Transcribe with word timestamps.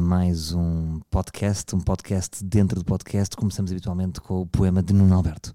a 0.00 0.02
mais 0.02 0.54
um 0.54 0.98
podcast, 1.10 1.76
um 1.76 1.78
podcast 1.78 2.42
dentro 2.42 2.78
do 2.78 2.84
podcast. 2.86 3.36
Começamos 3.36 3.70
habitualmente 3.70 4.18
com 4.18 4.40
o 4.40 4.46
poema 4.46 4.82
de 4.82 4.94
Nuno 4.94 5.14
Alberto. 5.14 5.54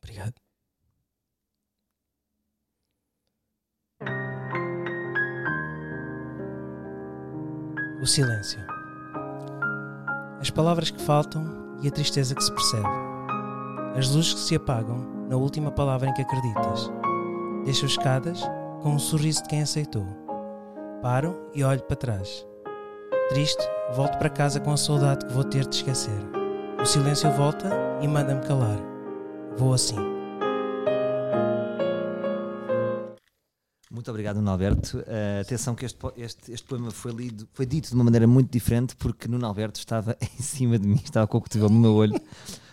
Obrigado. 0.00 0.34
O 8.00 8.06
silêncio. 8.06 8.60
As 10.40 10.50
palavras 10.50 10.92
que 10.92 11.02
faltam 11.02 11.44
e 11.82 11.88
a 11.88 11.90
tristeza 11.90 12.36
que 12.36 12.44
se 12.44 12.52
percebe. 12.52 12.86
As 13.96 14.08
luzes 14.10 14.34
que 14.34 14.40
se 14.40 14.54
apagam 14.54 15.26
na 15.28 15.36
última 15.36 15.72
palavra 15.72 16.08
em 16.08 16.14
que 16.14 16.22
acreditas. 16.22 16.88
Deixo 17.64 17.84
escadas 17.84 18.40
com 18.80 18.90
um 18.90 18.98
sorriso 18.98 19.42
de 19.42 19.48
quem 19.48 19.62
aceitou. 19.62 20.06
Paro 21.02 21.50
e 21.52 21.64
olho 21.64 21.82
para 21.82 21.96
trás. 21.96 22.46
Triste, 23.28 23.62
volto 23.94 24.16
para 24.16 24.30
casa 24.30 24.58
com 24.58 24.72
a 24.72 24.76
saudade 24.78 25.26
que 25.26 25.32
vou 25.34 25.44
ter 25.44 25.66
de 25.68 25.76
esquecer. 25.76 26.18
O 26.80 26.86
silêncio 26.86 27.30
volta 27.30 27.68
e 28.00 28.08
manda-me 28.08 28.40
calar. 28.40 28.78
Vou 29.54 29.74
assim. 29.74 29.96
Muito 33.90 34.10
obrigado, 34.10 34.36
Nuno 34.36 34.50
Alberto. 34.50 35.00
Uh, 35.00 35.42
atenção 35.42 35.74
que 35.74 35.84
este, 35.84 35.98
este, 36.16 36.52
este 36.52 36.66
poema 36.66 36.90
foi 36.90 37.12
lido, 37.12 37.46
foi 37.52 37.66
dito 37.66 37.90
de 37.90 37.94
uma 37.94 38.04
maneira 38.04 38.26
muito 38.26 38.50
diferente 38.50 38.96
porque 38.96 39.28
Nuno 39.28 39.44
Alberto 39.44 39.78
estava 39.78 40.16
em 40.38 40.42
cima 40.42 40.78
de 40.78 40.88
mim, 40.88 41.00
estava 41.04 41.26
com 41.26 41.36
o 41.36 41.42
cotovelo 41.42 41.70
no 41.70 41.80
meu 41.80 41.92
olho, 41.92 42.18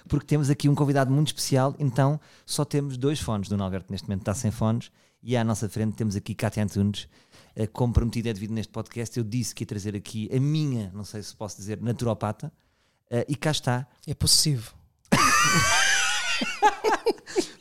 porque 0.07 0.25
temos 0.25 0.49
aqui 0.49 0.69
um 0.69 0.75
convidado 0.75 1.11
muito 1.11 1.27
especial, 1.27 1.75
então 1.77 2.17
só 2.45 2.63
temos 2.63 2.95
dois 2.95 3.19
fones. 3.19 3.49
Nuno 3.49 3.65
Alberto 3.65 3.91
neste 3.91 4.07
momento 4.07 4.21
está 4.21 4.33
sem 4.33 4.51
fones 4.51 4.89
e 5.21 5.35
à 5.35 5.43
nossa 5.43 5.67
frente 5.67 5.95
temos 5.95 6.15
aqui 6.15 6.33
Cátia 6.33 6.63
Antunes. 6.63 7.09
Uh, 7.57 7.67
como 7.71 7.93
prometido 7.93 8.27
é 8.29 8.33
devido 8.33 8.51
neste 8.51 8.71
podcast, 8.71 9.17
eu 9.17 9.23
disse 9.23 9.55
que 9.55 9.63
ia 9.63 9.67
trazer 9.67 9.95
aqui 9.95 10.29
a 10.35 10.39
minha, 10.39 10.91
não 10.93 11.03
sei 11.05 11.23
se 11.23 11.33
posso 11.35 11.55
dizer, 11.57 11.81
naturopata, 11.81 12.47
uh, 13.11 13.25
e 13.27 13.35
cá 13.35 13.51
está. 13.51 13.87
É 14.05 14.13
possessivo. 14.13 14.73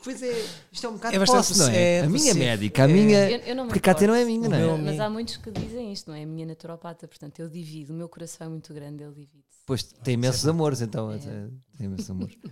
Pois 0.03 0.23
é, 0.23 0.45
isto 0.71 0.85
é 0.87 0.91
um 0.91 0.95
bocado 0.95 1.17
É 1.17 1.19
bastante 1.19 1.47
posse, 1.49 1.59
não 1.59 1.69
é? 1.71 1.77
é 1.95 2.01
a 2.01 2.07
minha 2.07 2.19
possível. 2.19 2.35
médica, 2.45 2.85
a 2.85 2.91
É. 2.91 2.93
minha. 2.93 3.31
Eu, 3.31 3.39
eu 3.39 3.57
não 3.57 3.67
Porque 3.69 3.81
Cátia 3.81 4.07
não 4.07 4.15
é 4.15 4.23
minha, 4.23 4.47
O 4.47 4.51
não 4.51 4.59
é? 4.59 4.77
Mas 4.77 5.01
há 5.01 5.09
muitos 5.09 5.39
que 5.39 5.51
dizem 5.51 5.93
isto, 5.95 6.11
não 6.11 6.15
é? 6.15 6.25
A 6.25 6.27
minha 6.27 6.45
naturopata, 6.45 7.09
portanto 7.09 7.39
eu 7.41 7.49
divido. 7.49 7.95
O 7.95 7.97
meu 7.97 8.07
coração 8.07 8.47
é 8.47 8.51
muito 8.51 8.75
grande, 8.75 9.03
ele 9.03 9.13
divide. 9.15 9.43
Pois 9.65 9.83
tem 9.83 10.13
imensos 10.15 10.47
amores, 10.47 10.83
então. 10.83 11.11
É. 11.11 11.15
até- 11.17 11.49
Tem 11.79 11.87
imensos 11.87 12.11
amores. 12.11 12.37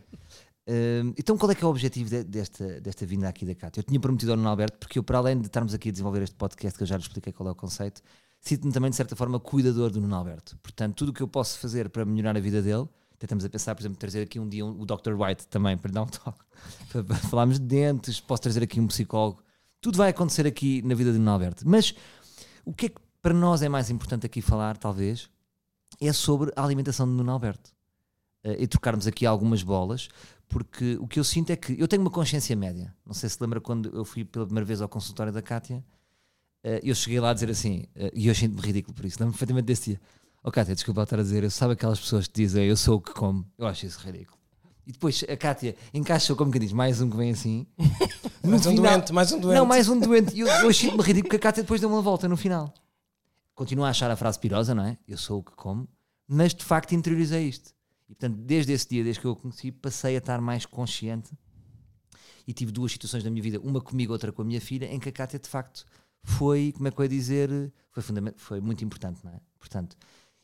Hum, 0.66 1.12
então, 1.18 1.36
qual 1.36 1.50
é 1.50 1.54
que 1.54 1.64
é 1.64 1.66
o 1.66 1.70
objetivo 1.70 2.08
de- 2.08 2.22
desta, 2.24 2.80
desta 2.80 3.04
vinda 3.04 3.28
aqui 3.28 3.44
da 3.44 3.54
Cátia? 3.54 3.80
Eu 3.80 3.84
tinha 3.84 3.98
prometido 3.98 4.30
ao 4.32 4.36
Nuno 4.36 4.48
Alberto, 4.48 4.78
porque 4.78 4.98
eu, 4.98 5.02
para 5.02 5.18
além 5.18 5.38
de 5.40 5.46
estarmos 5.46 5.74
aqui 5.74 5.88
a 5.88 5.92
desenvolver 5.92 6.22
este 6.22 6.36
podcast, 6.36 6.76
que 6.76 6.82
eu 6.84 6.86
já 6.86 6.96
lhe 6.96 7.02
expliquei 7.02 7.32
qual 7.32 7.48
é 7.48 7.52
o 7.52 7.54
conceito, 7.54 8.00
sinto-me 8.40 8.72
também, 8.72 8.90
de 8.90 8.96
certa 8.96 9.16
forma, 9.16 9.40
cuidador 9.40 9.90
do 9.90 10.00
Nuno 10.00 10.14
Alberto. 10.14 10.56
Portanto, 10.62 10.94
tudo 10.96 11.08
o 11.08 11.12
que 11.12 11.20
eu 11.22 11.28
posso 11.28 11.58
fazer 11.58 11.88
para 11.88 12.04
melhorar 12.04 12.36
a 12.36 12.40
vida 12.40 12.62
dele, 12.62 12.88
até 13.14 13.26
estamos 13.26 13.44
a 13.44 13.48
pensar, 13.48 13.74
por 13.74 13.82
exemplo, 13.82 13.98
trazer 13.98 14.22
aqui 14.22 14.38
um 14.38 14.48
dia 14.48 14.64
um- 14.64 14.80
o 14.80 14.86
Dr. 14.86 15.14
White 15.18 15.48
também, 15.48 15.76
para 15.76 15.90
dar 15.90 16.02
um 16.02 16.06
toque, 16.06 16.38
para, 16.92 17.04
para 17.04 17.16
falarmos 17.16 17.58
de 17.58 17.66
dentes, 17.66 18.20
posso 18.20 18.42
trazer 18.42 18.62
aqui 18.62 18.80
um 18.80 18.86
psicólogo. 18.86 19.42
Tudo 19.80 19.98
vai 19.98 20.10
acontecer 20.10 20.46
aqui 20.46 20.80
na 20.82 20.94
vida 20.94 21.12
do 21.12 21.18
Nuno 21.18 21.30
Alberto. 21.32 21.68
Mas 21.68 21.92
o 22.64 22.72
que 22.72 22.86
é 22.86 22.88
que 22.88 23.00
para 23.20 23.34
nós 23.34 23.62
é 23.62 23.68
mais 23.68 23.90
importante 23.90 24.26
aqui 24.26 24.40
falar, 24.40 24.76
talvez, 24.76 25.28
é 26.00 26.12
sobre 26.12 26.52
a 26.54 26.64
alimentação 26.64 27.04
do 27.06 27.12
Nuno 27.12 27.32
Alberto. 27.32 27.70
Eh, 28.44 28.62
e 28.62 28.66
trocarmos 28.66 29.06
aqui 29.06 29.24
algumas 29.24 29.62
bolas, 29.62 30.08
porque 30.52 30.96
o 31.00 31.06
que 31.08 31.18
eu 31.18 31.24
sinto 31.24 31.50
é 31.50 31.56
que 31.56 31.74
eu 31.80 31.88
tenho 31.88 32.02
uma 32.02 32.10
consciência 32.10 32.54
média. 32.54 32.94
Não 33.06 33.14
sei 33.14 33.28
se 33.28 33.38
lembra 33.40 33.60
quando 33.60 33.88
eu 33.96 34.04
fui 34.04 34.24
pela 34.24 34.44
primeira 34.44 34.64
vez 34.66 34.80
ao 34.82 34.88
consultório 34.88 35.32
da 35.32 35.40
Cátia, 35.42 35.82
eh, 36.62 36.80
eu 36.84 36.94
cheguei 36.94 37.18
lá 37.18 37.30
a 37.30 37.34
dizer 37.34 37.50
assim, 37.50 37.84
eh, 37.96 38.10
e 38.14 38.28
eu 38.28 38.34
sinto-me 38.34 38.60
ridículo 38.60 38.94
por 38.94 39.04
isso, 39.04 39.16
lembro-me 39.18 39.32
perfeitamente 39.32 39.64
desse 39.66 39.90
dia. 39.90 40.00
Oh 40.44 40.50
Cátia, 40.50 40.74
desculpa 40.74 41.02
estar 41.04 41.18
a 41.18 41.22
dizer, 41.22 41.42
eu 41.42 41.50
sabe 41.50 41.72
aquelas 41.72 41.98
pessoas 41.98 42.26
que 42.26 42.34
dizem 42.34 42.64
eu 42.66 42.76
sou 42.76 42.98
o 42.98 43.00
que 43.00 43.12
como, 43.12 43.46
eu 43.56 43.66
acho 43.66 43.86
isso 43.86 43.98
ridículo. 44.04 44.38
E 44.86 44.92
depois 44.92 45.24
a 45.28 45.36
Cátia 45.36 45.74
encaixa 45.94 46.34
como 46.34 46.50
que 46.52 46.58
diz, 46.58 46.72
mais 46.72 47.00
um 47.00 47.08
que 47.08 47.16
vem 47.16 47.30
assim. 47.30 47.66
No 48.42 48.50
Mais 48.50 48.66
um 48.66 48.70
final- 48.72 48.92
doente, 48.94 49.12
mais 49.12 49.30
um 49.32 49.38
doente. 49.38 49.56
não, 49.56 49.64
mais 49.64 49.88
um 49.88 50.00
doente. 50.00 50.34
E 50.34 50.40
eu, 50.40 50.48
eu 50.48 50.68
achei-me 50.68 50.96
ridículo 51.00 51.22
porque 51.30 51.36
a 51.36 51.38
Cátia 51.38 51.62
depois 51.62 51.80
deu 51.80 51.88
uma 51.88 52.02
volta 52.02 52.26
no 52.28 52.36
final. 52.36 52.74
Continuo 53.54 53.84
a 53.84 53.90
achar 53.90 54.10
a 54.10 54.16
frase 54.16 54.36
pirosa, 54.38 54.74
não 54.74 54.84
é? 54.84 54.98
Eu 55.06 55.16
sou 55.16 55.38
o 55.38 55.42
que 55.44 55.52
como, 55.52 55.88
mas 56.26 56.52
de 56.52 56.64
facto 56.64 56.92
interiorizei 56.92 57.46
isto. 57.46 57.72
E 58.08 58.14
portanto, 58.14 58.36
desde 58.36 58.72
esse 58.72 58.88
dia, 58.88 59.04
desde 59.04 59.20
que 59.20 59.26
eu 59.26 59.32
o 59.32 59.36
conheci, 59.36 59.72
passei 59.72 60.14
a 60.14 60.18
estar 60.18 60.40
mais 60.40 60.66
consciente 60.66 61.32
e 62.46 62.52
tive 62.52 62.72
duas 62.72 62.92
situações 62.92 63.24
na 63.24 63.30
minha 63.30 63.42
vida, 63.42 63.60
uma 63.60 63.80
comigo, 63.80 64.12
outra 64.12 64.32
com 64.32 64.42
a 64.42 64.44
minha 64.44 64.60
filha, 64.60 64.86
em 64.86 64.98
que 64.98 65.08
a 65.08 65.12
Cátia 65.12 65.38
de 65.38 65.48
facto 65.48 65.86
foi, 66.24 66.72
como 66.72 66.88
é 66.88 66.90
que 66.90 66.98
eu 66.98 67.04
ia 67.04 67.08
dizer, 67.08 67.72
foi, 67.90 68.02
foi 68.36 68.60
muito 68.60 68.84
importante, 68.84 69.20
não 69.24 69.32
é? 69.32 69.40
Portanto, 69.58 69.96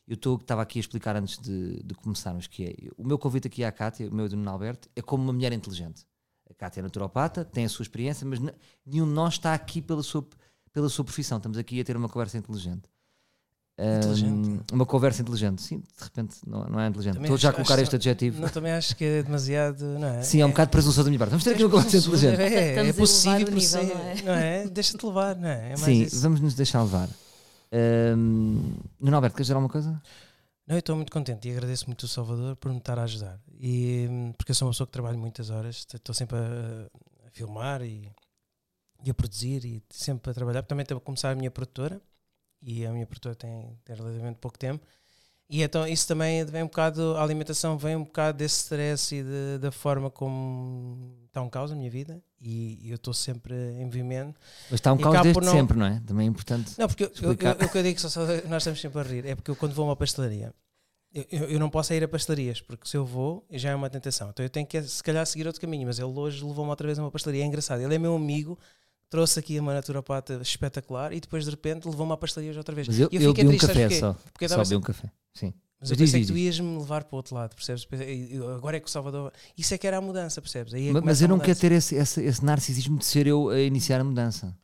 eu 0.06 0.14
estava 0.14 0.62
aqui 0.62 0.78
a 0.78 0.80
explicar 0.80 1.16
antes 1.16 1.38
de, 1.38 1.82
de 1.82 1.94
começarmos 1.94 2.46
que 2.46 2.64
é, 2.64 2.74
o 2.96 3.06
meu 3.06 3.18
convite 3.18 3.46
aqui 3.46 3.62
à 3.62 3.70
Cátia, 3.70 4.08
o 4.08 4.14
meu 4.14 4.26
e 4.26 4.28
do 4.28 4.36
Nuno 4.36 4.50
Alberto, 4.50 4.88
é 4.96 5.02
como 5.02 5.22
uma 5.22 5.32
mulher 5.32 5.52
inteligente. 5.52 6.06
A 6.48 6.54
Cátia 6.54 6.80
é 6.80 6.82
naturopata, 6.82 7.44
tem 7.44 7.66
a 7.66 7.68
sua 7.68 7.82
experiência, 7.82 8.26
mas 8.26 8.40
nenhum 8.86 9.06
de 9.06 9.12
nós 9.12 9.34
está 9.34 9.52
aqui 9.52 9.82
pela 9.82 10.02
sua, 10.02 10.26
pela 10.72 10.88
sua 10.88 11.04
profissão. 11.04 11.36
Estamos 11.36 11.58
aqui 11.58 11.78
a 11.78 11.84
ter 11.84 11.96
uma 11.96 12.08
conversa 12.08 12.38
inteligente. 12.38 12.88
Uma 14.72 14.84
conversa 14.84 15.22
inteligente, 15.22 15.62
sim, 15.62 15.78
de 15.78 16.04
repente 16.04 16.36
não, 16.44 16.64
não 16.64 16.80
é 16.80 16.88
inteligente. 16.88 17.14
Também 17.14 17.26
Estou 17.26 17.38
já 17.38 17.50
a 17.50 17.52
colocar 17.52 17.78
este 17.78 17.94
adjetivo. 17.94 18.40
Não, 18.40 18.48
também 18.48 18.72
acho 18.72 18.96
que 18.96 19.04
é 19.04 19.22
demasiado. 19.22 19.84
Não 19.84 20.08
é? 20.08 20.22
Sim, 20.22 20.40
é 20.40 20.46
um 20.46 20.50
bocado 20.50 20.70
presunçoso 20.70 21.04
da 21.04 21.10
minha 21.10 21.18
parte. 21.18 21.30
Vamos 21.30 21.44
ter 21.44 21.52
aqui 21.52 21.62
uma 21.62 21.70
conversa 21.70 21.96
inteligente. 21.96 22.40
É, 22.40 22.74
é, 22.74 22.90
a 22.90 22.94
possível 22.94 23.46
por 23.46 23.54
nível, 23.54 23.68
ser, 23.68 23.94
não 23.94 24.00
é? 24.00 24.22
não 24.22 24.34
é? 24.34 24.68
Deixa-te 24.68 25.06
levar, 25.06 25.36
não 25.36 25.48
é? 25.48 25.66
É 25.66 25.68
mais 25.68 25.80
Sim, 25.80 26.02
isso. 26.02 26.20
vamos 26.20 26.40
nos 26.40 26.54
deixar 26.54 26.82
levar. 26.82 27.08
Um, 27.72 28.74
Nuno 28.98 29.16
Alberto, 29.16 29.36
queres 29.36 29.46
dizer 29.46 29.54
alguma 29.54 29.70
coisa? 29.70 29.90
Não, 30.66 30.74
eu 30.74 30.80
estou 30.80 30.96
muito 30.96 31.12
contente 31.12 31.48
e 31.48 31.52
agradeço 31.52 31.86
muito 31.86 32.02
o 32.02 32.08
Salvador 32.08 32.56
por 32.56 32.72
me 32.72 32.78
estar 32.78 32.98
a 32.98 33.04
ajudar. 33.04 33.38
E, 33.60 34.08
hum, 34.10 34.32
porque 34.36 34.50
eu 34.50 34.56
sou 34.56 34.66
uma 34.66 34.72
pessoa 34.72 34.88
que 34.88 34.92
trabalho 34.92 35.18
muitas 35.18 35.50
horas, 35.50 35.86
estou 35.94 36.14
sempre 36.14 36.36
a, 36.36 37.28
a 37.28 37.30
filmar 37.30 37.82
e, 37.82 38.10
e 39.04 39.10
a 39.10 39.14
produzir 39.14 39.64
e 39.64 39.82
sempre 39.88 40.32
a 40.32 40.34
trabalhar. 40.34 40.62
Também 40.62 40.82
estou 40.82 40.98
a 40.98 41.00
começar 41.00 41.30
a 41.30 41.34
minha 41.36 41.50
produtora 41.50 42.00
e 42.62 42.84
a 42.86 42.92
minha 42.92 43.06
produtora 43.06 43.34
tem, 43.34 43.76
tem 43.84 43.96
relativamente 43.96 44.36
pouco 44.38 44.58
tempo. 44.58 44.84
E 45.50 45.62
então 45.62 45.86
isso 45.88 46.06
também 46.06 46.44
vem 46.44 46.62
um 46.62 46.66
bocado, 46.66 47.16
a 47.16 47.22
alimentação 47.22 47.78
vem 47.78 47.96
um 47.96 48.04
bocado 48.04 48.36
desse 48.36 48.56
stress 48.64 49.14
e 49.14 49.22
de- 49.22 49.58
da 49.58 49.72
forma 49.72 50.10
como 50.10 51.14
está 51.26 51.40
um 51.40 51.48
caos 51.48 51.70
na 51.70 51.76
minha 51.76 51.90
vida 51.90 52.22
e, 52.38 52.90
eu 52.90 52.96
estou 52.96 53.14
sempre 53.14 53.54
em 53.80 53.84
movimento. 53.86 54.38
Mas 54.70 54.74
está 54.80 54.92
um 54.92 54.96
E 54.96 55.02
caos 55.02 55.22
desde 55.22 55.40
não- 55.40 55.52
sempre, 55.52 55.78
não 55.78 55.86
é? 55.86 56.02
Também 56.06 56.26
é 56.26 56.30
importante. 56.30 56.72
Não, 56.78 56.86
porque 56.86 57.04
eu, 57.04 57.10
eu, 57.22 57.30
eu, 57.30 57.66
o 57.66 57.70
que 57.70 57.78
eu 57.78 57.82
digo, 57.82 57.98
só, 57.98 58.10
só- 58.10 58.26
nós 58.48 58.62
estamos 58.62 58.78
sempre 58.80 59.00
a 59.00 59.02
rir, 59.02 59.24
é 59.26 59.34
porque 59.34 59.50
eu 59.50 59.56
quando 59.56 59.72
vou 59.74 59.86
a 59.86 59.88
uma 59.88 59.96
pastelaria, 59.96 60.52
eu, 61.14 61.48
eu 61.48 61.58
não 61.58 61.70
posso 61.70 61.94
ir 61.94 62.04
a 62.04 62.08
pastelarias, 62.08 62.60
porque 62.60 62.86
se 62.86 62.94
eu 62.98 63.06
vou, 63.06 63.42
já 63.50 63.70
é 63.70 63.74
uma 63.74 63.88
tentação. 63.88 64.28
Então 64.28 64.44
eu 64.44 64.50
tenho 64.50 64.66
que, 64.66 64.82
se 64.82 65.02
calhar, 65.02 65.24
seguir 65.26 65.46
outro 65.46 65.60
caminho, 65.62 65.86
mas 65.86 65.98
ele 65.98 66.08
hoje 66.12 66.44
levou-me 66.44 66.68
outra 66.68 66.86
vez 66.86 66.98
a 66.98 67.02
uma 67.02 67.10
pastelaria. 67.10 67.42
É 67.42 67.46
engraçado, 67.46 67.80
ele 67.80 67.94
é 67.94 67.98
meu 67.98 68.14
amigo, 68.14 68.58
trouxe 69.10 69.38
aqui 69.38 69.58
uma 69.58 69.72
naturopata 69.74 70.38
espetacular 70.42 71.12
e 71.12 71.20
depois 71.20 71.44
de 71.44 71.50
repente 71.50 71.88
levou-me 71.88 72.12
à 72.12 72.16
pastelaria 72.16 72.56
outra 72.58 72.74
vez. 72.74 72.86
Mas 72.88 72.98
eu, 72.98 73.08
E 73.10 73.16
eu 73.16 73.30
fiquei 73.30 73.44
bebi 73.44 73.56
um 73.56 73.58
café 73.58 73.90
só. 73.90 74.14
Porque 74.32 74.44
eu 74.44 74.48
Só 74.48 74.62
bebi 74.62 74.76
um 74.76 74.80
café. 74.80 75.10
Sim. 75.34 75.54
mas 75.80 75.90
eu 75.90 75.94
Mas 75.94 75.98
diz, 75.98 75.98
pensei 75.98 76.20
diz, 76.20 76.28
que 76.28 76.32
tu 76.34 76.38
ias-me 76.38 76.78
levar 76.78 77.04
para 77.04 77.14
o 77.14 77.16
outro 77.16 77.34
lado, 77.34 77.54
percebes? 77.54 77.86
Eu- 78.30 78.54
Agora 78.54 78.76
é 78.76 78.80
que 78.80 78.86
o 78.86 78.90
Salvador. 78.90 79.32
Isso 79.56 79.72
é 79.74 79.78
que 79.78 79.86
era 79.86 79.98
a 79.98 80.00
mudança, 80.00 80.40
percebes? 80.42 80.74
Aí 80.74 80.88
é 80.88 80.92
Mas 80.92 81.22
eu 81.22 81.28
não 81.28 81.38
quero 81.38 81.58
ter 81.58 81.72
esse, 81.72 81.94
esse, 81.94 82.22
esse 82.22 82.44
narcisismo 82.44 82.98
de 82.98 83.04
ser 83.04 83.26
eu 83.26 83.48
a 83.50 83.60
iniciar 83.60 84.00
a 84.00 84.04
mudança. 84.04 84.56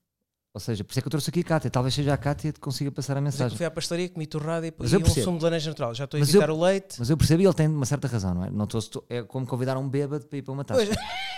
Ou 0.54 0.60
seja, 0.60 0.84
por 0.84 0.92
isso 0.92 1.00
é 1.00 1.02
que 1.02 1.08
eu 1.08 1.10
trouxe 1.10 1.30
aqui 1.30 1.40
a 1.40 1.44
Cátia. 1.44 1.68
Talvez 1.68 1.92
seja 1.92 2.14
a 2.14 2.16
Cátia 2.16 2.52
que 2.52 2.60
consiga 2.60 2.88
passar 2.92 3.16
a 3.16 3.20
Mas 3.20 3.34
é 3.34 3.36
que 3.38 3.42
mensagem. 3.42 3.56
fui 3.56 3.66
à 3.66 3.70
pastelaria, 3.72 4.08
comi 4.08 4.24
torrada 4.24 4.64
e, 4.64 4.72
Mas 4.78 4.92
e 4.92 4.94
eu 4.94 5.00
um 5.00 5.02
percebo. 5.02 5.24
sumo 5.24 5.38
de 5.38 5.44
laranja 5.44 5.68
natural. 5.70 5.94
Já 5.96 6.04
estou 6.04 6.16
a 6.16 6.20
Mas 6.20 6.28
evitar 6.28 6.48
eu- 6.48 6.54
o 6.56 6.62
leite. 6.62 6.94
Mas 6.96 7.10
eu 7.10 7.16
percebi 7.16 7.42
e 7.42 7.46
ele 7.46 7.54
tem 7.54 7.66
uma 7.66 7.84
certa 7.84 8.06
razão, 8.06 8.34
não 8.34 8.44
é? 8.44 8.50
Não 8.50 8.64
estou, 8.64 9.04
é 9.08 9.20
como 9.24 9.44
convidar 9.46 9.76
um 9.76 9.88
bêbado 9.88 10.24
para 10.26 10.38
ir 10.38 10.42
para 10.42 10.52
uma 10.52 10.64
taça. 10.64 10.80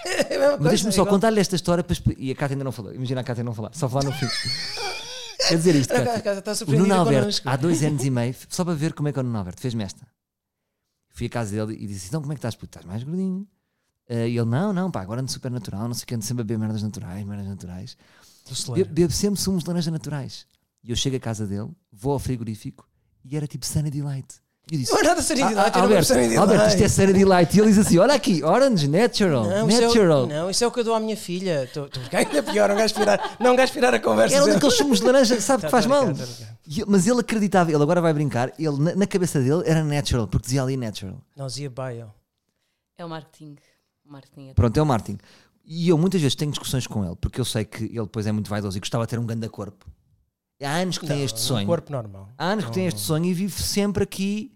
É 0.06 0.38
Mas 0.58 0.68
deixa-me 0.68 0.90
é 0.90 0.92
só 0.92 1.02
igual. 1.02 1.14
contar-lhe 1.14 1.40
esta 1.40 1.56
história 1.56 1.82
para 1.82 1.96
e 2.18 2.30
a 2.30 2.34
Cátia 2.36 2.54
ainda 2.54 2.62
não 2.64 2.70
falou. 2.72 2.92
Imagina 2.94 3.22
a 3.22 3.24
Cátia 3.24 3.42
não 3.42 3.52
falar, 3.54 3.70
só 3.74 3.88
falar 3.88 4.04
no 4.04 4.12
fim. 4.12 4.26
Quer 5.48 5.56
dizer 5.56 5.74
isto, 5.74 5.92
A 5.94 6.20
Cátia. 6.20 6.64
O 6.68 6.72
Nuno 6.72 6.94
Alberto, 6.94 7.42
há 7.44 7.56
dois 7.56 7.82
anos 7.82 8.04
e 8.04 8.10
meio, 8.10 8.34
só 8.48 8.64
para 8.64 8.74
ver 8.74 8.92
como 8.92 9.08
é 9.08 9.12
que 9.12 9.18
é 9.18 9.22
o 9.22 9.24
Nuno 9.24 9.38
Alberto, 9.38 9.60
fez-me 9.60 9.82
esta. 9.82 10.06
Fui 11.10 11.26
à 11.26 11.30
casa 11.30 11.52
dele 11.56 11.82
e 11.82 11.86
disse: 11.86 12.08
Então, 12.08 12.20
como 12.20 12.32
é 12.32 12.36
que 12.36 12.38
estás? 12.40 12.54
Puto, 12.54 12.66
estás 12.78 12.84
mais 12.84 13.02
gordinho. 13.02 13.46
Eh, 14.08 14.28
e 14.28 14.36
ele: 14.38 14.48
Não, 14.48 14.72
não, 14.72 14.90
pá, 14.90 15.00
agora 15.00 15.20
ando 15.22 15.30
super 15.32 15.50
natural, 15.50 15.86
não 15.88 15.94
sei 15.94 16.04
o 16.04 16.06
que, 16.06 16.14
ando 16.14 16.24
sempre 16.24 16.42
a 16.42 16.44
beber 16.44 16.58
merdas 16.58 16.82
naturais, 16.82 17.24
merdas 17.24 17.46
naturais. 17.48 17.96
Bebo, 18.74 18.90
bebo 18.92 19.12
sempre 19.12 19.40
sumos 19.40 19.62
de 19.62 19.68
laranja 19.68 19.90
naturais. 19.90 20.46
E 20.84 20.90
eu 20.90 20.96
chego 20.96 21.16
à 21.16 21.20
casa 21.20 21.46
dele, 21.46 21.68
vou 21.92 22.12
ao 22.12 22.18
frigorífico 22.18 22.86
e 23.24 23.36
era 23.36 23.46
tipo 23.46 23.66
Sunny 23.66 23.90
Delight. 23.90 24.36
E 24.70 24.74
eu 24.74 24.80
disse: 24.80 24.92
Não 24.92 25.00
é 25.00 25.02
nada 25.04 25.22
Sunny 25.22 25.42
"Ah, 25.42 25.48
Delight, 25.48 25.78
Alberto, 25.78 26.04
Sunny 26.06 26.20
Delight." 26.22 26.38
Alberto, 26.38 26.66
isto 26.68 26.82
é 26.82 26.88
Sunny 26.88 27.12
Delight. 27.12 27.56
E 27.56 27.60
ele 27.60 27.68
diz 27.68 27.78
assim: 27.78 27.98
Olha 27.98 28.14
aqui, 28.14 28.42
Orange, 28.42 28.88
Natural, 28.88 29.44
Não, 29.44 29.68
isso 29.68 29.78
é, 29.82 29.86
Natural. 29.86 30.22
o, 30.22 30.26
não, 30.26 30.50
isso 30.50 30.64
é 30.64 30.66
o 30.66 30.70
que 30.72 30.80
eu 30.80 30.84
dou 30.84 30.94
à 30.94 31.00
minha 31.00 31.16
filha. 31.16 31.64
Estou 31.64 31.86
estou 31.86 32.00
a 32.00 32.04
ficar 32.04 32.18
ainda 32.18 32.42
pior, 32.42 32.68
não 32.68 32.76
gasto 32.76 32.98
virar, 32.98 33.36
não 33.38 33.52
a 33.52 34.00
conversa. 34.00 34.34
Era 34.36 34.46
daqueles 34.46 34.76
sumos 34.76 34.98
de 34.98 35.06
laranja, 35.06 35.38
sabe 35.40 35.62
Tá, 35.62 35.68
que 35.68 35.70
faz 35.70 35.86
tô 35.86 35.92
a 35.92 35.96
mal. 35.96 36.06
brincar. 36.12 36.56
E- 36.66 36.84
Mas 36.86 37.06
ele 37.06 37.20
acreditava, 37.20 37.70
ele 37.72 37.82
agora 37.82 38.00
vai 38.00 38.12
brincar, 38.12 38.52
ele, 38.58 38.76
na, 38.78 38.94
na 38.96 39.06
cabeça 39.06 39.40
dele 39.40 39.62
era 39.66 39.84
natural, 39.84 40.26
porque 40.26 40.46
dizia 40.46 40.62
ali 40.62 40.76
natural. 40.76 41.20
Não, 41.36 41.46
dizia 41.46 41.70
bio. 41.70 42.12
É 42.98 43.04
o 43.04 43.08
marketing. 43.08 43.56
Marketing 44.04 44.48
é 44.50 44.54
Pronto, 44.54 44.76
é 44.76 44.82
o 44.82 44.86
Martin. 44.86 45.18
E 45.66 45.88
eu 45.88 45.98
muitas 45.98 46.20
vezes 46.20 46.36
tenho 46.36 46.52
discussões 46.52 46.86
com 46.86 47.04
ele, 47.04 47.16
porque 47.16 47.40
eu 47.40 47.44
sei 47.44 47.64
que 47.64 47.84
ele 47.84 48.02
depois 48.02 48.24
é 48.26 48.30
muito 48.30 48.48
vaidoso 48.48 48.76
e 48.76 48.80
gostava 48.80 49.04
de 49.04 49.10
ter 49.10 49.18
um 49.18 49.26
grande 49.26 49.48
corpo. 49.48 49.84
Há 50.62 50.76
anos 50.76 50.96
que 50.96 51.06
tem 51.06 51.18
Não, 51.18 51.24
este 51.24 51.38
é 51.38 51.42
um 51.42 51.44
sonho. 51.44 51.66
corpo 51.66 51.90
normal. 51.92 52.32
Há 52.38 52.44
anos 52.46 52.64
que 52.66 52.72
tem 52.72 52.86
este 52.86 53.00
sonho 53.00 53.24
e 53.26 53.34
vive 53.34 53.60
sempre 53.60 54.04
aqui. 54.04 54.52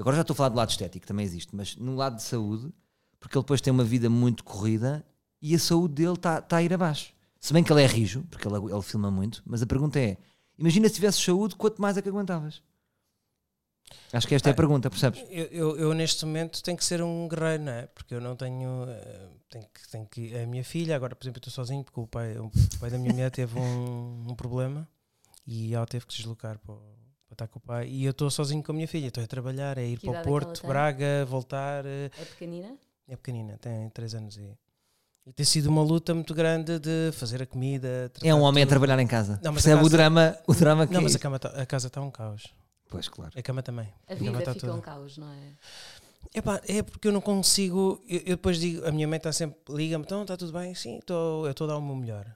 Agora 0.00 0.16
já 0.16 0.22
estou 0.22 0.32
a 0.32 0.36
falar 0.36 0.48
do 0.48 0.56
lado 0.56 0.70
estético, 0.70 1.06
também 1.06 1.24
existe, 1.26 1.54
mas 1.54 1.76
no 1.76 1.94
lado 1.94 2.16
de 2.16 2.22
saúde, 2.22 2.72
porque 3.20 3.36
ele 3.36 3.42
depois 3.42 3.60
tem 3.60 3.72
uma 3.72 3.84
vida 3.84 4.08
muito 4.08 4.42
corrida 4.42 5.04
e 5.42 5.54
a 5.54 5.58
saúde 5.58 5.94
dele 5.94 6.14
está 6.14 6.40
tá 6.40 6.56
a 6.56 6.62
ir 6.62 6.72
abaixo. 6.72 7.12
Se 7.38 7.52
bem 7.52 7.62
que 7.62 7.72
ele 7.72 7.82
é 7.82 7.86
rijo, 7.86 8.24
porque 8.30 8.48
ele, 8.48 8.56
ele 8.56 8.82
filma 8.82 9.10
muito, 9.10 9.42
mas 9.46 9.60
a 9.62 9.66
pergunta 9.66 9.98
é: 10.00 10.16
imagina 10.58 10.88
se 10.88 10.94
tivesse 10.94 11.20
saúde, 11.20 11.54
quanto 11.56 11.80
mais 11.80 11.96
é 11.96 12.02
que 12.02 12.08
aguentavas? 12.08 12.62
Acho 14.12 14.26
que 14.26 14.34
esta 14.34 14.48
é 14.48 14.50
a 14.50 14.52
Ah, 14.52 14.56
pergunta, 14.56 14.88
percebes? 14.90 15.24
Eu, 15.30 15.44
eu, 15.46 15.76
eu, 15.78 15.94
neste 15.94 16.24
momento 16.24 16.62
tenho 16.62 16.76
que 16.76 16.84
ser 16.84 17.02
um 17.02 17.28
guerreiro, 17.28 17.64
não 17.64 17.72
é? 17.72 17.86
Porque 17.86 18.14
eu 18.14 18.20
não 18.20 18.34
tenho. 18.36 18.84
eh, 18.88 19.28
Tenho 19.50 19.64
que, 19.72 19.88
tenho 19.90 20.06
que, 20.06 20.36
a 20.36 20.46
minha 20.46 20.62
filha, 20.62 20.94
agora 20.94 21.16
por 21.16 21.24
exemplo, 21.24 21.38
eu 21.38 21.48
estou 21.48 21.52
sozinho 21.64 21.82
porque 21.82 21.98
o 21.98 22.06
pai, 22.06 22.36
o 22.36 22.50
pai 22.78 22.90
da 22.90 22.98
minha 22.98 23.10
mulher 23.10 23.30
teve 23.30 23.58
um, 23.58 24.26
um 24.28 24.34
problema 24.34 24.86
e 25.46 25.74
ela 25.74 25.86
teve 25.86 26.04
que 26.06 26.12
se 26.12 26.18
deslocar 26.18 26.58
para, 26.58 26.74
o- 26.74 26.78
para 27.26 27.34
estar 27.34 27.48
com 27.48 27.58
o 27.58 27.62
pai. 27.62 27.88
E 27.88 28.04
eu 28.04 28.10
estou 28.10 28.30
sozinho 28.30 28.62
com 28.62 28.72
a 28.72 28.74
minha 28.74 28.86
filha, 28.86 29.06
estou 29.08 29.24
a 29.24 29.26
trabalhar, 29.26 29.78
é 29.78 29.86
ir 29.86 29.98
Que 29.98 30.04
para 30.06 30.18
o 30.18 30.20
é 30.20 30.22
Porto? 30.22 30.66
Braga, 30.66 31.24
voltar. 31.26 31.86
eh, 31.86 32.10
É 32.20 32.24
pequenina? 32.26 32.76
É 33.08 33.16
pequenina, 33.16 33.56
tem 33.58 33.88
3 33.88 34.14
anos 34.14 34.36
e. 34.36 34.54
E 35.26 35.32
tem 35.32 35.44
sido 35.46 35.66
uma 35.68 35.82
luta 35.82 36.14
muito 36.14 36.34
grande 36.34 36.78
de 36.78 37.10
fazer 37.12 37.42
a 37.42 37.46
comida. 37.46 38.10
É 38.22 38.34
um 38.34 38.40
homem 38.42 38.62
a 38.62 38.66
tudo. 38.66 38.70
trabalhar 38.70 38.98
em 38.98 39.06
casa. 39.06 39.40
Não, 39.42 39.52
mas 39.52 39.62
a 39.66 39.70
Percebe 39.70 39.76
o 39.76 39.84
casa- 39.84 39.96
drama, 39.96 40.38
o 40.46 40.54
drama 40.54 40.86
que 40.86 40.92
Não, 40.92 41.00
é 41.00 41.02
mas 41.04 41.12
a, 41.12 41.16
isso? 41.16 41.22
cama 41.22 41.38
tá- 41.38 41.48
a 41.50 41.64
casa 41.66 41.86
está 41.88 42.00
um 42.02 42.10
caos. 42.10 42.52
Pois, 42.88 43.08
claro. 43.08 43.32
A 43.36 43.42
cama 43.42 43.62
também. 43.62 43.88
A 44.06 44.16
cama 44.16 44.30
vida 44.32 44.42
tá 44.44 44.54
fica 44.54 44.66
toda- 44.66 44.78
um 44.78 44.80
caos, 44.80 45.16
não 45.18 45.30
é? 45.30 45.52
Epá, 46.34 46.60
é 46.66 46.82
porque 46.82 47.08
eu 47.08 47.12
não 47.12 47.20
consigo. 47.20 48.02
Eu, 48.08 48.18
eu 48.20 48.36
depois 48.36 48.58
digo, 48.58 48.86
a 48.86 48.90
minha 48.90 49.06
mãe 49.08 49.16
está 49.16 49.32
sempre, 49.32 49.58
liga-me, 49.74 50.04
então 50.04 50.22
está 50.22 50.36
tudo 50.36 50.52
bem? 50.52 50.74
Sim, 50.74 51.00
tô, 51.06 51.44
eu 51.46 51.50
estou 51.52 51.66
a 51.66 51.68
dar 51.72 51.76
o 51.78 51.82
meu 51.82 51.94
melhor. 51.96 52.26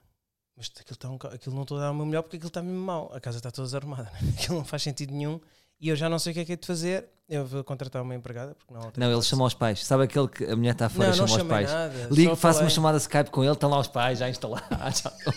Mas 0.55 0.71
aquilo, 0.79 0.97
tá 0.97 1.09
um, 1.09 1.15
aquilo 1.33 1.55
não 1.55 1.63
estou 1.63 1.77
a 1.77 1.81
dar 1.81 1.91
o 1.91 1.95
meu 1.95 2.05
melhor 2.05 2.21
porque 2.21 2.37
aquilo 2.37 2.47
está 2.47 2.61
mesmo 2.61 2.79
mal. 2.79 3.11
A 3.13 3.19
casa 3.19 3.37
está 3.37 3.51
toda 3.51 3.65
desarrumada. 3.67 4.11
Aquilo 4.37 4.57
não 4.57 4.65
faz 4.65 4.83
sentido 4.83 5.11
nenhum. 5.13 5.39
E 5.79 5.89
eu 5.89 5.95
já 5.95 6.07
não 6.07 6.19
sei 6.19 6.31
o 6.31 6.33
que 6.35 6.39
é 6.41 6.45
que 6.45 6.53
é 6.53 6.55
de 6.55 6.65
fazer. 6.67 7.09
Eu 7.29 7.45
vou 7.45 7.63
contratar 7.63 8.01
uma 8.01 8.13
empregada. 8.13 8.53
Porque 8.53 8.73
não, 8.73 8.91
Não, 8.97 9.13
ele 9.13 9.21
chama 9.21 9.43
aos 9.45 9.53
pais. 9.53 9.83
Sabe 9.85 10.03
aquele 10.03 10.27
que 10.27 10.43
a 10.43 10.55
mulher 10.55 10.73
está 10.73 10.89
fora 10.89 11.07
Não, 11.09 11.15
e 11.15 11.19
não 11.19 11.27
chama 11.27 11.39
aos 11.39 11.49
chamei 11.49 11.65
pais? 11.67 11.71
nada. 11.71 12.07
Ligo, 12.13 12.35
faço 12.35 12.59
uma 12.61 12.69
chamada 12.69 12.97
Skype 12.97 13.29
com 13.31 13.43
ele, 13.43 13.53
estão 13.53 13.69
lá 13.69 13.79
os 13.79 13.87
pais, 13.87 14.19
já 14.19 14.29
instalados. 14.29 14.67
já 14.69 15.09
estão- 15.09 15.33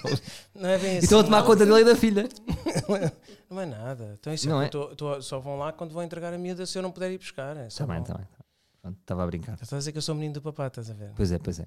Não 0.54 0.68
é 0.68 0.78
bem 0.78 0.94
e 0.94 0.96
assim. 0.98 1.04
estão 1.04 1.20
a 1.20 1.24
tomar 1.24 1.42
conta 1.44 1.64
dele 1.64 1.80
e 1.80 1.84
da 1.84 1.94
filha. 1.96 2.28
Não 3.48 3.60
é 3.60 3.66
nada. 3.66 4.16
Então 4.18 4.32
isso 4.34 4.48
Não 4.48 4.60
é 4.60 4.66
é? 4.66 4.68
tô- 4.68 4.94
tô- 4.96 5.22
só 5.22 5.38
vão 5.38 5.56
lá 5.58 5.72
quando 5.72 5.92
vão 5.92 6.02
entregar 6.02 6.34
a 6.34 6.38
miúda 6.38 6.66
se 6.66 6.76
eu 6.76 6.82
não 6.82 6.90
puder 6.90 7.12
ir 7.12 7.18
buscar. 7.18 7.56
É 7.56 7.68
bem, 7.68 7.86
vão. 7.86 7.98
está 7.98 8.14
bem. 8.14 8.26
Pronto, 8.82 8.98
Estava 9.00 9.22
a 9.22 9.26
brincar. 9.26 9.52
Estás 9.54 9.72
a 9.72 9.78
dizer 9.78 9.92
que 9.92 9.98
eu 9.98 10.02
sou 10.02 10.14
o 10.14 10.18
menino 10.18 10.34
do 10.34 10.42
papá, 10.42 10.66
estás 10.66 10.90
a 10.90 10.94
ver? 10.94 11.12
Pois 11.14 11.30
é, 11.30 11.38
pois 11.38 11.60
é. 11.60 11.66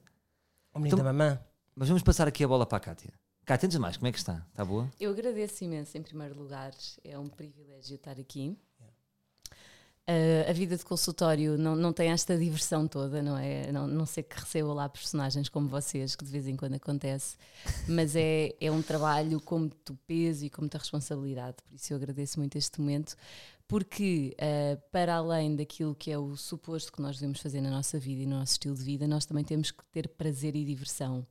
O 0.73 0.79
menino 0.79 0.95
Então- 0.97 1.05
da 1.05 1.13
mamã. 1.13 1.39
Mas 1.75 1.87
vamos 1.87 2.03
passar 2.03 2.27
aqui 2.27 2.43
a 2.43 2.47
bola 2.47 2.65
para 2.65 2.77
a 2.77 2.81
Cátia. 2.81 3.13
Cátia, 3.45 3.65
antes 3.67 3.77
de 3.77 3.81
mais, 3.81 3.95
como 3.95 4.07
é 4.07 4.11
que 4.11 4.17
está? 4.17 4.45
Está 4.51 4.65
boa? 4.65 4.89
Eu 4.99 5.11
agradeço 5.11 5.63
imenso, 5.63 5.97
em 5.97 6.03
primeiro 6.03 6.37
lugar. 6.37 6.71
É 7.05 7.17
um 7.17 7.29
privilégio 7.29 7.95
estar 7.95 8.19
aqui. 8.19 8.57
Uh, 10.09 10.49
a 10.49 10.53
vida 10.53 10.75
de 10.75 10.83
consultório 10.83 11.55
não, 11.55 11.75
não 11.75 11.93
tem 11.93 12.09
esta 12.09 12.35
diversão 12.35 12.87
toda, 12.87 13.21
não 13.21 13.37
é? 13.37 13.71
Não, 13.71 13.85
não 13.85 14.07
sei 14.07 14.23
que 14.23 14.39
receba 14.39 14.73
lá 14.73 14.89
personagens 14.89 15.49
como 15.49 15.67
vocês, 15.67 16.15
que 16.15 16.25
de 16.25 16.31
vez 16.31 16.47
em 16.47 16.55
quando 16.55 16.73
acontece, 16.73 17.37
mas 17.87 18.15
é, 18.15 18.55
é 18.59 18.71
um 18.71 18.81
trabalho 18.81 19.39
com 19.39 19.59
muito 19.59 19.93
peso 20.07 20.43
e 20.43 20.49
com 20.49 20.63
muita 20.63 20.79
responsabilidade. 20.79 21.57
Por 21.63 21.75
isso 21.75 21.93
eu 21.93 21.97
agradeço 21.97 22.39
muito 22.39 22.57
este 22.57 22.81
momento, 22.81 23.15
porque 23.67 24.35
uh, 24.41 24.81
para 24.91 25.13
além 25.13 25.55
daquilo 25.55 25.93
que 25.93 26.09
é 26.09 26.17
o 26.17 26.35
suposto 26.35 26.91
que 26.91 27.03
nós 27.03 27.17
devemos 27.17 27.39
fazer 27.39 27.61
na 27.61 27.69
nossa 27.69 27.99
vida 27.99 28.23
e 28.23 28.25
no 28.25 28.39
nosso 28.39 28.53
estilo 28.53 28.75
de 28.75 28.83
vida, 28.83 29.07
nós 29.07 29.27
também 29.27 29.43
temos 29.43 29.69
que 29.69 29.85
ter 29.91 30.07
prazer 30.07 30.55
e 30.55 30.65
diversão. 30.65 31.23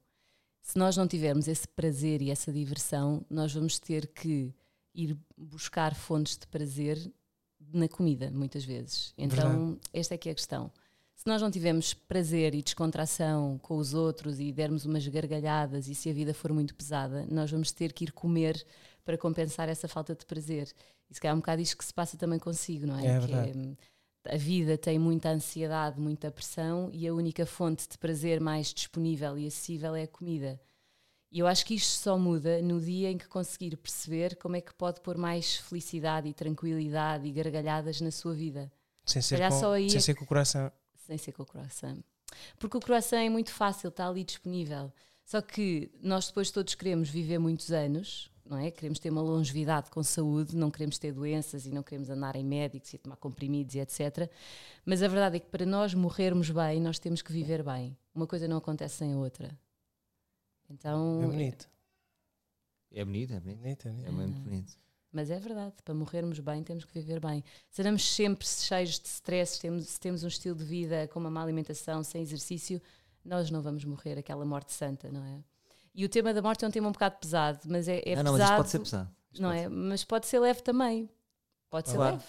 Se 0.62 0.78
nós 0.78 0.96
não 0.96 1.08
tivermos 1.08 1.48
esse 1.48 1.66
prazer 1.66 2.22
e 2.22 2.30
essa 2.30 2.52
diversão, 2.52 3.26
nós 3.28 3.52
vamos 3.52 3.80
ter 3.80 4.06
que 4.06 4.54
ir 4.94 5.16
buscar 5.36 5.96
fontes 5.96 6.38
de 6.38 6.46
prazer 6.46 7.12
na 7.72 7.88
comida, 7.88 8.30
muitas 8.30 8.64
vezes. 8.64 9.12
Então, 9.16 9.78
esta 9.92 10.14
é 10.14 10.18
que 10.18 10.28
é 10.28 10.32
a 10.32 10.34
questão. 10.34 10.70
Se 11.14 11.26
nós 11.26 11.42
não 11.42 11.50
tivermos 11.50 11.94
prazer 11.94 12.54
e 12.54 12.62
descontração 12.62 13.58
com 13.58 13.76
os 13.76 13.92
outros 13.92 14.38
e 14.38 14.52
dermos 14.52 14.84
umas 14.84 15.06
gargalhadas 15.08 15.88
e 15.88 15.94
se 15.94 16.08
a 16.08 16.12
vida 16.12 16.32
for 16.32 16.52
muito 16.52 16.74
pesada, 16.74 17.26
nós 17.28 17.50
vamos 17.50 17.72
ter 17.72 17.92
que 17.92 18.04
ir 18.04 18.12
comer 18.12 18.64
para 19.04 19.18
compensar 19.18 19.68
essa 19.68 19.88
falta 19.88 20.14
de 20.14 20.24
prazer. 20.24 20.72
E 21.10 21.14
se 21.14 21.20
calhar 21.20 21.32
é 21.32 21.36
um 21.36 21.40
bocado 21.40 21.60
isto 21.60 21.76
que 21.76 21.84
se 21.84 21.92
passa 21.92 22.16
também 22.16 22.38
consigo, 22.38 22.86
não 22.86 22.98
é? 22.98 23.06
É 23.06 23.20
Que 23.20 23.26
verdade. 23.26 23.76
a 24.28 24.36
vida 24.36 24.78
tem 24.78 24.98
muita 24.98 25.30
ansiedade, 25.30 25.98
muita 26.00 26.30
pressão 26.30 26.88
e 26.92 27.08
a 27.08 27.12
única 27.12 27.44
fonte 27.44 27.88
de 27.88 27.98
prazer 27.98 28.40
mais 28.40 28.72
disponível 28.72 29.36
e 29.36 29.46
acessível 29.46 29.96
é 29.96 30.02
a 30.04 30.08
comida. 30.08 30.60
E 31.30 31.40
eu 31.40 31.46
acho 31.46 31.64
que 31.66 31.74
isto 31.74 31.90
só 31.90 32.18
muda 32.18 32.62
no 32.62 32.80
dia 32.80 33.10
em 33.10 33.18
que 33.18 33.28
conseguir 33.28 33.76
perceber 33.76 34.36
como 34.36 34.56
é 34.56 34.60
que 34.60 34.72
pode 34.72 35.00
pôr 35.02 35.18
mais 35.18 35.56
felicidade 35.56 36.26
e 36.28 36.32
tranquilidade 36.32 37.26
e 37.26 37.32
gargalhadas 37.32 38.00
na 38.00 38.10
sua 38.10 38.34
vida, 38.34 38.72
Sem 39.04 39.20
ser, 39.20 39.38
com, 39.38 39.60
só 39.60 39.72
aí 39.74 39.90
sem 39.90 39.98
é 39.98 40.00
ser 40.00 40.14
com 40.14 40.24
o 40.24 40.26
coração. 40.26 40.72
sem 41.06 41.18
ser 41.18 41.32
com 41.32 41.42
o 41.42 41.46
croissant. 41.46 41.98
Porque 42.58 42.76
o 42.76 42.80
croissant 42.80 43.20
é 43.20 43.28
muito 43.28 43.52
fácil, 43.52 43.88
está 43.88 44.08
ali 44.08 44.24
disponível. 44.24 44.92
Só 45.24 45.42
que 45.42 45.90
nós 46.02 46.28
depois 46.28 46.50
todos 46.50 46.74
queremos 46.74 47.10
viver 47.10 47.38
muitos 47.38 47.70
anos, 47.70 48.30
não 48.46 48.56
é? 48.56 48.70
Queremos 48.70 48.98
ter 48.98 49.10
uma 49.10 49.20
longevidade 49.20 49.90
com 49.90 50.02
saúde, 50.02 50.56
não 50.56 50.70
queremos 50.70 50.98
ter 50.98 51.12
doenças 51.12 51.66
e 51.66 51.70
não 51.70 51.82
queremos 51.82 52.08
andar 52.08 52.34
em 52.36 52.44
médicos 52.44 52.94
e 52.94 52.98
tomar 52.98 53.16
comprimidos 53.16 53.74
e 53.74 53.80
etc. 53.80 54.30
Mas 54.86 55.02
a 55.02 55.08
verdade 55.08 55.36
é 55.36 55.40
que 55.40 55.48
para 55.50 55.66
nós 55.66 55.92
morrermos 55.92 56.50
bem, 56.50 56.80
nós 56.80 56.98
temos 56.98 57.20
que 57.20 57.30
viver 57.30 57.62
bem. 57.62 57.94
Uma 58.14 58.26
coisa 58.26 58.48
não 58.48 58.56
acontece 58.56 58.96
sem 58.96 59.12
a 59.12 59.18
outra. 59.18 59.50
Então, 60.70 61.22
É 61.22 61.26
bonito. 61.26 61.70
É 62.90 63.04
bonito, 63.04 63.32
é 63.34 63.40
bonito. 63.40 63.58
bonito, 63.60 63.88
é 63.88 63.90
bonito. 63.90 64.08
É 64.08 64.10
muito 64.10 64.40
bonito. 64.40 64.78
Mas 65.10 65.30
é 65.30 65.38
verdade, 65.38 65.74
para 65.82 65.94
morrermos 65.94 66.38
bem 66.38 66.62
temos 66.62 66.84
que 66.84 66.92
viver 66.92 67.18
bem. 67.18 67.42
Se 67.70 67.80
andamos 67.80 68.04
sempre 68.04 68.46
cheios 68.46 68.98
de 68.98 69.08
stress, 69.08 69.54
se 69.54 69.60
temos, 69.60 69.86
se 69.86 69.98
temos 70.00 70.22
um 70.22 70.28
estilo 70.28 70.54
de 70.54 70.64
vida 70.64 71.08
com 71.08 71.18
uma 71.18 71.30
má 71.30 71.42
alimentação, 71.42 72.04
sem 72.04 72.20
exercício, 72.20 72.80
nós 73.24 73.50
não 73.50 73.62
vamos 73.62 73.84
morrer 73.84 74.18
aquela 74.18 74.44
morte 74.44 74.72
santa, 74.72 75.10
não 75.10 75.24
é? 75.24 75.42
E 75.94 76.04
o 76.04 76.08
tema 76.08 76.32
da 76.34 76.42
morte 76.42 76.64
é 76.64 76.68
um 76.68 76.70
tema 76.70 76.88
um 76.88 76.92
bocado 76.92 77.16
pesado, 77.16 77.60
mas 77.66 77.88
é, 77.88 78.02
é 78.04 78.16
não, 78.16 78.24
não, 78.24 78.32
pesado, 78.34 78.38
mas 78.38 78.42
isto 78.42 78.56
pode 78.56 78.70
ser 78.70 78.78
pesado. 78.80 79.10
Isto 79.32 79.42
não 79.42 79.50
é? 79.50 79.62
ser. 79.62 79.68
Mas 79.70 80.04
pode 80.04 80.26
ser 80.26 80.38
leve 80.40 80.62
também. 80.62 81.10
Pode 81.70 81.88
ser 81.88 81.96
Claro. 81.96 82.16
leve, 82.16 82.26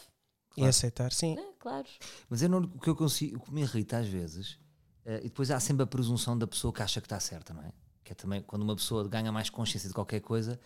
E 0.57 0.65
aceitar, 0.65 1.11
sim. 1.11 1.37
é, 1.37 1.53
claro. 1.59 1.87
Mas 2.29 2.41
eu 2.41 2.49
não, 2.49 2.59
o 2.59 2.79
que 2.79 2.89
eu 2.89 2.95
consigo, 2.95 3.37
o 3.37 3.41
que 3.41 3.53
me 3.53 3.61
irrita 3.61 3.97
às 3.97 4.07
vezes, 4.07 4.57
eh, 5.05 5.19
e 5.19 5.23
depois 5.23 5.51
há 5.51 5.59
sempre 5.59 5.83
a 5.83 5.87
presunção 5.87 6.37
da 6.37 6.47
pessoa 6.47 6.73
que 6.73 6.81
acha 6.81 6.99
que 7.01 7.05
está 7.05 7.19
certa, 7.19 7.53
não 7.53 7.61
é? 7.61 7.71
Que 8.09 8.13
é 8.13 8.15
também 8.15 8.41
quando 8.41 8.63
uma 8.63 8.75
pessoa 8.75 9.07
ganha 9.07 9.31
mais 9.31 9.51
consciência 9.51 9.87
de 9.87 9.93
qualquer 9.93 10.19
coisa, 10.19 10.59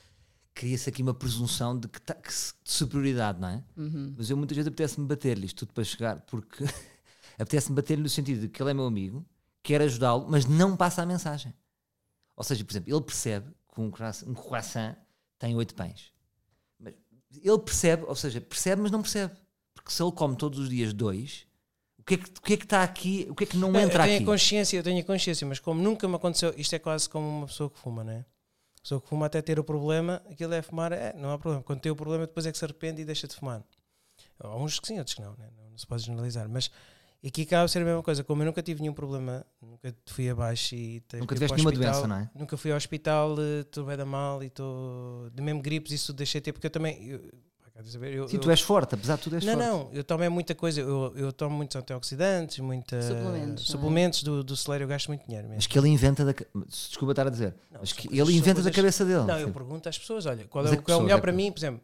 cria-se 0.54 0.88
aqui 0.88 1.02
uma 1.04 1.14
presunção 1.14 1.78
de, 1.78 1.90
que 1.90 2.00
tá- 2.02 2.14
que 2.14 2.34
se- 2.34 2.54
de 2.64 2.72
superioridade, 2.72 3.38
não 3.42 3.50
é? 3.50 3.64
Uhum. 3.76 4.14
Mas 4.18 4.30
eu 4.30 4.38
muitas 4.38 4.56
vezes 4.56 4.70
apetece-me 4.70 5.06
bater-lhe 5.06 5.46
isto 5.46 5.66
tudo 5.66 5.74
para 5.74 5.84
chegar, 5.84 6.22
porque 6.22 6.64
apetece-me 7.38 7.76
bater-lhe 7.76 8.02
no 8.02 8.08
sentido 8.08 8.40
de 8.40 8.48
que 8.48 8.64
ele 8.64 8.72
é 8.72 8.74
meu 8.74 8.86
amigo, 8.86 9.26
quero 9.62 9.84
ajudá-lo, 9.84 10.26
mas 10.30 10.46
não 10.46 10.78
passa 10.78 11.02
a 11.02 11.06
mensagem. 11.06 11.54
Ou 12.38 12.46
seja, 12.46 12.64
por 12.64 12.72
exemplo, 12.72 12.94
ele 12.94 13.02
percebe 13.02 13.52
que 13.76 13.82
um 13.82 13.92
croissant, 13.92 14.26
um 14.30 14.34
croissant 14.34 14.96
tem 15.38 15.54
oito 15.58 15.76
pães. 15.76 16.14
Mas 16.80 16.94
ele 17.44 17.60
percebe, 17.60 18.04
ou 18.08 18.16
seja, 18.16 18.40
percebe, 18.40 18.82
mas 18.84 18.92
não 18.92 19.02
percebe. 19.02 19.34
Porque 19.74 19.92
se 19.92 20.02
ele 20.02 20.14
come 20.14 20.38
todos 20.38 20.60
os 20.60 20.70
dias 20.70 20.94
dois, 20.94 21.46
o 22.04 22.06
que 22.06 22.16
é 22.16 22.18
que, 22.18 22.26
o 22.26 22.42
que, 22.42 22.54
é 22.54 22.58
que 22.58 22.66
está 22.66 22.84
aqui, 22.84 23.26
o 23.30 23.34
que 23.34 23.46
é 23.46 23.48
que 23.48 23.56
não 23.56 23.74
eu 23.74 23.80
entra 23.80 24.04
tenho 24.04 24.18
aqui? 24.18 24.24
a 24.24 24.28
consciência, 24.28 24.76
eu 24.76 24.84
tenho 24.84 25.00
a 25.00 25.04
consciência, 25.06 25.48
mas 25.48 25.58
como 25.58 25.82
nunca 25.82 26.06
me 26.06 26.16
aconteceu, 26.16 26.54
isto 26.58 26.76
é 26.76 26.80
quase 26.80 27.08
como 27.10 27.26
uma 27.26 27.48
pessoa 27.48 27.70
que 27.70 27.80
fuma, 27.80 28.04
não 28.04 28.12
é? 28.12 28.18
A 28.18 28.82
pessoa 28.82 29.00
que 29.00 29.08
fuma 29.08 29.26
até 29.28 29.42
ter 29.42 29.58
o 29.58 29.64
problema, 29.64 30.22
aquilo 30.30 30.54
é 30.54 30.62
fumar, 30.62 30.92
é, 30.92 31.14
não 31.14 31.32
há 31.32 31.40
problema. 31.40 31.64
Quando 31.64 31.80
tem 31.80 31.90
o 31.90 31.96
problema, 31.96 32.28
depois 32.28 32.46
é 32.46 32.52
que 32.52 32.58
se 32.58 32.66
arrepende 32.66 33.02
e 33.02 33.06
deixa 33.06 33.26
de 33.26 33.34
fumar. 33.34 33.64
Há 34.38 34.58
uns 34.58 34.82
que 34.82 34.88
sim, 34.88 34.98
outros 34.98 35.16
que 35.16 35.22
não, 35.22 35.32
né? 35.38 35.50
não, 35.56 35.70
não 35.70 35.78
se 35.78 35.88
pode 35.88 36.04
generalizar. 36.04 36.50
Mas 36.50 36.70
aqui 37.26 37.44
acaba 37.44 37.64
a 37.64 37.68
ser 37.70 37.82
a 37.82 37.86
mesma 37.86 38.04
coisa. 38.04 38.22
Como 38.22 38.42
eu 38.42 38.46
nunca 38.46 38.62
tive 38.62 38.82
nenhum 38.82 38.94
problema, 38.94 39.46
nunca 39.62 39.96
fui 40.08 40.30
abaixo 40.30 40.76
e 40.76 41.02
Nunca 41.14 41.34
tiveste 41.34 41.56
nenhuma 41.56 41.72
hospital, 41.72 41.94
doença, 41.94 42.08
não 42.08 42.18
é? 42.18 42.30
Nunca 42.36 42.58
fui 42.58 42.72
ao 42.72 42.78
hospital, 42.78 43.36
eh, 43.40 43.62
estou 43.62 43.86
bem 43.86 43.96
da 43.96 44.06
mal 44.06 44.44
e 44.44 44.48
estou. 44.48 45.30
De 45.30 45.42
mesmo 45.42 45.62
gripes, 45.62 45.94
isso 45.94 46.12
deixei 46.12 46.42
de 46.42 46.46
ter, 46.46 46.52
porque 46.52 46.68
eu 46.68 46.72
também. 46.72 47.02
Eu, 47.06 47.22
quer 47.74 47.82
dizer, 47.82 48.04
eu- 48.14 48.28
Sim, 48.28 48.36
eu- 48.38 48.42
tu 48.42 48.52
és 48.52 48.62
forte, 48.62 48.96
apesar 48.96 49.16
de 49.18 49.22
tudo 49.24 49.36
és 49.36 49.44
não, 49.46 49.54
forte. 49.54 49.68
não, 49.68 49.90
eu 49.94 50.04
tomo 50.04 50.24
é 50.24 50.30
muita 50.30 50.54
coisa, 50.56 50.80
eu, 50.82 51.14
eu 51.16 51.34
tomo 51.34 51.56
muitos 51.56 51.76
antioxidantes, 51.76 52.60
muita, 52.60 53.02
Suplementos, 53.02 53.48
não 53.48 53.54
é? 53.54 53.58
suplementos 53.82 54.24
do, 54.24 54.44
do 54.44 54.56
celeiro, 54.56 54.84
eu 54.84 54.88
gasto 54.88 55.08
muito 55.08 55.26
dinheiro 55.26 55.48
mesmo. 55.48 55.58
Mas 55.58 55.68
que 55.68 55.78
ele 55.78 55.90
inventa 55.90 56.24
da. 56.24 56.34
Desculpa 56.68 57.12
estar 57.14 57.28
a 57.28 57.30
dizer. 57.30 57.56
Não, 57.72 57.80
mas 57.80 57.92
que 57.92 58.08
ele 58.08 58.34
inventa 58.38 58.62
da 58.62 58.72
cabeça 58.72 59.04
dele. 59.04 59.24
Não, 59.26 59.40
eu 59.40 59.52
pergunto 59.52 59.90
às 59.90 59.98
pessoas, 59.98 60.26
olha, 60.26 60.46
qual 60.48 60.64
Mas 60.64 60.74
é, 60.74 60.76
é 60.76 60.96
o 60.96 61.00
é 61.00 61.04
melhor 61.04 61.18
é 61.18 61.22
para 61.22 61.32
mim, 61.32 61.52
por 61.52 61.60
exemplo, 61.60 61.82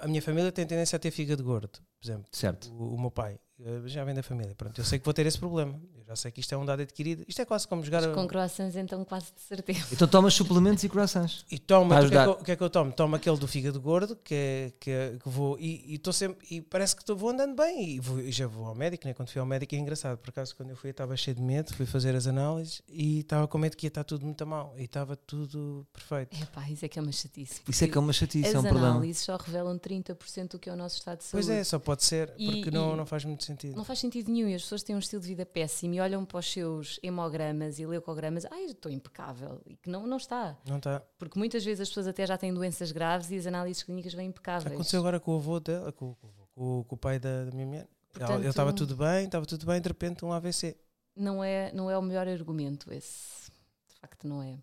a 0.00 0.06
minha 0.06 0.22
família 0.22 0.52
tem 0.52 0.66
tendência 0.66 0.96
a 0.96 0.98
ter 0.98 1.10
fígado 1.10 1.42
gordo, 1.42 1.68
por 1.68 2.06
exemplo, 2.06 2.26
Certo. 2.32 2.70
o, 2.72 2.94
o 2.94 3.00
meu 3.00 3.10
pai, 3.10 3.38
eh, 3.64 3.82
já 3.88 4.04
vem 4.04 4.14
da 4.14 4.22
família, 4.22 4.54
pronto, 4.54 4.78
eu 4.80 4.84
sei 4.84 4.98
que 4.98 5.04
vou 5.04 5.14
ter 5.14 5.26
esse 5.26 5.38
problema, 5.38 5.80
eu 5.96 6.02
Já 6.12 6.16
sei 6.16 6.30
que 6.30 6.40
isto 6.40 6.52
é 6.52 6.58
um 6.58 6.66
dado 6.66 6.82
adquirido. 6.82 7.24
Isto 7.26 7.40
é 7.40 7.44
quase 7.46 7.66
como 7.66 7.82
jogar. 7.82 8.02
Mas 8.02 8.14
com 8.14 8.26
croissants, 8.28 8.76
então, 8.76 9.02
quase 9.04 9.26
de 9.34 9.40
certeza. 9.40 9.86
Então 9.92 10.06
tomas 10.06 10.34
suplementos 10.34 10.84
e 10.84 10.88
croissants. 10.88 11.46
E 11.50 11.58
toma, 11.58 11.96
o 11.96 12.00
que, 12.00 12.06
é 12.06 12.10
que, 12.10 12.16
eu, 12.28 12.32
o 12.32 12.44
que 12.44 12.52
é 12.52 12.56
que 12.56 12.62
eu 12.62 12.68
tomo? 12.68 12.92
Tomo 12.92 13.16
aquele 13.16 13.36
do 13.38 13.48
fígado 13.48 13.80
gordo, 13.80 14.14
que 14.16 14.34
é 14.34 14.72
que, 14.78 14.90
é- 14.90 15.16
que 15.22 15.28
vou 15.28 15.58
e 15.58 15.94
estou 15.94 16.12
sempre 16.12 16.46
e 16.50 16.60
parece 16.60 16.94
que 16.94 17.02
tô, 17.02 17.16
vou 17.16 17.30
andando 17.30 17.54
bem 17.56 17.94
e, 17.94 18.00
vou- 18.00 18.20
e 18.20 18.30
já 18.30 18.46
vou 18.46 18.66
ao 18.66 18.74
médico, 18.74 19.06
né? 19.06 19.14
Quando 19.14 19.30
fui 19.30 19.40
ao 19.40 19.46
médico 19.46 19.74
é 19.74 19.78
engraçado, 19.78 20.18
por 20.18 20.28
acaso 20.30 20.54
quando 20.54 20.70
eu 20.70 20.76
fui 20.76 20.90
estava 20.90 21.16
cheio 21.16 21.34
de 21.36 21.40
medo, 21.42 21.72
fui 21.74 21.86
fazer 21.86 22.14
as 22.14 22.26
análises 22.26 22.82
e 22.88 23.20
estava 23.20 23.48
com 23.48 23.56
medo 23.56 23.74
que 23.76 23.86
ia 23.86 23.88
estar 23.88 24.04
tudo 24.04 24.26
muito 24.26 24.46
mal 24.46 24.74
e 24.76 24.82
estava 24.84 25.16
tudo 25.16 25.86
perfeito. 25.94 26.36
É 26.42 26.44
pá, 26.46 26.68
isso 26.68 26.84
é 26.84 26.88
que 26.88 26.98
é 26.98 27.02
uma 27.02 27.12
chatice. 27.12 27.62
Isso 27.66 27.84
é 27.84 27.88
que 27.88 27.96
é 27.96 28.00
uma 28.00 28.12
chatice, 28.12 28.48
é 28.48 28.58
um 28.58 28.62
As 28.62 28.68
problema. 28.68 28.90
análises 28.96 29.22
só 29.24 29.36
revelam 29.36 29.78
30% 29.78 30.50
do 30.50 30.58
que 30.58 30.68
é 30.68 30.72
o 30.72 30.76
nosso 30.76 30.96
estado 30.98 31.18
de 31.18 31.24
saúde. 31.24 31.46
Pois 31.46 31.58
é, 31.58 31.64
só 31.64 31.78
pode 31.78 32.04
ser, 32.04 32.34
E- 32.36 32.46
porque 32.50 32.70
não, 32.70 32.92
e- 32.92 32.96
não 32.96 33.06
faz 33.06 33.24
muito 33.24 33.44
sentido. 33.44 33.51
Não 33.76 33.84
faz 33.84 33.98
sentido 33.98 34.30
nenhum 34.30 34.48
e 34.48 34.54
as 34.54 34.62
pessoas 34.62 34.82
têm 34.82 34.94
um 34.96 34.98
estilo 34.98 35.22
de 35.22 35.28
vida 35.28 35.44
péssimo 35.46 35.94
e 35.94 36.00
olham 36.00 36.24
para 36.24 36.38
os 36.38 36.50
seus 36.52 36.98
hemogramas 37.02 37.78
e 37.78 37.86
leucogramas, 37.86 38.44
ai, 38.50 38.64
estou 38.66 38.90
impecável. 38.90 39.60
E 39.66 39.76
que 39.76 39.88
não, 39.90 40.06
não 40.06 40.16
está. 40.16 40.56
Não 40.66 40.76
está. 40.78 41.00
Porque 41.18 41.38
muitas 41.38 41.64
vezes 41.64 41.80
as 41.82 41.88
pessoas 41.88 42.06
até 42.06 42.26
já 42.26 42.36
têm 42.38 42.52
doenças 42.52 42.92
graves 42.92 43.30
e 43.30 43.36
as 43.36 43.46
análises 43.46 43.82
clínicas 43.82 44.14
vêm 44.14 44.28
impecáveis. 44.28 44.72
Aconteceu 44.74 45.00
agora 45.00 45.18
com 45.20 45.32
o 45.34 45.36
avô 45.38 45.58
dela, 45.60 45.92
com, 45.92 46.14
com, 46.14 46.28
com- 46.54 46.84
com 46.84 46.94
o 46.94 46.98
pai 46.98 47.18
da, 47.18 47.44
da 47.44 47.50
minha 47.52 47.66
mulher. 47.66 47.88
Portanto- 48.12 48.40
Ele 48.40 48.48
estava 48.48 48.72
tudo 48.72 48.96
bem, 48.96 49.24
estava 49.24 49.46
tudo 49.46 49.64
bem, 49.66 49.80
de 49.80 49.88
repente 49.88 50.24
um 50.24 50.32
AVC. 50.32 50.76
Não 51.16 51.42
é, 51.42 51.70
não 51.72 51.90
é 51.90 51.96
o 51.98 52.02
melhor 52.02 52.26
argumento 52.28 52.92
esse. 52.92 53.50
De 53.88 53.94
facto, 54.00 54.26
não 54.28 54.42
é. 54.42 54.58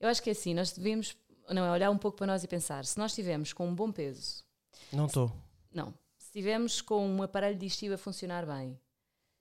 Eu 0.00 0.08
acho 0.08 0.22
que 0.22 0.30
é 0.30 0.32
assim, 0.32 0.54
nós 0.54 0.72
devemos 0.72 1.16
não 1.50 1.64
é, 1.64 1.70
olhar 1.70 1.90
um 1.90 1.98
pouco 1.98 2.18
para 2.18 2.26
nós 2.26 2.44
e 2.44 2.48
pensar, 2.48 2.84
se 2.84 2.98
nós 2.98 3.10
estivermos 3.12 3.52
com 3.52 3.66
um 3.68 3.74
bom 3.74 3.90
peso, 3.90 4.44
Não 4.92 5.06
estou. 5.06 5.32
não, 5.72 5.94
estivermos 6.38 6.80
com 6.80 7.04
um 7.04 7.20
aparelho 7.20 7.58
digestivo 7.58 7.94
a 7.94 7.98
funcionar 7.98 8.46
bem, 8.46 8.78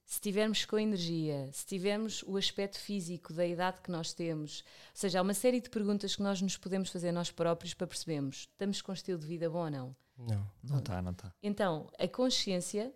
se 0.03 0.15
estivermos 0.15 0.65
com 0.65 0.79
energia, 0.79 1.47
se 1.53 1.63
tivermos 1.63 2.23
o 2.23 2.37
aspecto 2.37 2.79
físico 2.79 3.31
da 3.33 3.45
idade 3.45 3.81
que 3.83 3.91
nós 3.91 4.13
temos, 4.13 4.61
ou 4.61 4.91
seja, 4.95 5.19
há 5.19 5.21
uma 5.21 5.35
série 5.35 5.61
de 5.61 5.69
perguntas 5.69 6.15
que 6.15 6.23
nós 6.23 6.41
nos 6.41 6.57
podemos 6.57 6.89
fazer 6.89 7.11
nós 7.11 7.29
próprios 7.29 7.75
para 7.75 7.85
percebermos, 7.85 8.47
estamos 8.51 8.81
com 8.81 8.91
um 8.91 8.95
estilo 8.95 9.19
de 9.19 9.27
vida 9.27 9.47
bom 9.47 9.65
ou 9.65 9.69
não? 9.69 9.95
Não. 10.17 10.51
Não 10.63 10.79
está, 10.79 10.99
não 11.03 11.11
está. 11.11 11.31
Então, 11.43 11.87
a 11.99 12.07
consciência, 12.07 12.91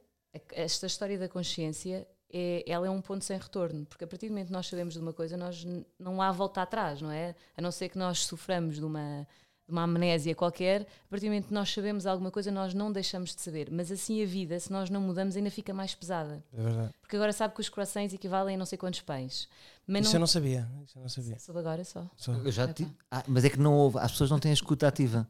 esta 0.51 0.87
história 0.87 1.19
da 1.19 1.29
consciência, 1.29 2.07
é, 2.33 2.63
ela 2.65 2.87
é 2.87 2.89
um 2.89 3.01
ponto 3.01 3.23
sem 3.23 3.37
retorno, 3.37 3.85
porque 3.85 4.03
a 4.03 4.07
partir 4.07 4.29
do 4.29 4.31
momento 4.31 4.47
que 4.47 4.53
nós 4.53 4.65
sabemos 4.65 4.95
de 4.95 4.99
uma 4.99 5.13
coisa, 5.13 5.37
nós 5.37 5.63
não 5.99 6.19
há 6.23 6.31
volta 6.31 6.63
atrás, 6.63 7.01
não 7.03 7.11
é? 7.11 7.35
A 7.55 7.61
não 7.61 7.71
ser 7.71 7.89
que 7.89 7.99
nós 7.99 8.25
soframos 8.25 8.77
de 8.77 8.85
uma, 8.85 9.27
de 9.67 9.71
uma 9.71 9.83
amnésia 9.83 10.35
qualquer, 10.35 10.81
a 10.81 11.09
partir 11.09 11.25
do 11.27 11.29
momento 11.29 11.47
que 11.47 11.53
nós 11.53 11.71
sabemos 11.73 12.05
alguma 12.05 12.29
coisa, 12.31 12.51
nós 12.51 12.73
não 12.73 12.91
deixamos 12.91 13.33
de 13.35 13.41
saber. 13.41 13.69
Mas 13.71 13.91
assim 13.91 14.21
a 14.21 14.25
vida, 14.25 14.59
se 14.59 14.71
nós 14.71 14.89
não 14.89 14.99
mudamos, 14.99 15.35
ainda 15.37 15.49
fica 15.49 15.73
mais 15.73 15.95
pesada. 15.95 16.43
É 16.53 16.61
verdade. 16.61 16.89
Porque 17.01 17.15
agora 17.15 17.31
sabe 17.31 17.53
que 17.53 17.61
os 17.61 17.69
croissants 17.69 18.13
equivalem 18.13 18.55
a 18.55 18.57
não 18.57 18.65
sei 18.65 18.77
quantos 18.77 19.01
pães. 19.01 19.47
Mas 19.87 20.01
Isso 20.01 20.09
não, 20.11 20.15
eu 20.15 20.19
não 20.21 20.27
sabia. 20.27 20.69
Isso 20.85 20.97
eu 20.97 21.01
não 21.01 21.09
sabia. 21.09 21.39
Soube 21.39 21.59
agora 21.59 21.83
só. 21.83 22.05
Já 22.47 22.63
Epá. 22.65 22.73
te... 22.73 22.87
Ah, 23.09 23.23
mas 23.27 23.45
é 23.45 23.49
que 23.49 23.59
não 23.59 23.73
houve, 23.73 23.97
as 23.99 24.11
pessoas 24.11 24.29
não 24.29 24.39
têm 24.39 24.51
a 24.51 24.53
escuta 24.53 24.87
ativa. 24.87 25.27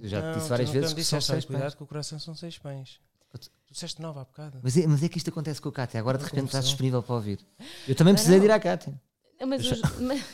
Eu 0.00 0.08
já 0.08 0.20
te 0.20 0.24
Não, 0.24 0.32
disse 0.34 0.46
tu 0.46 0.48
várias 0.50 0.70
vezes 0.70 0.92
que 0.92 1.00
disseste, 1.00 1.26
são 1.26 1.34
olha, 1.34 1.40
seis 1.40 1.44
cuidado 1.44 1.62
pães. 1.62 1.74
que 1.74 1.82
o 1.82 1.86
coração 1.86 2.18
são 2.18 2.34
seis 2.34 2.58
pães. 2.58 3.00
Tu 3.32 3.50
disseste 3.72 4.00
nove 4.00 4.20
há 4.20 4.24
bocado. 4.24 4.60
Mas 4.62 4.76
é, 4.76 4.86
mas 4.86 5.02
é 5.02 5.08
que 5.08 5.18
isto 5.18 5.30
acontece 5.30 5.60
com 5.60 5.68
a 5.68 5.72
Cátia, 5.72 5.98
agora 5.98 6.16
de 6.16 6.22
Não, 6.22 6.30
repente 6.30 6.46
estás 6.46 6.64
disponível 6.66 7.02
para 7.02 7.14
ouvir. 7.16 7.40
Eu 7.88 7.94
também 7.96 8.14
precisei 8.14 8.38
de 8.38 8.44
ir 8.46 8.50
à 8.52 8.60
Cátia. 8.60 8.94
Mas 9.46 9.66
os- 9.68 9.80
mas- 10.00 10.24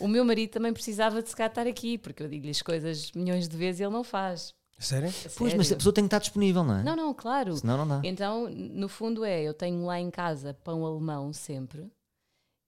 o 0.00 0.08
meu 0.08 0.24
marido 0.24 0.50
também 0.50 0.72
precisava 0.72 1.22
de 1.22 1.28
se 1.28 1.36
cá 1.36 1.46
estar 1.46 1.66
aqui, 1.66 1.98
porque 1.98 2.22
eu 2.22 2.28
digo-lhe 2.28 2.50
as 2.50 2.62
coisas 2.62 3.10
milhões 3.12 3.48
de 3.48 3.56
vezes 3.56 3.80
e 3.80 3.84
ele 3.84 3.92
não 3.92 4.04
faz. 4.04 4.54
Sério? 4.78 5.08
A 5.10 5.12
Pois, 5.36 5.52
mas 5.54 5.60
a 5.60 5.64
sério. 5.64 5.76
pessoa 5.76 5.92
tem 5.92 6.04
que 6.04 6.06
estar 6.08 6.18
disponível, 6.18 6.64
não 6.64 6.76
é? 6.78 6.82
Não, 6.82 6.96
não, 6.96 7.14
claro. 7.14 7.56
Senão 7.56 7.76
não 7.78 7.86
dá. 7.86 8.00
Então, 8.02 8.48
no 8.50 8.88
fundo, 8.88 9.24
é: 9.24 9.40
eu 9.42 9.54
tenho 9.54 9.84
lá 9.84 10.00
em 10.00 10.10
casa 10.10 10.54
pão 10.64 10.84
alemão 10.84 11.32
sempre. 11.32 11.88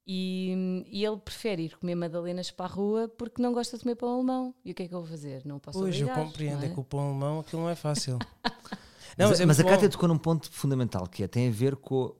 E, 0.07 0.85
e 0.91 1.03
ele 1.05 1.17
prefere 1.17 1.63
ir 1.65 1.77
comer 1.79 1.95
madalenas 1.95 2.51
para 2.51 2.67
a 2.67 2.69
rua 2.69 3.09
porque 3.09 3.41
não 3.41 3.55
gosta 3.55 3.77
de 3.79 3.83
comer 3.85 3.95
pão 3.97 4.15
alemão. 4.15 4.55
E 4.65 4.71
o 4.71 4.75
que 4.75 4.83
é 4.83 4.89
que 4.89 4.95
eu 4.95 5.01
vou 5.01 5.09
fazer? 5.09 5.43
Não 5.47 5.59
posso 5.59 5.79
Pois, 5.79 5.99
eu 5.99 6.09
compreendo. 6.09 6.57
não 6.59 6.63
É 6.63 6.67
é? 6.67 6.69
que 6.75 6.79
o 6.81 6.85
pão 6.85 7.01
alemão 7.09 7.41
aquilo 7.41 7.63
não 7.63 7.71
é 7.71 7.75
fácil. 7.75 8.19
mas, 9.17 9.41
é 9.41 9.47
mas 9.47 9.59
a 9.61 9.65
Cátia 9.65 9.89
tocou 9.89 10.09
num 10.09 10.19
ponto 10.19 10.51
fundamental 10.51 11.07
que 11.09 11.23
é, 11.23 11.29
tem 11.29 11.49
a 11.49 11.51
ver 11.51 11.77
com. 11.77 12.15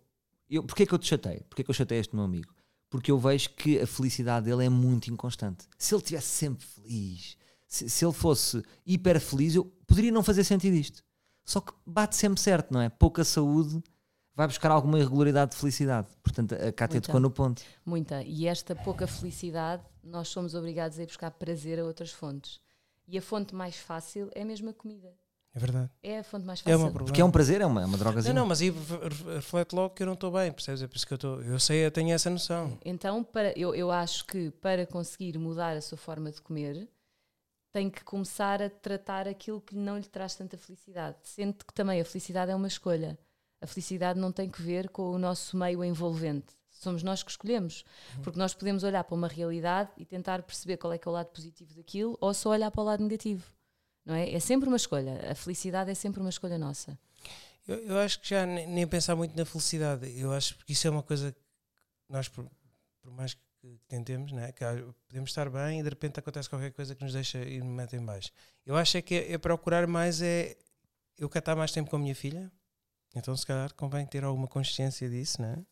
Eu, 0.49 0.63
porquê 0.65 0.87
que 0.87 0.95
eu 0.95 0.99
te 0.99 1.07
chatei? 1.07 1.41
Porquê 1.49 1.63
que 1.63 1.71
eu 1.71 1.75
chatei 1.75 1.99
este 1.99 2.15
meu 2.17 2.25
amigo? 2.25 2.53
Porque 2.91 3.11
eu 3.11 3.19
vejo 3.19 3.51
que 3.51 3.81
a 3.81 3.87
felicidade 3.87 4.47
dele 4.47 4.67
é 4.67 4.69
muito 4.69 5.11
inconstante. 5.11 5.67
Se 5.77 5.95
ele 5.95 6.03
estivesse 6.03 6.29
sempre 6.29 6.65
feliz, 6.65 7.37
se, 7.67 7.91
se 7.91 8.05
ele 8.05 8.13
fosse 8.13 8.63
hiper 8.87 9.21
feliz, 9.21 9.55
eu 9.55 9.65
poderia 9.87 10.13
não 10.13 10.23
fazer 10.23 10.45
sentido 10.45 10.75
isto. 10.75 11.03
Só 11.45 11.61
que 11.61 11.73
bate 11.85 12.17
sempre 12.17 12.41
certo, 12.41 12.73
não 12.73 12.81
é? 12.81 12.89
Pouca 12.89 13.25
saúde 13.25 13.83
vai 14.35 14.47
buscar 14.47 14.71
alguma 14.71 14.99
irregularidade 14.99 15.53
de 15.53 15.57
felicidade. 15.57 16.09
Portanto, 16.23 16.55
a 16.55 16.73
Cátia 16.73 17.01
tocou 17.01 17.21
no 17.21 17.31
ponto. 17.31 17.63
Muita. 17.85 18.23
E 18.23 18.47
esta 18.47 18.75
pouca 18.75 19.07
felicidade, 19.07 19.83
nós 20.03 20.29
somos 20.29 20.55
obrigados 20.55 20.99
a 20.99 21.03
ir 21.03 21.07
buscar 21.07 21.31
prazer 21.31 21.79
a 21.79 21.85
outras 21.85 22.11
fontes. 22.11 22.61
E 23.07 23.19
a 23.19 23.23
fonte 23.23 23.55
mais 23.55 23.77
fácil 23.77 24.31
é 24.35 24.45
mesmo 24.45 24.71
a 24.71 24.75
comida. 24.75 25.13
É 25.55 25.59
verdade. 25.61 25.91
É 26.03 26.19
a 26.19 26.25
fonte 26.25 26.45
mais 26.45 26.61
É 26.61 26.63
fácil. 26.65 26.79
uma 26.79 26.85
problema. 26.87 27.07
Porque 27.07 27.21
é 27.21 27.25
um 27.25 27.31
prazer, 27.31 27.61
é 27.61 27.67
uma, 27.67 27.83
é 27.83 27.85
uma 27.85 27.93
Não, 27.93 27.99
drogazinha. 27.99 28.35
não, 28.35 28.45
mas 28.47 28.61
aí 28.61 28.71
re- 28.71 28.77
re- 29.09 29.35
reflete 29.37 29.73
logo 29.75 29.95
que 29.95 30.03
eu 30.03 30.07
não 30.07 30.15
estou 30.15 30.33
bem, 30.33 30.51
percebes? 30.51 30.83
É 30.83 30.87
por 30.89 30.97
isso 30.97 31.07
que 31.07 31.13
eu 31.13 31.17
estou. 31.17 31.43
Eu 31.43 31.61
sei, 31.61 31.87
eu 31.87 31.91
tenho 31.93 32.13
essa 32.13 32.29
noção. 32.29 32.77
Então, 32.85 33.23
para, 33.23 33.57
eu, 33.57 33.73
eu 33.75 33.91
acho 33.93 34.25
que 34.27 34.51
para 34.51 34.85
conseguir 34.87 35.39
mudar 35.39 35.77
a 35.77 35.81
sua 35.81 35.97
forma 35.97 36.33
de 36.33 36.41
comer, 36.43 36.89
tem 37.73 37.89
que 37.89 38.03
começar 38.03 38.61
a 38.63 38.69
tratar 38.71 39.29
aquilo 39.29 39.61
que 39.61 39.77
não 39.77 39.97
lhe 39.97 40.05
traz 40.09 40.35
tanta 40.35 40.57
felicidade. 40.59 41.17
Sendo 41.23 41.65
que 41.65 41.73
também 41.73 42.01
a 42.01 42.05
felicidade 42.05 42.51
é 42.51 42.55
uma 42.55 42.69
escolha. 42.69 43.17
A 43.61 43.67
felicidade 43.67 44.19
não 44.19 44.31
tem 44.33 44.49
que 44.51 44.61
ver 44.61 44.89
com 44.91 45.11
o 45.13 45.19
nosso 45.19 45.57
meio 45.57 45.85
envolvente. 45.85 46.47
Somos 46.71 47.03
nós 47.05 47.23
que 47.23 47.31
escolhemos. 47.31 47.85
Porque 48.23 48.39
nós 48.39 48.53
podemos 48.55 48.83
olhar 48.85 49.05
para 49.05 49.15
uma 49.15 49.29
realidade 49.29 49.91
e 49.97 50.05
tentar 50.05 50.43
perceber 50.43 50.77
qual 50.77 50.93
é 50.93 50.99
que 50.99 51.07
é 51.07 51.11
o 51.11 51.15
lado 51.15 51.29
positivo 51.29 51.73
daquilo 51.75 52.19
ou 52.21 52.35
só 52.35 52.51
olhar 52.51 52.71
para 52.71 52.81
o 52.81 52.85
lado 52.85 53.03
negativo. 53.03 53.45
Não 54.05 54.15
é? 54.15 54.33
é 54.33 54.41
sempre 54.41 54.69
uma 54.69 54.77
escolha. 54.77 55.31
A 55.31 55.35
felicidade 55.35 55.91
é 55.91 55.95
sempre 55.95 56.21
uma 56.21 56.31
escolha 56.31 56.59
nossa. 56.59 56.99
Eu, 57.67 57.77
eu 57.79 57.99
acho 57.99 58.21
que 58.21 58.29
já 58.29 58.45
nem, 58.45 58.67
nem 58.67 58.87
pensar 58.87 59.17
muito 59.17 59.37
na 59.37 59.45
felicidade. 59.45 60.19
Eu 60.19 60.33
acho 60.33 60.57
que 60.65 60.73
isso 60.73 60.87
é 60.87 60.91
uma 60.91 61.03
coisa 61.03 61.33
que 61.33 61.39
nós, 62.13 62.29
por, 62.29 62.47
por 63.01 63.11
mais 63.11 63.35
que 63.35 63.41
tentemos, 63.89 64.33
né, 64.33 64.53
que 64.53 64.63
há- 64.63 64.85
podemos 65.09 65.31
estar 65.31 65.49
bem 65.49 65.81
e 65.81 65.83
de 65.83 65.89
repente 65.89 66.21
acontece 66.21 66.51
qualquer 66.51 66.73
coisa 66.73 66.95
que 66.95 67.03
nos 67.03 67.15
deixa 67.15 67.39
ir 67.39 67.63
me 67.65 67.71
mete 67.71 67.97
em 67.97 68.05
baixo. 68.05 68.31
Eu 68.67 68.77
acho 68.77 68.99
é 68.99 69.03
que 69.03 69.15
é, 69.15 69.33
é 69.33 69.39
procurar 69.39 69.87
mais 69.87 70.21
é 70.21 70.55
eu 71.17 71.29
estar 71.29 71.57
mais 71.57 71.73
tempo 71.73 71.89
com 71.89 71.97
a 71.97 71.99
minha 71.99 72.15
filha, 72.15 72.53
então 73.15 73.35
se 73.37 73.47
calhar 73.47 73.73
convém 73.75 74.05
ter 74.05 74.25
alguma 74.25 74.49
consciência 74.49 75.09
disso, 75.09 75.41
né? 75.41 75.65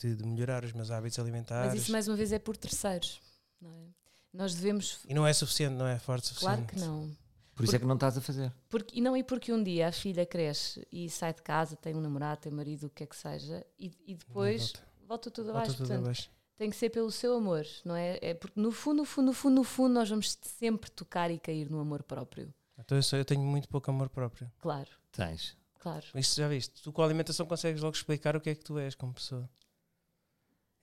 De, 0.00 0.16
de 0.16 0.24
melhorar 0.26 0.64
os 0.64 0.72
meus 0.72 0.90
hábitos 0.90 1.18
alimentares. 1.20 1.72
Mas 1.72 1.82
isso, 1.82 1.92
mais 1.92 2.08
uma 2.08 2.16
vez, 2.16 2.32
é 2.32 2.38
por 2.38 2.56
terceiros. 2.56 3.20
Não 3.60 3.70
é? 3.76 3.86
Nós 4.32 4.54
devemos. 4.54 4.98
E 5.06 5.14
não 5.14 5.24
é 5.24 5.32
suficiente, 5.32 5.74
não 5.74 5.86
é 5.86 5.98
forte 6.00 6.24
o 6.24 6.26
suficiente. 6.28 6.56
Claro 6.56 6.66
que 6.66 6.80
não. 6.80 7.16
Por 7.54 7.64
isso 7.64 7.76
é 7.76 7.78
que 7.78 7.84
não 7.84 7.94
estás 7.94 8.18
a 8.18 8.20
fazer. 8.20 8.52
Porque, 8.68 8.98
e 8.98 9.00
não 9.00 9.14
é 9.14 9.22
porque 9.22 9.52
um 9.52 9.62
dia 9.62 9.88
a 9.88 9.92
filha 9.92 10.26
cresce 10.26 10.86
e 10.90 11.08
sai 11.08 11.32
de 11.32 11.42
casa, 11.42 11.76
tem 11.76 11.94
um 11.94 12.00
namorado, 12.00 12.40
tem 12.40 12.52
marido, 12.52 12.86
o 12.86 12.90
que 12.90 13.04
é 13.04 13.06
que 13.06 13.16
seja, 13.16 13.64
e, 13.78 13.92
e 14.06 14.14
depois 14.14 14.72
Volta- 14.72 14.88
volta 15.06 15.30
tudo 15.30 15.44
volta 15.46 15.58
abaixo. 15.60 15.76
tudo 15.76 15.86
Portanto, 15.86 16.04
abaixo. 16.04 16.30
tem 16.56 16.68
que 16.70 16.76
ser 16.76 16.90
pelo 16.90 17.10
seu 17.12 17.34
amor, 17.36 17.64
não 17.84 17.94
é? 17.94 18.18
É 18.20 18.34
porque 18.34 18.60
no 18.60 18.72
fundo, 18.72 18.96
no 18.98 19.04
fundo, 19.04 19.26
no 19.26 19.32
fundo, 19.32 19.54
no 19.54 19.64
fundo, 19.64 19.94
nós 19.94 20.08
vamos 20.10 20.36
sempre 20.42 20.90
tocar 20.90 21.30
e 21.30 21.38
cair 21.38 21.70
no 21.70 21.78
amor 21.78 22.02
próprio. 22.02 22.52
Então 22.76 22.98
eu, 22.98 23.02
sou- 23.02 23.18
eu 23.18 23.24
tenho 23.24 23.40
muito 23.42 23.68
pouco 23.68 23.88
amor 23.90 24.08
próprio. 24.08 24.50
Claro, 24.58 24.90
Tens. 25.12 25.56
claro. 25.78 26.04
Isso 26.16 26.36
já 26.40 26.48
viste? 26.48 26.82
Tu 26.82 26.92
com 26.92 27.02
a 27.02 27.04
alimentação 27.04 27.46
consegues 27.46 27.80
logo 27.82 27.94
explicar 27.96 28.34
o 28.34 28.40
que 28.40 28.50
é 28.50 28.54
que 28.56 28.64
tu 28.64 28.78
és 28.80 28.96
como 28.96 29.14
pessoa. 29.14 29.48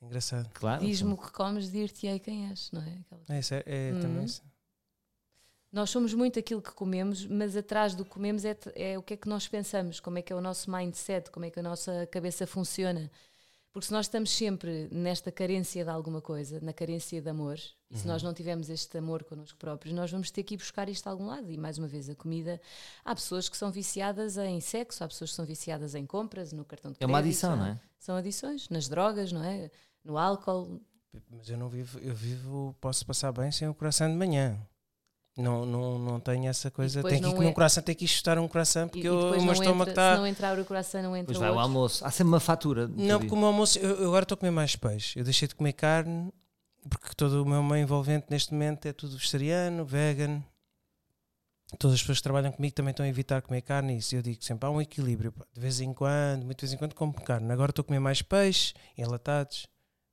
Engraçado. 0.02 0.50
Claro. 0.54 0.84
Diz-me 0.86 1.14
o 1.14 1.18
que 1.18 1.32
comes, 1.32 1.70
dir-te-ei 1.72 2.18
quem 2.20 2.48
és, 2.50 2.72
não 2.72 2.82
é? 2.82 2.98
Aquela- 3.02 3.22
É, 3.30 3.40
isso 3.40 3.54
é, 3.54 3.64
é 3.68 3.92
Uhum. 3.94 4.02
também 4.02 4.24
isso. 4.26 4.42
Nós 5.72 5.90
somos 5.90 6.14
muito 6.14 6.38
aquilo 6.38 6.62
que 6.62 6.72
comemos, 6.74 7.26
mas 7.26 7.56
atrás 7.56 7.96
do 7.96 8.04
que 8.04 8.12
comemos 8.12 8.44
é, 8.44 8.58
é 8.76 8.98
o 8.98 9.02
que 9.04 9.14
é 9.14 9.18
que 9.18 9.30
nós 9.30 9.48
pensamos, 9.48 10.00
como 10.02 10.18
é 10.18 10.22
que 10.22 10.34
é 10.34 10.36
o 10.36 10.42
nosso 10.42 10.70
mindset, 10.70 11.32
como 11.32 11.46
é 11.46 11.50
que 11.50 11.60
a 11.60 11.64
nossa 11.64 12.06
cabeça 12.12 12.46
funciona. 12.46 13.10
Porque 13.72 13.86
se 13.88 13.94
nós 13.94 14.08
estamos 14.08 14.32
sempre 14.32 14.90
nesta 14.92 15.32
carência 15.32 15.86
de 15.86 15.90
alguma 15.90 16.20
coisa, 16.20 16.60
na 16.62 16.74
carência 16.74 17.22
de 17.22 17.30
amor, 17.30 17.58
e 17.90 17.98
se 17.98 18.04
Uhum. 18.06 18.12
nós 18.12 18.22
não 18.22 18.34
tivermos 18.34 18.70
este 18.70 18.98
amor 18.98 19.24
connosco 19.24 19.58
próprios, 19.58 19.96
nós 19.96 20.12
vamos 20.12 20.30
ter 20.30 20.44
que 20.44 20.56
ir 20.56 20.58
buscar 20.58 20.90
isto 20.90 21.08
a 21.08 21.12
algum 21.12 21.26
lado. 21.28 21.50
E 21.50 21.58
mais 21.58 21.78
uma 21.78 21.88
vez, 21.88 22.10
a 22.10 22.16
comida. 22.16 22.60
Há 23.06 23.16
pessoas 23.16 23.48
que 23.48 23.56
são 23.56 23.72
viciadas 23.72 24.36
em 24.38 24.60
sexo, 24.60 25.06
há 25.06 25.08
pessoas 25.08 25.30
que 25.30 25.36
são 25.38 25.46
viciadas 25.46 25.96
em 25.96 26.06
compras, 26.06 26.52
no 26.52 26.66
cartão 26.66 26.92
de 26.92 26.98
É 27.00 27.06
uma 27.06 27.20
crédito, 27.22 27.46
adição, 27.46 27.56
não 27.56 27.66
é? 27.66 27.80
São 27.98 28.16
adições, 28.18 28.68
nas 28.68 28.90
drogas, 28.90 29.32
não 29.32 29.42
é? 29.42 29.72
No 30.04 30.18
álcool. 30.18 30.82
Mas 31.30 31.48
eu 31.50 31.58
não 31.58 31.70
vivo, 31.70 31.98
eu 32.00 32.14
vivo, 32.14 32.76
posso 32.82 33.06
passar 33.06 33.32
bem 33.32 33.52
sem 33.52 33.70
o 33.70 33.74
coração 33.74 34.10
de 34.10 34.16
manhã. 34.18 34.60
Não, 35.42 35.66
não, 35.66 36.00
não 36.00 36.20
tenho 36.20 36.48
essa 36.48 36.70
coisa. 36.72 37.02
Tem 37.04 37.22
que 37.22 37.28
ir 37.28 37.34
comer 37.34 37.46
é- 37.48 37.50
um 37.50 37.54
coração, 37.54 37.84
tem 37.84 37.96
que 37.96 38.06
ir 38.06 38.08
chutar 38.08 38.38
um 38.40 38.48
coração, 38.48 38.86
E, 38.86 38.90
porque 38.90 39.02
e 39.02 39.06
eu- 39.08 39.22
depois 39.22 39.42
o 39.42 39.46
meu 39.46 39.54
estômago 39.54 39.90
está. 39.90 40.14
se 40.14 40.18
não 40.20 40.28
entrar 40.28 40.60
o 40.60 40.66
coração, 40.66 41.02
não 41.04 41.16
entra 41.16 41.34
Depois 41.34 41.38
o 41.38 41.40
vai 41.40 41.50
outro. 41.50 41.64
almoço. 41.64 42.06
Há 42.06 42.12
sempre 42.12 42.28
uma 42.34 42.40
fatura. 42.40 42.88
Não, 42.88 43.20
porque 43.20 43.34
o 43.34 43.38
meu 43.38 43.48
almoço, 43.48 43.80
eu, 43.80 43.96
eu 43.98 44.08
agora 44.08 44.24
estou 44.24 44.36
a 44.36 44.38
comer 44.40 44.52
mais 44.52 44.76
peixe. 44.76 45.20
Eu 45.20 45.24
deixei 45.24 45.48
de 45.48 45.56
comer 45.56 45.74
carne, 45.74 46.32
porque 46.90 47.14
todo 47.16 47.44
o 47.44 47.46
meu 47.46 47.62
meio 47.62 47.84
envolvente 47.84 48.28
neste 48.30 48.54
momento 48.54 48.86
é 48.88 48.94
tudo 48.94 49.18
vegetariano, 49.18 49.86
vegan. 49.86 50.42
todas 51.80 51.96
as 51.96 52.02
pessoas 52.02 52.18
que 52.18 52.24
trabalham 52.24 52.52
comigo 52.52 52.76
também 52.76 52.92
estão 52.92 53.06
a 53.06 53.10
evitar 53.10 53.42
comer 53.42 53.62
carne. 53.62 53.94
E 53.96 53.98
isso 54.00 54.14
eu 54.16 54.22
digo 54.22 54.44
sempre: 54.44 54.68
há 54.68 54.70
um 54.70 54.82
equilíbrio. 54.82 55.34
De 55.54 55.60
vez 55.62 55.80
em 55.80 55.94
quando, 55.94 56.44
muito 56.44 56.58
de 56.60 56.66
vez 56.66 56.74
em 56.74 56.78
quando, 56.78 56.94
como 56.94 57.14
carne. 57.14 57.50
Agora 57.52 57.70
estou 57.72 57.82
a 57.84 57.86
comer 57.86 58.00
mais 58.00 58.22
peixe, 58.22 58.74
enlatados. 58.98 59.68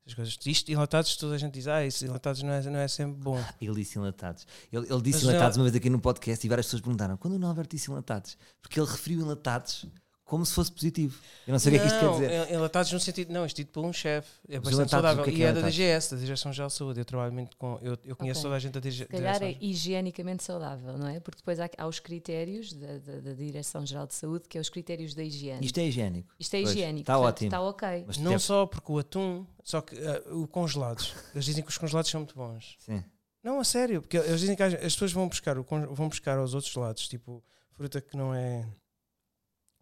Essas 0.09 0.15
coisas. 0.15 0.37
Isto, 0.45 0.71
enlatados, 0.71 1.15
toda 1.15 1.35
a 1.35 1.37
gente 1.37 1.53
diz: 1.53 1.67
ah, 1.67 1.85
isso, 1.85 2.05
enlatados 2.05 2.41
não 2.41 2.51
é, 2.51 2.61
não 2.63 2.79
é 2.79 2.87
sempre 2.87 3.21
bom. 3.21 3.43
Ele 3.61 3.75
disse 3.75 3.97
enlatados. 3.97 4.47
Ele, 4.71 4.87
ele 4.89 5.01
disse 5.01 5.25
Mas 5.25 5.33
enlatados 5.33 5.57
uma 5.57 5.63
vez 5.63 5.75
aqui 5.75 5.89
no 5.89 5.99
podcast 5.99 6.45
e 6.45 6.49
várias 6.49 6.65
pessoas 6.65 6.81
perguntaram 6.81 7.17
quando 7.17 7.35
o 7.35 7.39
Norberto 7.39 7.75
disse 7.75 7.91
enlatados? 7.91 8.37
Porque 8.61 8.79
ele 8.79 8.87
referiu 8.89 9.21
enlatados 9.21 9.85
como 10.29 10.45
se 10.45 10.53
fosse 10.53 10.71
positivo. 10.71 11.19
Eu 11.47 11.51
não 11.53 11.59
sei 11.59 11.71
o 11.71 11.75
que 11.75 11.77
é 11.77 11.81
que 11.81 11.87
isto 11.87 11.99
quer 11.99 12.05
Não, 12.05 12.13
dizer. 12.13 12.31
en- 12.31 12.53
Enlatados 12.55 12.91
no 12.91 12.99
sentido, 12.99 13.33
não, 13.33 13.45
isto 13.45 13.57
dito 13.57 13.71
por 13.71 13.83
um 13.83 13.91
chefe. 13.91 14.29
É 14.47 14.59
bastante 14.59 14.91
saudável. 14.91 15.23
que 15.23 15.29
é 15.31 15.33
que 15.33 15.39
e 15.39 15.43
é 15.43 15.47
é 15.47 15.53
da? 15.53 15.61
DGS, 15.61 16.11
da 16.15 16.21
Direção-Geral 16.21 16.67
de 16.67 16.73
Saúde. 16.75 16.99
Eu 16.99 17.05
trabalho 17.05 17.33
muito 17.33 17.57
com. 17.57 17.79
Eu, 17.81 17.97
eu 18.05 18.15
conheço 18.15 18.39
Ok. 18.41 18.43
toda 18.43 18.55
a 18.55 18.59
gente 18.59 18.73
da 18.73 18.79
DG, 18.79 19.03
Se 19.03 19.09
calhar 19.09 19.41
é 19.43 19.57
higienicamente 19.59 20.43
saudável, 20.43 20.97
não 20.97 21.07
é? 21.07 21.19
Porque 21.19 21.37
depois 21.39 21.59
há, 21.59 21.67
há 21.77 21.87
os 21.87 21.99
critérios 21.99 22.73
da, 22.73 22.97
da- 22.99 23.19
da 23.21 23.33
Direção-Geral 23.33 24.05
de 24.05 24.13
Saúde, 24.13 24.47
que 24.47 24.57
é 24.57 24.61
os 24.61 24.69
critérios 24.69 25.13
da 25.15 25.23
higiene. 25.23 25.65
Isto 25.65 25.79
é 25.79 25.85
higiênico. 25.85 26.33
Isto 26.39 26.53
é 26.55 26.61
Pois, 26.61 26.71
higiênico. 26.75 27.01
está 27.01 27.17
ótimo. 27.17 27.47
Está 27.47 27.61
ok. 27.61 28.03
Mas 28.05 28.17
Não 28.17 28.31
deve- 28.31 28.43
só 28.43 28.65
porque 28.67 28.91
o 28.91 28.99
atum, 28.99 29.45
só 29.63 29.81
que 29.81 29.95
ah, 29.97 30.21
o 30.35 30.47
congelados. 30.47 31.13
Eles 31.33 31.45
dizem 31.45 31.63
que 31.63 31.69
os 31.71 31.77
congelados 31.77 32.09
são 32.11 32.21
muito 32.21 32.35
bons. 32.35 32.75
Sim. 32.79 33.03
Não, 33.43 33.59
a 33.59 33.63
sério, 33.63 34.01
porque 34.01 34.17
eles 34.17 34.41
dizem 34.41 34.55
que 34.55 34.61
as, 34.63 34.73
as 34.75 34.93
pessoas 34.93 35.11
vão 35.11 35.27
buscar, 35.27 35.55
vão 35.59 36.09
buscar 36.09 36.37
aos 36.37 36.53
outros 36.53 36.75
lados, 36.75 37.07
tipo 37.07 37.43
fruta 37.71 38.01
que 38.01 38.17
não 38.17 38.33
é 38.35 38.65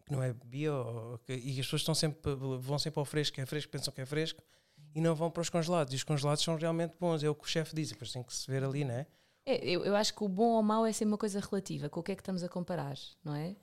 que 0.07 0.13
não 0.13 0.23
é 0.23 0.33
bio 0.33 1.19
que- 1.25 1.33
e 1.35 1.51
as 1.59 1.65
pessoas 1.65 1.81
estão 1.81 1.93
sempre, 1.93 2.33
vão 2.35 2.79
sempre 2.79 2.99
ao 2.99 3.05
fresco, 3.05 3.35
que 3.35 3.41
é 3.41 3.45
fresco, 3.45 3.71
pensam 3.71 3.93
que 3.93 4.01
é 4.01 4.05
fresco 4.05 4.41
e 4.95 5.01
não 5.01 5.13
vão 5.13 5.29
para 5.29 5.41
os 5.41 5.49
congelados. 5.49 5.93
E 5.93 5.95
os 5.97 6.03
congelados 6.03 6.43
são 6.43 6.55
realmente 6.55 6.95
bons, 6.99 7.23
é 7.23 7.29
o 7.29 7.35
que 7.35 7.43
o 7.43 7.47
chefe 7.47 7.75
diz, 7.75 7.89
depois 7.89 8.11
tem 8.11 8.23
que 8.23 8.33
se 8.33 8.49
ver 8.49 8.63
ali, 8.63 8.83
né? 8.85 9.05
É, 9.45 9.65
eu, 9.65 9.85
eu 9.85 9.95
acho 9.95 10.13
que 10.13 10.23
o 10.23 10.27
bom 10.29 10.55
ou 10.55 10.63
mau 10.63 10.85
é 10.85 10.91
sempre 10.91 11.11
uma 11.13 11.17
coisa 11.17 11.39
relativa. 11.39 11.89
Com 11.89 11.99
o 11.99 12.03
que 12.03 12.11
é 12.11 12.15
que 12.15 12.21
estamos 12.21 12.43
a 12.43 12.49
comparar, 12.49 12.97
não 13.23 13.33
é? 13.35 13.55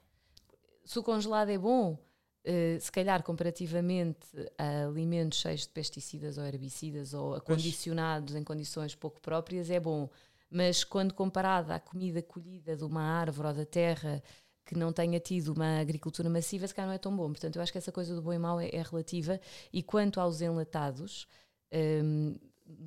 Se 0.84 0.98
o 0.98 1.02
congelado 1.02 1.50
é 1.50 1.58
bom, 1.58 1.98
eh, 2.44 2.78
se 2.80 2.90
calhar 2.92 3.22
comparativamente 3.22 4.26
a 4.58 4.86
alimentos 4.86 5.38
cheios 5.38 5.62
de 5.62 5.68
pesticidas 5.68 6.36
ou 6.38 6.44
herbicidas 6.44 7.14
ou 7.14 7.34
acondicionados 7.34 8.34
em 8.34 8.44
condições 8.44 8.94
pouco 8.94 9.20
próprias, 9.20 9.70
é 9.70 9.80
bom. 9.80 10.08
Mas 10.50 10.84
quando 10.84 11.12
comparado 11.14 11.72
à 11.72 11.80
comida 11.80 12.22
colhida 12.22 12.76
de 12.76 12.84
uma 12.84 13.02
árvore 13.02 13.48
ou 13.48 13.54
da 13.54 13.66
terra 13.66 14.22
que 14.64 14.75
não 14.75 14.92
tenha 14.92 15.21
tido 15.21 15.52
uma 15.52 15.78
agricultura 15.80 16.28
massiva, 16.30 16.66
se 16.66 16.75
calhar 16.75 16.88
não 16.88 16.94
é 16.94 16.99
tão 16.99 17.14
bom. 17.14 17.28
Portanto, 17.30 17.56
eu 17.56 17.62
acho 17.62 17.71
que 17.73 17.78
essa 17.78 17.92
coisa 17.92 18.14
do 18.14 18.23
bom 18.23 18.33
e 18.33 18.38
mau 18.38 18.59
é, 18.61 18.68
é 18.73 18.83
relativa. 18.83 19.40
E 19.73 19.83
quanto 19.83 20.21
aos 20.21 20.40
enlatados, 20.40 21.26
hum, 21.73 22.37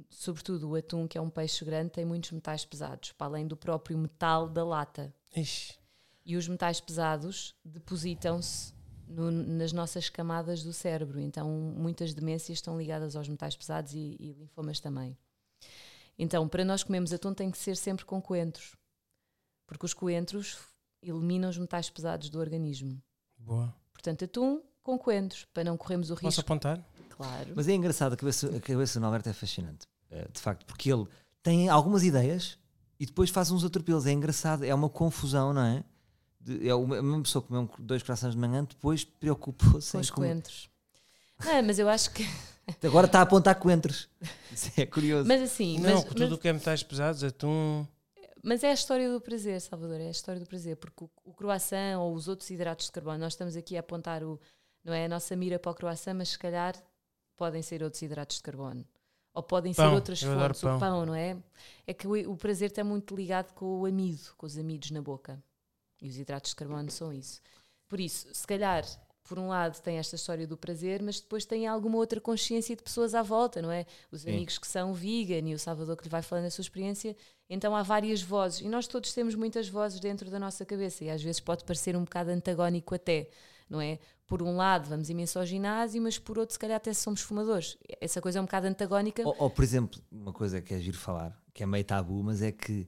sobretudo 0.09 0.69
o 0.69 0.75
atum, 0.75 1.07
que 1.07 1.17
é 1.17 1.21
um 1.21 1.29
peixe 1.29 1.63
grande, 1.63 1.91
tem 1.91 2.03
muitos 2.05 2.31
metais 2.31 2.65
pesados, 2.65 3.11
para 3.11 3.27
além 3.27 3.45
do 3.47 3.55
próprio 3.55 3.97
metal 3.97 4.49
da 4.49 4.65
lata. 4.65 5.13
Ixi, 5.35 5.77
E 6.25 6.35
os 6.35 6.47
metais 6.47 6.81
pesados 6.81 7.55
depositam-se 7.63 8.73
no- 9.07 9.31
nas 9.31 9.71
nossas 9.71 10.09
camadas 10.09 10.63
do 10.63 10.73
cérebro. 10.73 11.19
Então, 11.19 11.49
muitas 11.49 12.13
demências 12.13 12.57
estão 12.57 12.77
ligadas 12.77 13.15
aos 13.15 13.29
metais 13.29 13.55
pesados 13.55 13.93
e, 13.93 14.17
e 14.19 14.33
linfomas 14.33 14.79
também. 14.79 15.17
Então, 16.19 16.47
para 16.49 16.65
nós 16.65 16.81
comermos 16.83 17.13
atum, 17.13 17.33
tem 17.33 17.51
que 17.51 17.57
ser 17.57 17.77
sempre 17.77 18.03
com 18.03 18.19
coentros, 18.21 18.75
porque 19.67 19.85
os 19.85 19.93
coentros 19.93 20.57
eliminam 21.01 21.49
os 21.49 21.57
metais 21.57 21.89
pesados 21.89 22.29
do 22.29 22.39
organismo. 22.39 23.01
boa. 23.37 23.73
Portanto, 23.93 24.25
atum 24.25 24.61
com 24.83 24.97
coentros, 24.97 25.45
para 25.53 25.63
não 25.65 25.75
corrermos 25.75 26.09
o 26.11 26.13
Posso 26.15 26.25
risco. 26.27 26.41
apontar? 26.41 26.81
Claro. 27.09 27.51
Mas 27.55 27.67
é 27.67 27.73
engraçado, 27.73 28.13
a 28.13 28.17
cabeça, 28.17 28.47
a 28.55 28.59
cabeça 28.61 28.99
do 28.99 29.05
Alberto 29.05 29.27
é 29.29 29.33
fascinante, 29.33 29.85
eh, 30.11 30.27
de 30.31 30.39
facto, 30.39 30.65
porque 30.65 30.91
ele 30.91 31.05
tem 31.43 31.67
algumas 31.67 32.03
ideias 32.03 32.57
e 32.99 33.05
depois 33.05 33.29
faz 33.29 33.49
uns 33.51 33.63
atropelos. 33.65 34.05
É 34.05 34.11
engraçado, 34.11 34.63
é 34.63 34.73
uma 34.73 34.87
confusão, 34.89 35.51
não 35.53 35.61
é? 35.63 35.83
De- 36.39 36.69
é 36.69 36.73
uma- 36.75 36.99
a 36.99 37.01
mesma 37.01 37.23
pessoa 37.23 37.41
que 37.41 37.47
comeu 37.49 37.69
dois 37.79 38.01
corações 38.03 38.33
de 38.33 38.39
manhã, 38.39 38.63
depois 38.63 39.03
preocupou-se 39.03 39.91
com 39.91 39.97
os 39.99 40.09
comer. 40.11 40.27
coentros. 40.29 40.69
Não, 41.43 41.63
mas 41.63 41.79
eu 41.79 41.89
acho 41.89 42.11
que. 42.11 42.23
Agora 42.83 43.07
está 43.07 43.19
a 43.19 43.23
apontar 43.23 43.55
coentros. 43.55 44.07
Isso 44.51 44.71
é 44.77 44.85
curioso. 44.85 45.27
Mas 45.27 45.41
assim, 45.41 45.79
não, 45.79 45.95
mas, 45.95 46.03
tudo 46.05 46.25
o 46.27 46.29
mas, 46.31 46.39
que 46.39 46.47
é 46.47 46.53
metais 46.53 46.83
pesados, 46.83 47.23
atum. 47.23 47.85
Mas 48.47 48.63
é 48.63 48.71
a 48.71 48.73
história 48.73 49.11
do 49.11 49.19
prazer, 49.19 49.59
Salvador, 49.59 49.99
é 49.99 50.07
a 50.07 50.11
história 50.11 50.39
do 50.39 50.47
prazer, 50.47 50.77
porque 50.77 51.03
o, 51.03 51.09
o 51.25 51.33
croissant 51.33 51.99
ou 51.99 52.13
os 52.13 52.29
outros 52.29 52.49
hidratos 52.49 52.85
de 52.85 52.93
carbono, 52.93 53.17
nós 53.17 53.33
estamos 53.33 53.57
aqui 53.57 53.75
a 53.75 53.81
apontar 53.81 54.23
o, 54.23 54.39
não 54.85 54.93
é 54.93 55.03
a 55.03 55.09
nossa 55.09 55.35
mira 55.35 55.59
para 55.59 55.69
o 55.69 55.75
croissant, 55.75 56.13
mas 56.13 56.29
se 56.29 56.39
calhar 56.39 56.73
podem 57.35 57.61
ser 57.61 57.83
outros 57.83 58.01
hidratos 58.01 58.37
de 58.37 58.43
carbono. 58.43 58.85
Ou 59.33 59.43
podem 59.43 59.73
ser 59.73 59.81
Pão, 59.81 59.95
outras 59.95 60.21
eu 60.21 60.31
adoro 60.31 60.53
fontes, 60.53 60.61
pão. 60.61 60.77
o 60.77 60.79
pão, 60.79 61.05
não 61.05 61.13
é? 61.13 61.37
É 61.85 61.93
que 61.93 62.07
o, 62.07 62.31
o 62.31 62.37
prazer 62.37 62.69
está 62.69 62.85
muito 62.85 63.13
ligado 63.13 63.53
com 63.53 63.81
o 63.81 63.85
amido, 63.85 64.33
com 64.37 64.45
os 64.45 64.57
amidos 64.57 64.91
na 64.91 65.01
boca. 65.01 65.43
E 66.01 66.07
os 66.07 66.17
hidratos 66.17 66.51
de 66.51 66.55
carbono 66.55 66.89
são 66.89 67.11
isso. 67.11 67.41
Por 67.89 67.99
isso, 67.99 68.33
se 68.33 68.47
calhar, 68.47 68.85
por 69.25 69.37
um 69.37 69.49
lado, 69.49 69.79
tem 69.81 69.97
esta 69.97 70.15
história 70.15 70.47
do 70.47 70.55
prazer, 70.55 71.03
mas 71.03 71.19
depois 71.19 71.43
tem 71.45 71.67
alguma 71.67 71.97
outra 71.97 72.21
consciência 72.21 72.77
de 72.77 72.81
pessoas 72.81 73.13
à 73.13 73.21
volta, 73.21 73.61
não 73.61 73.71
é? 73.71 73.85
Os 74.09 74.21
Sim. 74.21 74.29
amigos 74.29 74.57
que 74.57 74.67
são 74.67 74.93
vegan 74.93 75.49
e 75.49 75.53
o 75.53 75.59
Salvador 75.59 75.97
que 75.97 76.05
lhe 76.05 76.09
vai 76.09 76.21
falando 76.21 76.45
a 76.45 76.49
sua 76.49 76.61
experiência. 76.61 77.13
Então 77.49 77.75
há 77.75 77.81
várias 77.83 78.21
vozes 78.21 78.61
e 78.61 78.67
nós 78.67 78.87
todos 78.87 79.13
temos 79.13 79.33
muitas 79.35 79.69
vozes 79.69 79.99
dentro 79.99 80.29
da 80.29 80.37
nossa 80.39 80.65
cabeça 80.65 81.03
e 81.03 81.09
às 81.09 81.21
vezes 81.23 81.39
pode 81.39 81.63
parecer 81.63 81.95
um 81.95 82.03
bocado 82.03 82.29
antagónico 82.31 82.93
até, 82.93 83.29
não 83.69 83.79
é? 83.79 83.99
Por 84.25 84.41
um 84.41 84.57
lado 84.57 84.89
vamos 84.89 85.09
imenso 85.09 85.39
ao 85.39 85.45
ginásio, 85.45 86.01
mas 86.01 86.19
por 86.19 86.37
outro 86.37 86.53
se 86.53 86.59
calhar 86.59 86.75
até 86.75 86.93
somos 86.93 87.21
fumadores. 87.21 87.77
Essa 88.01 88.21
coisa 88.21 88.39
é 88.39 88.41
um 88.41 88.45
bocado 88.45 88.67
antagónica. 88.67 89.25
Ou, 89.25 89.35
ou, 89.39 89.49
por 89.49 89.63
exemplo, 89.63 90.01
uma 90.11 90.33
coisa 90.33 90.61
que 90.61 90.73
é 90.73 90.79
giro 90.79 90.97
falar, 90.97 91.41
que 91.53 91.63
é 91.63 91.65
meio 91.65 91.85
tabu, 91.85 92.21
mas 92.21 92.41
é 92.41 92.51
que 92.51 92.85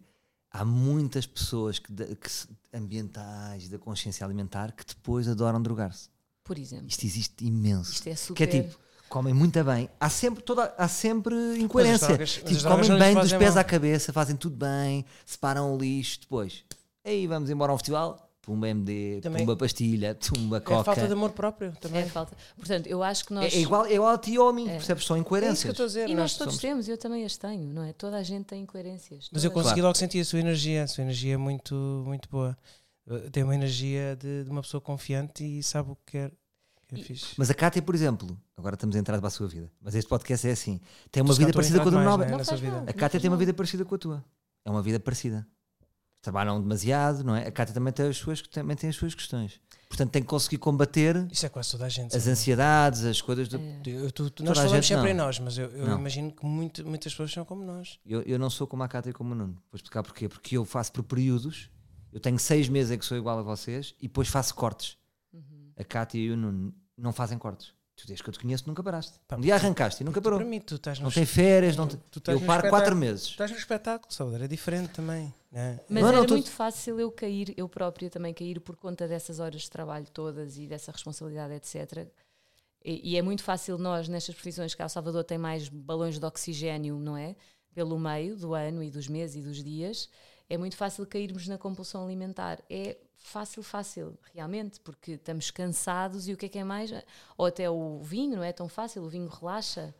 há 0.52 0.66
muitas 0.66 1.26
pessoas 1.26 1.80
que, 1.80 1.94
que 1.94 2.30
ambientais 2.74 3.70
da 3.70 3.78
consciência 3.78 4.26
alimentar 4.26 4.74
que 4.74 4.86
depois 4.86 5.28
adoram 5.28 5.62
drogar-se. 5.62 6.10
Por 6.44 6.58
exemplo, 6.58 6.88
Isto 6.88 7.06
existe 7.06 7.46
imenso. 7.46 7.92
isto 7.94 8.08
é 8.08 8.12
Que 8.12 8.18
super... 8.18 8.44
é 8.44 8.48
tipo, 8.48 8.80
comem 9.10 9.34
muito 9.34 9.64
bem, 9.64 9.90
há 10.00 10.10
sempre, 10.10 10.44
toda, 10.44 10.74
há 10.78 10.88
sempre 10.88 11.36
incoerência. 11.60 12.08
drogas- 12.08 12.34
tipo, 12.34 12.64
comem 12.64 12.98
bem 13.00 13.16
dos 13.16 13.34
pés 13.34 13.56
mal. 13.56 13.62
à 13.62 13.64
cabeça, 13.64 14.14
fazem 14.14 14.36
tudo 14.36 14.56
bem, 14.56 15.04
separam 15.26 15.74
o 15.74 15.78
lixo, 15.78 16.20
depois, 16.22 16.64
aí 17.04 17.26
vamos 17.28 17.50
embora 17.50 17.72
a 17.72 17.76
um 17.76 17.78
festival, 17.78 18.26
pumba 18.42 18.68
MD, 18.70 19.20
Também- 19.22 19.42
pumba 19.46 19.56
pastilha, 19.58 20.16
tumba 20.16 20.58
É 20.58 20.60
a 20.60 20.62
coca. 20.62 20.84
falta 20.86 21.06
de 21.08 21.14
amor 21.14 21.32
próprio 21.32 21.72
também. 21.80 22.02
É 22.02 22.06
falta. 22.06 22.36
Portanto, 22.58 22.88
eu 22.88 23.04
acho 23.04 23.26
que 23.26 23.34
É, 23.34 23.36
nós. 23.36 23.54
é 23.54 23.60
igual, 23.60 23.86
é 23.86 23.94
igual 23.94 24.12
a 24.14 24.18
ti 24.18 24.38
ou 24.40 24.50
a 24.50 24.54
mim, 24.54 24.68
É. 24.68 24.74
percebes? 24.74 25.06
São 25.06 25.16
É 25.16 25.20
isso 25.20 25.26
que 25.28 25.34
eu 25.34 25.38
incoerências. 25.40 25.70
estou 25.72 25.84
a 25.84 25.88
dizer. 25.88 26.06
E 26.10 26.14
nós 26.16 26.18
nós 26.32 26.38
todos 26.38 26.54
somos- 26.56 26.62
temos, 26.62 26.88
eu 26.90 26.98
também 26.98 27.24
as 27.26 27.38
tenho, 27.38 27.72
não 27.74 27.84
é? 27.84 27.94
Toda 27.94 28.18
a 28.18 28.24
gente 28.24 28.46
tem 28.46 28.64
incoerências. 28.64 29.30
Mas 29.32 29.44
eu 29.44 29.52
consegui 29.52 29.76
Claro. 29.76 29.88
logo 29.88 29.98
sentir 29.98 30.20
a 30.22 30.26
sua 30.26 30.40
energia. 30.40 30.84
A 30.84 30.88
sua 30.88 31.04
energia 31.04 31.34
é 31.36 31.38
muito, 31.38 31.76
muito 32.08 32.28
boa. 32.30 32.58
Uh, 33.08 33.30
Tem 33.32 33.44
uma 33.44 33.56
energia 33.56 34.16
de, 34.16 34.44
de 34.44 34.50
uma 34.52 34.62
pessoa 34.62 34.80
confiante 34.82 35.44
e 35.44 35.62
sabe 35.64 35.92
o 35.92 35.96
que 35.96 36.12
quer. 36.14 36.32
É 36.92 36.98
fixe. 36.98 37.36
Mas 37.38 37.50
a 37.50 37.54
Cátia, 37.54 37.82
por 37.82 37.94
exemplo, 37.94 38.36
agora 38.58 38.76
estamos 38.76 38.96
a 38.96 39.00
entrar 39.00 39.18
para 39.20 39.28
a 39.28 39.32
sua 39.32 39.48
vida, 39.48 39.72
mas 39.82 39.94
este 39.96 40.08
podcast 40.10 40.48
é 40.48 40.52
assim: 40.52 40.80
tem 41.12 41.22
uma 41.22 41.34
Tu 41.34 41.38
vida 41.38 41.54
parecida 41.54 41.80
com 41.82 41.88
a 41.88 41.92
do 41.92 41.98
Alberto. 42.00 42.32
né? 42.38 42.44
Não 42.50 42.58
vida. 42.58 42.84
A 42.90 42.94
Cátia 42.94 43.20
tem 43.20 43.30
uma 43.30 43.38
vida 43.38 43.54
parecida 43.54 43.86
com 43.86 43.96
a 43.96 43.98
tua. 43.98 44.26
É 44.66 44.70
uma 44.72 44.82
vida 44.82 45.00
parecida. 45.00 45.48
Trabalham 46.22 46.60
demasiado, 46.62 47.24
não 47.24 47.34
é? 47.34 47.48
A 47.48 47.52
Cátia 47.52 47.74
também 47.74 47.94
tem 47.94 48.06
as 48.08 48.18
suas, 48.18 48.42
também 48.42 48.76
tem 48.76 48.90
as 48.90 48.96
suas 48.98 49.16
questões. 49.16 49.62
Portanto, 49.88 50.12
tem 50.12 50.22
que 50.22 50.28
conseguir 50.28 50.58
combater 50.58 51.26
Isso 51.32 51.46
é 51.46 51.50
quase 51.50 51.72
toda 51.72 51.86
a 51.86 51.90
gente. 51.90 52.14
as 52.16 52.22
sabe? 52.24 52.34
ansiedades, 52.34 53.06
as 53.06 53.22
coisas 53.22 53.48
do. 53.48 53.58
É. 53.58 53.80
Eu- 53.86 54.12
tu- 54.12 54.30
tu- 54.30 54.44
nós 54.44 54.58
falamos 54.58 54.76
gente 54.86 54.88
sempre 54.88 55.12
em 55.12 55.14
não. 55.14 55.26
nós, 55.26 55.40
mas 55.40 55.58
eu, 55.58 55.70
eu 55.72 55.98
imagino 55.98 56.32
que 56.32 56.46
muito- 56.46 56.86
muitas 56.86 57.14
pessoas 57.14 57.32
são 57.32 57.46
como 57.46 57.64
nós. 57.64 58.00
Eu, 58.06 58.22
eu 58.24 58.38
não 58.38 58.50
sou 58.50 58.68
como 58.68 58.84
a 58.84 58.88
Cátia 58.90 59.12
e 59.12 59.14
como 59.14 59.32
o 59.32 59.36
Nuno. 59.36 59.54
Vou 59.72 59.76
explicar 59.78 60.04
porquê. 60.04 60.28
Porque 60.28 60.58
eu 60.58 60.66
faço 60.66 60.92
por 60.92 61.04
períodos. 61.04 61.70
Eu 62.12 62.20
tenho 62.20 62.38
seis 62.38 62.68
meses 62.68 62.92
em 62.92 62.98
que 62.98 63.06
sou 63.06 63.16
igual 63.18 63.40
a 63.40 63.42
vocês 63.44 63.96
e 64.00 64.08
depois 64.08 64.28
faço 64.28 64.54
cortes. 64.56 64.98
A 65.80 65.84
Cátia 65.84 66.20
e 66.20 66.30
o 66.32 66.38
Nuno 66.38 66.74
não 66.98 67.12
fazem 67.14 67.38
cortes. 67.38 67.74
Tu, 67.96 68.06
desde 68.08 68.24
que 68.24 68.30
eu 68.30 68.34
te 68.34 68.40
conheço, 68.40 68.64
nunca 68.68 68.82
paraste. 68.84 69.20
Pá, 69.28 69.36
um 69.36 69.42
dia 69.42 69.56
arrancaste 69.56 70.04
e 70.04 70.06
nunca 70.06 70.22
parou. 70.22 70.40
Mim, 70.40 70.60
tu 70.62 70.76
estás 70.76 71.00
Não 71.00 71.10
tem 71.12 71.26
férias, 71.26 71.76
não 71.76 71.88
tem- 71.88 72.00
tu 72.12 72.22
Eu 72.32 72.40
paro 72.42 72.70
quatro 72.70 72.96
meses. 72.96 73.28
Tu 73.28 73.32
estás 73.32 73.52
no 73.52 73.58
espetáculo, 73.58 74.14
Salvador. 74.14 74.44
É 74.44 74.48
diferente 74.48 74.92
também. 74.94 75.34
Né? 75.52 75.80
Mas 75.90 76.02
Não, 76.04 76.10
era 76.10 76.18
não, 76.20 76.26
tu- 76.26 76.34
muito 76.34 76.50
fácil 76.52 77.00
eu 77.00 77.12
cair, 77.12 77.54
eu 77.58 77.68
própria 77.68 78.10
também 78.10 78.34
cair 78.34 78.62
por 78.62 78.76
conta 78.78 79.08
dessas 79.08 79.40
horas 79.40 79.64
de 79.64 79.70
trabalho 79.70 80.06
todas 80.14 80.58
e 80.58 80.68
dessa 80.68 80.92
responsabilidade, 80.92 81.54
etc. 81.56 82.08
E, 82.86 83.12
e 83.14 83.18
é 83.18 83.22
muito 83.22 83.44
fácil 83.44 83.78
nós, 83.78 84.08
nestas 84.08 84.34
profissões, 84.36 84.74
que 84.74 84.82
o 84.84 84.88
Salvador 84.90 85.24
tem 85.26 85.38
mais 85.38 85.68
balões 85.68 86.18
de 86.20 86.26
oxigênio, 86.26 86.98
não 87.00 87.18
é? 87.18 87.36
Pelo 87.74 88.00
meio 88.00 88.38
do 88.38 88.54
ano 88.54 88.82
e 88.82 88.90
dos 88.90 89.08
meses 89.10 89.36
e 89.36 89.42
dos 89.42 89.62
dias, 89.64 90.10
é 90.50 90.58
muito 90.58 90.78
fácil 90.78 91.06
cairmos 91.06 91.48
na 91.48 91.58
compulsão 91.58 92.04
alimentar. 92.06 92.64
É 92.70 92.98
fácil, 93.20 93.62
fácil, 93.62 94.18
realmente, 94.34 94.80
porque 94.80 95.12
estamos 95.14 95.52
cansados 95.52 96.28
e 96.28 96.34
o 96.34 96.38
que 96.38 96.46
é 96.48 96.50
que 96.50 96.58
é 96.60 96.64
mais? 96.64 96.92
Ou 97.38 97.46
até 97.46 97.70
o 97.70 98.02
vinho, 98.02 98.36
não 98.38 98.44
é 98.44 98.52
tão 98.52 98.68
fácil, 98.68 99.04
o 99.04 99.10
vinho 99.10 99.28
relaxa. 99.28 99.94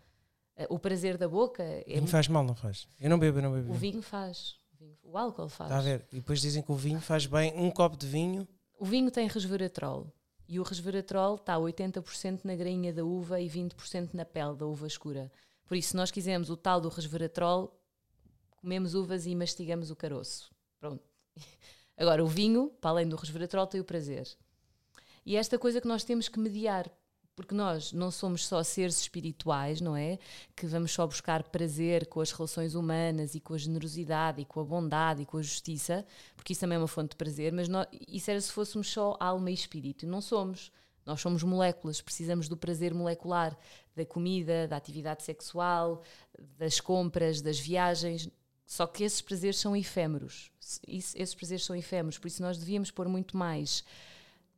Eh, 0.56 0.68
O 0.70 0.78
prazer 0.80 1.18
da 1.18 1.28
boca, 1.28 1.64
é 1.64 1.84
Vinho 1.86 1.98
muito- 1.98 2.10
faz 2.12 2.28
mal, 2.28 2.44
não 2.44 2.56
faz? 2.56 2.88
Eu 3.00 3.10
não 3.10 3.18
bebo, 3.20 3.38
eu 3.40 3.44
não 3.44 3.54
bebo. 3.54 3.72
o 3.72 3.76
vinho 3.76 4.02
faz. 4.02 4.56
O 4.74 4.78
vinho- 4.78 4.98
O 5.04 5.18
álcool 5.18 5.48
faz. 5.50 5.70
Está 5.70 5.80
a 5.80 5.82
ver? 5.82 6.06
E 6.12 6.16
depois 6.18 6.42
dizem 6.42 6.62
que 6.64 6.72
o 6.72 6.76
vinho 6.76 7.00
faz 7.00 7.26
bem. 7.26 7.54
Um 7.56 7.70
copo 7.72 7.96
de 7.98 8.08
vinho. 8.08 8.48
O 8.78 8.86
vinho 8.86 9.10
tem 9.12 9.28
resveratrol 9.28 10.12
e 10.48 10.60
o 10.60 10.64
resveratrol 10.64 11.36
está 11.36 11.58
80% 11.58 12.44
na 12.46 12.56
grainha 12.56 12.92
da 12.94 13.04
uva 13.04 13.40
e 13.40 13.48
20% 13.48 14.14
na 14.14 14.26
pele 14.26 14.56
da 14.56 14.66
uva 14.66 14.88
escura. 14.88 15.32
Por 15.68 15.76
isso, 15.78 15.90
se 15.90 15.96
nós 15.96 16.10
quisermos 16.12 16.50
o 16.50 16.58
tal 16.58 16.82
do 16.82 16.90
resveratrol, 16.90 17.74
comemos 18.58 18.96
uvas 18.96 19.26
e 19.26 19.36
mastigamos 19.36 19.92
o 19.92 19.96
caroço. 19.96 20.52
Pronto. 20.80 21.04
Agora, 22.00 22.24
o 22.24 22.28
vinho, 22.28 22.72
para 22.80 22.92
além 22.92 23.10
do 23.10 23.18
resveratrol, 23.18 23.68
tem 23.68 23.82
o 23.82 23.84
prazer. 23.84 24.26
E 25.26 25.36
é 25.36 25.40
esta 25.40 25.60
coisa 25.60 25.82
que 25.82 25.88
nós 25.88 26.06
temos 26.06 26.30
que 26.30 26.40
mediar, 26.40 26.90
porque 27.36 27.54
nós 27.54 27.92
não 27.92 28.10
somos 28.10 28.48
só 28.48 28.64
seres 28.64 29.02
espirituais, 29.02 29.82
não 29.82 29.98
é? 29.98 30.18
Que 30.56 30.66
vamos 30.66 30.94
só 30.94 31.06
buscar 31.06 31.44
prazer 31.44 32.08
com 32.08 32.22
as 32.22 32.32
relações 32.32 32.74
humanas 32.74 33.36
e 33.36 33.42
com 33.42 33.54
a 33.54 33.58
generosidade 33.58 34.42
e 34.42 34.46
com 34.46 34.62
a 34.62 34.64
bondade 34.64 35.24
e 35.24 35.26
com 35.26 35.38
a 35.38 35.42
justiça, 35.42 36.06
porque 36.38 36.54
isso 36.54 36.62
também 36.62 36.78
é 36.78 36.80
uma 36.80 36.88
fonte 36.88 37.12
de 37.12 37.16
prazer, 37.18 37.52
mas 37.52 37.68
nós, 37.68 37.86
isso 38.08 38.32
era 38.32 38.40
se 38.40 38.52
fôssemos 38.52 38.90
só 38.90 39.18
alma 39.20 39.52
e 39.52 39.54
espírito. 39.54 40.08
Não 40.08 40.22
somos. 40.22 40.72
Nós 41.06 41.20
somos 41.20 41.44
moléculas, 41.44 42.02
precisamos 42.02 42.48
do 42.48 42.56
prazer 42.56 42.94
molecular, 42.94 43.58
da 43.96 44.06
comida, 44.06 44.68
da 44.68 44.78
atividade 44.78 45.24
sexual, 45.24 46.04
das 46.58 46.80
compras, 46.80 47.42
das 47.42 47.60
viagens. 47.60 48.30
Só 48.70 48.86
que 48.86 49.04
esses 49.04 49.20
prazeres 49.20 49.58
são 49.58 49.76
efêmeros. 49.76 50.52
Isso, 50.88 51.18
esses 51.18 51.34
prazeres 51.34 51.66
são 51.66 51.76
efêmeros, 51.76 52.20
por 52.20 52.28
isso 52.28 52.40
nós 52.40 52.56
devíamos 52.56 52.92
pôr 52.92 53.10
muito 53.10 53.36
mais 53.36 53.84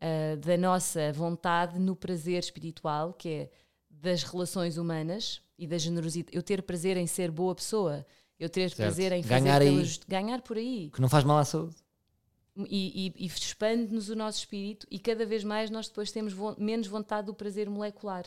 uh, 0.02 0.36
da 0.36 0.58
nossa 0.58 1.13
vontade 1.13 1.80
no 1.80 1.95
prazer 1.95 2.39
espiritual, 2.39 3.13
que 3.13 3.30
é 3.30 3.50
das 3.89 4.24
relações 4.24 4.76
humanas 4.76 5.41
e 5.58 5.65
da 5.65 5.78
generosidade. 5.78 6.36
Eu 6.36 6.43
ter 6.43 6.62
prazer 6.62 6.97
em 6.97 7.08
ser 7.08 7.32
boa 7.32 7.56
pessoa, 7.56 8.06
eu 8.38 8.50
ter 8.50 8.69
certo. 8.69 8.76
prazer 8.76 9.13
em 9.13 9.21
ganhar 9.21 9.60
fazer 9.60 9.71
pelos, 9.71 9.97
ganhar 10.00 10.41
por 10.41 10.58
aí. 10.58 10.89
Que 10.93 11.00
não 11.00 11.08
faz 11.08 11.24
mal 11.24 11.38
à 11.38 11.45
saúde. 11.45 11.78
E, 12.67 13.13
e, 13.17 13.26
e 13.26 13.28
expande-nos 13.28 14.10
o 14.10 14.15
nosso 14.15 14.39
espírito 14.39 14.86
e 14.91 15.00
cada 15.00 15.26
vez 15.26 15.41
mais 15.41 15.69
nós 15.69 15.88
depois 15.88 16.12
temos 16.12 16.34
vo 16.34 16.54
menos 16.60 16.86
vontade 16.86 17.28
do 17.28 17.34
prazer 17.34 17.69
molecular. 17.69 18.26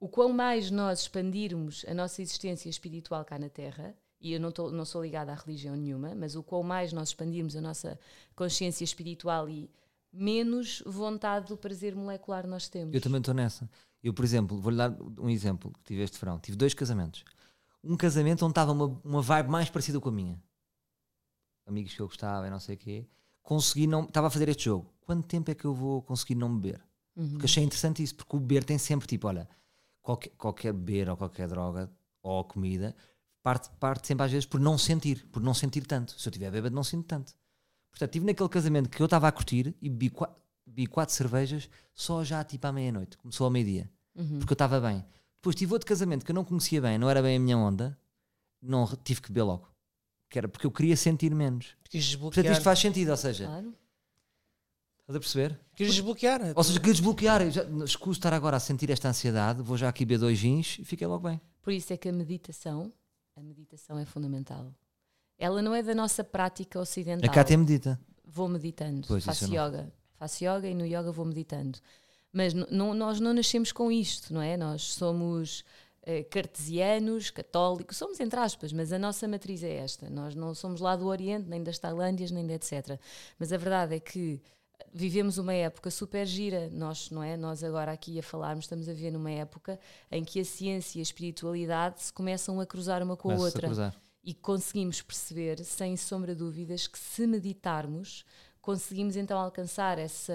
O 0.00 0.08
quão 0.08 0.32
mais 0.32 0.70
nós 0.70 1.02
expandirmos 1.02 1.84
a 1.86 1.92
nossa 1.92 2.22
existência 2.22 2.70
espiritual 2.70 3.22
cá 3.22 3.38
na 3.38 3.50
Terra, 3.50 3.94
e 4.18 4.32
eu 4.32 4.40
não, 4.40 4.50
tô, 4.50 4.70
não 4.70 4.84
sou 4.84 5.02
ligada 5.02 5.30
à 5.30 5.34
religião 5.34 5.76
nenhuma, 5.76 6.14
mas 6.14 6.34
o 6.34 6.42
quão 6.42 6.62
mais 6.62 6.92
nós 6.92 7.10
expandirmos 7.10 7.54
a 7.54 7.60
nossa 7.60 7.98
consciência 8.34 8.82
espiritual 8.82 9.48
e 9.48 9.70
menos 10.12 10.82
vontade 10.86 11.48
do 11.48 11.56
prazer 11.56 11.94
molecular 11.94 12.46
nós 12.46 12.68
temos. 12.68 12.94
Eu 12.94 13.00
também 13.00 13.18
estou 13.18 13.34
nessa. 13.34 13.70
Eu, 14.02 14.14
por 14.14 14.24
exemplo, 14.24 14.58
vou-lhe 14.58 14.78
dar 14.78 14.96
um 15.18 15.28
exemplo 15.28 15.70
que 15.72 15.82
tive 15.84 16.02
este 16.02 16.18
verão. 16.18 16.38
Tive 16.38 16.56
dois 16.56 16.74
casamentos. 16.74 17.24
Um 17.84 17.96
casamento 17.96 18.44
onde 18.44 18.52
estava 18.52 18.72
uma, 18.72 19.00
uma 19.04 19.22
vibe 19.22 19.50
mais 19.50 19.68
parecida 19.68 20.00
com 20.00 20.08
a 20.08 20.12
minha. 20.12 20.42
Amigos 21.66 21.94
que 21.94 22.00
eu 22.00 22.06
gostava 22.06 22.46
e 22.46 22.50
não 22.50 22.58
sei 22.58 22.74
o 22.74 22.78
quê. 22.78 23.06
Consegui 23.42 23.86
não. 23.86 24.04
Estava 24.04 24.26
a 24.26 24.30
fazer 24.30 24.48
este 24.48 24.64
jogo. 24.64 24.92
Quanto 25.02 25.26
tempo 25.26 25.50
é 25.50 25.54
que 25.54 25.64
eu 25.64 25.74
vou 25.74 26.02
conseguir 26.02 26.34
não 26.34 26.58
beber? 26.58 26.80
Uhum. 27.14 27.30
Porque 27.30 27.44
achei 27.46 27.62
interessante 27.62 28.02
isso, 28.02 28.14
porque 28.14 28.36
o 28.36 28.40
beber 28.40 28.64
tem 28.64 28.78
sempre 28.78 29.06
tipo, 29.06 29.28
olha, 29.28 29.48
qualquer, 30.02 30.30
qualquer 30.30 30.72
beber 30.72 31.08
ou 31.08 31.16
qualquer 31.16 31.48
droga 31.48 31.90
ou 32.22 32.44
comida 32.44 32.94
parte, 33.42 33.70
parte 33.78 34.06
sempre 34.06 34.24
às 34.24 34.32
vezes 34.32 34.46
por 34.46 34.60
não 34.60 34.76
sentir, 34.78 35.26
por 35.30 35.42
não 35.42 35.54
sentir 35.54 35.86
tanto. 35.86 36.18
Se 36.18 36.28
eu 36.28 36.32
tiver 36.32 36.50
bêbado, 36.50 36.74
não 36.74 36.84
sinto 36.84 37.06
tanto. 37.06 37.34
Portanto, 37.90 38.08
estive 38.10 38.26
naquele 38.26 38.48
casamento 38.48 38.88
que 38.88 39.02
eu 39.02 39.06
estava 39.06 39.28
a 39.28 39.32
curtir 39.32 39.74
e 39.80 39.88
bebi, 39.88 40.10
quatro, 40.10 40.36
bebi 40.66 40.86
quatro 40.86 41.14
cervejas 41.14 41.68
só 41.94 42.22
já 42.22 42.44
tipo 42.44 42.66
à 42.66 42.72
meia-noite. 42.72 43.16
Começou 43.18 43.46
ao 43.46 43.50
meio-dia. 43.50 43.90
Uhum. 44.14 44.38
Porque 44.38 44.52
eu 44.52 44.54
estava 44.54 44.80
bem. 44.80 45.04
Depois 45.36 45.56
tive 45.56 45.72
outro 45.72 45.88
casamento 45.88 46.24
que 46.24 46.30
eu 46.30 46.34
não 46.34 46.44
conhecia 46.44 46.80
bem, 46.80 46.98
não 46.98 47.08
era 47.10 47.22
bem 47.22 47.36
a 47.36 47.40
minha 47.40 47.56
onda. 47.56 47.98
Não 48.62 48.86
tive 49.02 49.22
que 49.22 49.28
beber 49.28 49.42
logo. 49.42 49.68
Que 50.28 50.38
era 50.38 50.48
porque 50.48 50.66
eu 50.66 50.70
queria 50.70 50.96
sentir 50.96 51.34
menos. 51.34 51.74
Portanto, 52.20 52.52
isto 52.52 52.62
faz 52.62 52.78
sentido, 52.78 53.10
ou 53.10 53.16
seja. 53.16 53.46
Claro. 53.46 53.74
Estás 55.10 55.16
a 55.16 55.20
perceber? 55.20 55.60
Queres 55.74 55.94
desbloquear. 55.94 56.40
Ou 56.54 56.62
seja, 56.62 56.78
queria 56.78 56.94
desbloquear. 56.94 57.50
Já, 57.50 57.64
escuso 57.84 58.18
estar 58.18 58.32
agora 58.32 58.56
a 58.56 58.60
sentir 58.60 58.90
esta 58.90 59.08
ansiedade, 59.08 59.60
vou 59.60 59.76
já 59.76 59.88
aqui 59.88 60.04
beber 60.04 60.18
dois 60.18 60.38
gins 60.38 60.78
e 60.78 60.84
fiquei 60.84 61.06
logo 61.06 61.28
bem. 61.28 61.40
Por 61.60 61.72
isso 61.72 61.92
é 61.92 61.96
que 61.96 62.08
a 62.08 62.12
meditação, 62.12 62.92
a 63.36 63.42
meditação 63.42 63.98
é 63.98 64.04
fundamental. 64.04 64.72
Ela 65.36 65.60
não 65.62 65.74
é 65.74 65.82
da 65.82 65.94
nossa 65.94 66.22
prática 66.22 66.78
ocidental. 66.78 67.28
A 67.28 67.32
Cátia 67.32 67.58
medita. 67.58 68.00
Vou 68.24 68.48
meditando, 68.48 69.08
pois, 69.08 69.24
faço 69.24 69.46
yoga. 69.46 69.82
Não. 69.82 69.92
Faço 70.14 70.44
yoga 70.44 70.68
e 70.68 70.74
no 70.74 70.86
yoga 70.86 71.10
vou 71.10 71.24
meditando. 71.24 71.80
Mas 72.32 72.54
nós 72.54 73.18
não 73.18 73.34
nascemos 73.34 73.72
com 73.72 73.90
isto, 73.90 74.32
não 74.32 74.40
é? 74.40 74.56
Nós 74.56 74.92
somos 74.92 75.64
eh, 76.02 76.22
cartesianos, 76.22 77.30
católicos, 77.30 77.96
somos 77.96 78.20
entre 78.20 78.38
aspas, 78.38 78.72
mas 78.72 78.92
a 78.92 78.98
nossa 78.98 79.26
matriz 79.26 79.64
é 79.64 79.74
esta. 79.74 80.08
Nós 80.08 80.36
não 80.36 80.54
somos 80.54 80.80
lá 80.80 80.94
do 80.94 81.06
Oriente, 81.06 81.48
nem 81.48 81.64
das 81.64 81.80
Tailândias, 81.80 82.30
nem 82.30 82.46
de 82.46 82.52
etc. 82.52 83.00
Mas 83.38 83.52
a 83.52 83.56
verdade 83.56 83.96
é 83.96 83.98
que 83.98 84.40
vivemos 84.92 85.38
uma 85.38 85.54
época 85.54 85.90
super 85.90 86.26
gira. 86.26 86.68
Nós, 86.70 87.10
não 87.10 87.22
é? 87.22 87.36
Nós 87.36 87.62
agora 87.64 87.92
aqui 87.92 88.18
a 88.18 88.22
falarmos, 88.22 88.64
estamos 88.64 88.88
a 88.88 88.92
ver 88.92 89.10
numa 89.10 89.30
época 89.30 89.78
em 90.10 90.24
que 90.24 90.40
a 90.40 90.44
ciência 90.44 90.98
e 90.98 91.00
a 91.00 91.02
espiritualidade 91.02 92.02
se 92.02 92.12
começam 92.12 92.60
a 92.60 92.66
cruzar 92.66 93.02
uma 93.02 93.16
com 93.16 93.30
a 93.30 93.36
outra. 93.36 93.66
A 93.66 93.70
e 94.22 94.34
conseguimos 94.34 95.00
perceber, 95.00 95.64
sem 95.64 95.96
sombra 95.96 96.34
de 96.34 96.40
dúvidas, 96.40 96.86
que 96.86 96.98
se 96.98 97.26
meditarmos, 97.26 98.24
conseguimos 98.60 99.16
então 99.16 99.38
alcançar 99.38 99.98
essa, 99.98 100.34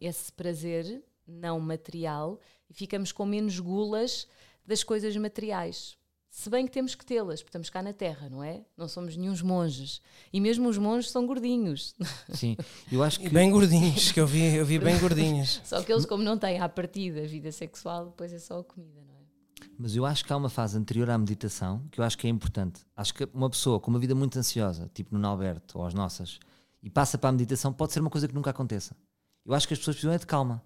esse 0.00 0.32
prazer 0.32 1.02
não 1.26 1.58
material 1.60 2.38
e 2.70 2.74
ficamos 2.74 3.12
com 3.12 3.26
menos 3.26 3.58
gulas 3.58 4.26
das 4.64 4.84
coisas 4.84 5.16
materiais. 5.16 5.97
Se 6.38 6.48
bem 6.48 6.64
que 6.64 6.70
temos 6.70 6.94
que 6.94 7.04
tê-las, 7.04 7.40
porque 7.40 7.48
estamos 7.48 7.68
cá 7.68 7.82
na 7.82 7.92
Terra, 7.92 8.28
não 8.30 8.44
é? 8.44 8.62
Não 8.76 8.86
somos 8.86 9.16
nenhum 9.16 9.34
monges. 9.42 10.00
E 10.32 10.40
mesmo 10.40 10.68
os 10.68 10.78
monges 10.78 11.10
são 11.10 11.26
gordinhos. 11.26 11.96
Sim, 12.32 12.56
eu 12.92 13.02
acho 13.02 13.18
que. 13.18 13.28
Bem 13.28 13.50
gordinhos, 13.50 14.12
que 14.12 14.20
eu 14.20 14.26
vi, 14.26 14.54
eu 14.54 14.64
vi 14.64 14.78
bem 14.78 14.96
gordinhos. 15.00 15.60
só 15.66 15.82
que 15.82 15.92
eles, 15.92 16.06
como 16.06 16.22
não 16.22 16.38
têm 16.38 16.60
à 16.60 16.68
partida 16.68 17.26
vida 17.26 17.50
sexual, 17.50 18.06
depois 18.06 18.32
é 18.32 18.38
só 18.38 18.60
a 18.60 18.62
comida, 18.62 19.00
não 19.04 19.16
é? 19.16 19.66
Mas 19.76 19.96
eu 19.96 20.06
acho 20.06 20.24
que 20.24 20.32
há 20.32 20.36
uma 20.36 20.48
fase 20.48 20.78
anterior 20.78 21.10
à 21.10 21.18
meditação 21.18 21.82
que 21.90 21.98
eu 21.98 22.04
acho 22.04 22.16
que 22.16 22.28
é 22.28 22.30
importante. 22.30 22.82
Acho 22.96 23.12
que 23.14 23.28
uma 23.34 23.50
pessoa 23.50 23.80
com 23.80 23.90
uma 23.90 23.98
vida 23.98 24.14
muito 24.14 24.38
ansiosa, 24.38 24.88
tipo 24.94 25.18
no 25.18 25.26
Alberto 25.26 25.80
ou 25.80 25.86
as 25.86 25.92
nossas, 25.92 26.38
e 26.80 26.88
passa 26.88 27.18
para 27.18 27.30
a 27.30 27.32
meditação, 27.32 27.72
pode 27.72 27.92
ser 27.92 27.98
uma 27.98 28.10
coisa 28.10 28.28
que 28.28 28.34
nunca 28.34 28.50
aconteça. 28.50 28.96
Eu 29.44 29.54
acho 29.54 29.66
que 29.66 29.74
as 29.74 29.80
pessoas 29.80 29.96
precisam 29.96 30.14
é 30.14 30.18
de 30.18 30.26
calma. 30.26 30.62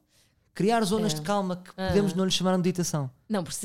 Criar 0.55 0.85
zonas 0.85 1.15
é. 1.15 1.17
de 1.17 1.23
calma 1.23 1.57
que 1.57 1.71
ah. 1.77 1.89
podemos 1.89 2.13
não 2.13 2.27
lhe 2.27 2.31
chamar 2.31 2.53
de 2.53 2.59
meditação. 2.59 3.11
Não, 3.27 3.43
porque 3.43 3.59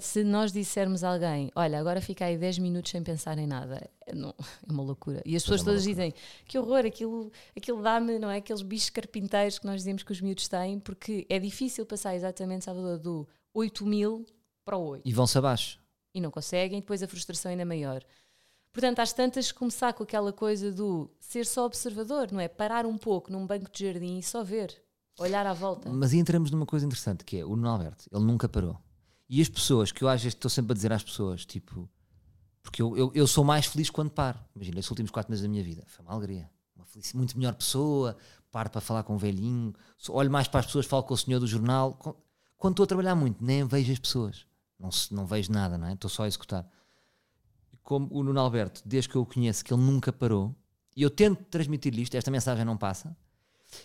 se 0.00 0.22
nós 0.22 0.52
dissermos 0.52 1.02
a 1.02 1.12
alguém, 1.12 1.50
olha, 1.54 1.78
agora 1.80 2.00
fica 2.00 2.26
aí 2.26 2.36
10 2.36 2.58
minutos 2.58 2.90
sem 2.90 3.02
pensar 3.02 3.38
em 3.38 3.46
nada, 3.46 3.88
é, 4.06 4.14
não, 4.14 4.34
é 4.68 4.70
uma 4.70 4.82
loucura. 4.82 5.22
E 5.24 5.34
as 5.34 5.42
pessoas 5.42 5.62
é 5.62 5.64
todas 5.64 5.82
dizem, 5.82 6.12
que 6.46 6.58
horror, 6.58 6.84
aquilo, 6.84 7.32
aquilo 7.56 7.82
dá-me, 7.82 8.18
não 8.18 8.30
é? 8.30 8.36
Aqueles 8.36 8.60
bichos 8.60 8.90
carpinteiros 8.90 9.58
que 9.58 9.66
nós 9.66 9.76
dizemos 9.76 10.02
que 10.02 10.12
os 10.12 10.20
miúdos 10.20 10.46
têm, 10.46 10.78
porque 10.78 11.26
é 11.30 11.38
difícil 11.38 11.86
passar 11.86 12.14
exatamente, 12.14 12.66
Salvador, 12.66 12.98
do 12.98 13.26
8 13.54 13.86
mil 13.86 14.26
para 14.62 14.76
o 14.76 14.88
8. 14.88 15.08
E 15.08 15.12
vão-se 15.14 15.38
abaixo. 15.38 15.80
E 16.12 16.20
não 16.20 16.30
conseguem, 16.30 16.80
depois 16.80 17.02
a 17.02 17.08
frustração 17.08 17.50
ainda 17.50 17.62
é 17.62 17.64
maior. 17.64 18.04
Portanto, 18.76 18.98
às 18.98 19.10
tantas 19.14 19.50
começar 19.50 19.94
com 19.94 20.02
aquela 20.02 20.34
coisa 20.34 20.70
do 20.70 21.10
ser 21.18 21.46
só 21.46 21.64
observador, 21.64 22.30
não 22.30 22.40
é? 22.40 22.46
Parar 22.46 22.84
um 22.84 22.98
pouco 22.98 23.32
num 23.32 23.46
banco 23.46 23.70
de 23.72 23.86
jardim 23.86 24.18
e 24.18 24.22
só 24.22 24.44
ver, 24.44 24.82
olhar 25.18 25.46
à 25.46 25.52
volta. 25.52 25.90
Mas 25.90 26.12
aí 26.12 26.18
entramos 26.18 26.50
numa 26.50 26.66
coisa 26.66 26.84
interessante 26.86 27.24
que 27.24 27.38
é 27.38 27.44
o 27.44 27.50
Nuno 27.50 27.68
Alberto, 27.68 28.08
ele 28.12 28.24
nunca 28.24 28.48
parou. 28.48 28.78
E 29.28 29.40
as 29.40 29.48
pessoas, 29.48 29.90
que 29.90 30.02
eu 30.04 30.08
às 30.08 30.22
vezes 30.22 30.34
estou 30.34 30.50
sempre 30.50 30.72
a 30.72 30.74
dizer 30.74 30.92
às 30.92 31.02
pessoas, 31.02 31.44
tipo, 31.44 31.88
porque 32.62 32.80
eu, 32.80 32.96
eu, 32.96 33.12
eu 33.14 33.26
sou 33.26 33.44
mais 33.44 33.66
feliz 33.66 33.90
quando 33.90 34.10
paro. 34.10 34.38
Imagina, 34.54 34.78
esses 34.78 34.90
últimos 34.90 35.10
quatro 35.10 35.30
meses 35.30 35.42
da 35.42 35.48
minha 35.48 35.64
vida, 35.64 35.84
foi 35.86 36.04
uma 36.04 36.14
alegria. 36.14 36.48
Uma 36.76 36.84
felicidade, 36.84 37.18
muito 37.18 37.36
melhor 37.36 37.54
pessoa, 37.54 38.16
paro 38.52 38.70
para 38.70 38.80
falar 38.80 39.02
com 39.02 39.14
um 39.14 39.18
velhinho, 39.18 39.74
olho 40.10 40.30
mais 40.30 40.46
para 40.46 40.60
as 40.60 40.66
pessoas, 40.66 40.86
falo 40.86 41.02
com 41.02 41.14
o 41.14 41.16
senhor 41.16 41.40
do 41.40 41.46
jornal. 41.46 41.98
Quando 42.56 42.74
estou 42.74 42.84
a 42.84 42.86
trabalhar 42.86 43.14
muito, 43.14 43.44
nem 43.44 43.64
vejo 43.66 43.92
as 43.92 43.98
pessoas 43.98 44.46
não, 44.78 44.90
não 45.10 45.26
vejo 45.26 45.50
nada, 45.50 45.76
não 45.78 45.88
é? 45.88 45.94
Estou 45.94 46.10
só 46.10 46.24
a 46.24 46.28
executar. 46.28 46.66
Como 47.82 48.08
o 48.10 48.22
Nuno 48.22 48.40
Alberto, 48.40 48.82
desde 48.84 49.08
que 49.08 49.16
eu 49.16 49.22
o 49.22 49.26
conheço, 49.26 49.64
que 49.64 49.72
ele 49.72 49.82
nunca 49.82 50.12
parou, 50.12 50.54
e 50.94 51.02
eu 51.02 51.10
tento 51.10 51.44
transmitir-lhe 51.44 52.02
isto, 52.02 52.16
esta 52.16 52.30
mensagem 52.30 52.64
não 52.64 52.76
passa, 52.76 53.16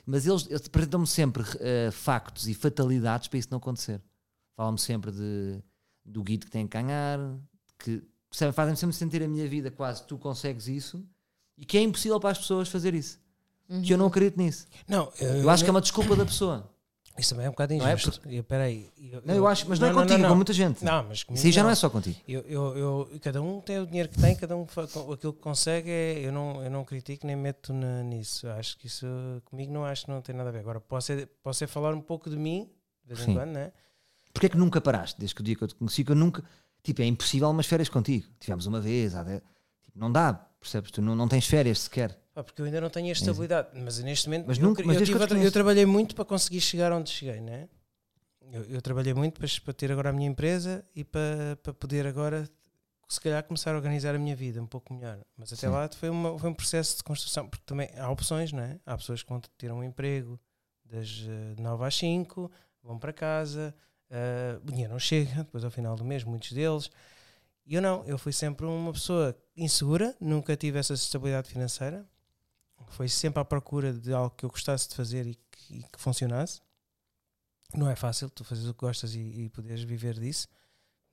mas 0.06 0.26
eles, 0.26 0.48
eles 0.48 0.66
apresentam-me 0.66 1.08
sempre 1.08 1.44
uh, 1.44 1.92
factos 1.92 2.48
e 2.48 2.54
fatalidades 2.54 3.28
para 3.28 3.40
isso 3.40 3.48
não 3.52 3.58
acontecer. 3.58 4.02
Falam-me 4.56 4.80
sempre 4.80 5.12
de, 5.12 5.62
do 6.06 6.24
guido 6.24 6.46
que 6.46 6.52
tem 6.52 6.68
que 6.68 6.78
ganhar, 6.78 7.20
que 7.80 8.04
fazem-me 8.54 8.78
sempre 8.78 8.96
sentir 8.96 9.24
a 9.24 9.28
minha 9.28 9.48
vida 9.48 9.72
quase 9.72 10.04
tu 10.04 10.18
consegues 10.18 10.68
isso, 10.68 11.06
e 11.58 11.66
que 11.66 11.78
é 11.78 11.82
impossível 11.82 12.20
para 12.20 12.32
as 12.32 12.38
pessoas 12.38 12.70
fazer 12.70 12.94
isso. 12.94 13.20
Uhum. 13.70 13.82
Que 13.82 13.94
eu 13.94 13.98
não 13.98 14.08
acredito 14.08 14.38
nisso. 14.38 14.68
Não, 14.88 15.12
eu, 15.20 15.30
eu 15.44 15.50
acho 15.50 15.64
que 15.64 15.70
é 15.70 15.72
uma 15.72 15.82
desculpa 15.82 16.16
da 16.16 16.26
pessoa. 16.26 16.70
Isso 17.18 17.32
também 17.32 17.46
é 17.46 17.50
um 17.50 17.52
bocado 17.52 17.74
injusto. 17.74 18.22
Não 18.24 18.32
é 18.32 18.40
eu, 18.40 18.44
peraí, 18.44 18.90
eu, 18.98 19.22
não, 19.26 19.36
eu 19.36 19.48
acho, 19.48 19.68
mas 19.68 19.80
não, 19.80 19.88
é 19.88 19.92
não 19.92 20.00
é 20.00 20.04
contigo, 20.04 20.22
não, 20.22 20.30
com 20.30 20.36
muita 20.36 20.54
gente. 20.54 20.84
Não, 20.84 21.04
mas 21.04 21.26
Isso 21.30 21.46
aí 21.46 21.52
já 21.52 21.64
não 21.64 21.70
é 21.70 21.76
só 21.76 21.90
contigo. 21.90 22.18
Eu, 22.28 22.42
eu, 22.42 22.78
eu, 22.78 23.20
cada 23.22 23.42
um 23.42 23.60
tem 23.60 23.80
o 23.80 23.86
dinheiro 23.86 24.10
que 24.10 24.20
tem, 24.20 24.36
cada 24.36 24.56
um 24.56 24.66
aquilo 25.14 25.34
que 25.34 25.40
consegue, 25.40 25.90
é, 25.90 26.20
eu, 26.26 26.32
não, 26.32 26.64
eu 26.64 26.70
não 26.72 26.86
critico 26.86 27.28
nem 27.28 27.36
meto 27.36 27.74
na, 27.74 28.02
nisso. 28.04 28.48
Acho 28.50 28.78
que 28.78 28.88
isso 28.88 29.06
comigo 29.46 29.72
não 29.74 29.84
acho 29.84 30.06
que 30.06 30.12
não 30.12 30.22
tem 30.22 30.36
nada 30.36 30.50
a 30.50 30.52
ver. 30.52 30.60
Agora, 30.60 30.80
posso 30.80 31.12
é, 31.12 31.28
posso 31.44 31.64
é 31.64 31.68
falar 31.68 31.94
um 31.94 32.02
pouco 32.02 32.30
de 32.30 32.38
mim, 32.38 32.70
de 33.04 33.14
vez 33.14 33.28
em 33.28 33.34
quando, 33.34 33.52
não 33.52 33.60
é? 33.60 33.72
Porquê 34.34 34.46
é 34.46 34.50
que 34.50 34.58
nunca 34.58 34.80
paraste? 34.80 35.20
Desde 35.20 35.36
que 35.36 35.42
o 35.42 35.44
dia 35.44 35.56
que 35.56 35.64
eu 35.64 35.68
te 35.68 35.76
conheci, 35.76 36.04
que 36.04 36.12
eu 36.12 36.16
nunca. 36.16 36.44
Tipo, 36.82 37.02
é 37.02 37.06
impossível 37.06 37.50
umas 37.50 37.66
férias 37.66 37.90
contigo. 37.90 38.26
Tivemos 38.40 38.66
uma 38.66 38.80
vez, 38.80 39.14
tipo, 39.84 40.00
não 40.00 40.12
dá, 40.12 40.34
percebes? 40.34 40.92
Tu 40.92 41.02
não, 41.02 41.16
não 41.16 41.28
tens 41.28 41.46
férias 41.46 41.80
sequer. 41.80 42.18
Ah, 42.36 42.44
porque 42.44 42.62
eu 42.62 42.66
ainda 42.66 42.80
não 42.80 42.90
tenho 42.90 43.10
a 43.10 43.12
estabilidade, 43.12 43.70
mas 43.74 44.00
neste 44.00 44.28
momento 44.28 44.48
mas 44.48 44.58
nunca, 44.58 44.82
eu, 44.82 44.88
mas 44.88 44.96
eu, 44.98 45.06
tive, 45.06 45.46
eu, 45.46 45.52
trabalhei 45.52 45.86
muito 45.86 46.16
para 46.16 46.24
conseguir 46.24 46.62
chegar 46.62 46.92
onde 46.92 47.10
cheguei, 47.10 47.42
não 47.42 47.54
é? 47.54 47.68
Eu, 48.52 48.64
eu, 48.66 48.82
trabalhei 48.82 49.14
muito 49.14 49.40
para, 49.40 49.48
para 49.64 49.74
ter 49.74 49.92
agora 49.92 50.10
a 50.10 50.14
minha 50.14 50.28
empresa 50.28 50.84
e 50.96 51.04
para, 51.04 51.58
para 51.62 51.74
poder 51.74 52.08
agora 52.08 52.50
se 53.08 53.20
calhar 53.20 53.44
começar 53.44 53.74
a 53.74 53.76
organizar 53.76 54.16
a 54.16 54.20
minha 54.20 54.36
vida 54.36 54.62
um 54.62 54.66
pouco 54.66 54.94
melhor. 54.94 55.20
Mas 55.36 55.52
até 55.52 55.68
Sim. 55.68 55.74
lá 55.74 55.90
foi, 55.90 56.10
uma, 56.10 56.40
foi 56.40 56.50
um 56.50 56.54
processo 56.54 56.98
de 56.98 57.04
construção, 57.04 57.48
porque 57.48 57.66
também 57.66 57.90
há 57.98 58.10
opções, 58.10 58.54
não 58.54 58.64
é? 58.64 58.80
Há 58.86 58.98
pessoas 58.98 59.22
que 59.22 59.30
vão 59.30 59.42
ter 59.58 59.70
um 59.72 59.84
emprego 59.84 60.40
das 60.86 61.26
eh, 61.28 61.62
9 61.62 61.86
às 61.86 61.96
5, 61.96 62.50
vão 62.82 62.98
para 62.98 63.12
casa, 63.12 63.76
eh, 64.10 64.58
o 64.64 64.72
dinheiro 64.72 64.94
não 64.94 65.00
chega, 65.00 65.36
depois 65.44 65.66
ao 65.66 65.72
final 65.72 65.96
do 65.98 66.06
mês, 66.06 66.24
muitos 66.24 66.54
deles. 66.54 66.90
E 67.66 67.76
eu 67.76 67.82
não, 67.82 68.04
eu 68.06 68.18
fui 68.18 68.32
sempre 68.32 68.66
uma 68.66 68.94
pessoa 68.94 69.38
insegura, 69.58 70.16
nunca 70.20 70.56
tive 70.56 70.80
essa 70.80 70.94
estabilidade 70.94 71.50
financeira. 71.50 72.06
Foi 72.92 73.08
sempre 73.10 73.42
à 73.42 73.46
procura 73.46 73.94
de 73.94 74.14
algo 74.14 74.30
que 74.36 74.46
eu 74.46 74.50
gostasse 74.50 74.88
de 74.90 74.96
fazer 74.96 75.26
e 75.28 75.36
que, 75.36 75.78
e 75.80 75.84
que 75.84 76.00
funcionasse. 76.00 76.62
Não 77.74 77.90
é 77.90 77.96
fácil 77.96 78.30
tu 78.30 78.44
fazes 78.44 78.66
o 78.68 78.74
que 78.74 78.82
gostas 78.82 79.16
e, 79.16 79.20
e 79.20 79.50
poderes 79.50 79.84
viver 79.84 80.20
disso. 80.20 80.48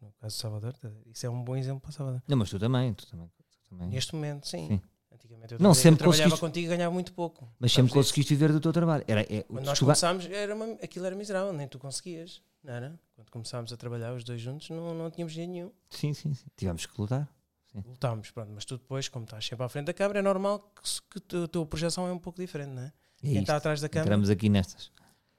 No 0.01 0.13
caso 0.21 0.35
de 0.37 0.41
Salvador, 0.43 0.75
isso 1.07 1.27
é 1.27 1.31
um 1.31 1.43
bom 1.43 1.57
exemplo 1.57 1.81
para 1.81 1.93
Salvador. 1.93 2.23
Não, 2.27 2.37
mas 2.37 2.51
tu 2.51 2.59
também, 2.59 2.93
tu 2.95 3.07
também. 3.07 3.29
tu 3.37 3.69
também. 3.71 3.89
Neste 3.89 4.15
momento, 4.15 4.47
sim. 4.47 4.69
Sim. 4.69 4.81
Antigamente 5.13 5.55
eu, 5.55 5.61
Não, 5.61 5.75
sempre 5.75 5.95
eu 5.95 5.99
trabalhava 5.99 6.31
conseguiste- 6.31 6.41
contigo 6.41 6.67
e 6.67 6.77
ganhava 6.77 6.93
muito 6.95 7.13
pouco. 7.13 7.49
Mas 7.59 7.73
sempre 7.73 7.93
conseguiste 7.93 8.33
viver 8.35 8.53
do 8.53 8.61
teu 8.61 8.73
trabalho. 8.73 9.05
Era, 9.09 9.23
é, 9.23 9.43
Quando 9.43 9.65
nós 9.65 9.79
começámos, 9.79 10.27
era 10.27 10.55
uma- 10.55 10.73
aquilo 10.83 11.07
era 11.07 11.17
miserável, 11.17 11.53
nem 11.53 11.67
tu 11.67 11.79
conseguias, 11.79 12.41
não 12.63 12.73
era? 12.75 13.01
Quando 13.17 13.31
começámos 13.31 13.73
a 13.73 13.77
trabalhar 13.77 14.13
os 14.15 14.23
dois 14.23 14.41
juntos, 14.41 14.69
não, 14.71 14.95
não 14.95 15.11
tínhamos 15.11 15.33
dinheiro 15.33 15.53
nenhum. 15.53 15.73
Sim, 15.91 16.13
sim, 16.15 16.35
sim. 16.35 16.47
Tivemos 16.57 16.87
que 16.87 17.01
lutar. 17.01 17.29
Lutámos, 17.75 18.31
pronto, 18.31 18.51
mas 18.55 18.65
tu 18.65 18.77
depois, 18.77 19.09
como 19.09 19.25
estás 19.25 19.47
sempre 19.47 19.65
à 19.65 19.69
frente 19.69 19.87
da 19.87 19.93
câmara, 19.95 20.19
é 20.19 20.23
normal 20.23 20.73
que, 20.75 21.01
que 21.13 21.21
tu- 21.21 21.45
a 21.45 21.49
tua 21.49 21.65
projeção 21.67 22.07
é 22.09 22.13
um 22.13 22.19
pouco 22.19 22.41
diferente, 22.41 22.71
não 22.71 22.83
é? 22.83 22.93
É 23.23 23.29
Quem 23.33 23.41
está 23.41 23.57
atrás 23.57 23.81
da 23.81 23.89
câmara. 23.89 24.09
Entramos 24.09 24.31
aqui 24.31 24.49
nestas. 24.49 24.87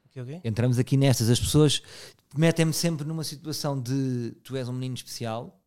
o 0.05 0.09
quê, 0.09 0.21
o 0.21 0.25
quê? 0.25 0.41
Entramos 0.43 0.79
aqui 0.79 0.95
nestas. 0.95 1.29
As 1.29 1.39
pessoas 1.39 1.81
metem-me 2.35 2.71
sempre 2.73 3.05
numa 3.05 3.23
situação 3.23 3.81
de 3.81 4.31
tu 4.43 4.55
és 4.55 4.67
um 4.69 4.73
menino 4.73 4.95
especial 4.95 5.59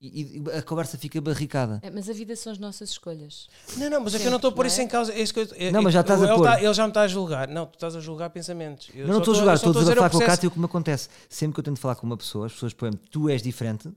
e, 0.00 0.38
e 0.46 0.50
a 0.52 0.62
conversa 0.62 0.96
fica 0.96 1.20
barricada. 1.20 1.80
É, 1.82 1.90
mas 1.90 2.08
a 2.08 2.12
vida 2.12 2.36
são 2.36 2.52
as 2.52 2.58
nossas 2.58 2.90
escolhas. 2.90 3.48
Não, 3.76 3.90
não, 3.90 4.00
mas 4.02 4.14
é 4.14 4.18
que 4.18 4.26
eu 4.26 4.30
não 4.30 4.36
estou 4.36 4.50
a 4.50 4.54
pôr 4.54 4.62
não 4.64 4.68
isso 4.68 4.80
é? 4.80 4.84
em 4.84 4.88
causa. 4.88 5.12
É 5.12 5.20
isso 5.20 5.34
que 5.34 5.40
eu- 5.40 5.48
é- 5.56 5.70
Não, 5.72 5.82
mas 5.82 5.92
já 5.92 6.00
é- 6.00 6.02
estás 6.02 6.22
a 6.22 6.26
ele, 6.26 6.34
pôr. 6.36 6.44
tá- 6.44 6.62
ele 6.62 6.74
já 6.74 6.82
me 6.84 6.90
está 6.90 7.00
a 7.02 7.08
julgar. 7.08 7.48
Não, 7.48 7.66
tu 7.66 7.74
estás 7.74 7.96
a 7.96 8.00
julgar 8.00 8.30
pensamentos. 8.30 8.88
Eu 8.94 9.06
não 9.08 9.14
só 9.14 9.18
estou 9.20 9.34
a 9.34 9.36
julgar, 9.38 9.54
estou 9.56 9.70
a 9.70 9.74
falar 9.96 10.10
com 10.10 10.16
o. 10.18 10.20
Cátia 10.20 10.46
e 10.46 10.48
o 10.48 10.50
que 10.52 10.58
me 10.58 10.64
acontece. 10.66 11.08
Sempre 11.28 11.54
que 11.54 11.60
eu 11.60 11.64
tento 11.64 11.80
falar 11.80 11.96
com 11.96 12.06
uma 12.06 12.16
pessoa, 12.16 12.46
as 12.46 12.52
pessoas 12.52 12.72
põem 12.72 12.92
tu 13.10 13.28
és 13.28 13.42
diferente. 13.42 13.90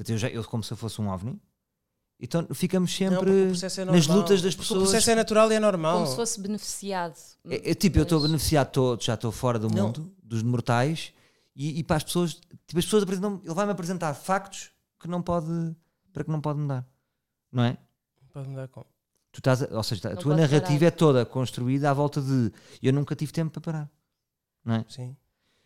Portanto, 0.00 0.10
eu, 0.12 0.18
já, 0.18 0.28
eu 0.28 0.42
como 0.44 0.62
se 0.64 0.72
eu 0.72 0.78
fosse 0.78 0.98
um 0.98 1.08
ovni. 1.10 1.38
Então 2.18 2.46
ficamos 2.54 2.90
Não, 2.98 3.10
sempre 3.10 3.46
processo 3.48 3.80
é 3.82 3.84
nas 3.84 4.06
lutas 4.06 4.40
das 4.40 4.54
Porque 4.54 4.68
pessoas. 4.68 4.80
O 4.80 4.84
processo 4.84 5.10
é 5.10 5.14
natural 5.14 5.52
e 5.52 5.54
é 5.56 5.60
normal. 5.60 5.94
Como 5.96 6.06
se 6.06 6.16
fosse 6.16 6.40
beneficiado. 6.40 7.18
É, 7.44 7.70
é 7.70 7.74
tipo, 7.74 7.98
eu 7.98 8.04
estou 8.04 8.18
beneficiar, 8.20 8.64
estou- 8.66 8.98
já 8.98 9.12
estou 9.14 9.30
fora 9.30 9.58
do 9.58 9.68
Não. 9.68 9.86
mundo, 9.88 10.10
dos 10.22 10.42
mortais, 10.42 11.12
e, 11.54 11.78
e 11.80 11.84
para 11.84 11.96
as 11.96 12.04
pessoas, 12.04 12.32
tipo, 12.66 12.78
as 12.78 12.84
pessoas 12.86 13.02
apresentam 13.02 13.40
ele 13.44 13.52
vai-me 13.54 13.72
apresentar 13.72 14.14
factos 14.14 14.70
que 14.98 15.06
não 15.06 15.20
pode, 15.20 15.46
para 16.14 16.24
que 16.24 16.30
não 16.30 16.40
pode 16.40 16.58
mudar. 16.58 16.86
Não 17.52 17.62
é? 17.64 17.76
Pode 18.32 18.48
mudar 18.48 18.68
com. 18.68 18.82
Tu 19.32 19.38
estás, 19.38 19.60
ou 19.70 19.82
seja, 19.82 20.08
a 20.08 20.14
Não 20.14 20.20
tua 20.22 20.34
narrativa 20.36 20.78
parar. 20.78 20.86
é 20.86 20.90
toda 20.90 21.26
construída 21.26 21.90
à 21.90 21.94
volta 21.94 22.22
de 22.22 22.50
eu 22.82 22.92
nunca 22.92 23.14
tive 23.14 23.32
tempo 23.32 23.50
para 23.50 23.60
parar. 23.60 23.90
Não 24.64 24.74
é? 24.76 24.84
Sim. 24.88 25.14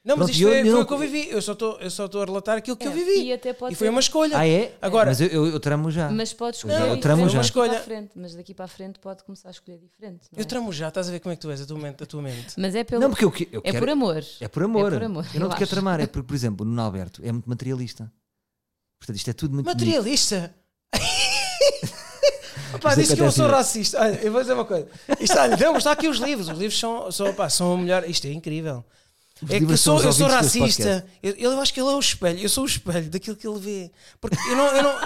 Não, 0.05 0.17
Pronto, 0.17 0.29
mas 0.29 0.37
isto 0.37 0.47
eu- 0.47 0.53
é, 0.53 0.61
eu 0.61 0.65
foi 0.65 0.73
não- 0.75 0.81
o 0.83 0.87
que 0.87 0.93
eu 0.93 0.99
vivi. 0.99 1.31
Eu 1.31 1.41
só 1.41 1.53
estou 1.53 1.79
eu 1.81 1.91
só 1.91 2.05
estou 2.05 2.21
a 2.21 2.27
relatar 2.27 2.59
aquilo 2.59 2.77
que 2.77 2.87
eu 2.87 2.93
É, 2.93 2.95
vivi. 2.95 3.23
E 3.23 3.33
até 3.33 3.55
pode 3.55 3.73
E 3.73 3.77
foi 3.77 3.87
ter- 3.87 3.91
uma 3.91 4.01
escolha. 4.01 4.37
Ah, 4.39 4.47
é? 4.47 4.75
Agora- 4.83 5.07
Mas 5.09 5.21
eu, 5.23 5.29
eu, 5.29 5.47
eu 5.47 5.59
tramo 5.59 5.91
já. 5.91 6.11
Mas 6.11 6.31
pode 6.35 6.59
Não, 6.63 6.71
escolher 6.75 6.91
eu 6.91 7.01
tramo 7.01 7.23
diferente 7.27 7.33
já. 7.33 7.39
daqui 7.41 7.53
para 7.55 7.65
Escolha. 7.67 7.81
frente, 7.83 8.11
mas 8.15 8.35
daqui 8.35 8.53
para 8.55 8.65
a 8.67 8.69
frente 8.69 8.99
pode 8.99 9.25
começar 9.25 9.49
a 9.49 9.53
escolher 9.53 9.79
diferente. 9.79 10.29
não 10.31 10.39
Eu 10.39 10.43
é? 10.43 10.45
tramo 10.45 10.71
já, 10.75 10.89
estás 10.89 11.09
a 11.09 11.11
ver 11.11 11.21
como 11.21 11.33
é 11.33 11.37
que 11.37 11.41
tu 11.41 11.51
és, 11.51 11.59
a 11.63 11.65
tua 11.67 11.79
mente. 11.79 12.03
A 12.03 12.07
tua 12.07 12.21
mente. 12.21 12.53
Mas 12.59 12.75
é 12.75 12.85
pelo 12.85 13.01
Não, 13.01 13.09
porque 13.09 13.25
eu, 13.25 13.31
que- 13.33 13.49
eu 13.51 13.61
é 13.65 13.71
quero. 13.71 13.79
por 13.79 13.89
amor. 13.89 14.25
É 14.41 14.47
por 14.49 14.63
amor. 14.63 14.93
É 14.93 14.97
por 14.99 15.05
amor, 15.05 15.27
Eu 15.33 15.41
não 15.41 15.47
eu 15.47 15.51
te 15.51 15.53
quero 15.55 15.65
acho. 15.65 15.71
tramar. 15.71 16.01
É 16.01 16.07
porque, 16.07 16.27
por 16.27 16.35
exemplo, 16.35 16.67
o 16.67 16.69
Nuno 16.69 16.83
Alberto 16.83 17.23
é 17.25 17.33
muito 17.33 17.49
materialista. 17.49 18.13
Portanto, 19.01 19.17
isto 19.17 19.31
é 19.31 19.33
tudo 19.33 19.55
muito. 19.55 19.65
bonito. 19.65 19.79
Materialista. 19.87 20.55
Opa, 22.75 22.89
Isto 22.91 23.01
disse 23.01 23.15
que 23.15 23.21
eu 23.21 23.25
acontece 23.27 23.37
sou 23.37 23.45
mesmo. 23.47 23.57
racista. 23.57 24.01
Olha, 24.01 24.21
eu 24.23 24.33
vou 24.33 24.41
dizer 24.41 24.53
uma 24.53 24.65
coisa. 24.65 24.87
Isto, 25.21 25.39
olha, 25.39 25.57
não, 25.57 25.73
mas 25.73 25.79
está 25.83 25.93
aqui 25.93 26.09
os 26.09 26.19
livros. 26.19 26.49
Os 26.49 26.59
livros 26.59 26.79
são, 26.79 27.11
são, 27.13 27.31
opa, 27.31 27.49
são 27.49 27.75
o 27.75 27.79
melhor. 27.79 28.09
Isto 28.09 28.27
é 28.27 28.33
incrível. 28.33 28.85
É 29.49 29.59
que 29.59 29.65
eu 29.73 29.77
sou, 29.77 30.03
eu 30.03 30.13
sou 30.13 30.27
racista. 30.29 31.07
Eu, 31.23 31.33
eu 31.35 31.61
acho 31.61 31.73
que 31.75 31.81
ele 31.81 31.89
é 31.89 31.93
o 31.93 31.99
espelho. 31.99 32.39
Eu 32.41 32.49
sou 32.49 32.65
o 32.65 32.67
espelho 32.67 33.09
daquilo 33.11 33.37
que 33.37 33.47
ele 33.47 33.59
vê. 33.59 33.91
Porque 34.21 34.37
eu 34.49 34.57
não. 34.57 34.67
Eu 34.67 34.83
não 34.83 34.93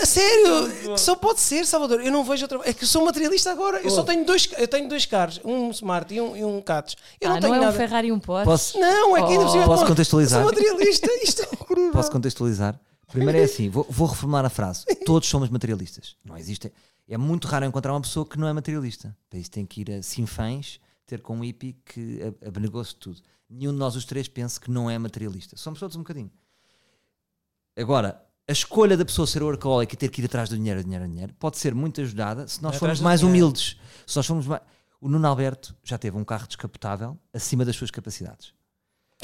a 0.00 0.06
sério, 0.06 0.96
só 0.98 1.14
pode 1.14 1.40
ser, 1.40 1.66
Salvador. 1.66 2.00
Eu 2.00 2.10
não 2.12 2.24
vejo 2.24 2.44
outra. 2.44 2.60
É 2.64 2.72
que 2.72 2.84
eu 2.84 2.88
sou 2.88 3.04
materialista 3.04 3.50
agora. 3.50 3.80
Eu 3.80 3.90
só 3.90 4.02
tenho 4.02 4.24
dois, 4.24 4.48
eu 4.56 4.68
tenho 4.68 4.88
dois 4.88 5.04
carros, 5.06 5.40
um 5.44 5.70
Smart 5.70 6.12
e 6.14 6.20
um, 6.20 6.36
e 6.36 6.44
um 6.44 6.60
Catos. 6.60 6.96
Eu 7.20 7.30
Ah, 7.30 7.34
não 7.34 7.40
tenho 7.40 7.52
não 7.54 7.56
é 7.58 7.60
um 7.60 7.64
nada. 7.66 7.76
Ferrari 7.76 8.08
e 8.08 8.12
um 8.12 8.18
Porsche. 8.18 8.44
Posso, 8.44 8.78
Não, 8.78 9.16
é 9.16 9.22
que 9.26 9.32
ainda 9.32 9.48
cima- 9.48 9.64
Posso 9.66 9.82
Eu 9.82 9.88
contextualizar? 9.88 10.42
sou 10.42 10.50
materialista. 10.52 11.08
Isto 11.22 11.42
é. 11.42 11.46
Posso 11.92 12.10
contextualizar? 12.10 12.78
Primeiro 13.10 13.38
é 13.38 13.42
assim, 13.44 13.68
vou, 13.68 13.84
vou 13.90 14.06
reformular 14.06 14.44
a 14.44 14.50
frase. 14.50 14.84
Todos 15.04 15.28
somos 15.28 15.48
materialistas. 15.48 16.16
Não 16.24 16.36
existe. 16.36 16.72
É 17.08 17.16
muito 17.18 17.48
raro 17.48 17.64
encontrar 17.64 17.92
uma 17.92 18.00
pessoa 18.00 18.24
que 18.24 18.38
não 18.38 18.46
é 18.46 18.52
materialista. 18.52 19.14
Para 19.28 19.38
isso 19.38 19.50
tem 19.50 19.66
que 19.66 19.80
ir 19.80 19.90
a 19.90 20.02
Sinfãs, 20.02 20.78
ter 21.10 21.22
com 21.22 21.36
um 21.36 21.44
hippie 21.44 21.72
que 21.84 22.20
abnegou-se 22.46 22.94
tudo. 22.94 23.20
Nenhum 23.48 23.72
de 23.72 23.78
nós 23.78 23.96
os 23.96 24.04
três 24.04 24.28
pensa 24.28 24.60
que 24.60 24.70
não 24.70 24.88
é 24.88 24.96
materialista. 24.96 25.56
Somos 25.56 25.80
todos 25.80 25.96
um 25.96 26.00
bocadinho. 26.00 26.30
Agora, 27.76 28.24
a 28.48 28.52
escolha 28.52 28.96
da 28.96 29.04
pessoa 29.04 29.26
ser 29.26 29.42
workaholic 29.42 29.92
e 29.92 29.96
ter 29.96 30.08
que 30.08 30.22
ir 30.22 30.26
atrás 30.26 30.48
do 30.48 30.56
dinheiro, 30.56 30.84
dinheiro, 30.84 31.06
dinheiro, 31.08 31.34
pode 31.34 31.58
ser 31.58 31.74
muito 31.74 32.00
ajudada 32.00 32.46
se 32.46 32.62
nós 32.62 32.76
Atrás 32.76 32.78
formos 32.78 33.00
mais 33.00 33.20
dinheiro. 33.20 33.38
humildes. 33.46 33.76
Se 34.06 34.16
nós 34.16 34.26
formos 34.26 34.46
mais... 34.46 34.62
O 35.00 35.08
Nuno 35.08 35.26
Alberto 35.26 35.74
já 35.82 35.96
teve 35.98 36.16
um 36.16 36.24
carro 36.24 36.46
descapotável 36.46 37.18
acima 37.32 37.64
das 37.64 37.74
suas 37.74 37.90
capacidades. 37.90 38.52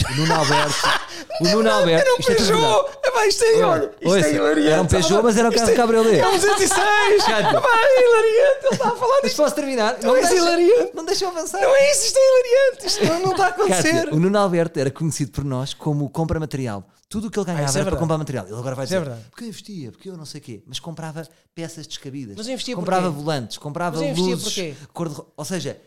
O 0.04 0.14
Nuno 0.14 0.34
Alberto... 0.34 0.74
o 1.40 1.44
Nuno 1.48 1.70
Alberto... 1.70 2.10
isto 2.20 2.32
é 2.32 2.34
tudo 2.34 2.46
verdade. 2.46 2.74
Peugeot! 2.74 2.98
Epá, 3.06 3.26
isto 3.26 3.44
é, 3.44 3.62
olha, 3.64 3.84
isto 4.00 4.08
Ouça, 4.14 4.26
é 4.26 4.34
hilariante. 4.34 4.68
Era 4.72 4.82
um 4.82 4.86
Peugeot, 4.86 5.22
mas 5.22 5.36
era 5.38 5.48
um 5.48 5.50
Isto 5.50 5.60
carro 5.60 5.72
é- 5.72 5.76
cabriolé. 5.76 6.18
É 6.18 6.26
um 6.28 6.32
206! 6.38 6.68
Cátia. 7.24 7.58
Epá, 7.58 7.68
é 7.72 8.04
hilariante! 8.04 8.66
Ele 8.66 8.74
está 8.74 8.88
a 8.88 8.96
falar 8.96 9.20
Mas 9.22 9.34
posso 9.34 9.54
terminar? 9.54 9.98
Não, 10.02 10.16
é 10.16 10.20
deixa- 10.20 10.34
hilariante. 10.34 10.90
Não 10.94 11.04
deixa 11.04 11.24
eu 11.24 11.28
avançar. 11.30 11.60
Não 11.60 11.74
é 11.74 11.90
isso, 11.92 12.06
isto 12.06 12.18
é 12.18 12.20
hilariante! 12.20 12.86
Isto 12.86 13.04
não, 13.06 13.20
não 13.20 13.30
está 13.32 13.44
a 13.46 13.48
acontecer! 13.48 13.92
Cátia, 13.94 14.14
o 14.14 14.20
Nuno 14.20 14.38
Alberto 14.38 14.78
era 14.78 14.90
conhecido 14.90 15.30
por 15.32 15.44
nós 15.44 15.72
como 15.72 16.10
compra 16.10 16.38
material. 16.38 16.84
Tudo 17.08 17.28
o 17.28 17.30
que 17.30 17.38
ele 17.38 17.46
ganhava 17.46 17.64
Ah, 17.72 17.72
é 17.78 17.80
era 17.80 17.90
para 17.90 17.98
comprar 18.00 18.18
material. 18.18 18.46
Ele 18.46 18.56
agora 18.58 18.74
vai 18.74 18.82
é 18.84 18.86
dizer, 18.86 18.98
verdade. 19.00 19.22
porque 19.30 19.44
eu 19.44 19.48
investia, 19.48 19.92
porque 19.92 20.10
eu 20.10 20.16
não 20.16 20.26
sei 20.26 20.40
o 20.40 20.44
quê. 20.44 20.62
Mas 20.66 20.78
comprava 20.80 21.26
peças 21.54 21.86
descabidas. 21.86 22.34
Mas 22.36 22.46
eu 22.48 22.52
investia 22.52 22.74
comprava 22.74 23.08
volantes, 23.08 23.56
comprava 23.58 23.98
luzes. 24.00 24.76
Cor 24.92 25.08
de... 25.08 25.22
Ou 25.36 25.44
seja, 25.44 25.80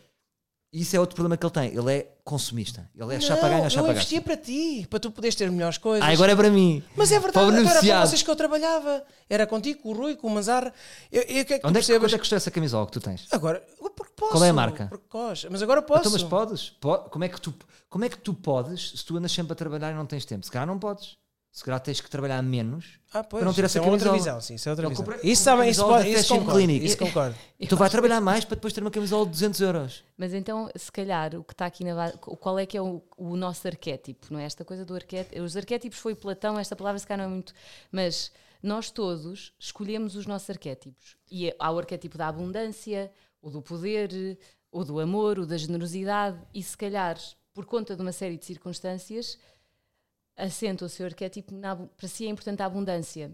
isso 0.72 0.94
é 0.94 1.00
outro 1.00 1.14
problema 1.16 1.36
que 1.36 1.44
ele 1.44 1.52
tem. 1.52 1.76
Ele 1.76 1.92
é 1.92 2.12
consumista. 2.24 2.88
Ele 2.96 3.14
é 3.14 3.20
chapa 3.20 3.48
ganha, 3.48 3.64
eu 3.64 3.70
chapa 3.70 3.88
gasta. 3.88 3.92
investia 4.00 4.20
para 4.20 4.36
ti, 4.36 4.86
para 4.88 5.00
tu 5.00 5.10
poderes 5.10 5.34
ter 5.34 5.50
melhores 5.50 5.78
coisas. 5.78 6.08
Ah, 6.08 6.12
agora 6.12 6.32
é 6.32 6.36
para 6.36 6.48
mim. 6.50 6.82
Mas 6.96 7.10
é 7.10 7.18
Para 7.18 7.30
verdade, 7.32 7.46
para 7.52 7.56
beneficiado. 7.64 8.06
vocês 8.08 8.22
que 8.22 8.30
eu 8.30 8.36
trabalhava. 8.36 9.02
Era 9.28 9.46
contigo, 9.46 9.82
com 9.82 9.88
o 9.90 9.92
Rui, 9.92 10.14
com 10.16 10.26
o 10.28 10.30
Manzar. 10.30 10.72
Eu, 11.10 11.22
eu, 11.22 11.44
que 11.44 11.54
é 11.54 11.60
Onde 11.64 11.78
é 11.78 11.82
que, 11.82 11.92
quanto 11.98 12.06
é 12.06 12.08
que 12.12 12.18
custou 12.18 12.36
essa 12.36 12.50
camisola 12.50 12.86
que 12.86 12.92
tu 12.92 13.00
tens? 13.00 13.26
Agora, 13.32 13.62
porque 13.96 14.12
posso. 14.16 14.32
Qual 14.32 14.44
é 14.44 14.50
a 14.50 14.52
marca? 14.52 14.86
Porque 14.88 15.06
posso. 15.08 15.48
Mas 15.50 15.62
agora 15.62 15.82
posso. 15.82 16.00
Então, 16.00 16.12
mas 16.12 16.22
podes? 16.22 16.70
Po- 16.70 16.98
Como 17.10 17.24
é, 17.24 17.28
que 17.28 17.40
tu, 17.40 17.54
como 17.88 18.04
é 18.04 18.08
que 18.08 18.18
tu 18.18 18.32
podes 18.34 18.92
se 18.96 19.04
tu 19.04 19.16
andas 19.16 19.32
sempre 19.32 19.52
a 19.52 19.56
trabalhar 19.56 19.90
e 19.90 19.94
não 19.94 20.06
tens 20.06 20.24
tempo? 20.24 20.44
Se 20.44 20.52
calhar 20.52 20.66
não 20.66 20.78
podes. 20.78 21.16
Se 21.52 21.64
calhar 21.64 21.80
tens 21.80 22.00
que 22.00 22.08
trabalhar 22.08 22.40
menos. 22.42 23.00
Ah, 23.12 23.24
pois, 23.24 23.40
para 23.40 23.44
não 23.44 23.52
ter 23.52 23.64
isso 23.64 23.76
essa 23.76 23.78
é 23.78 23.80
outra 23.90 24.10
camisola. 24.10 24.16
visão, 24.18 24.40
sim, 24.40 24.54
isso 24.54 24.68
é 24.68 24.72
outra 24.72 24.86
Eu 24.86 24.90
visão. 24.90 25.04
comprei- 25.04 25.32
isso 25.32 25.42
sabem, 25.42 25.68
isso, 25.68 25.82
pode, 25.84 26.08
isso 26.08 26.28
concordo. 26.38 26.70
Isso 26.70 26.96
concordo. 26.96 27.36
E 27.58 27.66
tu 27.66 27.76
vais 27.76 27.90
trabalhar 27.90 28.20
mais 28.20 28.44
para 28.44 28.54
depois 28.54 28.72
ter 28.72 28.80
uma 28.80 28.90
camisola 28.90 29.24
de 29.24 29.32
200 29.32 29.60
euros. 29.60 30.04
Mas 30.16 30.32
então, 30.32 30.70
se 30.76 30.92
calhar, 30.92 31.34
o 31.34 31.42
que 31.42 31.52
está 31.52 31.66
aqui 31.66 31.82
na 31.82 31.94
base, 31.96 32.16
qual 32.18 32.56
é 32.56 32.64
que 32.64 32.76
é 32.76 32.80
o, 32.82 33.02
o 33.16 33.36
nosso 33.36 33.66
arquétipo, 33.66 34.28
não 34.30 34.38
é? 34.38 34.44
Esta 34.44 34.64
coisa 34.64 34.84
do 34.84 34.94
arquétipo. 34.94 35.42
Os 35.42 35.56
arquétipos 35.56 35.98
foi 35.98 36.14
Platão, 36.14 36.56
esta 36.56 36.76
palavra 36.76 37.00
se 37.00 37.06
calhar 37.06 37.26
não 37.26 37.32
é 37.32 37.34
muito. 37.34 37.52
Mas 37.90 38.30
nós 38.62 38.90
todos 38.92 39.52
escolhemos 39.58 40.14
os 40.14 40.26
nossos 40.26 40.48
arquétipos. 40.50 41.16
E 41.28 41.48
é- 41.48 41.56
há 41.58 41.72
o 41.72 41.78
arquétipo 41.78 42.16
da 42.16 42.28
abundância, 42.28 43.10
o 43.42 43.50
do 43.50 43.60
poder, 43.60 44.38
o 44.70 44.84
do 44.84 45.00
amor, 45.00 45.40
o 45.40 45.46
da 45.46 45.56
generosidade, 45.56 46.38
e 46.54 46.62
se 46.62 46.76
calhar, 46.76 47.18
por 47.52 47.66
conta 47.66 47.96
de 47.96 48.02
uma 48.02 48.12
série 48.12 48.36
de 48.38 48.44
circunstâncias, 48.44 49.36
assenta 50.40 50.84
o 50.84 50.88
seu 50.88 51.06
arquétipo, 51.06 51.54
na 51.54 51.76
para 51.76 52.08
si 52.08 52.26
é 52.26 52.28
importante 52.30 52.62
a 52.62 52.66
abundância. 52.66 53.30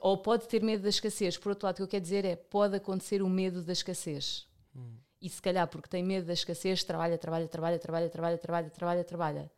Ou 0.00 0.18
pode 0.18 0.46
ter 0.46 0.62
medo 0.62 0.82
da 0.82 0.88
escassez. 0.88 1.36
Por 1.36 1.50
outro 1.50 1.66
lado, 1.66 1.74
o 1.74 1.76
que 1.78 1.82
eu 1.82 1.88
quero 1.88 2.02
dizer 2.02 2.24
é, 2.24 2.36
pode 2.36 2.76
acontecer 2.76 3.22
o 3.22 3.28
medo 3.28 3.62
da 3.62 3.72
escassez. 3.72 4.46
E 5.20 5.28
se 5.28 5.42
calhar 5.42 5.66
porque 5.68 5.88
tem 5.88 6.02
medo 6.02 6.26
da 6.26 6.32
escassez, 6.32 6.82
trabalha, 6.82 7.18
trabalha, 7.18 7.46
trabalha, 7.48 7.78
trabalha, 7.78 8.08
trabalha, 8.08 8.38
trabalha, 8.38 8.70
trabalha, 8.70 9.04
trabalha. 9.04 9.50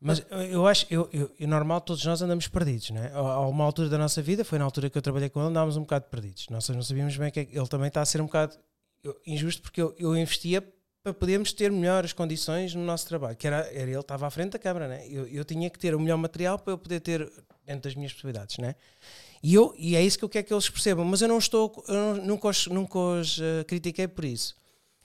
Mas 0.00 0.24
eu- 0.50 0.66
acho, 0.66 0.86
eu, 0.90 1.08
eu, 1.12 1.30
eu 1.38 1.48
normal, 1.48 1.80
todos 1.80 2.04
nós 2.04 2.20
andamos 2.22 2.46
perdidos, 2.48 2.90
não 2.90 3.02
é? 3.02 3.10
Há 3.12 3.40
uma 3.46 3.64
altura 3.64 3.88
da 3.88 3.98
nossa 3.98 4.22
vida, 4.22 4.44
foi 4.44 4.58
na 4.58 4.64
altura 4.64 4.88
que 4.90 4.96
eu 4.96 5.02
trabalhei 5.02 5.28
com 5.28 5.40
ele, 5.40 5.48
andávamos 5.48 5.76
um 5.76 5.80
bocado 5.80 6.06
perdidos. 6.06 6.46
Nós 6.48 6.68
não 6.68 6.82
sabíamos 6.82 7.16
bem 7.16 7.30
que 7.30 7.40
é 7.40 7.44
que 7.44 7.58
ele 7.58 7.66
também 7.66 7.88
está 7.88 8.02
a 8.02 8.06
ser 8.06 8.20
um 8.20 8.26
bocado 8.26 8.56
injusto 9.26 9.62
porque 9.62 9.80
eu, 9.80 9.94
eu 9.98 10.16
investia 10.16 10.62
para 11.06 11.14
podermos 11.14 11.52
ter 11.52 11.70
melhores 11.70 12.12
condições 12.12 12.74
no 12.74 12.84
nosso 12.84 13.06
trabalho, 13.06 13.36
que 13.36 13.46
era, 13.46 13.58
era 13.72 13.88
ele 13.88 13.96
estava 13.96 14.26
à 14.26 14.30
frente 14.30 14.54
da 14.54 14.58
câmara, 14.58 14.88
né? 14.88 15.06
eu, 15.08 15.24
eu 15.28 15.44
tinha 15.44 15.70
que 15.70 15.78
ter 15.78 15.94
o 15.94 16.00
melhor 16.00 16.16
material 16.16 16.58
para 16.58 16.72
eu 16.72 16.78
poder 16.78 16.98
ter 16.98 17.32
dentro 17.64 17.82
das 17.82 17.94
minhas 17.94 18.12
possibilidades, 18.12 18.58
né? 18.58 18.74
E, 19.40 19.54
eu, 19.54 19.72
e 19.78 19.94
é 19.94 20.02
isso 20.02 20.18
que 20.18 20.24
eu 20.24 20.28
quero 20.28 20.44
que 20.44 20.52
eles 20.52 20.68
percebam, 20.68 21.04
mas 21.04 21.22
eu 21.22 21.28
não 21.28 21.38
estou, 21.38 21.84
eu 21.86 21.94
não- 21.94 22.24
nunca 22.24 22.48
os, 22.48 22.66
nunca 22.66 22.98
os 22.98 23.38
eh, 23.40 23.62
critiquei 23.62 24.08
por 24.08 24.24
isso. 24.24 24.56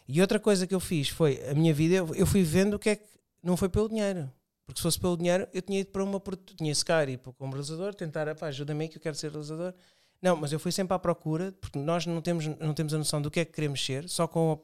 E 0.07 0.19
outra 0.19 0.39
coisa 0.39 0.65
que 0.65 0.73
eu 0.73 0.79
fiz 0.79 1.09
foi, 1.09 1.39
a 1.47 1.53
minha 1.53 1.71
vida, 1.73 1.93
eu, 1.93 2.15
eu 2.15 2.25
fui 2.25 2.41
vendo 2.41 2.75
o 2.75 2.79
que 2.79 2.89
é 2.89 2.95
que 2.95 3.05
não 3.43 3.55
foi 3.55 3.69
pelo 3.69 3.87
dinheiro. 3.87 4.31
Porque 4.65 4.79
se 4.79 4.83
fosse 4.83 4.99
pelo 4.99 5.15
dinheiro, 5.15 5.47
eu 5.53 5.61
tinha 5.61 5.81
ido 5.81 5.91
para 5.91 6.03
uma. 6.03 6.19
Tinha 6.57 6.71
esse 6.71 6.83
cara 6.83 7.11
ir 7.11 7.19
como 7.37 7.51
realizador, 7.51 7.93
tentar, 7.93 8.33
pá, 8.35 8.47
ajuda-me 8.47 8.85
aí 8.85 8.89
que 8.89 8.97
eu 8.97 9.01
quero 9.01 9.15
ser 9.15 9.29
realizador. 9.29 9.71
Não, 10.19 10.35
mas 10.35 10.51
eu 10.51 10.59
fui 10.59 10.71
sempre 10.71 10.95
à 10.95 10.99
procura, 10.99 11.51
porque 11.61 11.77
nós 11.77 12.07
não 12.07 12.21
temos, 12.21 12.47
não 12.47 12.73
temos 12.73 12.91
a 12.93 12.97
noção 12.97 13.21
do 13.21 13.29
que 13.29 13.39
é 13.39 13.45
que 13.45 13.51
queremos 13.51 13.83
ser, 13.85 14.09
só 14.09 14.27
com, 14.27 14.59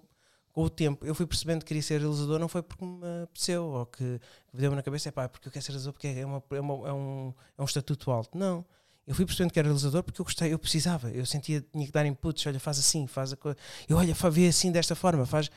com 0.58 0.64
o 0.64 0.70
tempo. 0.72 1.06
Eu 1.06 1.14
fui 1.14 1.28
percebendo 1.28 1.60
que 1.60 1.68
queria 1.68 1.84
ser 1.84 2.00
realizador, 2.00 2.40
não 2.40 2.48
foi 2.48 2.64
porque 2.64 2.84
me 2.84 3.24
apeteceu, 3.26 3.64
ou 3.64 3.86
que 3.86 4.20
deu-me 4.52 4.76
na 4.76 4.82
cabeça, 4.82 5.08
é 5.08 5.12
pá, 5.12 5.30
porque 5.30 5.48
eu 5.48 5.52
quero 5.52 5.64
ser 5.64 5.72
realizador, 5.72 5.94
porque 5.94 6.08
é, 6.08 6.26
uma, 6.26 6.44
é, 6.50 6.60
uma, 6.60 6.88
é, 6.88 6.94
um, 6.94 7.34
é 7.60 7.62
um 7.62 7.66
estatuto 7.66 8.10
alto. 8.10 8.36
Não. 8.36 8.66
Eu 9.06 9.14
fui 9.14 9.24
percebendo 9.24 9.54
que 9.54 9.60
era 9.60 9.68
realizador 9.68 10.02
porque 10.02 10.20
eu 10.20 10.26
gostei, 10.26 10.52
eu 10.52 10.58
precisava, 10.58 11.12
eu 11.12 11.28
sentia 11.28 11.62
tinha 11.62 11.86
que 11.86 11.92
dar 11.92 12.08
inputs, 12.08 12.44
olha, 12.48 12.60
faz 12.60 12.80
assim, 12.80 13.06
faz 13.06 13.34
a 13.34 13.38
coisa. 13.38 13.56
Eu, 13.88 13.98
olha, 13.98 14.16
vê 14.32 14.48
assim 14.48 14.72
desta 14.72 14.96
forma, 14.96 15.28
faz. 15.28 15.52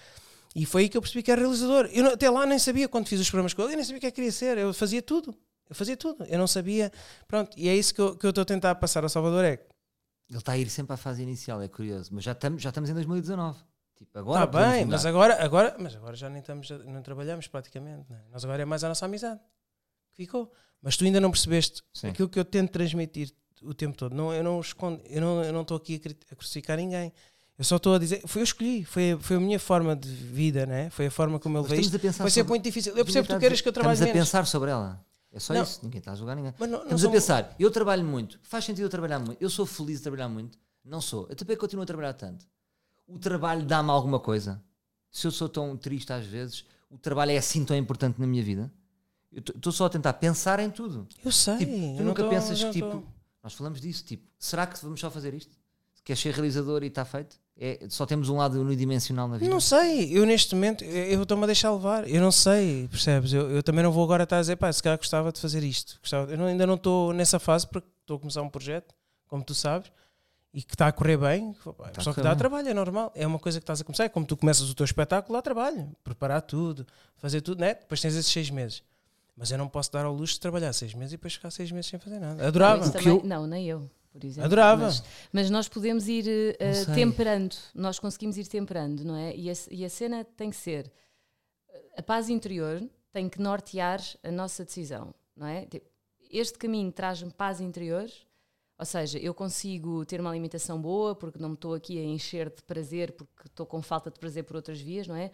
E 0.54 0.66
foi 0.66 0.82
aí 0.82 0.88
que 0.90 0.98
eu 0.98 1.00
percebi 1.00 1.22
que 1.22 1.32
era 1.32 1.40
realizador. 1.40 1.88
Eu 1.94 2.12
até 2.12 2.28
lá 2.28 2.44
nem 2.44 2.58
sabia 2.58 2.86
quando 2.86 3.08
fiz 3.08 3.18
os 3.18 3.30
programas 3.30 3.54
com 3.54 3.62
ele, 3.62 3.72
eu 3.72 3.76
nem 3.76 3.84
sabia 3.86 3.96
o 3.96 4.00
que 4.00 4.06
é 4.06 4.10
que 4.10 4.16
queria 4.16 4.32
ser, 4.32 4.58
eu 4.58 4.74
fazia 4.74 5.00
tudo. 5.00 5.34
Eu 5.66 5.74
fazia 5.74 5.96
tudo, 5.96 6.26
eu 6.26 6.38
não 6.38 6.46
sabia. 6.46 6.92
Pronto, 7.26 7.56
e 7.56 7.70
é 7.70 7.74
isso 7.74 7.94
que 7.94 8.02
eu, 8.02 8.16
que 8.18 8.26
eu 8.26 8.30
estou 8.30 8.42
a 8.42 8.44
tentar 8.44 8.74
passar 8.74 9.02
ao 9.02 9.08
Salvador: 9.08 9.46
é 9.46 9.64
ele 10.28 10.38
está 10.38 10.52
a 10.52 10.58
ir 10.58 10.68
sempre 10.68 10.92
à 10.92 10.98
fase 10.98 11.22
inicial, 11.22 11.62
é 11.62 11.68
curioso. 11.68 12.10
Mas 12.12 12.22
já 12.22 12.32
estamos, 12.32 12.60
já 12.60 12.68
estamos 12.68 12.90
em 12.90 12.94
2019. 12.94 13.69
Tipo, 14.00 14.18
agora 14.18 14.44
Está 14.44 14.58
bem, 14.58 14.86
mas 14.86 15.04
agora, 15.04 15.44
agora, 15.44 15.76
mas 15.78 15.94
agora 15.94 16.16
já 16.16 16.30
nem 16.30 16.40
estamos, 16.40 16.70
não 16.70 17.02
trabalhamos 17.02 17.46
praticamente. 17.46 18.06
Não 18.08 18.16
é? 18.16 18.20
Nós 18.32 18.42
agora 18.42 18.62
é 18.62 18.64
mais 18.64 18.82
a 18.82 18.88
nossa 18.88 19.04
amizade 19.04 19.38
que 20.10 20.16
ficou. 20.16 20.50
Mas 20.80 20.96
tu 20.96 21.04
ainda 21.04 21.20
não 21.20 21.30
percebeste 21.30 21.82
Sim. 21.92 22.08
aquilo 22.08 22.26
que 22.26 22.38
eu 22.38 22.44
tento 22.44 22.70
transmitir 22.70 23.30
o 23.62 23.74
tempo 23.74 23.98
todo. 23.98 24.14
Não, 24.14 24.32
eu 24.32 24.42
não 24.42 24.58
escondo, 24.58 25.02
eu 25.04 25.20
não, 25.20 25.44
eu 25.44 25.52
não 25.52 25.60
estou 25.60 25.76
aqui 25.76 26.00
a, 26.30 26.34
crucificar 26.34 26.78
ninguém. 26.78 27.12
Eu 27.58 27.64
só 27.64 27.76
estou 27.76 27.94
a 27.94 27.98
dizer, 27.98 28.22
foi 28.26 28.40
eu 28.40 28.44
escolhi, 28.44 28.86
foi, 28.86 29.18
foi 29.20 29.36
a 29.36 29.40
minha 29.40 29.60
forma 29.60 29.94
de 29.94 30.08
vida, 30.08 30.64
né? 30.64 30.88
foi 30.88 31.08
a 31.08 31.10
forma 31.10 31.38
como 31.38 31.58
eu 31.58 31.62
vejo. 31.62 31.90
Foi 31.90 32.00
sempre 32.00 32.30
sobre... 32.30 32.48
muito 32.48 32.64
difícil. 32.64 32.96
Eu 32.96 33.04
percebo 33.04 33.28
que 33.28 33.34
tu 33.34 33.38
queres 33.38 33.60
que 33.60 33.68
eu 33.68 33.72
trabalhe 33.72 33.92
Estamos 33.96 34.14
menos. 34.14 34.28
a 34.28 34.38
pensar 34.38 34.46
sobre 34.46 34.70
ela. 34.70 35.04
É 35.30 35.38
só 35.38 35.52
não. 35.52 35.62
isso, 35.62 35.80
ninguém 35.82 35.98
está 35.98 36.12
a 36.12 36.14
julgar 36.14 36.34
ninguém. 36.36 36.54
Mas 36.58 36.70
não, 36.70 36.78
não 36.78 36.84
Estamos 36.84 37.02
somos... 37.02 37.16
a 37.16 37.20
pensar, 37.20 37.56
eu 37.58 37.70
trabalho 37.70 38.02
muito, 38.02 38.40
faz 38.42 38.64
sentido 38.64 38.86
eu 38.86 38.88
trabalhar 38.88 39.18
muito, 39.18 39.36
eu 39.42 39.50
sou 39.50 39.66
feliz 39.66 39.98
de 39.98 40.04
trabalhar 40.04 40.28
muito, 40.28 40.58
não 40.82 41.02
sou. 41.02 41.26
Eu 41.28 41.36
também 41.36 41.54
continuo 41.54 41.82
a 41.82 41.86
trabalhar 41.86 42.14
tanto. 42.14 42.46
O 43.10 43.18
trabalho 43.18 43.64
dá-me 43.64 43.90
alguma 43.90 44.20
coisa. 44.20 44.62
Se 45.10 45.26
eu 45.26 45.30
sou 45.30 45.48
tão 45.48 45.76
triste 45.76 46.12
às 46.12 46.24
vezes, 46.24 46.64
o 46.88 46.96
trabalho 46.96 47.32
é 47.32 47.36
assim 47.36 47.64
tão 47.64 47.76
importante 47.76 48.20
na 48.20 48.26
minha 48.26 48.42
vida. 48.42 48.72
Eu 49.32 49.40
estou 49.40 49.72
só 49.72 49.86
a 49.86 49.90
tentar 49.90 50.14
pensar 50.14 50.58
em 50.60 50.70
tudo. 50.70 51.06
Eu 51.24 51.30
sei. 51.32 51.58
Tipo, 51.58 51.72
tu 51.96 52.02
nunca 52.02 52.22
tô, 52.22 52.28
pensas 52.28 52.62
que, 52.62 52.70
tipo, 52.70 52.90
tô. 52.90 53.02
nós 53.42 53.52
falamos 53.52 53.80
disso, 53.80 54.04
tipo, 54.04 54.24
será 54.38 54.66
que 54.66 54.80
vamos 54.82 54.98
só 54.98 55.10
fazer 55.10 55.34
isto? 55.34 55.56
Queres 56.02 56.20
ser 56.20 56.32
realizador 56.32 56.82
e 56.82 56.86
está 56.86 57.04
feito? 57.04 57.38
É, 57.56 57.86
só 57.90 58.06
temos 58.06 58.28
um 58.30 58.38
lado 58.38 58.60
unidimensional 58.60 59.28
na 59.28 59.36
vida. 59.36 59.50
Não 59.50 59.60
sei, 59.60 60.16
eu 60.16 60.24
neste 60.24 60.54
momento 60.54 60.82
eu 60.82 61.22
estou-me 61.22 61.44
a 61.44 61.46
deixar 61.46 61.70
levar, 61.70 62.08
eu 62.08 62.20
não 62.20 62.32
sei, 62.32 62.88
percebes? 62.88 63.32
Eu, 63.34 63.50
eu, 63.50 63.62
também 63.62 63.84
não 63.84 63.92
vou 63.92 64.02
agora 64.02 64.24
estar 64.24 64.38
a 64.38 64.40
dizer, 64.40 64.56
pá, 64.56 64.72
se 64.72 64.82
calhar 64.82 64.96
gostava 64.96 65.30
de 65.30 65.38
fazer 65.38 65.62
isto. 65.62 65.98
Gostava, 66.00 66.32
eu 66.32 66.38
não, 66.38 66.46
ainda 66.46 66.66
não 66.66 66.74
estou 66.74 67.12
nessa 67.12 67.38
fase 67.38 67.66
porque 67.66 67.86
estou 68.00 68.16
a 68.16 68.18
começar 68.18 68.40
um 68.40 68.48
projeto, 68.48 68.94
como 69.28 69.44
tu 69.44 69.54
sabes, 69.54 69.92
e 70.52 70.62
que 70.62 70.74
está 70.74 70.88
a 70.88 70.92
correr 70.92 71.16
bem, 71.16 71.54
tá 71.92 72.00
só 72.00 72.12
que 72.12 72.20
dá 72.20 72.34
trabalho, 72.34 72.68
é 72.68 72.74
normal. 72.74 73.12
É 73.14 73.26
uma 73.26 73.38
coisa 73.38 73.60
que 73.60 73.62
estás 73.62 73.80
a 73.80 73.84
começar, 73.84 74.04
é 74.04 74.08
como 74.08 74.26
tu 74.26 74.36
começas 74.36 74.68
o 74.68 74.74
teu 74.74 74.84
espetáculo, 74.84 75.38
dá 75.38 75.42
trabalho, 75.42 75.94
preparar 76.02 76.42
tudo, 76.42 76.86
fazer 77.16 77.40
tudo, 77.40 77.60
né? 77.60 77.74
Depois 77.74 78.00
tens 78.00 78.14
esses 78.14 78.30
seis 78.30 78.50
meses. 78.50 78.82
Mas 79.36 79.50
eu 79.50 79.58
não 79.58 79.68
posso 79.68 79.90
dar 79.92 80.04
ao 80.04 80.12
luxo 80.12 80.34
de 80.34 80.40
trabalhar 80.40 80.72
seis 80.72 80.92
meses 80.92 81.12
e 81.12 81.16
depois 81.16 81.34
ficar 81.34 81.50
seis 81.50 81.70
meses 81.70 81.88
sem 81.88 81.98
fazer 81.98 82.18
nada. 82.18 82.46
Adorava. 82.46 82.84
Não, 82.84 82.92
também, 82.92 83.08
eu... 83.08 83.22
não 83.24 83.46
nem 83.46 83.66
eu 83.66 83.90
por 84.12 84.24
exemplo. 84.24 84.44
Adorava. 84.44 84.86
Mas, 84.86 85.04
mas 85.32 85.50
nós 85.50 85.68
podemos 85.68 86.08
ir 86.08 86.24
uh, 86.26 86.94
temperando, 86.94 87.54
nós 87.72 88.00
conseguimos 88.00 88.36
ir 88.36 88.46
temperando, 88.48 89.04
não 89.04 89.14
é? 89.14 89.34
E 89.36 89.48
a, 89.48 89.52
e 89.70 89.84
a 89.84 89.88
cena 89.88 90.24
tem 90.24 90.50
que 90.50 90.56
ser 90.56 90.90
a 91.96 92.02
paz 92.02 92.28
interior 92.28 92.82
tem 93.12 93.28
que 93.28 93.40
nortear 93.40 94.00
a 94.22 94.30
nossa 94.30 94.64
decisão, 94.64 95.14
não 95.36 95.46
é? 95.46 95.66
Tipo, 95.66 95.86
este 96.30 96.58
caminho 96.58 96.92
traz-me 96.92 97.30
paz 97.30 97.60
interior, 97.60 98.08
ou 98.80 98.86
seja, 98.86 99.18
eu 99.18 99.34
consigo 99.34 100.06
ter 100.06 100.22
uma 100.22 100.30
alimentação 100.30 100.80
boa 100.80 101.14
porque 101.14 101.38
não 101.38 101.50
me 101.50 101.54
estou 101.54 101.74
aqui 101.74 101.98
a 101.98 102.02
encher 102.02 102.48
de 102.48 102.62
prazer 102.62 103.12
porque 103.12 103.46
estou 103.46 103.66
com 103.66 103.82
falta 103.82 104.10
de 104.10 104.18
prazer 104.18 104.42
por 104.44 104.56
outras 104.56 104.80
vias, 104.80 105.06
não 105.06 105.14
é? 105.14 105.30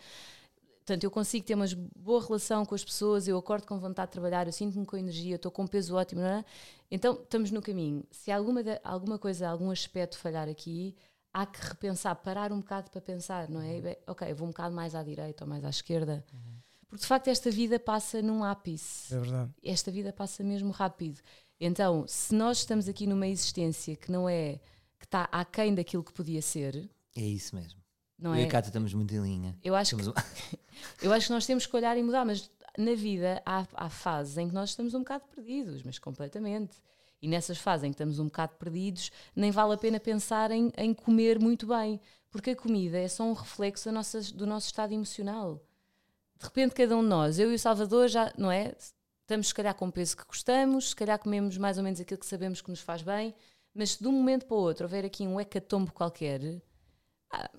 Portanto, 0.78 1.04
eu 1.04 1.10
consigo 1.12 1.46
ter 1.46 1.54
uma 1.54 1.66
boa 1.96 2.20
relação 2.20 2.66
com 2.66 2.74
as 2.74 2.84
pessoas, 2.84 3.28
eu 3.28 3.38
acordo 3.38 3.64
com 3.64 3.78
vontade 3.78 4.08
de 4.08 4.14
trabalhar, 4.14 4.48
eu 4.48 4.52
sinto-me 4.52 4.84
com 4.84 4.96
energia, 4.96 5.36
estou 5.36 5.52
com 5.52 5.62
um 5.62 5.66
peso 5.68 5.94
ótimo, 5.94 6.22
não 6.22 6.28
é? 6.28 6.44
Então, 6.90 7.14
estamos 7.14 7.52
no 7.52 7.62
caminho. 7.62 8.02
Se 8.10 8.32
alguma, 8.32 8.64
de, 8.64 8.80
alguma 8.82 9.16
coisa, 9.16 9.48
algum 9.48 9.70
aspecto 9.70 10.18
falhar 10.18 10.48
aqui, 10.48 10.96
há 11.32 11.46
que 11.46 11.60
repensar, 11.60 12.16
parar 12.16 12.50
um 12.50 12.58
bocado 12.58 12.90
para 12.90 13.00
pensar, 13.00 13.48
não 13.48 13.60
é? 13.60 13.74
Uhum. 13.76 13.94
Ok, 14.08 14.34
vou 14.34 14.48
um 14.48 14.50
bocado 14.50 14.74
mais 14.74 14.92
à 14.96 15.04
direita 15.04 15.44
ou 15.44 15.48
mais 15.48 15.64
à 15.64 15.70
esquerda. 15.70 16.24
Uhum. 16.32 16.56
Porque 16.88 17.02
de 17.02 17.06
facto 17.06 17.28
esta 17.28 17.50
vida 17.50 17.78
passa 17.78 18.20
num 18.22 18.42
ápice. 18.42 19.14
É 19.14 19.20
verdade. 19.20 19.50
Esta 19.64 19.90
vida 19.92 20.12
passa 20.12 20.42
mesmo 20.42 20.70
rápido. 20.70 21.20
Então, 21.60 22.04
se 22.06 22.34
nós 22.34 22.58
estamos 22.58 22.88
aqui 22.88 23.06
numa 23.06 23.26
existência 23.26 23.96
que 23.96 24.12
não 24.12 24.28
é, 24.28 24.60
que 24.98 25.06
está 25.06 25.28
aquém 25.32 25.74
daquilo 25.74 26.04
que 26.04 26.12
podia 26.12 26.42
ser. 26.42 26.88
É 27.16 27.22
isso 27.22 27.54
mesmo. 27.56 27.80
Não 28.18 28.34
eu 28.34 28.40
é? 28.40 28.42
e 28.42 28.44
a 28.46 28.48
Cátia 28.48 28.68
estamos 28.68 28.92
muito 28.94 29.14
em 29.14 29.22
linha. 29.22 29.58
Eu 29.62 29.74
acho, 29.74 29.96
que, 29.96 30.02
eu 31.02 31.12
acho 31.12 31.26
que 31.26 31.32
nós 31.32 31.46
temos 31.46 31.66
que 31.66 31.76
olhar 31.76 31.96
e 31.96 32.02
mudar, 32.02 32.24
mas 32.24 32.50
na 32.78 32.94
vida 32.94 33.42
há, 33.44 33.66
há 33.74 33.88
fases 33.88 34.36
em 34.36 34.48
que 34.48 34.54
nós 34.54 34.70
estamos 34.70 34.94
um 34.94 35.00
bocado 35.00 35.24
perdidos, 35.34 35.82
mas 35.82 35.98
completamente. 35.98 36.76
E 37.20 37.28
nessas 37.28 37.58
fases 37.58 37.84
em 37.84 37.90
que 37.90 37.94
estamos 37.94 38.18
um 38.18 38.26
bocado 38.26 38.54
perdidos, 38.56 39.10
nem 39.34 39.50
vale 39.50 39.74
a 39.74 39.78
pena 39.78 39.98
pensar 39.98 40.50
em, 40.50 40.70
em 40.76 40.92
comer 40.92 41.40
muito 41.40 41.66
bem, 41.66 42.00
porque 42.30 42.50
a 42.50 42.56
comida 42.56 42.98
é 42.98 43.08
só 43.08 43.24
um 43.24 43.32
reflexo 43.32 43.90
nossa, 43.90 44.20
do 44.34 44.46
nosso 44.46 44.66
estado 44.66 44.92
emocional. 44.92 45.62
De 46.38 46.44
repente, 46.44 46.74
cada 46.74 46.94
um 46.96 47.02
de 47.02 47.08
nós, 47.08 47.38
eu 47.38 47.50
e 47.50 47.54
o 47.54 47.58
Salvador, 47.58 48.08
já, 48.08 48.30
não 48.36 48.52
é? 48.52 48.74
Estamos, 49.26 49.48
se 49.48 49.54
calhar, 49.54 49.74
com 49.74 49.88
o 49.88 49.92
peso 49.92 50.16
que 50.16 50.24
gostamos, 50.24 50.90
se 50.90 50.94
calhar 50.94 51.18
comemos 51.18 51.58
mais 51.58 51.76
ou 51.78 51.82
menos 51.82 52.00
aquilo 52.00 52.20
que 52.20 52.26
sabemos 52.26 52.60
que 52.60 52.70
nos 52.70 52.78
faz 52.78 53.02
bem, 53.02 53.34
mas 53.74 53.90
se 53.90 54.00
de 54.00 54.06
um 54.06 54.12
momento 54.12 54.46
para 54.46 54.56
o 54.56 54.60
outro 54.60 54.84
houver 54.84 55.04
aqui 55.04 55.26
um 55.26 55.40
hecatombo 55.40 55.92
qualquer, 55.92 56.62
ah, 57.32 57.50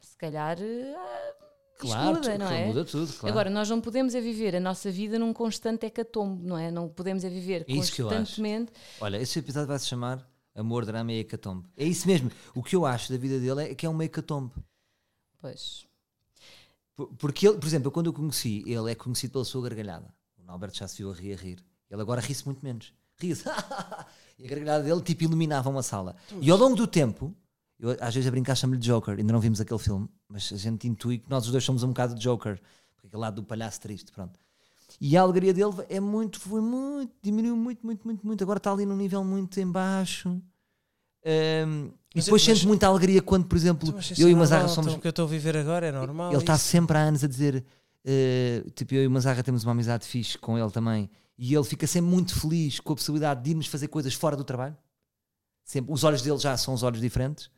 se 0.00 0.16
calhar 0.18 0.58
ah, 0.60 1.34
Claro, 1.78 2.16
muda, 2.16 2.38
não 2.38 2.50
é? 2.50 2.66
muda 2.66 2.84
tudo. 2.84 3.12
Claro. 3.12 3.32
Agora, 3.32 3.50
nós 3.50 3.70
não 3.70 3.80
podemos 3.80 4.16
é 4.16 4.20
viver 4.20 4.56
a 4.56 4.60
nossa 4.60 4.90
vida 4.90 5.16
num 5.16 5.32
constante 5.32 5.86
hecatombe, 5.86 6.44
não 6.44 6.58
é? 6.58 6.72
Não 6.72 6.88
podemos 6.88 7.22
é 7.22 7.30
viver 7.30 7.64
é 7.68 7.74
constantemente. 7.76 8.72
Olha, 9.00 9.16
esse 9.16 9.38
episódio 9.38 9.68
vai 9.68 9.78
se 9.78 9.86
chamar 9.86 10.28
Amor, 10.56 10.84
Drama 10.84 11.12
e 11.12 11.20
Hecatombe. 11.20 11.68
É 11.76 11.84
isso 11.84 12.08
mesmo. 12.08 12.32
O 12.52 12.64
que 12.64 12.74
eu 12.74 12.84
acho 12.84 13.12
da 13.12 13.18
vida 13.18 13.38
dele 13.38 13.70
é 13.70 13.74
que 13.76 13.86
é 13.86 13.88
uma 13.88 14.04
hecatombe. 14.04 14.52
Pois. 15.40 15.86
Porque 17.16 17.46
ele, 17.46 17.58
por 17.58 17.66
exemplo, 17.66 17.92
quando 17.92 18.06
eu 18.06 18.12
conheci, 18.12 18.64
ele 18.66 18.90
é 18.90 18.94
conhecido 18.96 19.32
pela 19.32 19.44
sua 19.44 19.62
gargalhada. 19.62 20.12
O 20.52 20.54
Alberto 20.54 20.76
já 20.76 20.86
se 20.86 20.98
viu 20.98 21.10
a 21.10 21.14
rir 21.14 21.32
a 21.32 21.36
rir. 21.36 21.58
Ele 21.90 22.02
agora 22.02 22.20
ri-se 22.20 22.44
muito 22.44 22.62
menos. 22.62 22.92
Ri-se. 23.18 23.44
e 24.38 24.44
a 24.44 24.48
gargalhada 24.48 24.84
dele 24.84 25.00
tipo 25.00 25.24
iluminava 25.24 25.70
uma 25.70 25.82
sala. 25.82 26.14
E 26.42 26.50
ao 26.50 26.58
longo 26.58 26.76
do 26.76 26.86
tempo, 26.86 27.34
eu, 27.80 27.96
às 27.98 28.14
vezes 28.14 28.28
a 28.28 28.30
brincar 28.30 28.54
chamo-lhe 28.54 28.78
Joker, 28.78 29.18
ainda 29.18 29.32
não 29.32 29.40
vimos 29.40 29.62
aquele 29.62 29.78
filme, 29.78 30.06
mas 30.28 30.52
a 30.52 30.56
gente 30.56 30.86
intui 30.86 31.18
que 31.18 31.30
nós 31.30 31.46
os 31.46 31.52
dois 31.52 31.64
somos 31.64 31.82
um 31.82 31.88
bocado 31.88 32.14
de 32.14 32.20
Joker, 32.20 32.60
aquele 33.02 33.20
lado 33.20 33.36
do 33.36 33.44
palhaço 33.44 33.80
triste, 33.80 34.12
pronto. 34.12 34.38
E 35.00 35.16
a 35.16 35.22
alegria 35.22 35.54
dele 35.54 35.72
é 35.88 35.98
muito, 35.98 36.38
foi 36.38 36.60
muito, 36.60 37.10
diminuiu 37.22 37.56
muito, 37.56 37.84
muito, 37.84 38.04
muito, 38.04 38.26
muito. 38.26 38.44
Agora 38.44 38.58
está 38.58 38.70
ali 38.70 38.84
num 38.84 38.96
nível 38.96 39.24
muito 39.24 39.58
em 39.58 39.70
baixo. 39.70 40.28
Um, 41.24 41.90
e 42.14 42.20
depois 42.20 42.42
sente 42.42 42.66
muita 42.66 42.88
alegria 42.88 43.22
quando, 43.22 43.46
por 43.46 43.56
exemplo, 43.56 43.94
eu 44.18 44.28
e 44.28 44.34
o 44.34 44.36
Mazarra 44.36 44.68
somos. 44.68 44.88
Então, 44.88 44.98
o 44.98 45.00
que 45.00 45.08
eu 45.08 45.10
estou 45.10 45.24
a 45.24 45.28
viver 45.28 45.56
agora 45.56 45.86
é 45.86 45.92
normal. 45.92 46.30
Ele 46.30 46.40
está 46.40 46.58
sempre 46.58 46.98
há 46.98 47.00
anos 47.00 47.24
a 47.24 47.26
dizer, 47.26 47.64
uh, 48.06 48.70
tipo, 48.70 48.94
eu 48.94 49.04
e 49.04 49.06
o 49.06 49.10
Mazarra 49.10 49.42
temos 49.42 49.64
uma 49.64 49.72
amizade 49.72 50.06
fixe 50.06 50.38
com 50.38 50.58
ele 50.58 50.70
também, 50.70 51.10
e 51.36 51.54
ele 51.54 51.64
fica 51.64 51.86
sempre 51.86 52.10
muito 52.10 52.38
feliz 52.38 52.78
com 52.80 52.92
a 52.92 52.96
possibilidade 52.96 53.42
de 53.42 53.50
irmos 53.50 53.66
fazer 53.66 53.88
coisas 53.88 54.14
fora 54.14 54.36
do 54.36 54.44
trabalho. 54.44 54.76
Sempre, 55.64 55.92
os 55.92 56.04
olhos 56.04 56.22
dele 56.22 56.38
já 56.38 56.56
são 56.56 56.74
os 56.74 56.82
olhos 56.82 57.00
diferentes. 57.00 57.50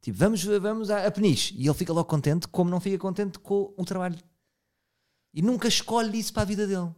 Tipo, 0.00 0.18
vamos, 0.18 0.42
vamos 0.42 0.90
a, 0.90 1.06
a 1.06 1.10
peniche. 1.10 1.54
E 1.56 1.66
ele 1.66 1.74
fica 1.74 1.92
logo 1.92 2.08
contente, 2.08 2.48
como 2.48 2.70
não 2.70 2.80
fica 2.80 2.98
contente 2.98 3.38
com 3.38 3.72
o 3.76 3.84
trabalho. 3.84 4.18
E 5.32 5.40
nunca 5.40 5.68
escolhe 5.68 6.18
isso 6.18 6.32
para 6.32 6.42
a 6.42 6.46
vida 6.46 6.66
dele. 6.66 6.90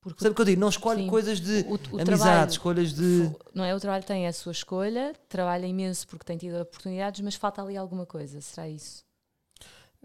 Porque, 0.00 0.22
Sabe 0.22 0.32
o 0.32 0.34
que 0.34 0.40
eu 0.42 0.44
digo? 0.44 0.60
Não 0.60 0.68
escolhe 0.68 1.04
sim. 1.04 1.08
coisas 1.08 1.40
de 1.40 1.62
o, 1.62 1.72
o 1.72 1.76
amizade, 1.76 2.04
trabalho, 2.04 2.50
escolhas 2.50 2.92
de. 2.92 3.30
Não 3.54 3.64
é? 3.64 3.74
O 3.74 3.80
trabalho 3.80 4.04
tem 4.04 4.26
a 4.26 4.32
sua 4.34 4.52
escolha, 4.52 5.14
trabalha 5.28 5.66
imenso 5.66 6.06
porque 6.06 6.26
tem 6.26 6.36
tido 6.36 6.60
oportunidades, 6.60 7.22
mas 7.22 7.34
falta 7.34 7.62
ali 7.62 7.76
alguma 7.76 8.04
coisa. 8.04 8.38
Será 8.40 8.68
isso? 8.68 9.02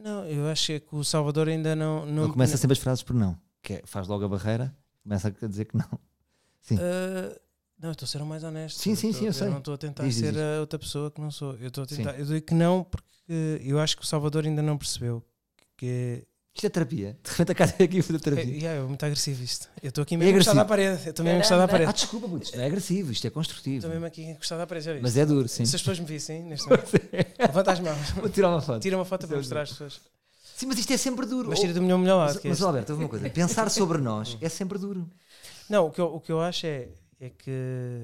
Não, 0.01 0.25
eu 0.25 0.47
acho 0.47 0.71
é 0.71 0.79
que 0.79 0.95
o 0.95 1.03
Salvador 1.03 1.47
ainda 1.47 1.75
não. 1.75 2.05
não 2.05 2.23
ele 2.23 2.31
começa 2.31 2.57
sempre 2.57 2.73
as 2.73 2.79
frases 2.79 3.03
por 3.03 3.13
não. 3.15 3.37
Que 3.61 3.73
é, 3.73 3.81
faz 3.85 4.07
logo 4.07 4.23
a 4.23 4.27
barreira, 4.27 4.75
começa 5.03 5.27
a 5.27 5.47
dizer 5.47 5.65
que 5.65 5.77
não. 5.77 5.99
Sim. 6.61 6.75
Uh, 6.75 7.39
não, 7.77 7.91
estou 7.91 8.05
a 8.05 8.09
ser 8.09 8.21
o 8.21 8.25
mais 8.25 8.43
honesto. 8.43 8.79
Sim, 8.79 8.95
sim, 8.95 9.13
sim, 9.13 9.21
eu, 9.21 9.27
eu 9.27 9.33
sei. 9.33 9.49
não 9.49 9.59
estou 9.59 9.73
a 9.73 9.77
tentar 9.77 10.03
diz, 10.03 10.15
ser 10.15 10.33
diz. 10.33 10.41
a 10.41 10.59
outra 10.59 10.77
pessoa 10.77 11.09
que 11.09 11.21
não 11.21 11.31
sou. 11.31 11.55
Eu 11.55 11.69
estou 11.69 11.83
a 11.83 11.87
tentar. 11.87 12.13
Sim. 12.13 12.19
Eu 12.19 12.25
digo 12.25 12.45
que 12.45 12.53
não 12.53 12.83
porque 12.83 13.61
eu 13.63 13.79
acho 13.79 13.95
que 13.95 14.03
o 14.03 14.05
Salvador 14.05 14.45
ainda 14.45 14.61
não 14.61 14.77
percebeu 14.77 15.23
que. 15.77 16.25
Isto 16.55 16.65
é 16.65 16.69
terapia. 16.69 17.17
De 17.23 17.29
repente 17.31 17.51
a 17.51 17.55
cara 17.55 17.75
é 17.79 17.83
aqui 17.83 18.01
fazer 18.01 18.19
terapia. 18.19 18.53
É, 18.53 18.57
yeah, 18.57 18.81
é 18.81 18.83
muito 18.83 19.05
agressivo 19.05 19.43
isto. 19.43 19.69
Eu 19.81 19.89
estou 19.89 20.01
aqui 20.01 20.17
mesmo 20.17 20.31
é 20.31 20.35
encostado 20.35 20.59
à 20.59 20.65
parede. 20.65 21.05
Eu 21.05 21.09
estou 21.11 21.23
mesmo 21.23 21.37
encostado 21.37 21.61
à 21.61 21.67
parede. 21.67 21.89
Ah, 21.89 21.93
desculpa, 21.93 22.27
muito. 22.27 22.43
Isto 22.43 22.57
não 22.57 22.63
é 22.63 22.67
agressivo, 22.67 23.11
isto 23.11 23.27
é 23.27 23.29
construtivo. 23.29 23.77
Estou 23.77 23.91
mesmo 23.91 24.05
aqui 24.05 24.23
encostado 24.23 24.61
à 24.61 24.67
parede? 24.67 24.99
Mas 25.01 25.15
é 25.15 25.25
duro, 25.25 25.47
sim. 25.47 25.65
Se 25.65 25.75
as 25.75 25.81
pessoas 25.81 25.99
me 25.99 26.05
vissem 26.05 26.43
neste 26.43 26.67
momento, 26.69 26.91
levanta 27.39 27.71
as 27.71 27.79
mãos. 27.79 28.09
Vou 28.11 28.29
tirar 28.29 28.49
uma 28.49 28.61
foto. 28.61 28.81
Tira 28.81 28.97
uma 28.97 29.05
foto 29.05 29.27
para 29.27 29.35
é 29.35 29.39
mostrar 29.39 29.61
às 29.61 29.69
pessoas. 29.69 30.01
Sim, 30.59 30.65
mas 30.65 30.77
isto 30.77 30.91
é 30.91 30.97
sempre 30.97 31.25
duro. 31.25 31.49
Mas 31.49 31.59
tira 31.59 31.73
do 31.73 31.81
melhor 31.81 31.97
melhor 31.97 32.17
lado. 32.17 32.33
Mas, 32.35 32.45
é 32.45 32.49
mas. 32.49 32.61
Alberto, 32.61 32.91
houve 32.91 33.03
uma 33.05 33.09
coisa. 33.09 33.29
Pensar 33.29 33.69
sobre 33.71 33.99
nós 33.99 34.37
é 34.41 34.49
sempre 34.49 34.77
duro. 34.77 35.09
Não, 35.69 35.85
o 35.85 35.91
que 35.91 36.01
eu, 36.01 36.13
o 36.13 36.19
que 36.19 36.31
eu 36.31 36.41
acho 36.41 36.65
é, 36.65 36.89
é 37.21 37.29
que 37.29 38.03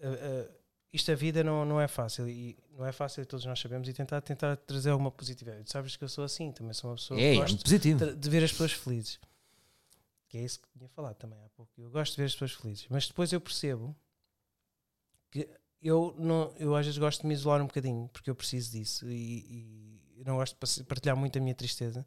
uh, 0.00 0.08
uh, 0.08 0.48
isto 0.94 1.10
a 1.10 1.14
vida 1.16 1.42
não, 1.42 1.64
não 1.64 1.80
é 1.80 1.88
fácil 1.88 2.28
e 2.28 2.56
não 2.70 2.86
é 2.86 2.92
fácil 2.92 3.26
todos 3.26 3.44
nós 3.44 3.58
sabemos 3.58 3.88
e 3.88 3.92
tentar, 3.92 4.20
tentar 4.20 4.56
trazer 4.56 4.90
alguma 4.90 5.10
positividade. 5.10 5.64
Tu 5.64 5.72
sabes 5.72 5.96
que 5.96 6.04
eu 6.04 6.08
sou 6.08 6.22
assim, 6.22 6.52
também 6.52 6.72
sou 6.72 6.88
uma 6.90 6.96
pessoa 6.96 7.18
É, 7.18 7.22
que 7.22 7.26
é 7.26 7.40
gosto 7.40 7.50
muito 7.50 7.62
positivo. 7.64 8.14
de, 8.14 8.30
ver 8.30 8.44
as 8.44 8.52
pessoas 8.52 8.72
felizes. 8.72 9.18
Que 10.28 10.38
é 10.38 10.42
isso 10.42 10.60
que 10.60 10.68
tinha 10.78 10.88
falado 10.88 11.16
também 11.16 11.38
há 11.44 11.48
pouco. 11.50 11.72
Eu 11.76 11.90
gosto 11.90 12.12
de 12.12 12.18
ver 12.18 12.26
as 12.26 12.32
pessoas 12.32 12.52
felizes, 12.52 12.86
mas 12.88 13.08
depois 13.08 13.32
eu 13.32 13.40
percebo 13.40 13.94
que 15.32 15.48
eu, 15.82 16.14
não, 16.16 16.54
eu 16.58 16.76
às 16.76 16.86
vezes 16.86 16.98
gosto 16.98 17.22
de 17.22 17.26
me 17.26 17.34
isolar 17.34 17.60
um 17.60 17.66
bocadinho 17.66 18.08
porque 18.12 18.30
eu 18.30 18.34
preciso 18.34 18.70
disso 18.70 19.08
e, 19.10 20.00
e 20.16 20.24
não 20.24 20.36
gosto 20.36 20.56
de 20.56 20.84
partilhar 20.84 21.16
muito 21.16 21.36
a 21.36 21.40
minha 21.42 21.54
tristeza. 21.56 22.06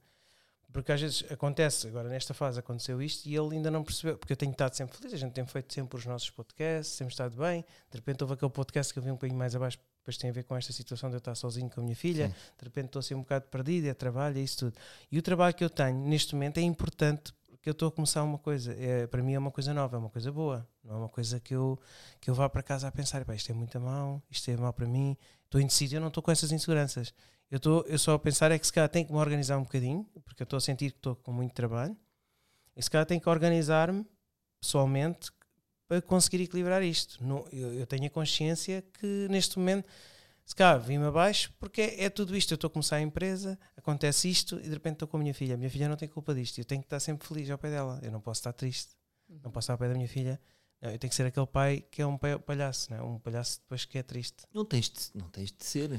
Porque 0.72 0.92
às 0.92 1.00
vezes 1.02 1.24
acontece, 1.32 1.88
agora 1.88 2.10
nesta 2.10 2.34
fase 2.34 2.60
aconteceu 2.60 3.02
isto 3.02 3.26
e 3.26 3.36
ele 3.36 3.56
ainda 3.56 3.72
não 3.72 3.84
percebeu, 3.84 4.18
porque 4.18 4.34
eu 4.34 4.38
tenho 4.38 4.52
estado 4.52 4.74
sempre 4.76 4.98
feliz, 4.98 5.14
a 5.14 5.18
gente 5.18 5.34
tem 5.34 5.46
feito 5.46 5.74
sempre 5.74 5.98
os 5.98 6.06
nossos 6.06 6.30
podcasts, 6.30 6.98
temos 6.98 7.14
estado 7.14 7.38
bem. 7.38 7.64
De 7.90 7.98
repente 7.98 8.22
houve 8.22 8.34
aquele 8.34 8.52
podcast 8.52 8.92
que 8.94 9.00
eu 9.00 9.04
vi 9.04 9.10
um 9.10 9.14
bocadinho 9.14 9.40
mais 9.40 9.56
abaixo, 9.56 9.80
depois 10.00 10.18
tem 10.18 10.30
a 10.30 10.34
ver 10.34 10.44
com 10.44 10.56
esta 10.56 10.74
situação 10.74 11.10
de 11.10 11.16
eu 11.16 11.20
estar 11.20 11.36
sozinho 11.36 11.70
com 11.70 11.80
a 11.80 11.84
minha 11.84 11.96
filha. 11.96 12.28
Sim. 12.28 12.34
De 12.60 12.66
repente 12.66 12.86
estou 12.88 13.00
assim 13.00 13.16
um 13.16 13.22
bocado 13.22 13.46
perdido, 13.48 13.88
é 13.88 13.94
trabalho, 13.94 14.38
é 14.38 14.42
isso 14.42 14.58
tudo. 14.58 14.74
E 15.12 15.18
o 15.18 15.22
trabalho 15.22 15.54
que 15.56 15.64
eu 15.64 15.70
tenho 15.70 15.98
neste 16.00 16.36
momento 16.36 16.58
é 16.58 16.62
importante 16.62 17.34
porque 17.50 17.70
eu 17.70 17.74
estou 17.74 17.90
a 17.90 17.92
começar 17.92 18.24
uma 18.24 18.38
coisa. 18.38 18.74
É, 18.80 19.08
para 19.08 19.22
mim 19.22 19.34
é 19.34 19.40
uma 19.40 19.52
coisa 19.52 19.74
nova, 19.74 19.98
é 19.98 20.00
uma 20.00 20.10
coisa 20.10 20.32
boa. 20.32 20.66
Não 20.84 20.96
é 20.96 20.98
uma 21.00 21.10
coisa 21.10 21.40
que 21.40 21.54
eu, 21.54 21.78
que 22.22 22.30
eu 22.30 22.34
vá 22.34 22.48
para 22.48 22.64
casa 22.64 22.88
a 22.88 22.92
pensar, 22.92 23.26
"Pá, 23.26 23.36
isto 23.36 23.52
é 23.52 23.54
muito 23.56 23.80
mal, 23.80 24.22
isto 24.30 24.50
é 24.50 24.56
mal 24.56 24.72
para 24.72 24.88
mim. 24.88 25.18
Estou 25.48 25.62
indeciso, 25.62 25.96
eu 25.96 26.02
não 26.02 26.10
estou 26.10 26.22
com 26.22 26.30
essas 26.30 26.52
inseguranças. 26.52 27.14
Eu, 27.50 27.58
estou, 27.58 27.86
eu 27.88 27.98
só 27.98 28.14
a 28.14 28.20
pensar 28.20 28.52
é 28.52 28.60
que 28.60 28.68
se 28.68 28.74
calhar 28.74 28.90
tenho 28.90 29.06
que 29.06 29.14
me 29.14 29.18
organizar 29.18 29.58
um 29.58 29.64
bocadinho, 29.64 30.06
porque 30.26 30.44
eu 30.44 30.46
estou 30.46 30.58
a 30.58 30.62
sentir 30.62 30.92
que 30.92 30.98
estou 30.98 31.16
com 31.16 31.32
muito 31.32 31.54
trabalho. 31.54 31.96
E 32.76 32.84
se 32.84 32.92
calhar 32.92 33.06
tenho 33.06 33.22
que 33.22 33.30
organizar-me 33.30 34.06
pessoalmente 34.60 35.32
para 35.88 36.02
conseguir 36.02 36.44
equilibrar 36.44 36.84
isto. 36.84 37.24
Não, 37.24 37.46
eu, 37.52 37.74
eu 37.74 37.88
tenho 37.88 38.06
a 38.06 38.10
consciência 38.10 38.84
que 39.00 39.28
neste 39.30 39.58
momento, 39.58 39.88
se 40.46 40.54
calhar 40.54 40.82
vim-me 40.82 41.06
abaixo, 41.06 41.54
porque 41.58 41.82
é, 41.82 42.04
é 42.04 42.10
tudo 42.10 42.36
isto. 42.36 42.52
Eu 42.52 42.56
estou 42.56 42.68
a 42.68 42.72
começar 42.72 42.98
a 42.98 43.02
empresa, 43.02 43.58
acontece 43.78 44.30
isto 44.30 44.60
e 44.60 44.64
de 44.64 44.74
repente 44.74 44.96
estou 44.96 45.08
com 45.08 45.16
a 45.16 45.20
minha 45.22 45.34
filha. 45.34 45.54
A 45.56 45.58
minha 45.58 45.70
filha 45.70 45.88
não 45.88 45.96
tem 45.96 46.10
culpa 46.10 46.36
disto. 46.36 46.58
Eu 46.58 46.66
tenho 46.66 46.82
que 46.82 46.88
estar 46.88 47.00
sempre 47.00 47.26
feliz 47.26 47.50
ao 47.50 47.58
pé 47.58 47.70
dela. 47.70 48.00
Eu 48.04 48.12
não 48.12 48.20
posso 48.20 48.40
estar 48.42 48.52
triste. 48.52 48.92
Não 49.30 49.52
posso 49.52 49.66
estar 49.66 49.74
ao 49.74 49.80
pé 49.80 49.88
da 49.88 49.94
minha 49.94 50.08
filha. 50.10 50.40
Não, 50.82 50.92
eu 50.92 51.00
tenho 51.00 51.10
que 51.10 51.16
ser 51.16 51.26
aquele 51.26 51.48
pai 51.48 51.84
que 51.90 52.02
é 52.02 52.06
um 52.06 52.18
pai- 52.18 52.38
palhaço, 52.38 52.92
não 52.92 52.98
é? 52.98 53.02
um 53.04 53.20
palhaço 53.20 53.60
depois 53.62 53.84
que 53.86 53.98
é 53.98 54.04
triste. 54.04 54.44
Não 54.54 54.64
tens 54.64 54.90
de, 54.90 55.00
não 55.16 55.28
tens 55.30 55.52
de 55.52 55.66
ser. 55.66 55.90
Não, 55.90 55.98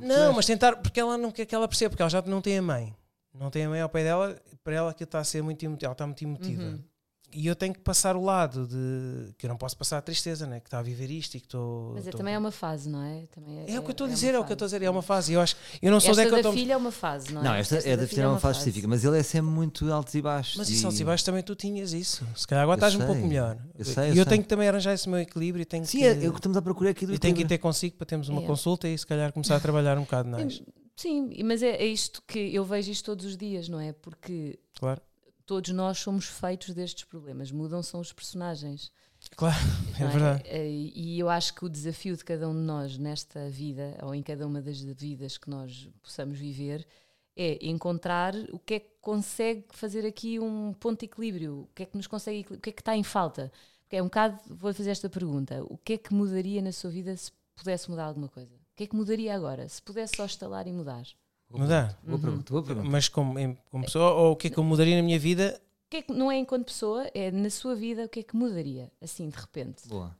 tu 0.00 0.06
Não, 0.06 0.32
mas 0.34 0.46
tentar, 0.46 0.76
porque 0.76 1.00
ela 1.00 1.16
não 1.16 1.30
quer 1.30 1.46
que 1.46 1.54
ela 1.54 1.66
perceba, 1.66 1.90
porque 1.90 2.02
ela 2.02 2.10
já 2.10 2.20
não 2.22 2.40
tem 2.42 2.58
a 2.58 2.62
mãe. 2.62 2.94
Não 3.34 3.50
tem 3.50 3.64
a 3.64 3.68
mãe 3.68 3.80
ao 3.80 3.88
pé 3.88 4.02
dela, 4.04 4.40
para 4.64 4.74
ela 4.74 4.94
que 4.94 5.04
está 5.04 5.20
a 5.20 5.24
ser 5.24 5.42
muito 5.42 5.62
emotiva, 5.64 5.86
ela 5.86 5.92
está 5.92 6.06
muito 6.06 6.22
emotiva. 6.22 6.62
Uhum. 6.62 6.84
E 7.30 7.46
eu 7.46 7.54
tenho 7.54 7.74
que 7.74 7.80
passar 7.80 8.16
o 8.16 8.22
lado 8.24 8.66
de 8.66 9.34
que 9.36 9.44
eu 9.44 9.48
não 9.48 9.56
posso 9.58 9.76
passar 9.76 9.98
a 9.98 10.00
tristeza, 10.02 10.46
né? 10.46 10.60
que 10.60 10.66
está 10.66 10.78
a 10.78 10.82
viver 10.82 11.10
isto 11.10 11.34
e 11.36 11.40
que 11.40 11.46
estou. 11.46 11.92
Mas 11.92 12.06
é, 12.06 12.08
estou- 12.08 12.18
também 12.18 12.32
é 12.34 12.38
uma 12.38 12.50
fase, 12.50 12.88
não 12.88 13.02
é? 13.02 13.26
Também 13.26 13.58
É 13.68 13.78
o 13.78 13.82
que 13.82 13.88
eu 13.88 13.92
estou 13.92 14.06
a 14.06 14.08
uma 14.08 14.14
dizer, 14.14 14.34
é 14.34 14.38
o 14.38 14.44
que 14.44 14.52
eu 14.52 14.54
estou 14.54 14.64
a 14.64 14.68
fase. 14.68 14.76
dizer, 14.76 14.86
é 14.86 14.90
uma 14.90 15.02
fase. 15.02 15.32
Eu 15.34 15.40
acho, 15.42 15.54
eu 15.82 15.90
não 15.90 16.00
sou 16.00 16.10
Esta 16.12 16.22
daquele 16.22 16.42
da 16.42 16.48
tom- 16.48 16.54
filha 16.54 16.72
é 16.72 16.76
uma 16.78 16.90
fase, 16.90 17.32
não 17.34 17.42
é? 17.42 17.44
Não, 17.44 17.54
esta, 17.54 17.76
é 17.76 17.78
da 17.78 17.96
filha 17.96 18.08
filha 18.08 18.22
é 18.22 18.28
uma 18.28 18.40
fase 18.40 18.58
específica, 18.60 18.88
mas 18.88 19.04
ele 19.04 19.18
é 19.18 19.22
sempre 19.22 19.50
muito 19.50 19.92
altos 19.92 20.14
e 20.14 20.22
baixos. 20.22 20.56
Mas 20.56 20.70
e- 20.70 20.72
isso 20.74 20.86
altos 20.86 21.00
e 21.00 21.04
baixos 21.04 21.24
também 21.24 21.42
tu 21.42 21.54
tinhas 21.54 21.92
isso. 21.92 22.26
Se 22.34 22.46
calhar 22.46 22.62
agora 22.64 22.80
Eu 22.80 22.86
estás 22.88 23.02
um 23.02 23.06
pouco 23.06 23.26
melhor. 23.26 23.58
eu 23.78 23.84
sei, 23.84 24.04
e 24.04 24.06
eu 24.06 24.08
eu 24.10 24.14
sei. 24.16 24.24
tenho 24.24 24.42
que 24.42 24.48
também 24.48 24.66
arranjar 24.68 24.94
esse 24.94 25.08
meu 25.08 25.18
equilíbrio 25.18 25.62
e 25.62 25.66
tenho 25.66 25.84
Sim, 25.84 25.98
que, 25.98 26.04
é, 26.06 26.24
é 26.24 26.28
o 26.28 26.32
que 26.32 26.38
estamos 26.38 26.56
a 26.56 26.62
procurar 26.62 26.90
aqui 26.90 27.04
do 27.04 27.12
e 27.12 27.18
tenho 27.18 27.34
que 27.36 27.42
ir 27.42 27.46
ter 27.46 27.58
consigo 27.58 27.96
para 27.96 28.06
termos 28.06 28.30
uma 28.30 28.42
É. 28.42 28.46
consulta 28.46 28.88
e 28.88 28.96
se 28.96 29.06
calhar 29.06 29.32
começar 29.34 29.56
a 29.56 29.60
trabalhar 29.60 29.98
um 29.98 30.02
bocado 30.02 30.30
mais. 30.30 30.54
Sim, 30.54 30.64
Sim, 30.96 31.42
mas 31.44 31.62
é, 31.62 31.76
é 31.76 31.86
isto 31.86 32.20
que 32.26 32.52
eu 32.52 32.64
vejo 32.64 32.90
isto 32.90 33.04
todos 33.04 33.24
os 33.24 33.36
dias, 33.36 33.68
não 33.68 33.78
é? 33.78 33.92
Porque 33.92 34.58
Claro, 34.80 35.00
todos 35.48 35.70
nós 35.70 35.98
somos 35.98 36.26
feitos 36.26 36.74
destes 36.74 37.04
problemas, 37.04 37.50
mudam 37.50 37.82
são 37.82 38.00
os 38.00 38.12
personagens. 38.12 38.92
claro, 39.34 39.56
é 39.98 40.04
não 40.04 40.10
verdade. 40.10 40.42
É, 40.46 40.68
E 40.68 41.18
eu 41.18 41.30
acho 41.30 41.54
que 41.54 41.64
o 41.64 41.70
desafio 41.70 42.14
de 42.14 42.22
cada 42.22 42.46
um 42.46 42.52
de 42.52 42.60
nós 42.60 42.98
nesta 42.98 43.48
vida, 43.48 43.96
ou 44.02 44.14
em 44.14 44.22
cada 44.22 44.46
uma 44.46 44.60
das 44.60 44.78
vidas 44.78 45.38
que 45.38 45.48
nós 45.48 45.88
possamos 46.02 46.38
viver, 46.38 46.86
é 47.34 47.66
encontrar 47.66 48.34
o 48.52 48.58
que 48.58 48.74
é 48.74 48.80
que 48.80 48.90
consegue 49.00 49.64
fazer 49.70 50.04
aqui 50.04 50.38
um 50.38 50.74
ponto 50.74 51.00
de 51.00 51.06
equilíbrio, 51.06 51.60
o 51.62 51.70
que 51.74 51.84
é 51.84 51.86
que 51.86 51.96
nos 51.96 52.06
consegue, 52.06 52.52
o 52.52 52.60
que 52.60 52.68
é 52.68 52.72
que 52.72 52.82
está 52.82 52.94
em 52.94 53.02
falta. 53.02 53.50
Porque 53.84 53.96
é 53.96 54.02
um 54.02 54.06
bocado, 54.06 54.38
vou 54.54 54.74
fazer 54.74 54.90
esta 54.90 55.08
pergunta: 55.08 55.64
o 55.64 55.78
que 55.78 55.94
é 55.94 55.98
que 55.98 56.12
mudaria 56.12 56.60
na 56.60 56.72
sua 56.72 56.90
vida 56.90 57.16
se 57.16 57.32
pudesse 57.56 57.90
mudar 57.90 58.04
alguma 58.04 58.28
coisa? 58.28 58.54
O 58.54 58.76
que 58.76 58.84
é 58.84 58.86
que 58.86 58.94
mudaria 58.94 59.34
agora? 59.34 59.66
Se 59.66 59.80
pudesse 59.80 60.16
só 60.16 60.26
estalar 60.26 60.66
e 60.66 60.72
mudar? 60.72 61.06
Mudar. 61.50 61.98
Boa 62.02 62.18
pergunta, 62.18 62.52
boa 62.52 62.62
pergunta. 62.62 62.88
Mas 62.88 63.08
como, 63.08 63.38
em- 63.38 63.56
como 63.70 63.84
pessoa, 63.84 64.12
ou 64.12 64.32
o 64.32 64.36
que 64.36 64.48
é 64.48 64.50
que 64.50 64.58
eu 64.58 64.64
mudaria 64.64 64.96
na 64.96 65.02
minha 65.02 65.18
vida? 65.18 65.60
O 65.86 65.90
que 65.90 65.96
é 65.98 66.02
que, 66.02 66.12
não 66.12 66.30
é 66.30 66.36
enquanto 66.36 66.66
pessoa, 66.66 67.10
é 67.14 67.30
na 67.30 67.48
sua 67.48 67.74
vida, 67.74 68.04
o 68.04 68.08
que 68.08 68.20
é 68.20 68.22
que 68.22 68.36
mudaria, 68.36 68.92
assim, 69.00 69.28
de 69.30 69.36
repente? 69.38 69.88
Boa. 69.88 70.14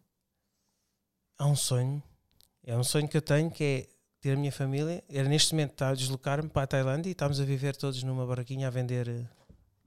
Há 1.39 1.47
um 1.47 1.55
sonho. 1.57 2.03
É 2.65 2.77
um 2.77 2.83
sonho 2.85 3.07
que 3.09 3.17
eu 3.17 3.23
tenho 3.23 3.51
que 3.51 3.63
é 3.65 3.87
ter 4.21 4.33
a 4.33 4.37
minha 4.37 4.51
família. 4.51 5.05
Era 5.09 5.29
neste 5.29 5.53
momento 5.55 5.73
estar 5.73 5.91
a 5.91 5.95
deslocar-me 5.95 6.49
para 6.49 6.63
a 6.63 6.67
Tailândia 6.67 7.09
e 7.09 7.13
estamos 7.13 7.41
a 7.41 7.45
viver 7.45 7.77
todos 7.77 8.03
numa 8.03 8.27
barraquinha 8.27 8.67
a 8.67 8.71
vender 8.71 9.09
eh, 9.09 9.25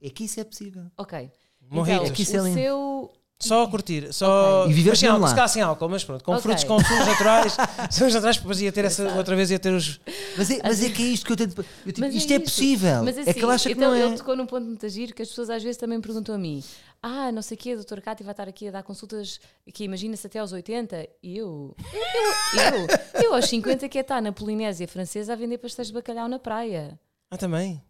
É 0.00 0.08
que 0.10 0.24
isso 0.24 0.40
é 0.40 0.44
possível. 0.44 0.84
Ok. 0.96 1.30
morritos. 1.68 2.10
É 2.10 2.12
que 2.12 2.22
isso 2.22 2.36
é 2.36 2.40
o 2.40 2.44
lindo. 2.44 2.58
seu. 2.58 3.12
Só 3.42 3.64
a 3.64 3.68
curtir, 3.68 4.12
só 4.12 4.62
Ok. 4.62 4.70
E 4.70 4.74
viver 4.74 4.90
mas 4.90 4.98
sem 5.00 5.08
álcool, 5.08 5.22
lá. 5.22 5.28
se 5.28 5.34
calhar 5.34 5.48
sem 5.48 5.62
álcool, 5.62 5.88
mas 5.88 6.04
pronto, 6.04 6.22
com 6.24 6.32
Ok. 6.32 6.42
frutos, 6.42 6.64
com 6.64 6.78
sumos 6.78 7.06
naturais, 7.06 7.56
sumos 7.90 8.14
naturais, 8.14 8.36
depois 8.36 8.60
ia 8.60 8.70
ter 8.72 8.84
essa, 8.84 9.14
outra 9.16 9.34
vez 9.34 9.50
ia 9.50 9.58
ter 9.58 9.72
os. 9.72 10.00
Mas 10.38 10.50
é, 10.50 10.60
mas 10.62 10.82
é 10.82 10.90
que 10.90 11.02
é 11.02 11.06
isto 11.06 11.26
que 11.26 11.32
eu 11.32 11.36
tento. 11.36 11.64
eu, 11.84 11.92
tipo, 11.92 12.04
é 12.06 12.08
isto 12.10 12.30
é, 12.32 12.36
isso. 12.36 12.44
possível. 12.44 13.02
Mas 13.02 13.18
é 13.18 13.22
assim, 13.22 13.32
que 13.32 13.38
ele 13.44 13.52
acha 13.52 13.68
que 13.68 13.74
então 13.74 13.90
não 13.90 13.96
é. 13.96 14.02
ele 14.06 14.16
tocou 14.16 14.36
num 14.36 14.46
ponto 14.46 14.64
muito 14.66 14.88
giro 14.88 15.12
que 15.14 15.22
as 15.22 15.28
pessoas 15.28 15.50
às 15.50 15.62
vezes 15.62 15.76
também 15.76 16.00
perguntam 16.00 16.34
a 16.34 16.38
mim: 16.38 16.62
Ah, 17.02 17.32
não 17.32 17.42
sei 17.42 17.56
o 17.56 17.58
quê, 17.58 17.72
a 17.72 17.74
doutora 17.76 18.00
Cátia 18.00 18.24
vai 18.24 18.32
estar 18.32 18.48
aqui 18.48 18.68
a 18.68 18.70
dar 18.70 18.82
consultas 18.84 19.40
que 19.74 19.84
imagina-se 19.84 20.26
até 20.26 20.38
aos 20.38 20.52
80. 20.52 21.08
E 21.22 21.36
eu, 21.38 21.74
eu, 21.92 22.62
eu, 22.62 23.22
eu 23.24 23.34
aos 23.34 23.46
50 23.48 23.88
que 23.88 23.98
é 23.98 24.00
estar 24.02 24.22
na 24.22 24.30
Polinésia 24.32 24.86
Francesa 24.86 25.32
a 25.32 25.36
vender 25.36 25.58
pastéis 25.58 25.88
de 25.88 25.94
bacalhau 25.94 26.28
na 26.28 26.38
praia. 26.38 26.98
Ah, 27.30 27.36
também. 27.36 27.82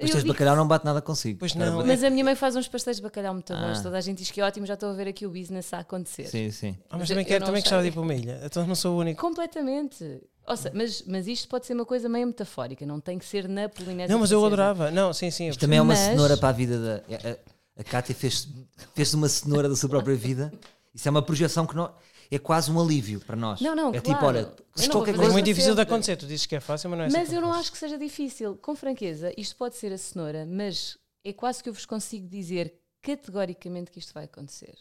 Pastéis 0.00 0.24
de 0.24 0.28
bacalhau 0.28 0.56
não 0.56 0.66
bate 0.66 0.84
nada 0.84 1.00
consigo. 1.02 1.38
Pois 1.38 1.54
não. 1.54 1.84
Mas 1.86 2.02
a 2.02 2.10
minha 2.10 2.24
mãe 2.24 2.34
faz 2.34 2.56
uns 2.56 2.66
pastéis 2.68 2.96
de 2.96 3.02
bacalhau 3.02 3.34
muito 3.34 3.52
bons, 3.54 3.78
Ah. 3.78 3.82
toda 3.82 3.98
a 3.98 4.00
gente 4.00 4.18
diz 4.18 4.30
que 4.30 4.40
é 4.40 4.44
ótimo, 4.44 4.64
já 4.66 4.74
estou 4.74 4.90
a 4.90 4.92
ver 4.92 5.08
aqui 5.08 5.26
o 5.26 5.30
business 5.30 5.72
a 5.74 5.78
acontecer. 5.80 6.26
Sim, 6.26 6.50
sim. 6.50 6.76
Ah, 6.84 6.92
mas 6.92 7.00
Mas 7.00 7.08
também 7.10 7.24
quero, 7.24 7.44
também 7.44 7.60
gostava 7.62 7.82
de 7.82 7.88
ir 7.88 7.92
para 7.92 8.00
uma 8.00 8.14
ilha. 8.14 8.40
Então 8.44 8.66
não 8.66 8.74
sou 8.74 8.96
o 8.96 9.00
único. 9.00 9.20
Completamente. 9.20 10.22
Ou 10.46 10.56
seja, 10.56 10.72
mas, 10.74 11.02
mas 11.06 11.26
isto 11.28 11.46
pode 11.48 11.66
ser 11.66 11.74
uma 11.74 11.84
coisa 11.84 12.08
meio 12.08 12.26
metafórica, 12.26 12.84
não 12.86 12.98
tem 12.98 13.18
que 13.18 13.24
ser 13.24 13.48
na 13.48 13.68
Polinésia 13.68 14.12
Não, 14.12 14.18
mas 14.18 14.32
eu 14.32 14.44
adorava. 14.44 14.90
Não, 14.90 15.12
sim, 15.12 15.30
sim. 15.30 15.48
Isto 15.48 15.60
também 15.60 15.78
é 15.78 15.82
uma 15.82 15.94
Mas- 15.94 15.98
cenoura 16.00 16.36
para 16.36 16.48
a 16.48 16.52
vida 16.52 16.78
da. 16.78 16.94
A, 17.14 17.30
a, 17.32 17.36
a 17.80 17.84
Cátia 17.84 18.14
fez, 18.14 18.48
fez 18.94 19.14
uma 19.14 19.28
cenoura 19.28 19.68
da 19.68 19.76
sua 19.76 19.88
própria 19.88 20.16
vida. 20.16 20.52
Isso 20.94 21.06
é 21.06 21.10
uma 21.10 21.22
projeção 21.22 21.66
que 21.66 21.76
não, 21.76 21.90
é 22.30 22.38
quase 22.38 22.70
um 22.70 22.80
alívio 22.80 23.20
para 23.20 23.34
nós. 23.34 23.60
Não, 23.60 23.74
não, 23.74 23.88
é 23.88 24.00
claro. 24.00 24.02
tipo, 24.02 24.24
olha, 24.24 24.54
se 24.74 24.88
qualquer 24.88 25.12
Mas 25.12 25.20
é 25.20 25.22
coisa. 25.22 25.32
muito 25.32 25.46
difícil 25.46 25.74
de 25.74 25.80
acontecer. 25.80 26.16
Tu 26.16 26.26
dizes 26.26 26.46
que 26.46 26.54
é 26.54 26.60
fácil, 26.60 26.88
mas 26.90 26.98
não 26.98 27.04
é 27.04 27.08
assim 27.08 27.16
Mas 27.16 27.32
eu 27.32 27.40
não 27.40 27.52
acho 27.52 27.72
que 27.72 27.78
seja 27.78 27.98
difícil. 27.98 28.56
Com 28.56 28.76
franqueza, 28.76 29.32
isto 29.36 29.56
pode 29.56 29.76
ser 29.76 29.92
a 29.92 29.98
cenoura, 29.98 30.46
mas 30.46 30.96
é 31.24 31.32
quase 31.32 31.62
que 31.62 31.68
eu 31.68 31.72
vos 31.72 31.84
consigo 31.84 32.28
dizer 32.28 32.74
categoricamente 33.02 33.90
que 33.90 33.98
isto 33.98 34.14
vai 34.14 34.24
acontecer. 34.24 34.76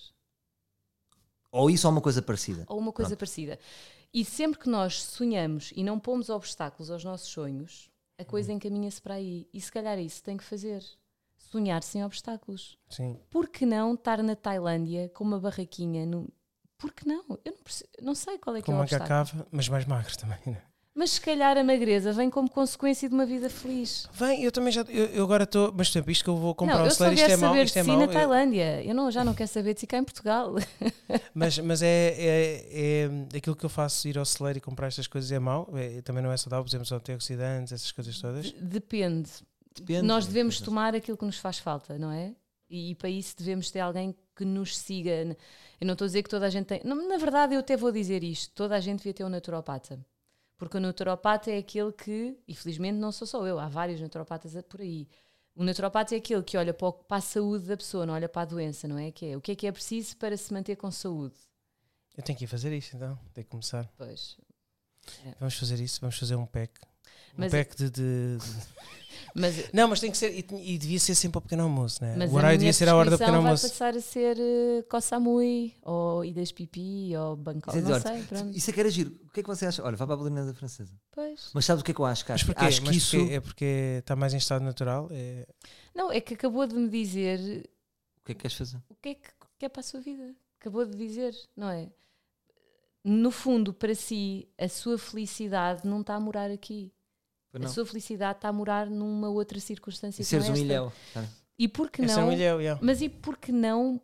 Ou 1.52 1.70
isso 1.70 1.88
ou 1.88 1.92
uma 1.92 2.02
coisa 2.02 2.22
parecida. 2.22 2.66
Ou 2.68 2.78
uma 2.78 2.94
coisa 2.94 3.18
parecida. 3.18 3.58
E 4.14 4.24
sempre 4.24 4.60
que 4.60 4.70
nós 4.70 5.02
sonhamos 5.02 5.72
e 5.76 5.84
não 5.84 6.00
pomos 6.00 6.30
obstáculos 6.30 6.92
aos 6.92 7.04
nossos 7.04 7.30
sonhos, 7.30 7.90
a 8.18 8.26
coisa 8.26 8.54
encaminha-se 8.54 9.02
para 9.02 9.16
aí. 9.16 9.48
E 9.54 9.60
se 9.60 9.72
calhar 9.72 9.98
é 9.98 10.02
isso 10.02 10.18
que 10.18 10.24
tem 10.24 10.38
que 10.38 10.44
fazer. 10.44 10.84
Sonhar 11.38 11.82
sem 11.82 12.04
obstáculos. 12.04 12.78
Sim. 12.90 13.18
Por 13.30 13.48
que 13.48 13.66
não 13.66 13.96
estar 13.96 14.22
na 14.22 14.36
Tailândia 14.36 15.10
com 15.10 15.24
uma 15.24 15.40
barraquinha? 15.40 16.06
No... 16.06 16.28
Por 16.80 16.92
que 16.94 17.08
não? 17.08 17.24
Eu 17.46 17.52
não, 17.52 17.64
perce- 17.64 17.88
não 18.02 18.16
sei 18.16 18.38
qual 18.40 18.56
é 18.56 18.62
que 18.62 18.66
Com 18.66 18.72
é 18.74 18.76
o 18.78 18.82
obstáculo. 18.82 19.08
cacava, 19.08 19.48
mas 19.52 19.70
mais 19.70 19.86
magro 19.86 20.18
também. 20.18 20.40
né? 20.48 20.58
Mas 20.96 21.12
se 21.12 21.22
calhar 21.22 21.56
a 21.58 21.64
magreza 21.64 22.12
vem 22.12 22.30
como 22.30 22.50
consequência 22.50 23.08
de 23.08 23.14
uma 23.16 23.26
vida 23.26 23.50
feliz. 23.50 24.10
Vem, 24.12 24.44
eu 24.44 24.52
também 24.52 24.72
já. 24.74 24.82
Eu, 24.82 25.06
eu 25.06 25.24
agora 25.24 25.44
estou. 25.44 25.72
Mas, 25.78 25.88
exemplo, 25.90 26.12
isto 26.12 26.24
que 26.24 26.30
eu 26.30 26.36
vou 26.36 26.54
comprar 26.56 26.80
não, 26.80 26.86
eu 26.86 26.92
só 26.92 27.06
celeiro, 27.06 27.22
isto 27.22 27.32
é 27.32 27.38
mau. 27.38 27.56
Isto 27.56 27.80
é 27.80 27.84
mau. 27.84 27.98
na 27.98 28.04
eu- 28.06 28.12
Tailândia. 28.12 28.84
Eu 28.84 28.94
não, 28.96 29.10
já 29.12 29.24
não 29.24 29.34
quero 29.34 29.50
saber 29.50 29.74
de 29.76 29.82
si 29.82 29.88
cá 29.88 29.98
em 29.98 30.04
Portugal. 30.04 30.56
Mas, 31.34 31.58
mas 31.60 31.82
é, 31.82 31.88
é, 32.18 33.10
é 33.34 33.38
aquilo 33.38 33.56
que 33.56 33.66
eu 33.66 33.70
faço, 33.70 34.08
ir 34.08 34.18
ao 34.18 34.26
celeiro 34.26 34.58
e 34.58 34.62
comprar 34.62 34.88
estas 34.88 35.08
coisas 35.08 35.32
é 35.32 35.40
mau. 35.40 35.70
É, 35.76 36.02
também 36.02 36.22
não 36.24 36.32
é 36.32 36.38
saudável, 36.38 36.64
por 36.66 36.70
exemplo, 36.70 36.96
antioxidantes, 36.98 37.72
essas 37.72 37.92
coisas 37.92 38.20
todas. 38.20 38.52
Depende. 38.54 39.30
Depende. 39.76 40.02
Nós 40.02 40.26
devemos 40.26 40.60
tomar 40.60 40.94
aquilo 40.96 41.18
que 41.18 41.26
nos 41.26 41.38
faz 41.38 41.60
falta, 41.60 41.98
não 41.98 42.12
é? 42.12 42.34
E, 42.70 42.94
para 42.96 43.10
isso 43.10 43.36
devemos 43.38 43.72
ter 43.72 43.80
alguém 43.80 44.14
que 44.36 44.44
nos 44.46 44.78
siga. 44.78 45.36
Eu 45.80 45.88
não 45.88 45.94
estou 45.94 46.06
a 46.06 46.08
dizer 46.08 46.24
que 46.24 46.30
toda 46.30 46.46
a 46.46 46.50
gente 46.50 46.66
tem. 46.66 46.82
não, 46.84 47.08
na 47.08 47.18
verdade, 47.18 47.54
eu 47.54 47.60
até 47.60 47.78
vou 47.78 47.92
dizer 47.92 48.24
isto: 48.24 48.54
toda 48.54 48.76
a 48.76 48.80
gente 48.80 49.00
devia 49.00 49.14
ter 49.14 49.24
um 49.24 49.30
naturopata. 49.30 50.00
Porque 50.58 50.76
o 50.76 50.80
naturopata 50.80 51.50
é 51.50 51.58
aquele 51.58 51.94
que, 51.94 52.38
e 52.46 52.54
felizmente 52.54 52.98
não 52.98 53.14
sou 53.14 53.26
só 53.26 53.48
eu, 53.48 53.58
há 53.58 53.70
vários 53.70 54.02
naturopatas 54.02 54.62
por 54.64 54.82
aí. 54.82 55.08
O 55.56 55.64
naturopata 55.64 56.16
é 56.16 56.18
aquele 56.18 56.44
que 56.44 56.58
olha 56.58 56.74
para, 56.74 56.94
a 57.10 57.22
saúde 57.22 57.66
da 57.66 57.78
pessoa, 57.78 58.06
não 58.06 58.14
olha 58.14 58.28
para 58.28 58.42
a 58.42 58.46
doença, 58.46 58.88
não 58.88 58.98
é? 58.98 59.10
Que 59.10 59.28
é 59.28 59.38
o 59.38 59.42
que 59.42 59.54
é 59.54 59.56
que 59.56 59.68
é 59.68 59.72
preciso 59.72 60.18
para 60.18 60.36
se 60.36 60.54
manter 60.54 60.76
com 60.76 60.92
saúde. 60.92 61.36
Eu 62.16 62.24
tenho 62.24 62.38
que 62.38 62.44
ir 62.44 62.48
fazer 62.48 62.74
isto 62.74 62.98
então, 62.98 63.18
tenho 63.34 63.46
que 63.46 63.52
começar. 63.52 63.90
Pois. 63.98 64.38
Vamos 65.40 65.58
fazer 65.58 65.80
isso, 65.80 66.02
vamos 66.02 66.18
fazer 66.20 66.36
um 66.36 66.46
pack. 66.46 66.74
Mas, 67.40 67.52
pack 67.52 67.76
de, 67.76 67.90
de- 67.90 68.38
de- 68.38 68.80
mas, 69.36 69.72
Não, 69.72 69.88
mas 69.88 70.00
tem 70.00 70.12
que 70.12 70.18
ser. 70.18 70.32
E, 70.32 70.74
e 70.74 70.78
devia 70.78 71.00
ser 71.00 71.16
sempre 71.16 71.38
ao 71.38 71.42
pequeno 71.42 71.64
almoço, 71.64 72.04
né? 72.04 72.16
mas 72.18 72.32
o 72.32 72.36
a 72.36 72.38
horário 72.38 72.58
devia 72.58 72.74
ser 72.74 72.90
a 72.90 72.96
hora 72.96 73.10
do 73.10 73.18
pequeno 73.18 73.38
vai 73.38 73.46
almoço. 73.48 73.70
passar 73.70 73.96
a 73.96 74.02
ser 74.02 74.38
uh, 74.38 75.72
ou 75.84 76.26
Ilhas 76.26 76.52
Pipi, 76.52 77.16
ou 77.16 77.36
Bangkok, 77.36 77.78
é 77.78 77.82
não 77.82 78.00
sei, 78.00 78.24
pronto. 78.24 78.58
Isso 78.58 78.70
é 78.70 78.74
que 78.74 78.80
era 78.80 78.90
giro. 78.90 79.12
O 79.28 79.32
que 79.32 79.40
é 79.40 79.44
que 79.44 79.50
você 79.50 79.66
acha? 79.66 79.84
Olha, 79.84 79.96
vai 79.96 80.08
para 80.08 80.14
a 80.16 80.18
Bolonesa 80.18 80.54
francesa. 80.54 80.94
Pois. 81.12 81.52
Mas 81.54 81.66
sabes 81.66 81.82
o 81.82 81.86
que 81.86 81.92
é 81.92 81.94
que 81.94 82.02
eu 82.02 82.06
acho, 82.06 82.26
Mas 82.28 82.44
porquê? 82.44 82.66
Acho 82.66 82.82
que 82.82 82.96
isso. 82.96 83.18
É 83.30 83.40
porque 83.40 83.98
está 84.00 84.16
mais 84.16 84.34
em 84.34 84.38
estado 84.38 84.64
natural? 84.64 85.08
É... 85.12 85.48
Não, 85.94 86.12
é 86.12 86.20
que 86.20 86.34
acabou 86.34 86.66
de 86.66 86.76
me 86.76 86.90
dizer 86.90 87.40
O 88.22 88.26
que 88.26 88.32
é 88.32 88.36
que 88.36 88.42
queres 88.42 88.58
fazer? 88.58 88.78
o 88.90 88.96
que 88.96 89.10
é 89.10 89.16
que 89.16 89.30
quer 89.60 89.70
para 89.70 89.82
a 89.82 89.84
sua 89.84 90.00
vida. 90.00 90.34
Acabou 90.60 90.86
de 90.86 90.98
dizer, 90.98 91.36
não 91.56 91.70
é? 91.70 91.90
No 93.04 93.32
fundo, 93.32 93.74
para 93.74 93.96
si, 93.96 94.48
a 94.58 94.68
sua 94.68 94.98
felicidade 94.98 95.88
não 95.88 96.02
está 96.02 96.16
a 96.16 96.20
morar 96.20 96.52
aqui. 96.52 96.92
Pois 97.52 97.64
A 97.64 97.68
não. 97.68 97.74
sua 97.74 97.86
felicidade 97.86 98.38
está 98.38 98.50
a 98.50 98.54
morar 98.54 98.88
numa 98.88 99.30
outra 99.30 99.60
circunstância. 99.60 100.22
E 100.22 100.26
que 100.26 100.36
não 100.36 100.42
seres 100.44 100.60
um 100.60 100.62
ilhéu. 100.64 100.94
sabe? 101.14 101.28
E 101.58 101.68
por 101.68 101.90
que 101.90 102.02
É 102.04 102.06
não? 102.06 102.28
um 102.28 102.32
ilhéu, 102.32 102.62
yeah. 102.62 102.80
Mas 102.84 103.02
e 103.02 103.10
por 103.10 103.38
que 103.38 103.52
não 103.52 104.00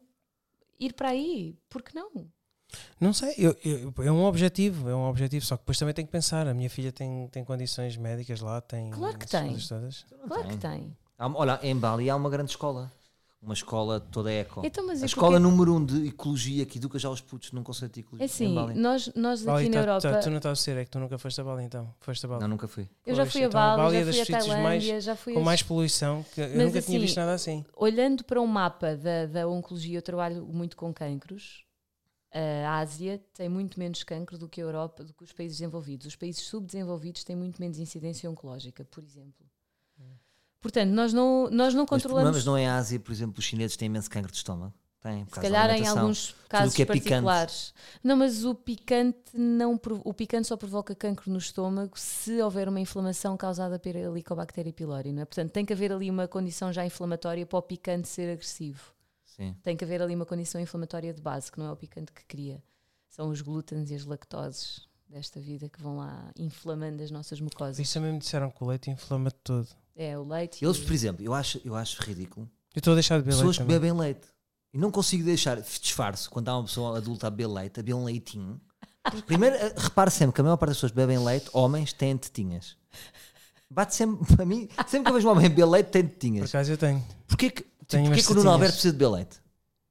ir 0.79 0.93
para 0.93 1.09
aí? 1.09 1.55
Por 1.69 1.81
que 1.81 1.93
não? 1.95 2.09
Não 2.99 3.13
sei, 3.13 3.33
eu- 3.37 3.55
eu- 3.63 3.93
é 4.03 4.11
um 4.11 4.25
objetivo, 4.25 4.89
é 4.89 4.95
um 4.95 5.07
objetivo, 5.07 5.45
só 5.45 5.55
que 5.55 5.61
depois 5.61 5.77
também 5.79 5.93
tenho 5.93 6.07
que 6.07 6.11
pensar. 6.11 6.47
A 6.47 6.53
minha 6.53 6.69
filha 6.69 6.91
tem, 6.91 7.27
tem 7.29 7.45
condições 7.45 7.95
médicas 7.95 8.41
lá, 8.41 8.59
tem. 8.59 8.89
Claro 8.89 9.17
que 9.17 9.27
tem. 9.27 9.55
todas. 9.57 10.05
Claro 10.27 10.47
que 10.49 10.57
tem. 10.57 10.97
Há 11.17 11.27
uma- 11.27 11.39
olha, 11.39 11.59
em 11.63 11.75
Bali 11.77 12.09
há 12.09 12.15
uma 12.15 12.29
grande 12.29 12.49
escola. 12.51 12.91
Uma 13.45 13.53
escola 13.53 13.99
toda 13.99 14.31
eco. 14.31 14.61
Então, 14.65 14.85
mas 14.87 15.03
a 15.03 15.05
escola 15.05 15.33
porquê- 15.39 15.43
número 15.43 15.75
um 15.75 15.85
de 15.85 16.07
ecologia 16.07 16.65
que 16.65 16.79
educa 16.79 16.97
já 16.97 17.09
os 17.11 17.21
putos 17.21 17.51
num 17.51 17.61
conceito 17.61 17.93
de 17.93 17.99
ecologia. 17.99 18.23
É 18.23 18.25
em 18.25 18.31
assim, 18.31 18.55
Bali. 18.55 18.73
nós, 18.73 19.11
nós 19.15 19.43
Bali, 19.43 19.61
aqui 19.67 19.69
na 19.69 19.73
tá- 19.75 19.79
Europa. 19.91 20.01
tá- 20.11 20.19
tu 20.19 20.29
não 20.31 20.37
estás 20.37 20.59
a 20.59 20.61
ser, 20.63 20.77
é 20.77 20.83
que 20.83 20.89
tu 20.89 20.99
nunca 20.99 21.17
foste 21.19 21.39
a 21.39 21.43
Bali 21.43 21.63
então. 21.63 21.93
Foste 21.99 22.25
a 22.25 22.29
Bali. 22.29 22.41
Não, 22.41 22.47
nunca 22.47 22.67
fui. 22.67 22.89
eu 23.05 23.13
já 23.15 23.23
fui 23.25 23.43
a 23.43 23.45
então, 23.45 23.61
a 23.61 23.77
Bali, 23.77 23.81
Bali 23.83 23.97
é 23.97 23.99
já 23.99 24.05
dos 24.05 24.15
fui 24.15 24.21
a 24.21 24.25
sítios 24.25 24.45
Tailândia, 24.47 24.93
mais- 24.93 25.03
já 25.03 25.15
fui 25.15 25.33
Com 25.35 25.41
mais 25.41 25.61
poluição, 25.61 26.25
que 26.33 26.41
eu 26.41 26.49
nunca 26.57 26.79
assim, 26.79 26.87
tinha 26.87 26.99
visto 26.99 27.17
nada 27.17 27.33
assim. 27.33 27.63
olhando 27.77 28.23
para 28.23 28.41
um 28.41 28.47
mapa 28.47 28.95
da, 28.97 29.27
da 29.27 29.47
oncologia, 29.47 29.97
eu 29.99 30.01
trabalho 30.01 30.43
muito 30.45 30.75
com 30.75 30.91
cancros. 30.91 31.63
A 32.65 32.79
Ásia 32.79 33.21
tem 33.33 33.47
muito 33.47 33.79
menos 33.79 34.03
cancro 34.03 34.37
do 34.37 34.49
que 34.49 34.59
a 34.59 34.63
Europa, 34.65 35.03
do 35.05 35.13
que 35.13 35.23
os 35.23 35.31
países 35.31 35.57
desenvolvidos. 35.59 36.05
Os 36.07 36.15
países 36.17 36.41
subdesenvolvidos 36.43 37.23
têm 37.23 37.33
muito 37.35 37.61
menos 37.61 37.79
incidência 37.79 38.29
oncológica, 38.29 38.83
por 38.83 39.01
exemplo. 39.03 39.44
Portanto, 40.65 40.89
nós 40.89 41.13
não, 41.13 41.47
nós 41.51 41.75
não 41.75 41.85
controlamos. 41.85 42.37
mas 42.37 42.43
não 42.43 42.57
é 42.57 42.65
a 42.65 42.77
Ásia, 42.77 42.99
por 42.99 43.11
exemplo, 43.11 43.37
os 43.37 43.45
chineses 43.45 43.77
têm 43.77 43.85
imenso 43.85 44.09
cancro 44.09 44.31
de 44.31 44.37
estômago. 44.39 44.73
Por 44.99 45.35
Se 45.35 45.41
calhar 45.41 45.69
em 45.69 45.85
alguns 45.85 46.35
casos 46.49 46.73
que 46.73 46.81
é 46.81 46.85
picante. 46.85 47.03
particulares. 47.03 47.71
Não, 48.03 48.17
mas 48.17 48.43
o 48.43 48.55
picante 48.55 49.19
não 49.31 49.79
o 50.03 50.11
picante 50.11 50.47
só 50.47 50.57
provoca 50.57 50.95
cancro 50.95 51.31
no 51.31 51.37
estômago 51.37 51.91
se 51.99 52.41
houver 52.41 52.67
uma 52.67 52.79
inflamação 52.79 53.37
causada 53.37 53.77
pela 53.77 53.99
Helicobacter 53.99 54.73
pylori, 54.73 55.13
não 55.13 55.21
é? 55.21 55.25
Portanto, 55.25 55.51
tem 55.51 55.63
que 55.63 55.71
haver 55.71 55.91
ali 55.91 56.09
uma 56.09 56.27
condição 56.27 56.73
já 56.73 56.83
inflamatória 56.83 57.45
para 57.45 57.59
o 57.59 57.61
picante 57.61 58.07
ser 58.07 58.31
agressivo. 58.31 58.91
Sim. 59.23 59.55
Tem 59.61 59.77
que 59.77 59.83
haver 59.83 60.01
ali 60.01 60.15
uma 60.15 60.25
condição 60.25 60.59
inflamatória 60.59 61.13
de 61.13 61.21
base, 61.21 61.51
que 61.51 61.59
não 61.59 61.67
é 61.67 61.71
o 61.71 61.75
picante 61.75 62.11
que 62.11 62.25
cria. 62.25 62.63
São 63.07 63.29
os 63.29 63.41
glútenes 63.41 63.91
e 63.91 63.93
as 63.93 64.03
lactoses 64.03 64.87
desta 65.09 65.39
vida 65.39 65.69
que 65.69 65.81
vão 65.81 65.97
lá 65.97 66.31
inflamando 66.37 67.01
as 67.03 67.11
nossas 67.11 67.39
mucosas. 67.39 67.79
Isso 67.79 67.93
também 67.93 68.13
me 68.13 68.19
disseram 68.19 68.49
que 68.51 68.63
o 68.63 68.67
leite 68.67 68.89
inflama 68.89 69.31
todo. 69.31 69.67
É 69.95 70.17
o 70.17 70.23
leite. 70.27 70.63
Eles, 70.63 70.77
por 70.79 70.91
exemplo, 70.93 71.23
eu 71.23 71.33
acho, 71.33 71.61
eu 71.63 71.75
acho 71.75 72.01
ridículo. 72.01 72.49
Eu 72.75 72.79
estou 72.79 72.91
a 72.91 72.95
deixar 72.95 73.17
de 73.17 73.23
beber 73.23 73.35
Pessoas 73.37 73.57
leite 73.57 73.67
que 73.67 73.73
também. 73.73 73.79
bebem 73.91 73.99
leite. 73.99 74.27
E 74.73 74.77
não 74.77 74.91
consigo 74.91 75.23
deixar, 75.23 75.61
disfarço, 75.61 76.29
quando 76.29 76.49
há 76.49 76.57
uma 76.57 76.65
pessoa 76.65 76.97
adulta 76.97 77.27
a 77.27 77.29
beber 77.29 77.47
leite, 77.47 77.79
a 77.79 77.83
beber 77.83 77.93
um 77.93 78.03
leitinho. 78.03 78.59
Primeiro, 79.25 79.55
eh, 79.55 79.73
repare 79.77 80.11
sempre 80.11 80.33
que 80.35 80.41
a 80.41 80.43
maior 80.43 80.57
parte 80.57 80.69
das 80.71 80.77
pessoas 80.77 80.91
que 80.91 80.97
bebem 80.97 81.17
leite, 81.23 81.49
homens, 81.53 81.93
têm 81.93 82.17
tetinhas. 82.17 82.75
Bate 83.69 83.95
sempre, 83.95 84.25
para 84.35 84.45
mim, 84.45 84.67
sempre 84.87 85.03
que 85.05 85.09
eu 85.11 85.13
vejo 85.13 85.27
um 85.27 85.31
homem 85.31 85.47
beber 85.49 85.65
leite, 85.65 85.87
tem 85.91 86.03
Por 86.03 86.09
tetinhas. 86.15 86.49
acaso 86.49 86.71
eu 86.73 86.77
tenho. 86.77 87.01
Porquê 87.27 87.49
que, 87.51 87.61
tipo, 87.61 87.85
Tenho 87.87 88.05
porquê 88.07 88.21
que 88.23 88.31
o 88.31 88.35
Nuno. 88.35 88.49
Alberto 88.49 88.73
precisa 88.73 88.91
de 88.91 88.99
beber 88.99 89.11
leite? 89.11 89.39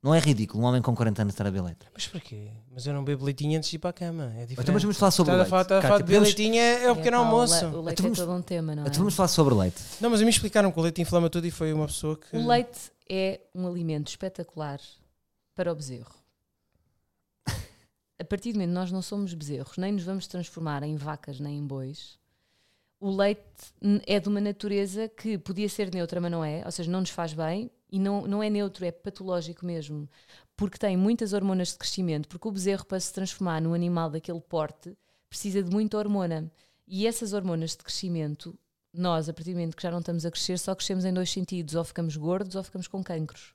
Não 0.05 0.15
é 0.15 0.19
ridículo 0.19 0.63
um 0.63 0.67
homem 0.67 0.83
com 0.83 0.95
40 0.95 1.23
anos 1.23 1.33
estar 1.33 1.47
a 1.47 1.51
beber 1.51 1.65
leite. 1.65 1.87
Mas 1.95 2.07
porquê? 2.07 2.51
Mas 2.71 2.87
eu 2.87 2.93
não 2.93 3.03
bebo 3.03 3.25
leitinho 3.25 3.57
antes 3.57 3.71
de 3.71 3.77
ir 3.77 3.79
para 3.79 3.89
a 3.89 3.93
cama. 3.95 4.25
É 4.37 4.43
diferente. 4.43 4.61
Então, 4.61 4.75
mas 4.75 4.83
vamos 4.83 4.99
falar 4.99 5.11
sobre 5.11 5.33
leite. 5.35 5.47
estás 5.47 5.73
a 5.73 5.81
falar 5.83 5.97
de 5.97 6.03
beber 6.05 6.21
leitinho 6.21 6.57
é, 6.57 6.85
é 6.85 6.93
o 6.93 6.97
pequeno 6.97 7.17
pá, 7.17 7.23
almoço. 7.25 7.65
O, 7.67 7.71
le- 7.71 7.77
o 7.77 7.81
leite 7.81 8.01
Então 8.03 8.13
é 8.13 8.15
todo 8.27 8.33
um 8.33 8.43
tema, 8.43 8.75
não 8.77 8.83
é? 8.85 8.87
Então 8.87 8.99
vamos 8.99 9.15
falar 9.15 9.29
sobre 9.29 9.55
leite. 9.55 9.83
Não, 10.03 10.11
mas 10.11 10.21
a 10.21 10.25
mim 10.25 10.29
explicaram 10.29 10.71
que 10.71 10.79
o 10.79 10.83
leite 10.83 11.01
inflama 11.01 11.31
tudo 11.31 11.47
e 11.47 11.51
foi 11.51 11.73
uma 11.73 11.87
pessoa 11.87 12.19
que. 12.19 12.37
O 12.37 12.47
leite 12.47 12.93
é 13.09 13.41
um 13.55 13.67
alimento 13.67 14.09
espetacular 14.09 14.79
para 15.55 15.73
o 15.73 15.75
bezerro. 15.75 16.13
A 18.19 18.25
partir 18.25 18.53
do 18.53 18.57
momento 18.57 18.69
que 18.71 18.75
nós 18.75 18.93
não 18.93 19.03
somos 19.03 19.33
bezerros, 19.35 19.77
nem 19.77 19.93
nos 19.93 20.05
vamos 20.05 20.27
transformar 20.27 20.83
em 20.83 20.97
vacas 20.97 21.41
nem 21.41 21.59
em 21.59 21.67
bois, 21.67 22.19
o 23.01 23.11
leite 23.11 23.43
é 24.07 24.21
de 24.21 24.29
uma 24.29 24.41
natureza 24.41 25.09
que 25.09 25.37
podia 25.37 25.69
ser 25.69 25.93
neutra, 25.93 26.21
mas 26.21 26.31
não 26.31 26.45
é, 26.45 26.63
ou 26.65 26.71
seja, 26.71 26.91
não 26.91 27.01
nos 27.01 27.11
faz 27.11 27.33
bem 27.33 27.71
e 27.95 27.99
não, 28.01 28.23
não 28.23 28.43
é 28.43 28.51
neutro, 28.51 28.85
é 28.85 28.91
patológico 28.91 29.65
mesmo, 29.65 30.11
porque 30.57 30.77
tem 30.77 30.97
muitas 30.97 31.33
hormonas 31.33 31.69
de 31.69 31.79
crescimento, 31.79 32.27
porque 32.27 32.49
o 32.49 32.51
bezerro, 32.51 32.85
para 32.85 32.99
se 32.99 33.13
transformar 33.13 33.61
num 33.61 33.73
animal 33.73 34.11
daquele 34.11 34.41
porte, 34.41 34.99
precisa 35.31 35.63
de 35.63 35.71
muita 35.71 35.97
hormona. 35.97 36.51
E 36.89 37.07
essas 37.07 37.33
hormonas 37.33 37.71
de 37.71 37.85
crescimento, 37.85 38.59
nós, 38.93 39.29
a 39.29 39.33
partir 39.33 39.53
do 39.53 39.59
momento 39.59 39.77
que 39.77 39.83
já 39.85 39.93
não 39.93 40.01
estamos 40.01 40.27
a 40.27 40.31
crescer, 40.33 40.59
só 40.59 40.75
crescemos 40.75 41.05
em 41.05 41.15
dois 41.15 41.31
sentidos: 41.31 41.77
ou 41.77 41.85
ficamos 41.85 42.17
gordos 42.17 42.57
ou 42.57 42.65
ficamos 42.65 42.89
com 42.89 43.01
cancros. 43.01 43.55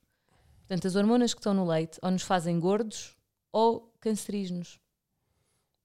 Portanto, 0.59 0.87
as 0.87 0.95
hormonas 0.95 1.33
que 1.33 1.41
estão 1.41 1.53
no 1.53 1.67
leite 1.67 1.99
ou 2.01 2.09
nos 2.09 2.21
fazem 2.21 2.57
gordos 2.61 3.17
ou 3.51 3.93
cancerígenos. 3.99 4.79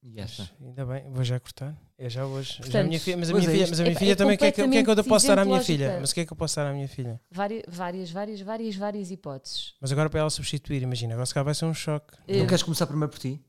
E? 0.06 0.20
Ainda 0.62 0.84
bem, 0.84 1.10
vou 1.10 1.24
já 1.24 1.40
cortar. 1.40 1.74
É 1.96 2.10
já 2.10 2.26
hoje. 2.26 2.52
Já 2.52 2.58
a 2.58 2.62
Portanto, 2.62 2.86
minha 2.88 3.00
filha, 3.00 3.16
mas 3.16 3.30
a 3.30 3.32
minha 3.32 3.48
é 3.48 3.52
filha, 3.52 3.66
mas 3.70 3.80
a 3.80 3.82
minha 3.84 3.92
É- 3.94 3.98
filha 3.98 4.12
é 4.12 4.14
também, 4.14 4.34
o 4.34 4.38
que, 4.38 4.44
é 4.44 4.52
que, 4.52 4.68
que 4.68 4.76
é 4.76 4.84
que 4.84 4.90
eu 4.90 5.04
posso 5.04 5.26
dar 5.26 5.38
à 5.38 5.44
minha 5.46 5.60
filha? 5.62 5.96
Mas 5.98 6.10
o 6.10 6.14
que 6.14 6.20
é 6.20 6.26
que 6.26 6.32
eu 6.32 6.36
posso 6.36 6.56
dar 6.56 6.66
à 6.66 6.72
minha 6.74 6.88
filha? 6.88 7.20
Várias, 7.30 7.62
várias, 7.66 8.10
várias, 8.10 8.40
várias, 8.42 8.76
várias 8.76 9.10
hipóteses. 9.10 9.74
Mas 9.80 9.90
agora 9.92 10.10
para 10.10 10.20
ela 10.20 10.28
substituir, 10.30 10.82
imagina, 10.82 11.14
agora 11.14 11.24
se 11.24 11.32
calhar 11.32 11.44
vai 11.46 11.54
ser 11.54 11.64
um 11.64 11.72
choque. 11.72 12.14
Eh, 12.28 12.38
Não 12.38 12.46
queres 12.46 12.62
começar 12.62 12.86
primeiro 12.86 13.10
por 13.10 13.18
ti? 13.18 13.42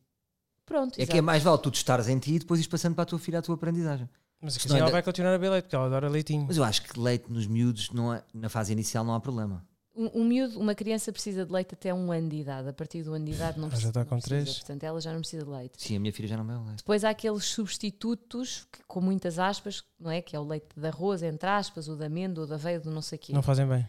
Pronto, 0.65 0.93
É 0.93 0.97
que 0.97 1.03
exato. 1.03 1.17
é 1.17 1.21
mais 1.21 1.43
vale 1.43 1.57
tu 1.57 1.69
testares 1.71 2.07
em 2.07 2.17
ti 2.17 2.35
e 2.35 2.39
depois 2.39 2.59
ires 2.59 2.67
passando 2.69 2.95
para 2.95 3.03
a 3.03 3.05
tua 3.05 3.19
filha 3.19 3.39
a 3.39 3.41
tua 3.41 3.55
aprendizagem. 3.55 4.09
Mas 4.41 4.55
assim 4.55 4.69
ela 4.77 4.85
da- 4.85 4.91
vai 4.91 5.03
continuar 5.03 5.31
a 5.31 5.37
beber 5.37 5.49
leite, 5.51 5.63
porque 5.65 5.75
ela 5.75 5.85
adora 5.87 6.07
leitinho. 6.09 6.45
Mas 6.47 6.55
eu 6.57 6.63
acho 6.63 6.81
que 6.83 6.97
leite 6.99 7.31
nos 7.31 7.47
miúdos, 7.47 7.89
não 7.91 8.13
é- 8.13 8.23
na 8.33 8.47
fase 8.49 8.71
inicial, 8.71 9.03
não 9.03 9.13
há 9.13 9.19
problema. 9.19 9.65
Um, 9.95 10.21
um 10.21 10.23
miúdo, 10.25 10.59
uma 10.59 10.75
criança 10.75 11.11
precisa 11.11 11.45
de 11.45 11.51
leite 11.53 11.73
até 11.73 11.93
um 11.93 12.11
ano 12.11 12.27
de 12.29 12.35
idade. 12.37 12.67
A 12.67 12.73
partir 12.73 13.01
do 13.03 13.13
ano 13.13 13.23
de 13.25 13.31
idade 13.31 13.57
não 13.57 13.67
Ela 13.67 13.77
já 13.77 13.89
precisa. 13.89 13.89
está 13.89 13.99
não 14.01 14.07
com 14.07 14.15
precisa. 14.17 14.35
três. 14.43 14.57
Portanto, 14.59 14.83
ela 14.83 14.99
já 15.01 15.13
não 15.13 15.19
precisa 15.21 15.45
de 15.45 15.49
leite. 15.51 15.73
Sim, 15.77 15.95
a 15.95 15.99
minha 15.99 16.11
filha 16.13 16.27
já 16.27 16.37
não 16.37 16.45
bebe 16.45 16.59
leite. 16.65 16.77
Depois 16.77 17.03
há 17.05 17.09
aqueles 17.11 17.45
substitutos, 17.45 18.67
que, 18.71 18.83
com 18.87 18.99
muitas 19.01 19.39
aspas, 19.39 19.83
não 19.99 20.11
é? 20.11 20.21
Que 20.21 20.35
é 20.35 20.39
o 20.39 20.43
leite 20.43 20.67
de 20.75 20.87
arroz, 20.87 21.23
entre 21.23 21.47
aspas, 21.49 21.87
o 21.87 21.95
da 21.95 22.07
amêndoa, 22.07 22.43
o 22.43 22.47
da 22.47 22.55
aveia, 22.55 22.79
do 22.79 22.91
não 22.91 23.01
sei 23.01 23.17
o 23.17 23.19
quê. 23.21 23.33
Não 23.33 23.41
fazem 23.41 23.65
bem. 23.67 23.87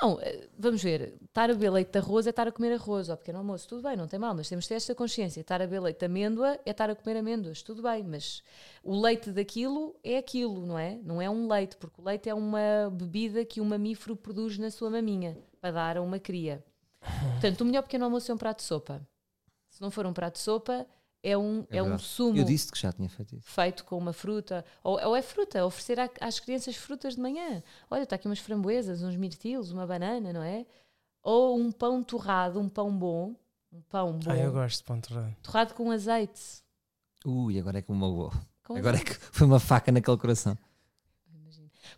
Não, 0.00 0.20
eh, 0.20 0.48
vamos 0.56 0.80
ver, 0.80 1.14
estar 1.24 1.50
a 1.50 1.54
beber 1.54 1.70
leite 1.70 1.90
de 1.90 1.98
arroz 1.98 2.26
é 2.26 2.30
estar 2.30 2.46
a 2.46 2.52
comer 2.52 2.72
arroz 2.72 3.10
ao 3.10 3.16
pequeno 3.16 3.38
almoço, 3.38 3.68
tudo 3.68 3.82
bem, 3.82 3.96
não 3.96 4.06
tem 4.06 4.18
mal, 4.18 4.32
mas 4.32 4.48
temos 4.48 4.64
de 4.64 4.68
ter 4.68 4.74
esta 4.76 4.94
consciência. 4.94 5.40
Estar 5.40 5.60
a 5.60 5.66
beber 5.66 5.80
leite 5.80 5.98
de 5.98 6.06
amêndoa 6.06 6.58
é 6.64 6.70
estar 6.70 6.88
a 6.88 6.94
comer 6.94 7.18
amêndoas, 7.18 7.62
tudo 7.62 7.82
bem, 7.82 8.04
mas 8.04 8.42
o 8.84 9.00
leite 9.00 9.32
daquilo 9.32 9.96
é 10.04 10.18
aquilo, 10.18 10.64
não 10.64 10.78
é? 10.78 11.00
Não 11.02 11.20
é 11.20 11.28
um 11.28 11.48
leite, 11.48 11.76
porque 11.76 12.00
o 12.00 12.04
leite 12.04 12.28
é 12.28 12.34
uma 12.34 12.88
bebida 12.92 13.44
que 13.44 13.60
um 13.60 13.64
mamífero 13.64 14.14
produz 14.14 14.56
na 14.56 14.70
sua 14.70 14.88
maminha 14.88 15.36
para 15.60 15.72
dar 15.72 15.96
a 15.96 16.02
uma 16.02 16.20
cria. 16.20 16.64
Portanto, 17.32 17.62
o 17.62 17.64
melhor 17.64 17.82
pequeno 17.82 18.04
almoço 18.04 18.30
é 18.30 18.34
um 18.34 18.38
prato 18.38 18.58
de 18.58 18.64
sopa. 18.64 19.06
Se 19.68 19.82
não 19.82 19.90
for 19.90 20.06
um 20.06 20.12
prato 20.12 20.34
de 20.34 20.40
sopa, 20.40 20.86
é 21.22 21.36
um, 21.36 21.66
É 21.70 21.78
é 21.78 21.82
um 21.82 21.86
verdade. 21.86 22.02
sumo 22.04 22.38
Eu 22.38 22.44
disse 22.44 22.70
que 22.72 22.78
já 22.78 22.92
tinha 22.92 23.08
feito 23.08 23.34
isso. 23.36 23.50
feito 23.50 23.84
com 23.84 23.98
uma 23.98 24.12
fruta, 24.12 24.64
ou, 24.84 25.00
ou 25.04 25.16
é 25.16 25.22
fruta, 25.22 25.64
oferecer 25.66 25.98
à- 25.98 26.10
às 26.20 26.38
crianças 26.40 26.76
frutas 26.76 27.14
de 27.16 27.20
manhã. 27.20 27.62
Olha, 27.90 28.04
está 28.04 28.16
aqui 28.16 28.26
umas 28.28 28.38
framboesas, 28.38 29.02
uns 29.02 29.16
mirtilos, 29.16 29.70
uma 29.72 29.86
banana, 29.86 30.32
não 30.32 30.42
é? 30.42 30.64
Ou 31.22 31.58
um 31.58 31.70
pão 31.72 32.02
torrado, 32.02 32.60
um 32.60 32.68
pão 32.68 32.96
bom, 32.96 33.34
um 33.72 33.80
pão 33.82 34.12
bom, 34.18 34.30
Ah, 34.30 34.36
eu 34.36 34.52
gosto 34.52 34.78
de 34.78 34.84
pão 34.84 35.00
torrado. 35.00 35.36
torrado 35.42 35.74
com 35.74 35.90
azeite. 35.90 36.40
Ui, 37.24 37.58
agora 37.58 37.78
é 37.78 37.82
que 37.82 37.90
me 37.90 37.98
magoou. 37.98 38.32
Agora 38.64 38.96
é 38.96 39.00
azeite. 39.00 39.18
que 39.18 39.26
foi 39.32 39.46
uma 39.46 39.58
faca 39.60 39.90
naquele 39.90 40.16
coração. 40.16 40.56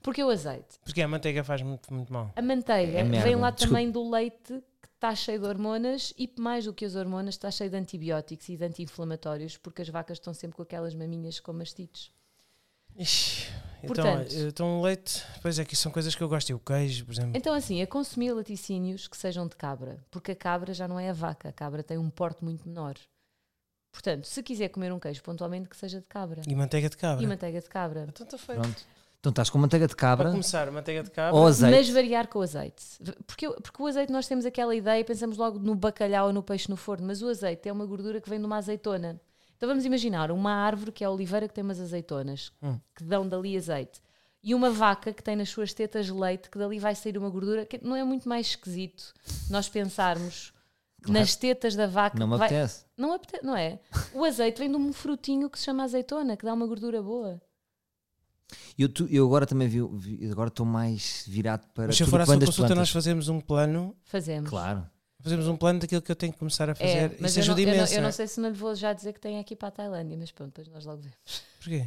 Porque 0.03 0.23
o 0.25 0.31
azeite? 0.31 0.79
Porque 0.85 1.03
a 1.03 1.09
manteiga 1.09 1.45
faz 1.45 1.61
muito, 1.63 1.93
muito 1.93 2.13
mal. 2.13 2.33
A 2.35 2.41
manteiga 2.43 2.99
É 3.01 3.03
merda. 3.05 3.27
vem 3.27 3.37
lá 3.37 3.51
Desculpa. 3.51 3.75
também 3.75 3.91
do 3.91 4.09
leite 4.09 4.63
está 5.01 5.15
cheio 5.15 5.41
de 5.41 5.47
hormonas 5.47 6.13
e 6.19 6.31
mais 6.39 6.67
do 6.67 6.75
que 6.75 6.85
as 6.85 6.95
hormonas 6.95 7.35
está 7.35 7.51
cheio 7.51 7.71
de 7.71 7.77
antibióticos 7.77 8.47
e 8.51 8.57
de 8.59 8.63
anti-inflamatórios 8.67 9.57
porque 9.57 9.81
as 9.81 9.89
vacas 9.89 10.19
estão 10.19 10.35
sempre 10.35 10.57
com 10.59 10.63
aquelas 10.63 10.95
maminhas 10.95 11.41
com 11.41 11.55
mastites. 11.55 12.11
Ixi, 12.99 13.47
então, 13.83 13.87
Portanto- 14.05 14.35
então 14.37 14.79
o 14.79 14.83
leite, 14.83 15.25
pois 15.41 15.59
é 15.59 15.65
que 15.65 15.75
são 15.75 15.91
coisas 15.91 16.15
que 16.15 16.23
eu 16.23 16.29
gosto. 16.29 16.51
E 16.51 16.55
o 16.55 16.59
queijo, 16.59 17.07
por 17.07 17.13
exemplo. 17.13 17.33
Então, 17.35 17.55
assim, 17.55 17.81
a 17.81 17.87
consumir 17.87 18.33
laticínios 18.33 19.09
que 19.09 19.17
sejam 19.17 19.47
de 19.49 19.57
cabra, 19.57 20.05
porque 20.11 20.33
a 20.33 20.37
cabra 20.37 20.75
já 20.75 20.87
não 20.87 21.01
é 21.01 21.09
a 21.09 21.15
vaca, 21.15 21.49
a 21.49 21.53
cabra 21.53 21.83
tem 21.83 21.97
um 21.97 22.11
porte 22.11 22.45
muito 22.45 22.69
menor. 22.69 22.95
Portanto, 23.91 24.27
se 24.27 24.43
quiser 24.43 24.69
comer 24.69 24.93
um 24.93 24.99
queijo 25.01 25.23
pontualmente, 25.23 25.69
que 25.69 25.77
seja 25.77 25.99
de 26.01 26.07
cabra. 26.07 26.43
E 26.47 26.55
manteiga 26.55 26.91
de 26.91 26.97
cabra. 26.97 27.25
E 27.25 27.27
manteiga 27.27 27.61
de 27.61 27.69
cabra. 27.71 28.07
Então 28.09 28.25
está 28.27 28.37
feito. 28.37 28.61
Pronto. 28.61 28.87
Então 29.21 29.31
estás 29.31 29.51
com 29.51 29.59
manteiga 29.59 29.87
de 29.87 29.95
Para 29.95 30.01
cabra 30.09 30.31
começar, 30.31 30.71
manteiga 30.71 31.03
de 31.03 31.11
cabra. 31.11 31.39
ou 31.39 31.47
azeite. 31.47 31.77
Mas 31.77 31.91
variar 31.91 32.27
com 32.27 32.39
o 32.39 32.43
azeite. 32.43 32.83
Porque, 33.27 33.49
porque 33.51 33.83
o 33.83 33.87
azeite 33.87 34.11
nós 34.11 34.27
temos 34.27 34.47
aquela 34.47 34.75
ideia, 34.75 35.05
pensamos 35.05 35.37
logo 35.37 35.59
no 35.59 35.75
bacalhau 35.75 36.29
ou 36.29 36.33
no 36.33 36.43
peixe 36.43 36.71
no 36.71 36.77
forno, 36.77 37.07
mas 37.07 37.21
o 37.21 37.29
azeite 37.29 37.69
é 37.69 37.73
uma 37.73 37.85
gordura 37.85 38.19
que 38.21 38.31
vem 38.31 38.39
de 38.39 38.47
uma 38.47 38.57
azeitona, 38.57 39.21
Então 39.57 39.69
vamos 39.69 39.85
imaginar 39.85 40.31
uma 40.31 40.53
árvore 40.55 40.91
que 40.91 41.05
é 41.05 41.07
a 41.07 41.11
oliveira 41.11 41.47
que 41.47 41.53
tem 41.53 41.63
umas 41.63 41.79
azeitonas 41.79 42.51
Hum. 42.63 42.79
que 42.97 43.05
dão 43.05 43.29
dali 43.29 43.55
azeite 43.59 44.01
e 44.43 44.55
uma 44.55 44.71
vaca 44.71 45.13
que 45.13 45.23
tem 45.23 45.37
nas 45.37 45.51
suas 45.51 45.75
tetas 45.75 46.09
leite 46.09 46.49
que 46.49 46.59
dali 46.59 46.79
vai 46.79 46.95
sair 46.95 47.19
uma 47.19 47.29
gordura 47.29 47.67
que 47.67 47.79
não 47.85 47.95
é 47.95 48.03
muito 48.03 48.27
mais 48.27 48.47
esquisito 48.47 49.13
nós 49.51 49.69
pensarmos 49.69 50.55
Claro. 51.03 51.21
nas 51.21 51.37
tetas 51.37 51.75
da 51.77 51.87
vaca 51.87 52.19
Não 52.19 52.27
me 52.27 52.33
que 52.35 52.39
vai- 52.39 52.49
apetece. 52.49 52.87
não, 52.97 53.13
apete- 53.13 53.45
não 53.45 53.55
é? 53.55 53.79
O 54.15 54.25
azeite 54.25 54.59
vem 54.59 54.71
de 54.71 54.77
um 54.79 54.93
frutinho 54.95 55.51
que 55.51 55.59
se 55.59 55.67
chama 55.67 55.85
azeitona 55.85 56.39
que 56.39 56.45
dá 56.47 56.55
uma 56.55 56.67
gordura 56.67 57.03
boa. 57.03 57.39
Eu, 58.79 58.89
tu- 58.89 59.07
eu 59.11 59.27
agora 59.27 59.47
também 59.47 59.69
vi, 59.69 59.81
vi- 59.99 60.31
agora 60.31 60.49
estou 60.49 60.65
mais 60.67 61.25
virado 61.27 61.67
para 61.75 61.87
Mas 61.89 61.97
se 61.97 62.03
eu 62.03 62.07
for 62.07 62.21
à 62.21 62.27
sua 62.27 62.35
consulta, 62.35 62.57
plantas. 62.59 62.77
nós 62.79 62.91
fazemos 62.91 63.29
um 63.29 63.41
plano. 63.41 63.97
Fazemos. 64.05 64.49
Claro. 64.51 64.87
Fazemos 65.23 65.47
um 65.49 65.57
plano 65.57 65.79
daquilo 65.81 66.01
que 66.01 66.11
eu 66.11 66.17
tenho 66.17 66.33
que 66.33 66.39
começar 66.39 66.69
a 66.69 66.73
É, 66.73 66.75
fazer. 66.75 67.17
mas 67.21 67.31
Isso 67.33 67.41
eu 67.41 67.45
não, 67.47 67.55
ajuda 67.55 67.61
eu, 67.61 67.67
não, 67.67 67.75
imenso. 67.75 67.93
eu 67.93 67.97
não 67.97 68.03
não 68.03 68.09
é? 68.09 68.13
sei 68.13 68.27
se 68.27 68.41
não 68.41 68.49
lhe 68.49 68.55
vou 68.57 68.75
já 68.75 68.93
dizer 68.93 69.13
que 69.13 69.21
tem 69.21 69.39
aqui 69.39 69.55
para 69.55 69.69
a 69.69 69.71
Tailândia, 69.71 70.17
mas 70.19 70.33
pronto, 70.33 70.49
depois 70.49 70.69
nós 70.69 70.85
logo 70.87 71.03
vemos. 71.03 71.43
Porquê? 71.59 71.87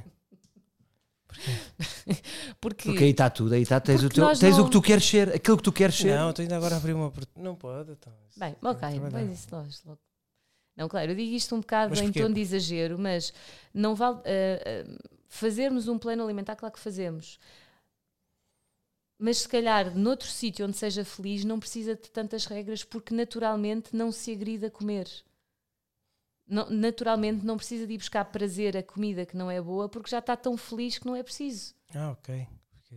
Porque, 2.61 2.89
Porque 2.89 3.03
aí 3.05 3.09
está 3.09 3.29
tudo, 3.29 3.53
aí 3.55 3.61
está, 3.63 3.79
tens, 3.79 4.03
o, 4.03 4.09
teu, 4.09 4.27
tens 4.37 4.53
o 4.55 4.59
não- 4.59 4.65
que 4.65 4.71
tu 4.71 4.81
queres 4.81 5.03
ser, 5.03 5.29
aquilo 5.33 5.57
que 5.57 5.63
tu 5.63 5.71
queres 5.71 5.95
ser. 5.95 6.15
Não, 6.15 6.29
estou 6.29 6.43
ainda 6.43 6.55
agora 6.57 6.75
a 6.75 6.77
abrir 6.77 6.93
uma. 6.93 7.11
Não 7.35 7.55
pode. 7.55 7.91
Então. 7.93 8.13
Bem, 8.37 8.55
ok, 8.61 8.99
mas 9.11 9.31
isso 9.39 9.47
nós 9.51 9.81
logo. 9.83 9.99
Não, 10.75 10.87
claro, 10.87 11.11
eu 11.11 11.15
digo 11.15 11.33
isto 11.35 11.55
um 11.55 11.59
bocado 11.59 11.93
em 11.95 12.03
porquê? 12.05 12.21
tom 12.21 12.31
de 12.31 12.39
exagero, 12.41 12.97
mas 12.97 13.31
não 13.73 13.93
vale 13.95 14.17
ah, 14.25 14.85
ah, 14.87 15.09
fazermos 15.33 15.87
um 15.87 15.97
plano 15.97 16.23
alimentar, 16.23 16.55
claro 16.55 16.73
que 16.73 16.79
fazemos. 16.79 17.39
Mas 19.17 19.39
se 19.39 19.47
calhar 19.49 19.95
noutro 19.97 20.27
sítio 20.27 20.65
onde 20.65 20.77
seja 20.77 21.03
feliz 21.05 21.43
não 21.45 21.59
precisa 21.59 21.95
de 21.95 22.09
tantas 22.09 22.45
regras 22.45 22.83
porque 22.83 23.15
naturalmente 23.15 23.95
não 23.95 24.11
se 24.11 24.31
agrida 24.31 24.67
a 24.67 24.71
comer. 24.71 25.07
Não- 26.45 26.69
naturalmente 26.69 27.45
não 27.45 27.55
precisa 27.57 27.87
de 27.87 27.93
ir 27.93 27.97
buscar 27.97 28.25
prazer 28.25 28.75
a 28.75 28.83
comida 28.83 29.25
que 29.25 29.35
não 29.37 29.49
é 29.49 29.61
boa 29.61 29.87
porque 29.87 30.09
já 30.09 30.19
está 30.19 30.35
tão 30.35 30.57
feliz 30.57 30.97
que 30.99 31.05
não 31.05 31.15
é 31.15 31.23
preciso. 31.23 31.73
Ah, 31.95 32.11
ok. 32.11 32.47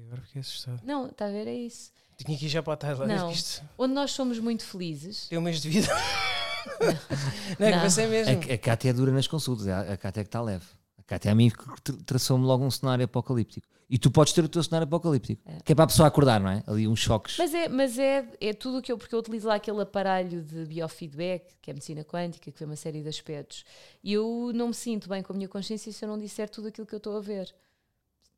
Agora 0.06 0.20
fiquei 0.22 0.40
assustado. 0.40 0.80
Não, 0.84 1.06
está 1.06 1.26
a 1.26 1.30
ver? 1.30 1.46
É 1.46 1.54
isso. 1.54 1.90
Tinha 2.18 2.36
que 2.36 2.44
ir 2.44 2.48
já 2.50 2.62
para 2.62 2.74
a 2.74 2.76
Tailândia. 2.76 3.16
Não. 3.16 3.30
que 3.30 3.36
Isto 3.36 3.62
Onde 3.78 3.94
nós 3.94 4.10
somos 4.10 4.38
muito 4.38 4.62
felizes. 4.64 5.26
tem 5.28 5.38
um 5.38 5.42
mês 5.42 5.60
de 5.62 5.70
vida. 5.70 5.86
não, 7.58 7.66
é 7.66 7.70
que 7.70 7.76
Não. 7.76 7.82
pensei 7.82 8.06
mesmo. 8.08 8.32
A, 8.50 8.54
a 8.54 8.58
Cátia 8.58 8.90
é 8.90 8.92
dura 8.92 9.10
nas 9.12 9.26
consultas, 9.26 9.66
a, 9.68 9.92
a 9.92 9.96
Cátia 9.96 10.20
é 10.20 10.24
que 10.24 10.28
está 10.28 10.42
leve. 10.42 10.66
A 11.06 11.08
Cátia 11.08 11.30
a 11.30 11.34
mim 11.34 11.50
que 11.50 11.82
tra- 11.82 11.96
traçou-me 12.04 12.44
logo 12.44 12.64
um 12.64 12.70
cenário 12.70 13.04
apocalíptico. 13.04 13.66
E 13.88 13.96
tu 13.98 14.10
podes 14.10 14.32
ter 14.32 14.42
o 14.42 14.48
teu 14.48 14.60
cenário 14.64 14.84
apocalíptico. 14.84 15.40
É. 15.46 15.58
Que 15.64 15.70
é 15.70 15.74
para 15.74 15.84
a 15.84 15.86
pessoa 15.86 16.08
acordar, 16.08 16.40
não 16.40 16.50
é? 16.50 16.64
Ali 16.66 16.88
uns 16.88 16.98
choques. 16.98 17.36
Mas 17.38 17.54
é, 17.54 17.68
mas 17.68 17.96
é, 17.96 18.26
é 18.40 18.52
tudo 18.52 18.78
o 18.78 18.82
que 18.82 18.90
eu, 18.90 18.98
porque 18.98 19.14
eu 19.14 19.20
utilizo 19.20 19.46
lá 19.46 19.54
aquele 19.54 19.80
aparelho 19.80 20.42
de 20.42 20.64
biofeedback, 20.64 21.54
que 21.62 21.70
é 21.70 21.72
medicina 21.72 22.02
quântica, 22.04 22.50
que 22.50 22.58
vê 22.58 22.64
uma 22.64 22.74
série 22.74 23.00
de 23.00 23.08
aspectos, 23.08 23.64
e 24.02 24.12
eu 24.12 24.50
não 24.52 24.68
me 24.68 24.74
sinto 24.74 25.08
bem 25.08 25.22
com 25.22 25.32
a 25.32 25.36
minha 25.36 25.48
consciência 25.48 25.92
se 25.92 26.04
eu 26.04 26.08
não 26.08 26.18
disser 26.18 26.50
tudo 26.50 26.66
aquilo 26.66 26.84
que 26.84 26.94
eu 26.94 26.98
estou 26.98 27.16
a 27.16 27.20
ver. 27.20 27.54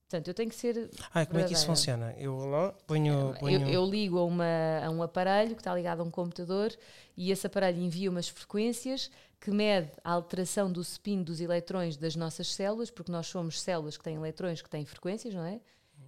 Portanto, 0.02 0.28
eu 0.28 0.34
tenho 0.34 0.48
que 0.48 0.56
ser. 0.56 0.90
Ah, 1.12 1.26
como 1.26 1.38
é 1.40 1.44
que 1.44 1.52
isso 1.52 1.66
funciona? 1.66 2.14
Eu 2.18 2.36
lá 2.46 2.72
ponho. 2.86 3.34
ponho... 3.40 3.60
Eu, 3.60 3.68
eu 3.68 3.84
ligo 3.86 4.18
a, 4.18 4.24
uma, 4.24 4.44
a 4.82 4.90
um 4.90 5.02
aparelho 5.02 5.54
que 5.54 5.60
está 5.60 5.74
ligado 5.74 6.00
a 6.00 6.02
um 6.02 6.10
computador 6.10 6.74
e 7.14 7.30
esse 7.30 7.46
aparelho 7.46 7.78
envia 7.78 8.10
umas 8.10 8.26
frequências 8.26 9.10
que 9.40 9.50
mede 9.50 9.90
a 10.02 10.12
alteração 10.12 10.70
do 10.70 10.80
spin 10.82 11.22
dos 11.22 11.40
eletrões 11.40 11.96
das 11.96 12.16
nossas 12.16 12.52
células, 12.54 12.90
porque 12.90 13.12
nós 13.12 13.26
somos 13.26 13.60
células 13.60 13.96
que 13.96 14.04
têm 14.04 14.16
eletrões 14.16 14.60
que 14.60 14.68
têm 14.68 14.84
frequências, 14.84 15.32
não 15.34 15.44
é? 15.44 15.60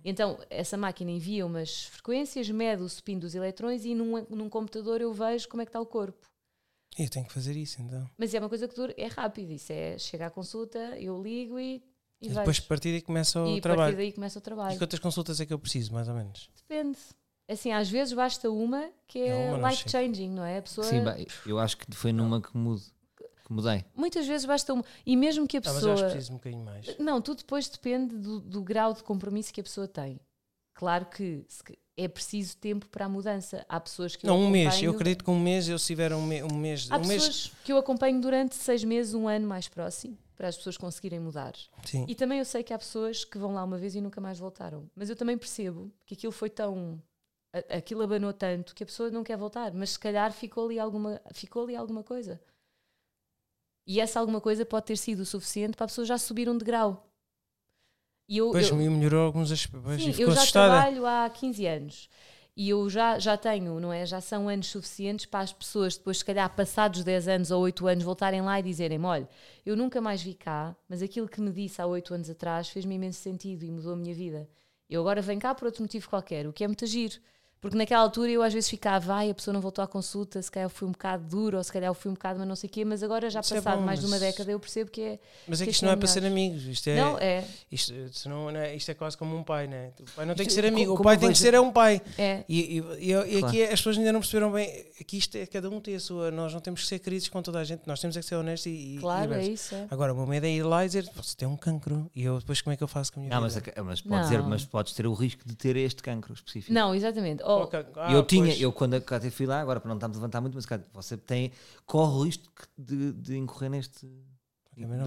Então, 0.05 0.39
essa 0.49 0.77
máquina 0.77 1.11
envia 1.11 1.45
umas 1.45 1.85
frequências, 1.85 2.49
mede 2.49 2.83
o 2.83 2.87
spin 2.87 3.19
dos 3.19 3.35
eletrões 3.35 3.85
e 3.85 3.95
num, 3.95 4.25
num 4.31 4.49
computador 4.49 5.01
eu 5.01 5.13
vejo 5.13 5.49
como 5.49 5.63
é 5.63 5.65
que 5.67 5.69
está 5.69 5.81
o 5.81 5.87
corpo. 5.87 6.27
Eu 6.99 7.09
tenho 7.09 7.27
que 7.27 7.33
fazer 7.33 7.55
isso 7.57 7.81
então. 7.83 8.09
Mas 8.17 8.33
é 8.35 8.39
uma 8.39 8.49
coisa 8.49 8.67
que 8.67 8.75
dura, 8.75 8.95
é 8.97 9.07
rápido, 9.07 9.53
isso 9.53 9.73
é 9.73 9.99
chega 9.99 10.27
à 10.27 10.31
consulta, 10.31 10.79
eu 10.99 11.23
ligo 11.23 11.59
e, 11.59 11.83
e, 12.21 12.27
E 12.27 12.29
depois 12.31 12.57
vejo. 12.57 12.63
a 12.65 12.69
partir 12.69 12.91
daí 12.93 13.03
começa 13.03 13.41
o 13.43 13.47
E 13.47 13.49
a 13.49 13.53
partir 13.53 13.61
trabalho. 13.63 13.97
daí 13.97 14.13
começa 14.13 14.39
o 14.39 14.43
trabalho. 14.43 14.75
E 14.75 14.79
quantas 14.79 14.99
consultas 14.99 15.41
é 15.41 15.47
que 15.47 15.53
eu 15.53 15.59
preciso, 15.59 15.93
mais 15.93 16.09
ou 16.09 16.15
menos? 16.15 16.49
Depende. 16.69 16.99
Assim, 17.49 17.73
às 17.73 17.89
vezes 17.91 18.13
basta 18.15 18.51
uma 18.51 18.91
que 19.07 19.19
É 19.19 19.29
é 19.29 19.51
uma, 19.51 19.59
não 19.59 19.69
life 19.69 19.89
changing, 19.89 20.31
não 20.31 20.45
é? 20.45 20.59
A 20.59 20.63
pessoa 20.63 20.87
Sim, 20.87 21.05
bem, 21.05 21.27
eu 21.47 21.59
acho 21.59 21.77
que 21.77 21.87
foi 21.95 22.13
numa 22.13 22.41
que, 22.41 22.57
mude, 22.57 22.85
que 23.51 23.55
mudei. 23.55 23.85
Muitas 23.97 24.27
vezes 24.27 24.47
basta 24.47 24.73
uma. 24.73 24.85
E 25.05 25.17
mesmo 25.17 25.47
que 25.47 25.57
a 25.57 25.61
Ah, 25.61 25.63
mas 25.67 25.75
pessoa. 25.75 25.95
acho 25.95 26.05
que 26.05 26.11
preciso 26.11 26.33
um 26.33 26.37
bocadinho 26.37 26.65
mais. 26.65 26.99
Não, 26.99 27.21
tudo 27.21 27.39
depois 27.39 27.69
depende 27.69 28.17
do, 28.17 28.41
do 28.41 28.63
grau 28.63 28.95
de 28.95 29.03
compromisso 29.03 29.53
que 29.53 29.61
a 29.61 29.65
pessoa 29.65 29.89
tem. 29.89 30.21
Claro 30.75 31.07
que 31.07 31.45
é 31.97 32.09
preciso 32.09 32.57
tempo 32.57 32.89
para 32.89 33.05
a 33.05 33.09
mudança. 33.09 33.67
Há 33.69 33.79
pessoas 33.81 34.15
que 34.17 34.25
eu 34.27 34.31
Não, 34.31 34.41
um 34.41 34.49
mês. 34.49 34.67
Eu 34.67 34.71
acompanho- 34.71 34.91
acredito 34.95 35.25
que 35.25 35.31
um 35.31 35.41
mês, 35.41 35.69
eu 35.69 35.79
se 35.79 35.87
tiver 35.89 36.15
um, 36.15 36.25
me- 36.25 36.43
um 36.45 36.55
mês. 36.55 36.87
Há 36.91 36.97
um 36.97 37.07
mês 37.07 37.27
pessoas 37.27 37.53
que 37.65 37.73
eu 37.73 37.77
acompanho 37.77 38.21
durante 38.21 38.55
seis 38.55 38.83
meses, 38.85 39.13
um 39.13 39.27
ano 39.29 39.47
mais 39.47 39.69
próximo, 39.69 40.17
para 40.37 40.49
as 40.49 40.57
pessoas 40.57 40.77
conseguirem 40.79 41.19
mudar. 41.21 41.53
sim. 41.85 42.07
E 42.09 42.15
também 42.15 42.39
eu 42.39 42.45
sei 42.45 42.63
que 42.63 42.73
há 42.73 42.79
pessoas 42.79 43.25
que 43.25 43.37
vão 43.37 43.53
lá 43.53 43.63
uma 43.65 43.77
vez 43.77 43.95
e 43.95 44.01
nunca 44.01 44.21
mais 44.21 44.39
voltaram. 44.39 44.89
Mas 44.95 45.11
eu 45.11 45.17
também 45.17 45.37
percebo 45.37 45.93
que 46.07 46.15
aquilo 46.15 46.33
foi 46.33 46.49
tão. 46.49 47.03
Aquilo 47.69 48.03
abanou 48.03 48.33
tanto 48.33 48.73
que 48.77 48.85
a 48.85 48.87
pessoa 48.87 49.11
não 49.11 49.25
quer 49.25 49.37
voltar, 49.37 49.75
mas 49.75 49.91
se 49.91 49.99
calhar 49.99 50.33
ficou 50.33 50.67
ali 50.67 50.79
alguma, 50.79 51.21
ficou 51.33 51.65
ali 51.65 51.75
alguma 51.75 52.05
coisa. 52.05 52.41
E 53.93 53.99
essa 53.99 54.21
alguma 54.21 54.41
coisa 54.41 54.65
pode 54.65 54.87
ter 54.87 54.97
sido 54.97 55.19
o 55.23 55.27
suficiente 55.27 55.77
para 55.77 55.85
a 55.87 55.89
pessoa 55.89 56.05
já 56.05 56.17
subir 56.17 56.49
um 56.49 56.57
degrau. 56.57 57.11
E 58.29 58.37
eu, 58.39 58.53
Pois 58.53 58.69
eu- 58.69 58.77
me 58.77 58.89
melhorou 58.89 59.23
alguns 59.27 59.51
aspectos. 59.51 59.97
Sim, 59.97 60.11
eu 60.23 60.31
já 60.31 60.43
assustada. 60.43 60.69
trabalho 60.75 61.05
há 61.05 61.29
15 61.29 61.67
anos 61.67 62.09
e 62.57 62.69
eu 62.69 62.89
já, 62.89 63.19
já 63.19 63.37
tenho, 63.37 63.81
não 63.81 63.93
é? 63.93 64.07
Já 64.07 64.21
são 64.21 64.49
anos 64.49 64.69
suficientes 64.69 65.27
para 65.27 65.41
as 65.41 65.53
pessoas, 65.53 65.97
depois, 65.97 66.19
se 66.19 66.25
calhar, 66.25 66.49
passados 66.55 67.03
10 67.03 67.27
anos 67.27 67.51
ou 67.51 67.61
8 67.63 67.85
anos, 67.89 68.05
voltarem 68.05 68.43
lá 68.43 68.61
e 68.61 68.63
dizerem: 68.63 69.05
olha, 69.05 69.29
eu 69.67 69.77
nunca 69.77 70.01
mais 70.01 70.23
vi 70.23 70.35
cá, 70.35 70.77
mas 70.89 71.03
aquilo 71.03 71.29
que 71.29 71.41
me 71.41 71.51
disse 71.51 71.83
há 71.83 71.87
8 71.87 72.15
anos 72.15 72.31
atrás 72.31 72.69
fez-me 72.69 72.95
imenso 72.95 73.21
sentido 73.21 73.65
e 73.65 73.73
mudou 73.73 73.95
a 73.95 73.97
minha 73.97 74.15
vida. 74.15 74.49
Eu 74.89 75.01
agora 75.01 75.21
venho 75.21 75.41
cá 75.41 75.53
por 75.53 75.67
outro 75.67 75.83
motivo 75.83 76.09
qualquer, 76.09 76.47
o 76.47 76.53
que 76.53 76.63
é 76.63 76.69
muito 76.69 76.87
giro. 76.87 77.17
Porque 77.61 77.77
naquela 77.77 78.03
altura 78.03 78.31
eu 78.31 78.43
às 78.43 78.55
vezes 78.55 78.71
ficava, 78.71 79.13
ai, 79.17 79.29
a 79.31 79.35
pessoa 79.35 79.53
não 79.53 79.61
voltou 79.61 79.85
à 79.85 79.87
consulta, 79.87 80.41
se 80.41 80.51
calhar 80.51 80.65
eu 80.65 80.71
fui 80.71 80.89
um 80.89 80.93
bocado 80.93 81.25
duro, 81.29 81.59
ou 81.59 81.63
se 81.65 81.71
calhar 81.71 81.91
eu 81.91 81.95
fui 81.95 82.11
um 82.11 82.15
bocado, 82.15 82.39
mas 82.39 82.49
não 82.49 82.57
sei 82.57 82.69
o 82.69 82.73
quê, 82.73 82.87
mas 82.87 83.03
agora 83.03 83.29
já 83.29 83.41
Isso 83.41 83.53
é 83.53 83.61
passado 83.61 83.81
bom, 83.81 83.85
mais 83.85 84.01
de 84.01 84.07
uma 84.07 84.13
mas- 84.13 84.21
década 84.21 84.51
eu 84.51 84.59
percebo 84.59 84.91
que 84.91 85.03
é. 85.03 85.19
Mas 85.47 85.61
é 85.61 85.65
que 85.67 85.71
isto 85.71 85.83
não 85.85 85.91
é 85.91 85.93
é 85.93 85.97
para 85.97 86.09
ser 86.09 86.25
amigos. 86.25 86.65
Isto 86.65 86.89
é, 86.89 86.97
Não, 86.97 87.19
é. 87.19 87.45
isto, 87.71 87.93
senão, 88.15 88.51
não 88.51 88.59
é, 88.59 88.75
isto 88.75 88.91
é 88.91 88.95
quase 88.95 89.15
como 89.19 89.37
um 89.37 89.43
pai, 89.43 89.67
né? 89.67 89.93
O 90.01 90.11
pai 90.17 90.25
não 90.25 90.35
tem 90.35 90.47
que 90.47 90.53
ser 90.55 90.65
amigo, 90.65 90.95
co- 90.95 91.01
o 91.03 91.05
pai 91.05 91.19
tem 91.19 91.31
que 91.33 91.37
ser 91.39 91.53
é 91.53 91.61
um 91.61 91.71
pai. 91.71 92.01
É. 92.17 92.45
E, 92.49 92.79
e, 92.79 92.79
e- 92.79 93.13
e 93.13 93.13
Claro. 93.41 93.47
aqui 93.49 93.63
as 93.65 93.71
pessoas 93.73 93.99
ainda 93.99 94.13
não 94.13 94.21
perceberam 94.21 94.53
bem 94.53 94.87
que 95.07 95.19
isto 95.19 95.37
é 95.37 95.45
cada 95.45 95.69
um 95.69 95.81
tem 95.83 95.97
a 95.97 96.01
sua. 96.01 96.31
Nós 96.31 96.55
não 96.55 96.61
temos 96.63 96.81
que 96.81 96.87
ser 96.87 96.99
queridos 96.99 97.29
com 97.29 97.43
toda 97.43 97.59
a 97.59 97.65
gente, 97.65 97.83
nós 97.87 98.01
temos 98.01 98.17
é 98.17 98.21
que 98.21 98.27
ser 98.27 98.37
honestos 98.37 98.73
e. 98.73 98.97
Claro, 99.01 99.35
e 99.35 99.37
é 99.37 99.47
isso. 99.49 99.75
É. 99.75 99.87
Agora, 99.91 100.15
o 100.15 100.17
meu 100.17 100.27
medo 100.27 100.47
é 100.47 100.51
ir 100.51 100.63
lá 100.63 100.83
e 100.83 100.87
dizer 100.87 101.07
você 101.15 101.37
tem 101.37 101.47
um 101.47 101.59
cancro 101.59 102.11
e 102.17 102.25
eu 102.25 102.39
depois 102.39 102.63
como 102.63 102.73
é 102.73 102.77
que 102.79 102.83
eu 102.83 102.89
faço 102.89 103.13
com 103.13 103.21
a 103.21 103.23
minha 103.23 103.35
Não, 103.35 103.43
mas, 103.43 103.55
vida? 103.55 103.75
a- 103.77 103.83
mas, 103.85 104.01
pode 104.01 104.23
dizer, 104.23 104.39
Não. 104.39 104.49
mas 104.49 104.65
podes 104.65 104.95
ter 104.95 105.07
o 105.07 105.13
risco 105.13 105.43
de 105.47 105.55
ter 105.55 105.77
este 105.77 106.03
cancro 106.03 106.33
específico. 106.33 106.73
Não, 106.73 106.95
exatamente. 106.95 107.43
Oh, 107.59 107.63
Ok, 107.65 107.87
ah, 107.97 108.13
eu 108.13 108.23
tinha, 108.25 108.47
pois. 108.47 108.61
eu 108.61 108.73
quando 108.73 108.95
a 108.95 109.01
Cátia 109.01 109.31
fui 109.31 109.47
lá, 109.47 109.61
agora 109.61 109.81
para 109.81 109.89
não 109.89 109.97
estarmos 109.97 110.17
a 110.17 110.21
levantar 110.21 110.41
muito, 110.41 110.55
mas 110.55 110.67
você 110.93 111.17
tem, 111.17 111.53
corre 111.87 112.13
o 112.13 112.23
risco 112.25 112.45
de, 112.79 113.13
de 113.13 113.37
incorrer 113.37 113.71
neste, 113.71 114.07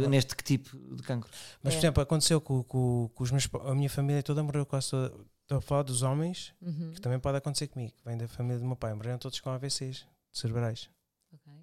neste 0.09 0.35
que 0.35 0.43
tipo 0.43 0.77
de 0.95 1.03
cancro. 1.03 1.29
Mas, 1.61 1.73
É. 1.73 1.77
por 1.77 1.81
exemplo, 1.81 2.03
aconteceu 2.03 2.39
com, 2.41 2.63
com, 2.63 3.09
com 3.13 3.23
os 3.23 3.31
meus. 3.31 3.47
A 3.65 3.73
minha 3.73 3.89
família 3.89 4.21
toda 4.21 4.43
morreu 4.43 4.65
quase 4.65 4.89
toda. 4.91 5.13
Estou 5.43 5.57
a 5.57 5.61
falar 5.61 5.83
dos 5.83 6.03
homens, 6.03 6.53
uhum, 6.61 6.93
que 6.93 7.01
também 7.01 7.19
pode 7.19 7.37
acontecer 7.37 7.67
comigo, 7.67 7.91
que 7.91 8.03
vem 8.05 8.17
da 8.17 8.27
família 8.29 8.59
do 8.59 8.65
meu 8.65 8.77
pai. 8.77 8.93
Morreram 8.93 9.17
todos 9.17 9.39
com 9.41 9.49
AVCs 9.49 10.05
cerebrais. 10.31 10.89
ok. 11.33 11.53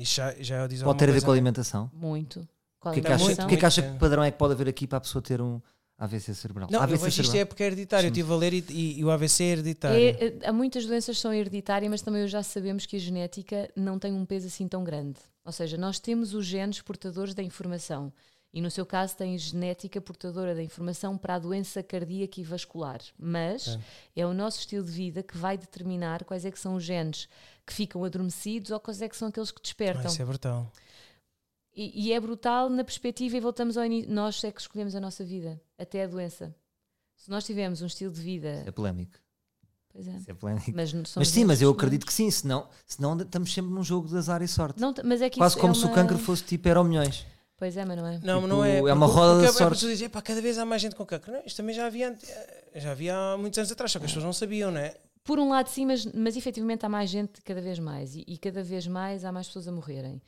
Isto 0.00 0.14
já, 0.16 0.34
já 0.42 0.66
diz 0.66 0.82
Pode 0.82 0.98
ter 0.98 1.08
a 1.08 1.12
ver 1.12 1.20
com 1.20 1.26
a 1.26 1.34
né? 1.34 1.38
alimentação. 1.38 1.90
Muito. 1.92 2.48
O 2.84 2.90
que 2.92 3.00
é 3.00 3.02
que, 3.02 3.08
acha, 3.12 3.24
muito, 3.24 3.42
o 3.42 3.46
que, 3.46 3.54
é 3.54 3.56
que, 3.58 3.66
acha 3.66 3.82
que 3.82 3.98
padrão 3.98 4.22
é 4.24 4.30
que 4.30 4.38
pode 4.38 4.54
haver 4.54 4.68
aqui 4.68 4.86
para 4.86 4.98
a 4.98 5.00
pessoa 5.00 5.20
ter 5.20 5.40
um 5.40 5.60
AVC 6.04 6.34
cerebral? 6.34 6.68
Não, 6.70 6.78
eu 6.78 6.82
AVC 6.84 7.04
vejo 7.04 7.22
isto 7.22 7.36
é 7.36 7.44
porque 7.44 7.62
é 7.62 7.66
hereditário. 7.66 8.06
Eu 8.08 8.14
Sim. 8.14 8.20
estive 8.20 8.32
a 8.32 8.36
ler 8.36 8.52
e, 8.52 8.64
e- 8.70 8.98
e 9.00 9.04
o 9.04 9.10
AVC 9.10 9.44
é 9.44 9.46
hereditário. 9.48 9.96
É, 9.98 10.08
é, 10.10 10.48
há 10.48 10.52
muitas 10.52 10.84
doenças 10.86 11.16
que 11.16 11.22
são 11.22 11.32
hereditárias, 11.32 11.90
mas 11.90 12.02
também 12.02 12.26
já 12.26 12.42
sabemos 12.42 12.86
que 12.86 12.96
a 12.96 12.98
genética 12.98 13.70
não 13.76 13.98
tem 13.98 14.12
um 14.12 14.24
peso 14.26 14.46
assim 14.48 14.66
tão 14.66 14.82
grande. 14.82 15.18
Ou 15.44 15.52
seja, 15.52 15.76
nós 15.76 15.98
temos 15.98 16.34
os 16.34 16.44
genes 16.46 16.80
portadores 16.82 17.34
da 17.34 17.42
informação. 17.42 18.12
E 18.54 18.60
no 18.60 18.70
seu 18.70 18.84
caso 18.84 19.16
tem 19.16 19.38
genética 19.38 19.98
portadora 19.98 20.54
da 20.54 20.62
informação 20.62 21.16
para 21.16 21.36
a 21.36 21.38
doença 21.38 21.82
cardíaca 21.82 22.38
e 22.38 22.44
vascular. 22.44 23.00
Mas 23.18 23.78
é 24.14 24.26
o 24.26 24.34
nosso 24.34 24.58
estilo 24.58 24.84
de 24.84 24.92
vida 24.92 25.22
que 25.22 25.38
vai 25.38 25.56
determinar 25.56 26.22
quais 26.24 26.44
é 26.44 26.50
que 26.50 26.58
são 26.58 26.74
os 26.74 26.84
genes 26.84 27.28
que 27.66 27.72
ficam 27.72 28.04
adormecidos 28.04 28.70
ou 28.70 28.78
quais 28.78 29.00
é 29.00 29.08
que 29.08 29.16
são 29.16 29.28
aqueles 29.28 29.50
que 29.50 29.58
Ah, 29.58 29.62
despertam. 29.62 30.06
isso 30.10 30.20
é 30.20 30.24
brutal. 30.26 30.70
E, 31.74 32.08
e 32.08 32.12
é 32.12 32.20
brutal 32.20 32.68
na 32.68 32.84
perspectiva, 32.84 33.36
e 33.36 33.40
voltamos 33.40 33.76
ao 33.78 33.84
início, 33.84 34.10
nós 34.12 34.42
é 34.44 34.50
que 34.52 34.60
escolhemos 34.60 34.94
a 34.94 35.00
nossa 35.00 35.24
vida, 35.24 35.60
até 35.78 36.04
a 36.04 36.06
doença. 36.06 36.54
Se 37.16 37.30
nós 37.30 37.44
tivermos 37.44 37.80
um 37.82 37.86
estilo 37.86 38.12
de 38.12 38.20
vida. 38.20 38.62
É 38.66 38.70
polémico. 38.70 39.18
Pois 39.92 40.06
é. 40.08 40.16
Isso 40.16 40.30
é 40.30 40.34
polémico. 40.34 40.72
Mas, 40.74 40.92
Mas 41.16 41.28
sim, 41.28 41.44
mas 41.44 41.62
eu 41.62 41.70
acredito 41.70 42.04
que 42.06 42.12
sim, 42.12 42.30
senão, 42.30 42.68
senão 42.86 43.16
estamos 43.20 43.52
sempre 43.52 43.70
num 43.72 43.82
jogo 43.84 44.08
de 44.08 44.16
azar 44.16 44.42
e 44.42 44.48
sorte. 44.48 44.80
Não, 44.80 44.92
mas 45.04 45.22
é 45.22 45.30
que 45.30 45.38
Quase 45.38 45.54
isso 45.54 45.60
como 45.60 45.72
é 45.72 45.76
se 45.76 45.84
o 45.84 45.88
uma- 45.88 45.94
cancro 45.94 46.18
fosse 46.18 46.42
tipo 46.44 46.68
eram 46.68 46.84
milhões. 46.84 47.26
Pois 47.56 47.76
é, 47.76 47.84
mas 47.84 47.96
não 47.96 48.06
é. 48.06 48.18
Não, 48.24 48.36
Tipo, 48.40 48.46
não 48.48 48.64
é. 48.64 48.78
é 48.78 48.92
uma 48.92 49.06
roda 49.06 49.40
de 49.42 49.46
é 49.46 49.52
sorte. 49.52 49.74
pessoas 49.74 49.92
dizer, 49.92 50.08
pá, 50.08 50.20
cada 50.20 50.40
vez 50.42 50.58
há 50.58 50.64
mais 50.64 50.82
gente 50.82 50.96
com 50.96 51.06
cancro. 51.06 51.32
Não, 51.32 51.42
isto 51.46 51.56
também 51.58 51.74
já 51.74 51.86
havia, 51.86 52.18
já 52.74 52.90
havia 52.90 53.16
há 53.16 53.38
muitos 53.38 53.56
anos 53.58 53.70
atrás, 53.70 53.92
só 53.92 53.98
que 53.98 54.06
as 54.06 54.10
pessoas 54.10 54.24
não 54.24 54.32
sabiam, 54.32 54.70
não 54.72 54.80
é? 54.80 54.96
Por 55.22 55.38
um 55.38 55.48
lado, 55.50 55.68
sim, 55.68 55.86
mas, 55.86 56.04
mas 56.06 56.36
efetivamente 56.36 56.84
há 56.84 56.88
mais 56.88 57.08
gente 57.08 57.40
cada 57.42 57.60
vez 57.60 57.78
mais. 57.78 58.16
E, 58.16 58.24
e 58.26 58.36
cada 58.36 58.62
vez 58.64 58.86
mais 58.88 59.24
há 59.24 59.30
mais 59.30 59.46
pessoas 59.46 59.68
a 59.68 59.72
morrerem. 59.72 60.20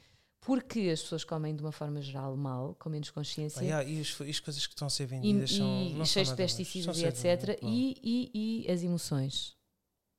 Porque 0.45 0.91
as 0.93 1.01
pessoas 1.01 1.25
comem 1.25 1.57
de 1.57 1.63
uma 1.63 1.73
forma 1.73 2.03
geral 2.03 2.37
mal, 2.37 2.77
com 2.79 2.91
menos 2.91 3.11
consciência. 3.11 3.61
Ah, 3.61 3.65
yeah, 3.65 3.91
e, 3.91 4.01
as, 4.01 4.09
as 4.21 4.41
coisas 4.41 4.67
que 4.67 4.75
estão 4.75 4.87
a 4.87 4.91
ser 4.91 5.07
vendidas 5.07 5.51
e, 5.51 5.57
são. 5.57 5.83
e 5.83 5.95
não 5.95 6.05
cheios 6.05 6.29
de 6.29 6.37
pesticidas 6.37 6.97
São 6.97 7.05
e 7.05 7.09
etc. 7.09 7.59
E, 7.63 7.97
e, 8.03 8.65
e 8.67 8.71
as 8.71 8.83
emoções. 8.83 9.57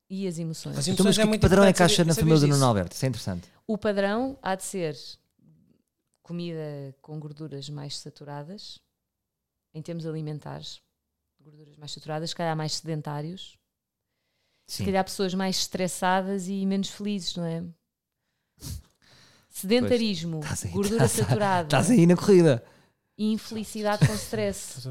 E 0.09 0.27
as 0.27 0.39
emoções. 0.39 0.79
As 0.79 0.87
Então, 0.87 1.05
mas 1.05 1.15
emoções 1.15 1.19
é 1.19 1.21
que 1.21 1.27
muito 1.29 1.41
padrão 1.41 1.63
é 1.63 1.71
que 1.71 1.83
acha 1.83 2.03
na 2.03 2.15
família 2.15 2.39
do. 2.39 2.47
Nuno 2.47 2.65
Alberto? 2.65 2.95
Isso 2.95 3.05
é 3.05 3.07
interessante. 3.07 3.47
O 3.67 3.77
padrão 3.77 4.37
há 4.41 4.55
de 4.55 4.63
ser 4.63 4.97
comida 6.23 6.95
com 7.03 7.19
gorduras 7.19 7.69
mais 7.69 7.97
saturadas, 7.99 8.79
em 9.75 9.81
termos 9.81 10.07
alimentares, 10.07 10.81
gorduras 11.39 11.77
mais 11.77 11.91
saturadas, 11.91 12.31
se 12.31 12.35
calhar 12.35 12.57
mais 12.57 12.73
sedentários, 12.73 13.59
se 14.67 14.77
Sim. 14.77 14.85
calhar 14.85 15.03
pessoas 15.03 15.35
mais 15.35 15.57
estressadas 15.57 16.47
e 16.47 16.65
menos 16.65 16.89
felizes, 16.89 17.35
não 17.35 17.45
é? 17.45 17.63
Sedentarismo, 19.59 20.41
Estás 20.41 20.65
aí, 20.65 20.71
gordura 20.71 21.05
estás- 21.05 21.11
saturada 21.27 21.63
Estás 21.67 21.89
aí 21.89 22.05
na 22.05 22.17
corrida. 22.17 22.61
e 23.17 23.31
infelicidade 23.31 24.05
com 24.05 24.13
stress. 24.13 24.81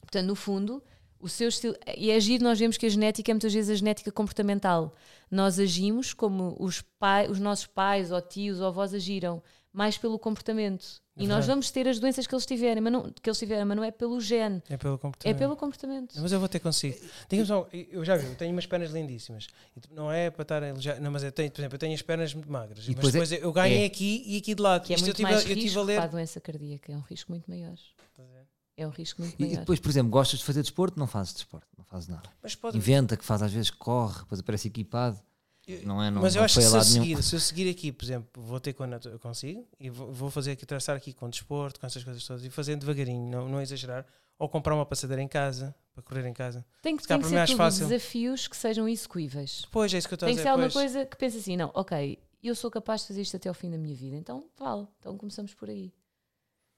Portanto, 0.00 0.26
no 0.26 0.34
fundo, 0.34 0.82
o 1.18 1.26
seu 1.26 1.48
estilo. 1.48 1.74
E 1.96 2.10
é 2.10 2.20
giro, 2.20 2.44
nós 2.44 2.58
vemos 2.58 2.76
que 2.76 2.84
a 2.84 2.88
genética 2.90 3.30
é 3.30 3.34
muitas 3.34 3.52
vezes 3.54 3.70
a 3.70 3.74
genética 3.74 4.12
comportamental. 4.12 4.92
Nós 5.30 5.58
agimos 5.58 6.12
como 6.12 6.54
os, 6.60 6.82
pai, 6.98 7.30
os 7.30 7.38
nossos 7.40 7.66
pais, 7.66 8.12
ou 8.12 8.20
tios, 8.20 8.60
ou 8.60 8.66
avós 8.66 8.92
agiram, 8.92 9.42
mais 9.72 9.96
pelo 9.96 10.18
comportamento. 10.18 11.00
É 11.14 11.24
e 11.24 11.26
nós 11.26 11.44
vamos 11.46 11.70
ter 11.70 11.86
as 11.86 11.98
doenças 11.98 12.26
que 12.26 12.34
eles 12.34 12.46
tiverem, 12.46 12.80
mas 12.82 12.90
não, 12.90 13.10
que 13.10 13.28
eles 13.28 13.38
tiverem, 13.38 13.66
mas 13.66 13.76
não 13.76 13.84
é 13.84 13.90
pelo 13.90 14.18
gene, 14.18 14.62
É 14.68 14.78
pelo 14.78 14.94
é 14.94 14.98
comportamento. 14.98 15.38
pelo 15.38 15.56
comportamento. 15.56 16.14
Mas 16.18 16.32
eu 16.32 16.40
vou 16.40 16.48
ter 16.48 16.58
consigo. 16.58 16.96
Diga-me 17.28 17.46
só, 17.46 17.68
eu 17.70 18.02
já 18.02 18.16
vi, 18.16 18.26
eu 18.28 18.34
tenho 18.34 18.50
umas 18.52 18.64
pernas 18.64 18.90
lindíssimas. 18.90 19.46
Não 19.90 20.10
é 20.10 20.30
para 20.30 20.42
estar 20.42 20.62
a 20.62 20.68
elogiar. 20.68 20.98
Não, 21.00 21.10
mas 21.10 21.22
eu 21.22 21.30
tenho, 21.30 21.50
por 21.50 21.60
exemplo, 21.60 21.74
eu 21.74 21.78
tenho 21.78 21.94
as 21.94 22.00
pernas 22.00 22.32
muito 22.32 22.50
magras. 22.50 22.78
E 22.86 22.88
mas 22.88 22.94
depois 22.96 23.14
é- 23.14 23.18
depois 23.18 23.42
eu 23.42 23.52
ganhei 23.52 23.82
é. 23.82 23.86
aqui 23.86 24.22
e 24.26 24.38
aqui 24.38 24.54
de 24.54 24.62
lado. 24.62 24.86
Que 24.86 24.94
é 24.94 24.96
Isto 24.96 25.04
eu 25.04 25.06
muito 25.08 25.16
tive, 25.16 25.30
mais 25.30 25.36
a- 25.36 25.42
eu 25.42 25.48
tive 25.48 25.60
risco 25.60 25.78
a 25.80 25.82
ler. 25.82 25.96
para 25.96 26.04
a 26.04 26.08
doença 26.08 26.40
cardíaca, 26.40 26.92
é 26.92 26.96
um 26.96 27.00
risco 27.02 27.30
muito 27.30 27.50
maior. 27.50 27.74
É 28.74 28.86
um 28.86 28.90
risco 28.90 29.20
muito 29.20 29.34
E, 29.38 29.42
e 29.42 29.46
maior. 29.48 29.60
depois, 29.60 29.78
por 29.80 29.90
exemplo, 29.90 30.10
gostas 30.10 30.38
de 30.40 30.46
fazer 30.46 30.62
desporto? 30.62 30.98
Não 30.98 31.06
fazes 31.06 31.34
desporto, 31.34 31.66
não 31.76 31.84
fazes 31.84 32.08
nada. 32.08 32.28
Mas 32.42 32.54
pode. 32.54 32.76
Inventa 32.78 33.18
que 33.18 33.24
faz 33.24 33.42
às 33.42 33.52
vezes, 33.52 33.70
corre, 33.70 34.20
depois 34.20 34.40
aparece 34.40 34.68
equipado. 34.68 35.18
Não 35.84 36.02
é? 36.02 36.10
Não, 36.10 36.22
mas 36.22 36.34
eu 36.34 36.40
não 36.40 36.44
acho 36.44 36.58
que 36.58 36.66
se 36.66 36.74
eu, 36.76 36.82
seguir, 36.82 37.22
se 37.22 37.34
eu 37.36 37.40
seguir 37.40 37.70
aqui, 37.70 37.92
por 37.92 38.04
exemplo, 38.04 38.42
vou 38.42 38.58
ter 38.58 38.72
quando 38.72 39.08
eu 39.08 39.18
consigo 39.18 39.66
e 39.78 39.88
vou, 39.88 40.12
vou 40.12 40.30
fazer 40.30 40.52
aqui, 40.52 40.66
traçar 40.66 40.96
aqui 40.96 41.12
com 41.12 41.30
desporto, 41.30 41.78
com 41.78 41.86
essas 41.86 42.02
coisas 42.02 42.26
todas 42.26 42.44
e 42.44 42.50
fazendo 42.50 42.80
devagarinho, 42.80 43.30
não, 43.30 43.48
não 43.48 43.60
exagerar. 43.60 44.04
Ou 44.38 44.48
comprar 44.48 44.74
uma 44.74 44.84
passadeira 44.84 45.22
em 45.22 45.28
casa, 45.28 45.72
para 45.94 46.02
correr 46.02 46.26
em 46.26 46.32
casa. 46.32 46.64
Tem 46.82 46.96
que, 46.96 47.02
se 47.02 47.08
tem 47.08 47.20
que 47.20 47.28
ser 47.28 47.46
tudo 47.46 47.56
fácil. 47.56 47.86
desafios 47.86 48.48
que 48.48 48.56
sejam 48.56 48.88
execuíveis. 48.88 49.66
Pois, 49.70 49.94
é 49.94 49.98
isso 49.98 50.08
que 50.08 50.14
eu 50.14 50.16
estou 50.16 50.26
a 50.26 50.28
Tem 50.28 50.34
que 50.34 50.40
dizer. 50.40 50.48
ser 50.48 50.50
alguma 50.50 50.68
pois. 50.70 50.92
coisa 50.92 51.06
que 51.06 51.16
pense 51.16 51.38
assim, 51.38 51.56
não, 51.56 51.70
ok, 51.74 52.18
eu 52.42 52.54
sou 52.56 52.68
capaz 52.68 53.02
de 53.02 53.08
fazer 53.08 53.22
isto 53.22 53.36
até 53.36 53.48
ao 53.48 53.54
fim 53.54 53.70
da 53.70 53.78
minha 53.78 53.94
vida, 53.94 54.16
então 54.16 54.44
vale, 54.58 54.88
então 54.98 55.16
começamos 55.16 55.54
por 55.54 55.70
aí. 55.70 55.92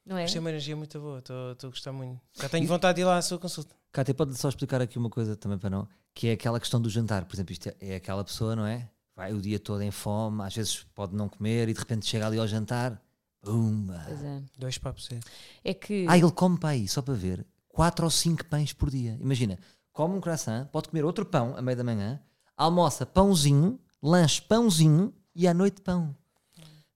Não 0.04 0.18
é? 0.18 0.24
Isto 0.26 0.36
é 0.36 0.40
uma 0.40 0.50
energia 0.50 0.76
muito 0.76 1.00
boa, 1.00 1.18
estou 1.20 1.52
estou 1.52 1.68
a 1.68 1.70
gostar 1.70 1.92
muito. 1.92 2.20
Já 2.34 2.48
tenho 2.48 2.66
vontade 2.66 2.96
de 2.96 3.02
ir 3.02 3.04
lá 3.04 3.16
à 3.16 3.22
sua 3.22 3.38
consulta. 3.38 3.74
Cátia, 3.90 4.12
pode 4.14 4.36
só 4.36 4.48
explicar 4.48 4.82
aqui 4.82 4.98
uma 4.98 5.08
coisa 5.08 5.34
também 5.36 5.56
para 5.56 5.70
não, 5.70 5.88
que 6.12 6.28
é 6.28 6.32
aquela 6.32 6.58
questão 6.60 6.80
do 6.80 6.90
jantar. 6.90 7.24
Por 7.24 7.34
exemplo, 7.36 7.52
isto 7.52 7.68
é, 7.68 7.76
é 7.80 7.96
aquela 7.96 8.22
pessoa, 8.24 8.54
não 8.54 8.66
é? 8.66 8.88
Vai 9.16 9.32
o 9.32 9.40
dia 9.40 9.58
todo 9.60 9.80
em 9.82 9.90
fome, 9.90 10.42
às 10.42 10.54
vezes 10.54 10.84
pode 10.94 11.14
não 11.14 11.28
comer 11.28 11.68
e 11.68 11.72
de 11.72 11.78
repente 11.78 12.04
chega 12.06 12.26
ali 12.26 12.38
ao 12.38 12.46
jantar, 12.46 13.00
pumba. 13.40 14.02
Pois 14.06 14.22
é. 14.22 14.42
Dois 14.58 14.78
papos. 14.78 15.08
é. 15.12 15.20
É 15.62 15.72
que 15.74 16.04
Ah, 16.08 16.18
ele 16.18 16.32
come 16.32 16.58
para 16.58 16.70
aí, 16.70 16.88
só 16.88 17.00
para 17.00 17.14
ver, 17.14 17.46
4 17.68 18.04
ou 18.04 18.10
5 18.10 18.44
pães 18.46 18.72
por 18.72 18.90
dia. 18.90 19.16
Imagina, 19.20 19.58
come 19.92 20.16
um 20.16 20.20
croissant, 20.20 20.66
pode 20.66 20.88
comer 20.88 21.04
outro 21.04 21.24
pão 21.24 21.56
à 21.56 21.62
meia 21.62 21.76
da 21.76 21.84
manhã, 21.84 22.20
almoça 22.56 23.06
pãozinho, 23.06 23.78
lanche 24.02 24.42
pãozinho 24.42 25.14
e 25.34 25.46
à 25.46 25.54
noite 25.54 25.80
pão. 25.80 26.14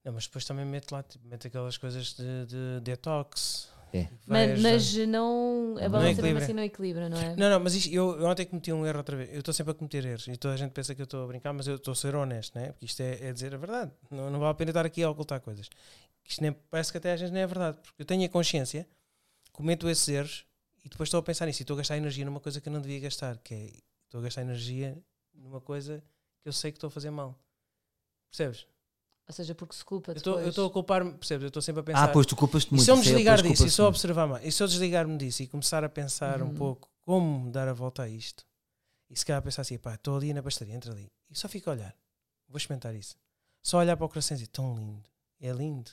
Não, 0.03 0.13
mas 0.13 0.25
depois 0.25 0.45
também 0.45 0.65
mete 0.65 0.91
lá, 0.91 1.03
tipo, 1.03 1.27
mete 1.27 1.47
aquelas 1.47 1.77
coisas 1.77 2.13
de, 2.13 2.45
de 2.45 2.79
detox. 2.81 3.69
É. 3.91 4.07
Vai 4.27 4.47
mas, 4.47 4.61
mas 4.61 4.97
não 5.07 5.75
a 5.77 5.81
Não 5.81 5.89
balança 5.89 6.21
mesmo 6.21 6.37
assim 6.37 6.53
não 6.53 6.63
equilibra, 6.63 7.09
não 7.09 7.17
é? 7.17 7.35
Não, 7.35 7.49
não, 7.49 7.59
mas 7.59 7.73
isto, 7.73 7.91
eu, 7.91 8.19
eu 8.19 8.25
ontem 8.27 8.45
cometi 8.45 8.71
um 8.71 8.85
erro 8.85 8.99
outra 8.99 9.17
vez. 9.17 9.33
Eu 9.33 9.39
estou 9.39 9.53
sempre 9.53 9.71
a 9.71 9.73
cometer 9.73 10.05
erros 10.05 10.27
e 10.27 10.37
toda 10.37 10.53
a 10.53 10.57
gente 10.57 10.71
pensa 10.71 10.93
que 10.93 11.01
eu 11.01 11.05
estou 11.05 11.23
a 11.23 11.27
brincar, 11.27 11.53
mas 11.53 11.67
eu 11.67 11.75
estou 11.75 11.91
a 11.91 11.95
ser 11.95 12.15
honesto, 12.15 12.57
né? 12.57 12.71
porque 12.71 12.85
isto 12.85 13.01
é, 13.01 13.29
é 13.29 13.33
dizer 13.33 13.53
a 13.53 13.57
verdade. 13.57 13.91
Não, 14.11 14.29
não 14.29 14.39
vale 14.39 14.51
a 14.51 14.53
pena 14.53 14.69
estar 14.69 14.85
aqui 14.85 15.01
a 15.01 15.09
ocultar 15.09 15.41
coisas. 15.41 15.69
Isto 16.23 16.41
nem, 16.41 16.51
parece 16.51 16.91
que 16.91 16.99
até 16.99 17.13
às 17.13 17.19
vezes 17.19 17.33
não 17.33 17.39
é 17.39 17.47
verdade, 17.47 17.77
porque 17.81 18.03
eu 18.03 18.05
tenho 18.05 18.23
a 18.23 18.29
consciência, 18.29 18.87
cometo 19.51 19.89
esses 19.89 20.07
erros 20.07 20.45
e 20.85 20.89
depois 20.89 21.07
estou 21.07 21.19
a 21.19 21.23
pensar 21.23 21.47
nisso 21.47 21.61
e 21.61 21.63
estou 21.63 21.73
a 21.73 21.79
gastar 21.79 21.97
energia 21.97 22.23
numa 22.23 22.39
coisa 22.39 22.61
que 22.61 22.69
eu 22.69 22.73
não 22.73 22.81
devia 22.81 22.99
gastar, 22.99 23.37
que 23.39 23.53
é 23.53 23.71
estou 24.05 24.19
a 24.19 24.23
gastar 24.23 24.41
energia 24.41 24.95
numa 25.33 25.59
coisa 25.59 26.03
que 26.41 26.47
eu 26.47 26.53
sei 26.53 26.71
que 26.71 26.77
estou 26.77 26.89
a 26.89 26.91
fazer 26.91 27.09
mal. 27.09 27.35
Percebes? 28.29 28.67
Ou 29.29 29.33
seja, 29.33 29.53
porque 29.55 29.75
se 29.75 29.85
culpa 29.85 30.11
Eu 30.11 30.17
estou- 30.17 30.33
eu 30.33 30.37
depois. 30.37 30.49
estou 30.53 30.67
a 30.67 30.71
culpar-me, 30.71 31.13
percebes? 31.13 31.43
Eu 31.43 31.47
estou 31.49 31.61
sempre 31.61 31.81
a 31.81 31.83
pensar. 31.83 32.03
Ah, 32.03 32.07
pois 32.07 32.25
tu 32.25 32.35
culpas-te 32.35 32.67
E 32.69 32.71
muito. 32.71 32.83
se 32.83 32.89
eu 32.91 32.95
me 32.95 33.01
aí, 33.01 33.07
desligar 33.07 33.37
depois 33.37 33.53
disso 33.59 33.67
e 33.67 33.69
só 33.71 33.83
culpas-te 33.83 33.97
observar 34.07 34.27
mais, 34.27 34.43
e 34.45 34.51
se 34.51 34.63
eu 34.63 34.67
desligar-me 34.67 35.17
disso 35.17 35.43
e 35.43 35.47
começar 35.47 35.83
a 35.83 35.89
pensar 35.89 36.41
um 36.41 36.47
Uhum. 36.47 36.55
pouco 36.55 36.89
como 37.01 37.51
dar 37.51 37.67
a 37.67 37.73
volta 37.73 38.01
a 38.03 38.09
isto, 38.09 38.43
e 39.09 39.15
se 39.17 39.23
calhar 39.25 39.41
pensar 39.43 39.61
assim, 39.61 39.77
pá, 39.77 39.93
estou 39.93 40.17
ali 40.17 40.33
na 40.33 40.41
pastelaria, 40.41 40.75
entra 40.75 40.91
ali, 40.91 41.11
e 41.29 41.37
só 41.37 41.47
fico 41.47 41.69
a 41.69 41.73
olhar, 41.73 41.95
vou 42.47 42.57
experimentar 42.57 42.95
isso. 42.95 43.15
Só 43.61 43.77
olhar 43.77 43.95
para 43.95 44.05
o 44.05 44.09
coração 44.09 44.35
e 44.35 44.39
dizer, 44.39 44.47
tão 44.51 44.75
lindo, 44.75 45.03
é 45.39 45.51
lindo. 45.51 45.91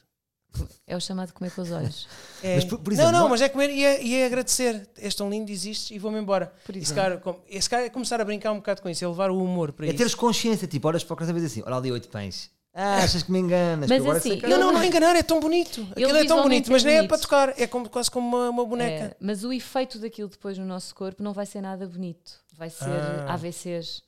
É 0.86 0.96
o 0.96 1.00
chamado 1.00 1.34
comer 1.34 1.50
com 1.50 1.60
os 1.60 1.70
olhos. 1.70 2.08
É. 2.42 2.54
Mas, 2.56 2.64
por- 2.64 2.78
por 2.78 2.92
exemplo, 2.92 3.12
não, 3.12 3.20
não, 3.22 3.28
mas 3.28 3.40
é 3.42 3.48
comer 3.50 3.68
e 3.70 3.84
é, 3.84 4.02
e 4.02 4.14
é 4.14 4.26
agradecer. 4.26 4.88
És 4.96 5.14
tão 5.14 5.28
lindo, 5.28 5.50
existes 5.50 5.90
e 5.90 5.98
vou-me 5.98 6.18
embora. 6.18 6.54
Por 6.64 6.74
E 6.76 6.78
se 6.84 6.92
exemplo. 6.92 7.02
calhar, 7.02 7.20
com- 7.20 7.42
e 7.48 7.60
se 7.60 7.68
calhar 7.68 7.86
é 7.86 7.90
começar 7.90 8.20
a 8.20 8.24
brincar 8.24 8.52
um 8.52 8.56
bocado 8.56 8.80
com 8.80 8.88
isso, 8.88 9.04
é 9.04 9.08
levar 9.08 9.30
o 9.30 9.42
humor 9.42 9.72
para 9.72 9.84
É 9.86 9.88
isso. 9.88 9.98
teres 9.98 10.14
consciência, 10.14 10.66
tipo, 10.66 10.86
olhas 10.88 11.02
para 11.04 11.12
o 11.12 11.16
croissant 11.16 11.34
e 11.36 11.40
dizes 11.40 11.52
assim, 11.52 11.62
olha 11.66 11.76
ali 11.76 11.92
oito 11.92 12.08
pães. 12.08 12.50
Ah, 12.78 12.98
achas 12.98 13.22
que 13.22 13.32
me 13.32 13.38
enganas? 13.38 13.88
Mas 13.88 13.96
que 13.96 14.02
agora 14.02 14.18
assim, 14.18 14.38
que- 14.38 14.46
Não, 14.46 14.58
não, 14.58 14.72
não 14.72 14.80
é 14.82 14.86
enganar, 14.86 15.16
é 15.16 15.22
tão 15.22 15.40
bonito. 15.40 15.80
Aquilo 15.92 16.14
é 16.14 16.24
tão 16.26 16.42
bonito, 16.42 16.70
mas 16.70 16.82
é 16.84 16.86
nem 16.88 16.94
é 16.96 16.98
bonito. 16.98 17.08
para 17.08 17.18
tocar, 17.18 17.58
é 17.60 17.66
como, 17.66 17.88
quase 17.88 18.10
como 18.10 18.28
uma, 18.28 18.50
uma 18.50 18.66
boneca. 18.66 19.04
É, 19.06 19.16
mas 19.18 19.44
o 19.44 19.52
efeito 19.52 19.98
daquilo 19.98 20.28
depois 20.28 20.58
no 20.58 20.66
nosso 20.66 20.94
corpo 20.94 21.22
não 21.22 21.32
vai 21.32 21.46
ser 21.46 21.62
nada 21.62 21.86
bonito. 21.88 22.38
Vai 22.52 22.68
ser 22.68 22.84
Ah. 22.84 23.32
AVCs, 23.32 24.02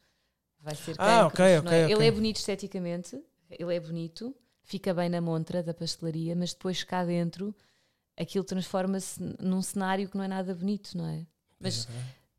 vai 0.61 0.75
ser 0.75 0.95
Ah, 0.99 1.23
cancros, 1.31 1.33
ok, 1.33 1.63
não 1.63 1.73
é? 1.73 1.85
ok, 1.85 1.85
Ele 1.87 1.95
ok. 1.95 2.07
é 2.09 2.11
bonito 2.11 2.37
esteticamente, 2.37 3.19
ele 3.51 3.75
é 3.75 3.81
bonito, 3.81 4.37
fica 4.63 4.93
bem 4.93 5.09
na 5.09 5.21
montra 5.23 5.63
da 5.63 5.73
pastelaria, 5.73 6.37
mas 6.37 6.53
depois 6.53 6.83
cá 6.85 7.05
dentro 7.07 7.55
aquilo 8.19 8.45
transforma-se 8.45 9.19
num 9.41 9.63
cenário 9.63 10.11
que 10.11 10.17
não 10.17 10.25
é 10.25 10.29
nada 10.29 10.55
bonito, 10.55 10.91
não 10.97 11.07
é? 11.07 11.25
Mas 11.59 11.89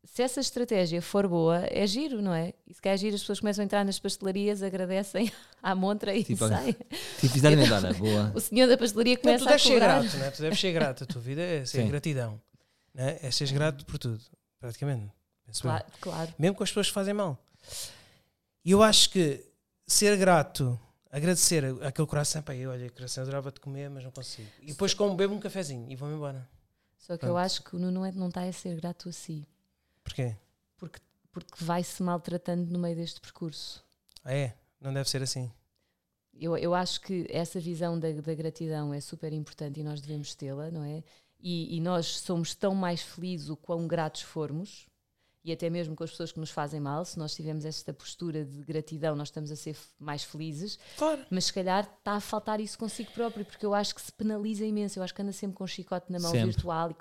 se 0.04 0.22
essa 0.22 0.40
estratégia 0.40 1.00
for 1.02 1.28
boa, 1.28 1.64
é 1.70 1.86
giro, 1.86 2.20
não 2.22 2.32
é? 2.34 2.52
E 2.66 2.74
se 2.74 2.80
calhar 2.80 2.94
é 2.94 2.98
giro, 2.98 3.14
as 3.14 3.20
pessoas 3.20 3.40
começam 3.40 3.62
a 3.62 3.64
entrar 3.64 3.84
nas 3.84 3.98
pastelarias, 3.98 4.62
agradecem 4.62 5.30
à 5.62 5.74
montra 5.74 6.14
e 6.14 6.24
Tipo, 6.24 6.48
saem. 6.48 6.72
Tipo, 7.20 7.36
exatamente, 7.36 7.72
olha, 7.72 7.94
boa. 7.94 8.32
O 8.34 8.40
senhor 8.40 8.66
da 8.68 8.76
pastelaria 8.78 9.14
Não, 9.14 9.22
começa 9.22 9.44
tu 9.44 9.48
a 9.48 9.50
deves 9.50 9.62
ser 9.62 9.72
cobrar. 9.74 10.00
grato, 10.02 10.16
né? 10.16 10.30
tu 10.30 10.42
deves 10.42 10.60
ser 10.60 10.72
grato. 10.72 11.04
A 11.04 11.06
tua 11.06 11.20
vida 11.20 11.42
é 11.42 11.64
ser 11.64 11.82
Sim. 11.82 11.88
gratidão. 11.88 12.40
Né? 12.94 13.18
É 13.22 13.30
seres 13.30 13.52
grato 13.52 13.84
por 13.86 13.98
tudo, 13.98 14.20
praticamente. 14.58 15.12
Penso 15.46 15.60
eu. 15.66 15.70
Claro, 15.70 15.84
claro. 16.00 16.34
Mesmo 16.38 16.56
com 16.56 16.64
as 16.64 16.70
pessoas 16.70 16.88
que 16.88 16.92
fazem 16.94 17.14
mal. 17.14 17.38
E 18.64 18.70
eu 18.72 18.82
acho 18.82 19.10
que 19.10 19.44
ser 19.86 20.16
grato, 20.16 20.78
agradecer 21.10 21.64
aquele 21.82 22.06
coração, 22.06 22.42
pá, 22.42 22.54
eu, 22.54 22.70
olha, 22.70 22.90
coração, 22.90 23.22
eu 23.22 23.28
adorava 23.28 23.50
te 23.50 23.60
comer, 23.60 23.88
mas 23.90 24.02
não 24.04 24.10
consigo. 24.10 24.48
E 24.62 24.66
depois 24.66 24.92
como 24.94 25.14
bebo 25.14 25.34
um 25.34 25.40
cafezinho 25.40 25.90
e 25.90 25.96
vou-me 25.96 26.14
embora. 26.14 26.48
Só 26.98 27.16
que 27.16 27.24
eu 27.24 27.30
Pronto. 27.30 27.38
acho 27.38 27.62
que 27.62 27.74
o 27.76 27.78
Nuno 27.78 28.04
é- 28.04 28.12
não 28.12 28.28
está 28.28 28.42
a 28.42 28.52
ser 28.52 28.76
grato 28.76 29.08
a 29.08 29.12
si. 29.12 29.46
Porquê? 30.10 30.36
porque 31.32 31.64
vai-se 31.64 32.02
maltratando 32.02 32.72
no 32.72 32.78
meio 32.78 32.96
deste 32.96 33.20
percurso. 33.20 33.84
Ah, 34.24 34.34
é? 34.34 34.54
Não 34.80 34.92
deve 34.92 35.08
ser 35.08 35.22
assim. 35.22 35.50
Eu, 36.34 36.56
eu 36.56 36.74
acho 36.74 37.00
que 37.02 37.24
essa 37.30 37.60
visão 37.60 37.98
da, 37.98 38.10
da 38.12 38.34
gratidão 38.34 38.92
é 38.92 39.00
super 39.00 39.32
importante 39.32 39.78
e 39.78 39.84
nós 39.84 40.00
devemos 40.00 40.34
tê-la, 40.34 40.70
não 40.72 40.82
é? 40.82 41.04
E, 41.38 41.76
e 41.76 41.80
nós 41.80 42.06
somos 42.20 42.54
tão 42.54 42.74
mais 42.74 43.00
felizes 43.02 43.48
o 43.48 43.56
quão 43.56 43.86
gratos 43.86 44.22
formos, 44.22 44.86
e 45.44 45.52
até 45.52 45.70
mesmo 45.70 45.94
com 45.96 46.04
as 46.04 46.10
pessoas 46.10 46.32
que 46.32 46.40
nos 46.40 46.50
fazem 46.50 46.80
mal, 46.80 47.04
se 47.04 47.18
nós 47.18 47.34
tivermos 47.34 47.64
esta 47.64 47.94
postura 47.94 48.44
de 48.44 48.62
gratidão, 48.64 49.14
nós 49.16 49.28
estamos 49.28 49.50
a 49.50 49.56
ser 49.56 49.76
mais 49.98 50.22
felizes, 50.24 50.78
Claro. 50.98 51.24
mas 51.30 51.46
se 51.46 51.52
calhar 51.52 51.84
está 51.98 52.14
a 52.14 52.20
faltar 52.20 52.60
isso 52.60 52.76
consigo 52.78 53.10
próprio, 53.12 53.44
porque 53.46 53.64
eu 53.64 53.72
acho 53.72 53.94
que 53.94 54.02
se 54.02 54.12
penaliza 54.12 54.64
imenso, 54.66 54.98
eu 54.98 55.02
acho 55.02 55.14
que 55.14 55.22
anda 55.22 55.32
sempre 55.32 55.56
com 55.56 55.64
um 55.64 55.66
chicote 55.68 56.10
na 56.12 56.18
mão 56.18 56.30
Sempre. 56.30 56.50
virtual 56.50 56.90
e 56.90 56.94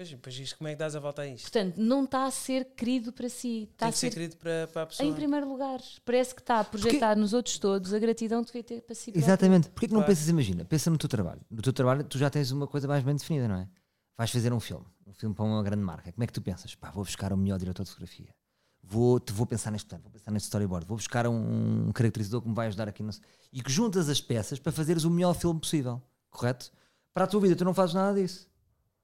Pois, 0.00 0.14
pois 0.14 0.38
isto, 0.38 0.56
como 0.56 0.68
é 0.68 0.72
que 0.72 0.78
dás 0.78 0.96
a 0.96 0.98
volta 0.98 1.20
a 1.20 1.26
isto? 1.26 1.42
portanto 1.42 1.76
não 1.76 2.04
está 2.04 2.24
a 2.24 2.30
ser 2.30 2.64
querido 2.74 3.12
para 3.12 3.28
si, 3.28 3.68
está 3.70 3.84
Tem 3.84 3.88
a 3.88 3.92
que 3.92 3.98
ser 3.98 4.06
ser 4.06 4.14
querido 4.14 4.36
para, 4.36 4.66
para 4.68 4.82
a 4.84 4.86
pessoa. 4.86 5.06
Em 5.06 5.12
primeiro 5.12 5.46
lugar, 5.46 5.78
parece 6.06 6.34
que 6.34 6.40
está 6.40 6.60
a 6.60 6.64
projetar 6.64 7.14
nos 7.18 7.34
outros 7.34 7.58
todos 7.58 7.92
a 7.92 7.98
gratidão 7.98 8.42
que 8.42 8.46
devia 8.46 8.64
ter 8.64 8.80
para 8.80 8.94
si. 8.94 9.12
Exatamente. 9.14 9.68
Porquê 9.68 9.88
que 9.88 9.92
não 9.92 10.00
Claro. 10.00 10.10
pensas, 10.10 10.26
imagina, 10.30 10.64
pensa 10.64 10.88
no 10.88 10.96
teu 10.96 11.06
trabalho. 11.06 11.42
No 11.50 11.60
teu 11.60 11.70
trabalho 11.74 12.02
tu 12.02 12.16
já 12.16 12.30
tens 12.30 12.50
uma 12.50 12.66
coisa 12.66 12.88
mais 12.88 13.04
bem 13.04 13.14
definida, 13.14 13.46
não 13.46 13.56
é? 13.56 13.68
Vais 14.16 14.30
fazer 14.30 14.50
um 14.54 14.58
filme, 14.58 14.86
um 15.06 15.12
filme 15.12 15.34
para 15.34 15.44
uma 15.44 15.62
grande 15.62 15.82
marca. 15.82 16.10
Como 16.10 16.24
é 16.24 16.26
que 16.26 16.32
tu 16.32 16.40
pensas? 16.40 16.74
Pá, 16.74 16.90
vou 16.90 17.04
buscar 17.04 17.30
o 17.34 17.36
melhor 17.36 17.58
diretor 17.58 17.82
de 17.84 17.90
fotografia. 17.90 18.34
Vou, 18.82 19.20
te, 19.20 19.34
vou 19.34 19.46
pensar 19.46 19.70
neste 19.70 19.86
plano, 19.86 20.02
vou 20.04 20.12
pensar 20.12 20.30
neste 20.30 20.46
storyboard, 20.46 20.86
vou 20.86 20.96
buscar 20.96 21.26
um, 21.26 21.88
um 21.88 21.92
caracterizador 21.92 22.40
que 22.40 22.48
me 22.48 22.54
vai 22.54 22.68
ajudar 22.68 22.88
aqui. 22.88 23.02
No... 23.02 23.10
E 23.52 23.62
que 23.62 23.70
juntas 23.70 24.08
as 24.08 24.18
peças 24.18 24.58
para 24.58 24.72
fazeres 24.72 25.04
o 25.04 25.10
melhor 25.10 25.34
filme 25.34 25.60
possível. 25.60 26.00
Correto? 26.30 26.72
Para 27.12 27.24
a 27.24 27.26
tua 27.26 27.42
vida 27.42 27.54
tu 27.54 27.66
não 27.66 27.74
fazes 27.74 27.94
nada 27.94 28.18
disso. 28.18 28.48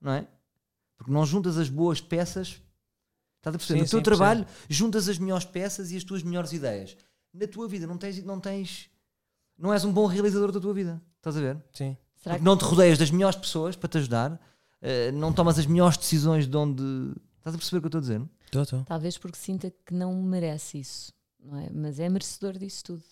Não 0.01 0.13
é? 0.13 0.27
Porque 0.97 1.13
não 1.13 1.25
juntas 1.27 1.59
as 1.59 1.69
boas 1.69 2.01
peças. 2.01 2.61
Estás 3.39 3.55
a 3.55 3.59
perceber? 3.59 3.81
Sim, 3.81 3.85
no 3.85 3.91
teu 3.91 3.99
sim, 3.99 4.03
trabalho 4.03 4.47
juntas 4.69 5.09
as 5.09 5.19
melhores 5.19 5.45
peças 5.45 5.93
e 5.93 5.97
as 5.97 6.05
tuas 6.05 6.23
melhores 6.23 6.53
ideias. 6.53 6.97
Na 7.33 7.47
tua 7.47 7.69
vida 7.69 7.87
não 7.87 7.99
tens, 7.99 8.23
não 8.25 8.41
tens 8.41 8.91
não 9.59 9.73
és 9.73 9.85
um 9.85 9.93
bom 9.93 10.07
realizador 10.07 10.53
da 10.53 10.61
tua 10.61 10.75
vida. 10.75 11.01
Estás 11.17 11.37
a 11.37 11.41
ver? 11.41 11.63
Sim. 11.73 11.97
Será 12.17 12.39
que 12.39 12.45
não 12.45 12.57
te 12.57 12.65
rodeias 12.65 12.99
das 12.99 13.11
melhores 13.11 13.39
pessoas 13.39 13.77
para 13.77 13.89
te 13.89 13.99
ajudar, 13.99 14.41
eh, 14.83 15.11
não 15.13 15.33
tomas 15.33 15.59
as 15.59 15.67
melhores 15.67 15.97
decisões 15.97 16.47
de 16.47 16.57
onde. 16.57 16.83
Estás 17.39 17.55
a 17.55 17.59
perceber 17.59 17.79
o 17.79 17.81
que 17.81 17.87
eu 17.87 17.89
estou 17.89 17.99
a 17.99 18.03
dizer? 18.03 18.23
Estou, 18.45 18.63
estou. 18.63 18.85
talvez 18.85 19.17
porque 19.17 19.39
sinta 19.39 19.73
que 19.85 19.95
não 19.95 20.15
merece 20.23 20.79
isso, 20.79 21.13
não 21.41 21.59
é? 21.59 21.71
Mas 21.73 22.01
é 22.01 22.09
merecedor 22.09 22.59
disso 22.59 22.85
tudo. 22.85 23.05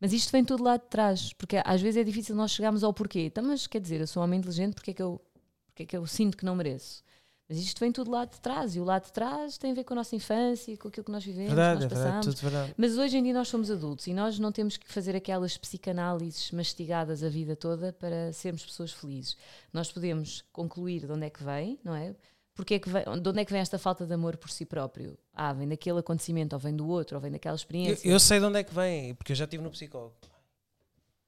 Mas 0.00 0.12
isto 0.12 0.32
vem 0.32 0.44
tudo 0.44 0.64
lá 0.64 0.76
de 0.76 0.86
trás, 0.86 1.32
porque 1.34 1.60
às 1.64 1.80
vezes 1.80 2.00
é 2.00 2.04
difícil 2.04 2.34
nós 2.34 2.50
chegarmos 2.50 2.82
ao 2.82 2.92
porquê. 2.92 3.26
Então, 3.26 3.44
mas 3.44 3.66
quer 3.66 3.80
dizer, 3.80 4.00
eu 4.00 4.06
sou 4.06 4.22
um 4.22 4.24
homem 4.24 4.38
inteligente, 4.38 4.74
porque 4.74 4.90
é 4.90 4.94
que 4.94 5.02
eu, 5.02 5.20
porque 5.66 5.82
é 5.84 5.86
que 5.86 5.96
eu 5.96 6.06
sinto 6.06 6.36
que 6.36 6.44
não 6.44 6.56
mereço? 6.56 7.02
Mas 7.48 7.58
isto 7.58 7.78
vem 7.78 7.92
tudo 7.92 8.10
lá 8.10 8.24
de 8.24 8.40
trás, 8.40 8.74
e 8.74 8.80
o 8.80 8.84
lado 8.84 9.04
de 9.04 9.12
trás 9.12 9.58
tem 9.58 9.72
a 9.72 9.74
ver 9.74 9.84
com 9.84 9.92
a 9.92 9.96
nossa 9.96 10.16
infância, 10.16 10.74
com 10.78 10.88
aquilo 10.88 11.04
que 11.04 11.12
nós 11.12 11.22
vivemos, 11.22 11.48
Verdade, 11.52 11.78
que 11.80 11.84
é 11.84 11.88
nós 11.88 11.92
verdade, 11.98 12.16
passamos. 12.16 12.34
tudo 12.40 12.50
verdade. 12.50 12.74
Mas 12.76 12.96
hoje 12.96 13.18
em 13.18 13.22
dia 13.22 13.34
nós 13.34 13.48
somos 13.48 13.70
adultos 13.70 14.06
e 14.06 14.14
nós 14.14 14.38
não 14.38 14.50
temos 14.50 14.78
que 14.78 14.90
fazer 14.90 15.14
aquelas 15.14 15.58
psicanálises 15.58 16.50
mastigadas 16.52 17.22
a 17.22 17.28
vida 17.28 17.54
toda 17.54 17.92
para 17.92 18.32
sermos 18.32 18.64
pessoas 18.64 18.92
felizes. 18.92 19.36
Nós 19.74 19.92
podemos 19.92 20.42
concluir 20.52 21.04
de 21.06 21.12
onde 21.12 21.26
é 21.26 21.30
que 21.30 21.44
vem, 21.44 21.78
não 21.84 21.94
é? 21.94 22.14
Porque 22.54 22.74
é 22.74 22.78
que 22.78 22.88
vem, 22.88 23.02
de 23.02 23.28
onde 23.28 23.40
é 23.40 23.44
que 23.44 23.52
vem 23.52 23.60
esta 23.60 23.78
falta 23.78 24.06
de 24.06 24.14
amor 24.14 24.36
por 24.38 24.48
si 24.48 24.64
próprio? 24.64 25.18
Ah, 25.34 25.52
vem 25.52 25.68
daquele 25.68 25.98
acontecimento, 25.98 26.54
ou 26.54 26.58
vem 26.58 26.74
do 26.74 26.88
outro, 26.88 27.16
ou 27.16 27.20
vem 27.20 27.30
daquela 27.32 27.54
Eu, 27.54 27.56
experiência. 27.56 28.08
eu 28.08 28.18
sei 28.20 28.38
de 28.40 28.46
onde 28.46 28.58
é 28.60 28.62
que 28.64 28.72
vem, 28.72 29.14
porque 29.16 29.32
eu 29.32 29.36
já 29.36 29.44
estive 29.44 29.62
no 29.62 29.70
psicólogo. 29.70 30.14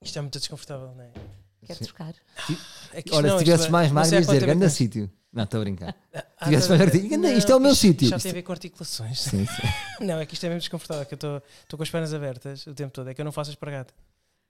Isto 0.00 0.18
é 0.18 0.22
muito 0.22 0.38
desconfortável, 0.38 0.94
não 0.94 1.02
é? 1.02 1.10
Quer 1.66 1.74
Sim. 1.74 1.84
trocar? 1.84 2.14
É 2.92 3.02
que 3.02 3.08
isto 3.08 3.16
Olha, 3.18 3.28
não, 3.28 3.38
se 3.38 3.42
isto 3.42 3.44
tivesses 3.44 3.66
é- 3.66 3.70
mais 3.70 3.90
magro, 3.90 4.10
há 4.14 4.18
ias 4.18 4.26
dizer, 4.26 4.40
grande 4.40 4.64
é- 4.64 4.68
sítio. 4.68 5.10
Não, 5.37 5.45
estou 5.45 5.61
a 5.61 5.64
brincar. 5.64 5.95
Ah, 6.39 6.45
tivesses 6.51 6.68
não, 6.68 6.76
mais 6.76 7.39
isto 7.39 7.51
é 7.53 7.57
o 7.57 7.61
meu 7.61 7.72
isto- 7.72 7.80
sítio. 7.80 8.09
Já 8.09 8.16
Isto- 8.16 8.24
tem 8.24 8.32
a 8.32 8.34
ver 8.34 8.43
com 8.43 8.53
articulações. 8.53 9.20
Sim, 9.22 9.47
sim. 9.47 9.62
Não, 10.05 10.18
é 10.20 10.26
que 10.26 10.34
isto 10.34 10.45
é 10.45 10.49
mesmo 10.51 10.61
desconfortável, 10.61 11.07
que 11.07 11.14
eu 11.14 11.16
estou 11.16 11.43
estou 11.62 11.76
com 11.78 11.82
as 11.82 11.89
pernas 11.91 12.12
abertas 12.12 12.66
o 12.66 12.74
tempo 12.74 12.93
todo. 12.93 13.09
É 13.09 13.14
que 13.14 13.20
eu 13.22 13.24
não 13.24 13.32
faço 13.32 13.49
espargata. 13.51 13.95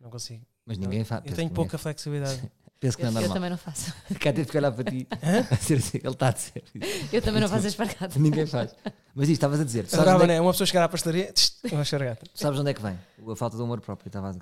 Não 0.01 0.11
consigo. 0.11 0.45
Mas 0.67 0.79
ninguém 0.79 1.05
faz. 1.05 1.23
Eu 1.25 1.33
tenho 1.37 1.49
pouca 1.49 1.79
flexibilidade. 1.79 2.43
Penso 2.81 2.97
que 2.97 3.05
não 3.05 3.11
é 3.11 3.13
Eu, 3.13 3.15
eu 3.15 3.21
normal. 3.21 3.35
também 3.37 3.51
não 3.51 3.57
faço. 3.57 3.95
Cá 4.21 4.33
teve 4.33 4.51
que 4.51 4.59
olhar 4.59 4.73
para 4.73 4.91
ti. 4.91 5.07
A 5.13 5.55
dizer 5.55 6.01
ele 6.03 6.09
está 6.13 6.29
a 6.29 6.33
dizer. 6.33 6.65
Eu 7.13 7.23
também 7.23 7.41
não 7.41 7.49
faço 7.49 7.67
espargata. 7.69 8.19
Ninguém 8.19 8.47
faz. 8.47 8.75
Mas 9.15 9.29
isto, 9.29 9.35
estavas 9.39 9.61
a 9.61 9.65
dizer. 9.65 9.87
Sabes 9.87 9.95
Adorava, 10.01 10.25
é, 10.25 10.27
né? 10.27 10.41
Uma 10.41 10.51
pessoa 10.51 10.67
chegar 10.67 10.83
à 10.83 10.89
pastelaria, 10.89 11.33
uma 11.71 11.83
espargata. 11.83 12.27
que- 12.27 12.39
sabes 12.39 12.59
onde 12.59 12.71
é 12.71 12.75
que 12.75 12.83
vem? 12.83 12.99
A 13.33 13.37
falta 13.37 13.57
de 13.57 13.63
amor 13.63 13.81
próprio. 13.81 14.09
Estavas 14.09 14.37
a 14.37 14.41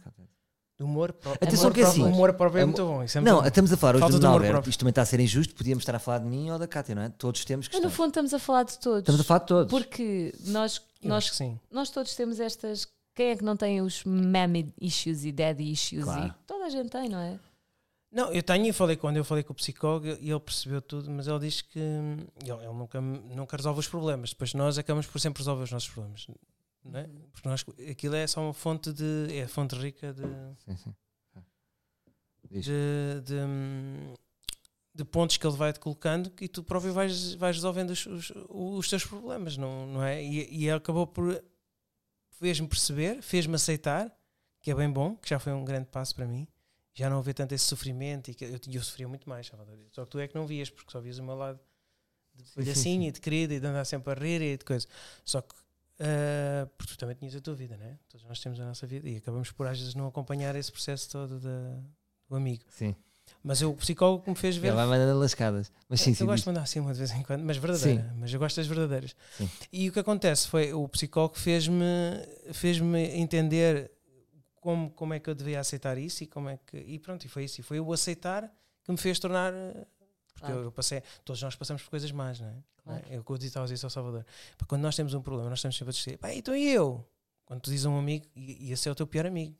Do 0.77 0.85
humor 0.87 1.13
próprio. 1.13 1.47
Atenção 1.47 1.67
Amor 1.67 1.75
que 1.75 1.81
é 1.81 1.85
assim. 1.85 2.03
O 2.03 2.07
humor 2.09 2.33
próprio 2.35 2.59
é 2.59 2.63
Amor- 2.63 2.77
muito 2.77 2.93
bom. 2.93 3.03
Isso 3.05 3.17
é 3.19 3.21
Não, 3.21 3.41
bom. 3.41 3.47
estamos 3.47 3.73
a 3.73 3.77
falar 3.77 3.95
hoje 3.95 4.01
Falta 4.01 4.17
do 4.17 4.21
de 4.21 4.27
amor 4.27 4.35
Alberto. 4.37 4.53
próprio. 4.55 4.71
Isto 4.71 4.81
também 4.81 4.91
está 4.91 5.03
a 5.03 5.07
ser 5.07 5.21
injusto. 5.21 5.55
Podíamos 5.55 5.83
estar 5.83 5.95
a 5.95 5.99
falar 6.01 6.19
de 6.19 6.27
mim 6.27 6.51
ou 6.51 6.59
da 6.59 6.67
Cátia, 6.67 6.95
não 6.97 7.03
é? 7.03 7.09
Todos 7.11 7.45
temos 7.45 7.67
Mas 7.67 7.73
questões. 7.75 7.85
no 7.93 7.97
fundo 7.97 8.09
estamos 8.09 8.35
a 8.35 8.39
falar 8.41 8.65
de 8.65 8.79
todos. 8.81 8.99
Estamos 9.01 9.21
a 9.21 9.25
falar 9.25 9.39
de 9.41 9.47
todos. 9.47 9.71
Porque 9.71 10.35
nós, 10.47 10.83
Eu 11.01 11.09
nós 11.09 11.31
que 11.31 11.61
nós 11.71 11.91
todos 11.91 12.15
temos 12.17 12.41
estas. 12.41 12.89
Quem 13.15 13.27
é 13.31 13.37
que 13.37 13.45
não 13.45 13.57
tem 13.57 13.81
os 13.81 14.03
mammy 14.03 14.75
issues 14.81 15.25
e 15.25 15.31
daddy 15.31 15.71
issues? 15.71 16.03
Claro. 16.03 16.27
E 16.27 16.35
toda 16.45 16.65
a 16.65 16.69
gente 16.71 16.91
tem, 16.91 17.09
não 17.09 17.21
é? 17.21 17.39
Não, 18.11 18.33
eu 18.33 18.43
tenho 18.43 18.67
e 18.67 18.73
falei 18.73 18.97
quando 18.97 19.17
eu 19.17 19.25
falei 19.25 19.43
com 19.45 19.53
o 19.53 19.57
psicólogo 19.57 20.07
e 20.21 20.31
ele 20.31 20.41
percebeu 20.41 20.81
tudo, 20.83 21.09
mas 21.11 21.27
ele 21.29 21.39
diz 21.41 21.63
que 21.63 21.79
hum, 21.81 22.17
ele, 22.43 22.53
ele 22.65 22.73
nunca, 22.73 23.01
nunca 23.01 23.57
resolve 23.57 23.79
os 23.81 23.89
problemas. 23.89 24.31
Depois 24.31 24.55
nós 24.55 24.77
acabamos 24.79 25.07
por 25.07 25.21
sempre 25.21 25.41
resolver 25.41 25.63
os 25.65 25.71
nossos 25.73 25.89
problemas. 25.89 26.27
Não 26.85 27.01
é? 27.01 27.09
Porque 27.33 27.49
nós, 27.49 27.65
aquilo 27.91 28.15
é 28.15 28.27
só 28.27 28.43
uma 28.43 28.55
fonte 28.55 28.93
de. 28.93 29.29
É 29.31 29.45
a 29.45 29.49
fonte 29.49 29.75
rica 29.75 30.13
de, 30.13 30.23
Sim, 30.65 30.77
sim. 30.77 30.95
Diz. 32.51 32.65
de, 32.67 33.21
de, 33.25 33.35
hum, 33.35 34.15
de 34.95 35.05
pontos 35.05 35.37
que 35.37 35.47
ele 35.47 35.57
vai 35.57 35.73
te 35.73 35.81
colocando 35.81 36.31
e 36.41 36.47
tu 36.47 36.63
próprio 36.63 36.93
vais, 36.93 37.35
vais 37.35 37.57
resolvendo 37.57 37.91
os, 37.91 38.07
os, 38.07 38.33
os 38.49 38.89
teus 38.89 39.05
problemas, 39.05 39.57
não, 39.57 39.87
não 39.87 40.03
é? 40.03 40.23
E, 40.23 40.49
e 40.55 40.65
ele 40.67 40.77
acabou 40.77 41.07
por 41.07 41.43
fez-me 42.39 42.69
perceber, 42.69 43.23
fez-me 43.23 43.55
aceitar, 43.55 44.15
que 44.61 44.71
é 44.71 44.75
bem 44.75 44.91
bom, 44.91 45.17
que 45.17 45.29
já 45.29 45.39
foi 45.39 45.53
um 45.53 45.65
grande 45.65 45.87
passo 45.87 46.15
para 46.15 46.27
mim. 46.27 46.47
Já 46.93 47.11
não 47.11 47.19
haver 47.19 47.35
tanto 47.35 47.53
esse 47.53 47.65
sofrimento 47.65 48.31
e 48.31 48.35
que 48.35 48.45
eu, 48.45 48.61
eu 48.73 48.83
sofria 48.83 49.09
muito 49.09 49.29
mais, 49.29 49.47
Salvador. 49.47 49.77
Só 49.91 50.05
que 50.05 50.11
tu 50.11 50.19
é 50.19 50.29
que 50.29 50.35
não 50.35 50.47
vias, 50.47 50.71
porque 50.71 50.93
só 50.93 51.01
vias 51.01 51.19
o 51.19 51.25
meu 51.25 51.35
lado 51.35 51.59
de 52.35 52.45
sim, 52.45 52.55
palhacinho 52.55 53.03
sim. 53.03 53.09
e 53.09 53.13
de 53.13 53.21
querida 53.21 53.55
e 53.55 53.61
de 53.61 53.67
andar 53.67 53.85
sempre 53.85 54.13
a 54.13 54.15
rir 54.15 54.43
e 54.43 54.57
de 54.57 54.65
coisa. 54.65 54.87
Só 55.25 55.41
que 55.43 55.55
ah, 56.01 56.69
porque 56.77 56.93
tu 56.93 56.99
também 56.99 57.15
tinhas 57.17 57.35
a 57.37 57.41
tua 57.41 57.55
vida, 57.55 57.77
né? 57.77 57.99
Todos 58.09 58.27
nós 58.27 58.41
temos 58.41 58.59
a 58.61 58.65
nossa 58.65 58.87
vida 58.87 59.09
e 59.09 59.17
acabamos 59.17 59.51
por 59.51 59.67
às 59.67 59.79
vezes 59.79 59.95
não 59.95 60.07
acompanhar 60.07 60.55
esse 60.57 60.71
processo 60.73 61.11
todo 61.11 61.39
da, 61.41 61.79
do 62.29 62.37
amigo. 62.37 62.65
Sim. 62.69 62.95
Mas 63.43 63.61
eu, 63.63 63.71
o 63.71 63.77
psicólogo 63.77 64.23
que 64.23 64.31
me 64.31 64.37
fez 64.37 64.57
ver. 64.57 64.69
Ele 64.69 64.77
vai 64.77 64.87
mandando 64.87 65.19
lascadas. 65.19 65.73
Mas 65.89 66.01
sim, 66.01 66.11
eu 66.11 66.17
sim. 66.17 66.25
gosto 66.25 66.37
diz. 66.37 66.45
de 66.45 66.49
mandar 66.51 66.63
assim 66.63 66.81
uma 66.81 66.93
de 66.93 66.99
vez 66.99 67.11
em 67.11 67.23
quando, 67.23 67.43
mas 67.43 67.57
verdadeira. 67.57 68.15
Mas 68.19 68.33
eu 68.33 68.39
gosto 68.39 68.57
das 68.57 68.67
verdadeiras. 68.67 69.17
Sim. 69.37 69.51
E 69.73 69.89
o 69.89 69.93
que 69.93 69.99
acontece 69.99 70.49
foi 70.49 70.73
o 70.73 70.87
psicólogo 70.89 71.39
fez-me 71.39 71.85
fez-me 72.53 73.03
entender 73.19 73.91
como, 74.61 74.91
como 74.91 75.15
é 75.15 75.21
que 75.21 75.29
eu 75.29 75.35
devia 75.35 75.61
aceitar 75.61 75.97
isso 75.99 76.25
e 76.25 76.27
como 76.27 76.49
é 76.49 76.59
que. 76.67 76.77
E 76.77 76.99
pronto, 76.99 77.25
e 77.25 77.29
foi 77.29 77.45
isso. 77.45 77.61
E 77.61 77.63
foi 77.65 77.81
o 77.81 77.93
aceitar 77.93 78.51
que 78.83 78.91
me 78.93 78.99
fez 78.99 79.19
tornar. 79.19 79.53
Porque 79.53 80.47
Claro. 80.47 80.57
eu, 80.57 80.65
eu 80.65 80.73
passei. 80.73 81.03
Todos 81.25 81.41
nós 81.43 81.55
passamos 81.55 81.83
por 81.83 81.91
coisas 81.91 82.11
más, 82.13 82.41
não 82.41 82.49
é? 82.49 82.55
Claro. 82.85 83.03
Não 83.07 83.13
é? 83.13 83.17
Eu, 83.17 83.25
quando 83.25 83.43
estava 83.43 83.65
a 83.65 83.67
dizer 83.67 83.75
isso 83.77 83.87
ao 83.87 83.91
Salvador. 83.91 84.25
Porque 84.57 84.69
quando 84.69 84.83
nós 84.83 84.95
temos 84.95 85.15
um 85.15 85.21
problema, 85.23 85.49
nós 85.51 85.59
estamos 85.59 85.77
sempre 85.77 85.91
a 85.91 85.95
dizer, 85.95 86.19
pá, 86.19 86.33
então 86.35 86.55
e 86.55 86.69
eu? 86.69 87.05
Quando 87.47 87.61
tu 87.61 87.71
dizes 87.71 87.87
a 87.87 87.91
um 87.91 87.99
amigo, 87.99 88.27
e, 88.37 88.71
esse 88.73 88.89
é 88.89 88.93
o 88.93 88.95
teu 88.95 89.07
pior 89.07 89.27
amigo. 89.27 89.55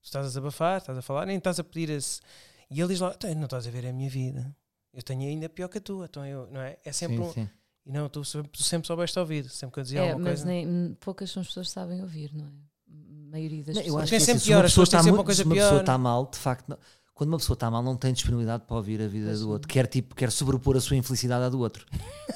Tu 0.00 0.06
estás 0.06 0.24
a 0.26 0.28
desabafar, 0.28 0.78
estás 0.78 0.96
a 0.98 1.02
falar, 1.02 1.26
nem 1.26 1.38
estás 1.38 1.58
a 1.58 1.64
pedir 1.64 1.90
esse. 1.90 2.20
E 2.70 2.80
ele 2.80 2.88
diz 2.88 3.00
lá, 3.00 3.12
"Então, 3.14 3.34
não 3.34 3.44
estás 3.44 3.66
a 3.66 3.70
ver 3.70 3.86
a 3.86 3.92
minha 3.92 4.08
vida. 4.10 4.54
Eu 4.92 5.02
tenho 5.02 5.22
ainda 5.22 5.48
pior 5.48 5.68
que 5.68 5.78
a 5.78 5.80
tua, 5.80 6.04
então 6.06 6.24
eu, 6.26 6.46
não 6.50 6.60
é? 6.60 6.78
É 6.84 6.92
sempre 6.92 7.16
Sim, 7.16 7.22
um. 7.22 7.32
sim. 7.32 7.48
E 7.86 7.90
não, 7.92 8.08
tu, 8.08 8.24
sempre- 8.24 8.50
tu 8.50 8.62
sempre 8.62 8.86
soubeste 8.86 9.18
ouvir, 9.18 9.48
sempre 9.50 9.74
que 9.74 9.80
eu 9.80 9.82
dizia 9.84 10.00
É, 10.00 10.10
alguma 10.10 10.30
mas 10.30 10.40
coisa. 10.40 10.46
nem, 10.46 10.94
poucas 11.00 11.30
são 11.30 11.40
as 11.40 11.46
pessoas 11.48 11.66
que 11.68 11.72
sabem 11.72 12.00
ouvir, 12.02 12.32
não 12.34 12.46
é? 12.46 12.48
A 12.48 13.30
maioria 13.32 13.64
das 13.64 13.74
Não, 13.74 13.82
eu 13.82 13.84
pessoas. 13.86 14.02
acho 14.04 14.10
Tem 14.10 14.18
que 14.18 14.24
sempre 14.24 14.36
assim, 14.36 14.44
se 14.44 14.50
pior, 14.50 14.64
as 14.64 14.70
pessoa 14.70 14.84
pessoas 14.86 14.88
têm 14.90 14.98
sempre 15.04 15.18
uma 15.18 15.24
coisa 15.24 15.42
se 15.42 15.48
uma 15.48 15.54
pessoa 15.54 15.70
pior. 15.72 15.80
está 15.80 15.98
mal, 15.98 16.26
de 16.26 16.38
facto, 16.38 16.68
não- 16.68 16.78
quando 17.14 17.28
uma 17.30 17.38
pessoa 17.38 17.54
está 17.54 17.70
mal, 17.70 17.82
não 17.82 17.96
tem 17.96 18.12
disponibilidade 18.12 18.64
para 18.66 18.76
ouvir 18.76 19.00
a 19.02 19.06
vida 19.06 19.36
do 19.36 19.50
outro. 19.50 19.68
Quer, 19.68 19.86
tipo, 19.86 20.14
quer 20.14 20.30
sobrepor 20.30 20.76
a 20.76 20.80
sua 20.80 20.96
infelicidade 20.96 21.44
à 21.44 21.48
do 21.48 21.58
outro. 21.60 21.86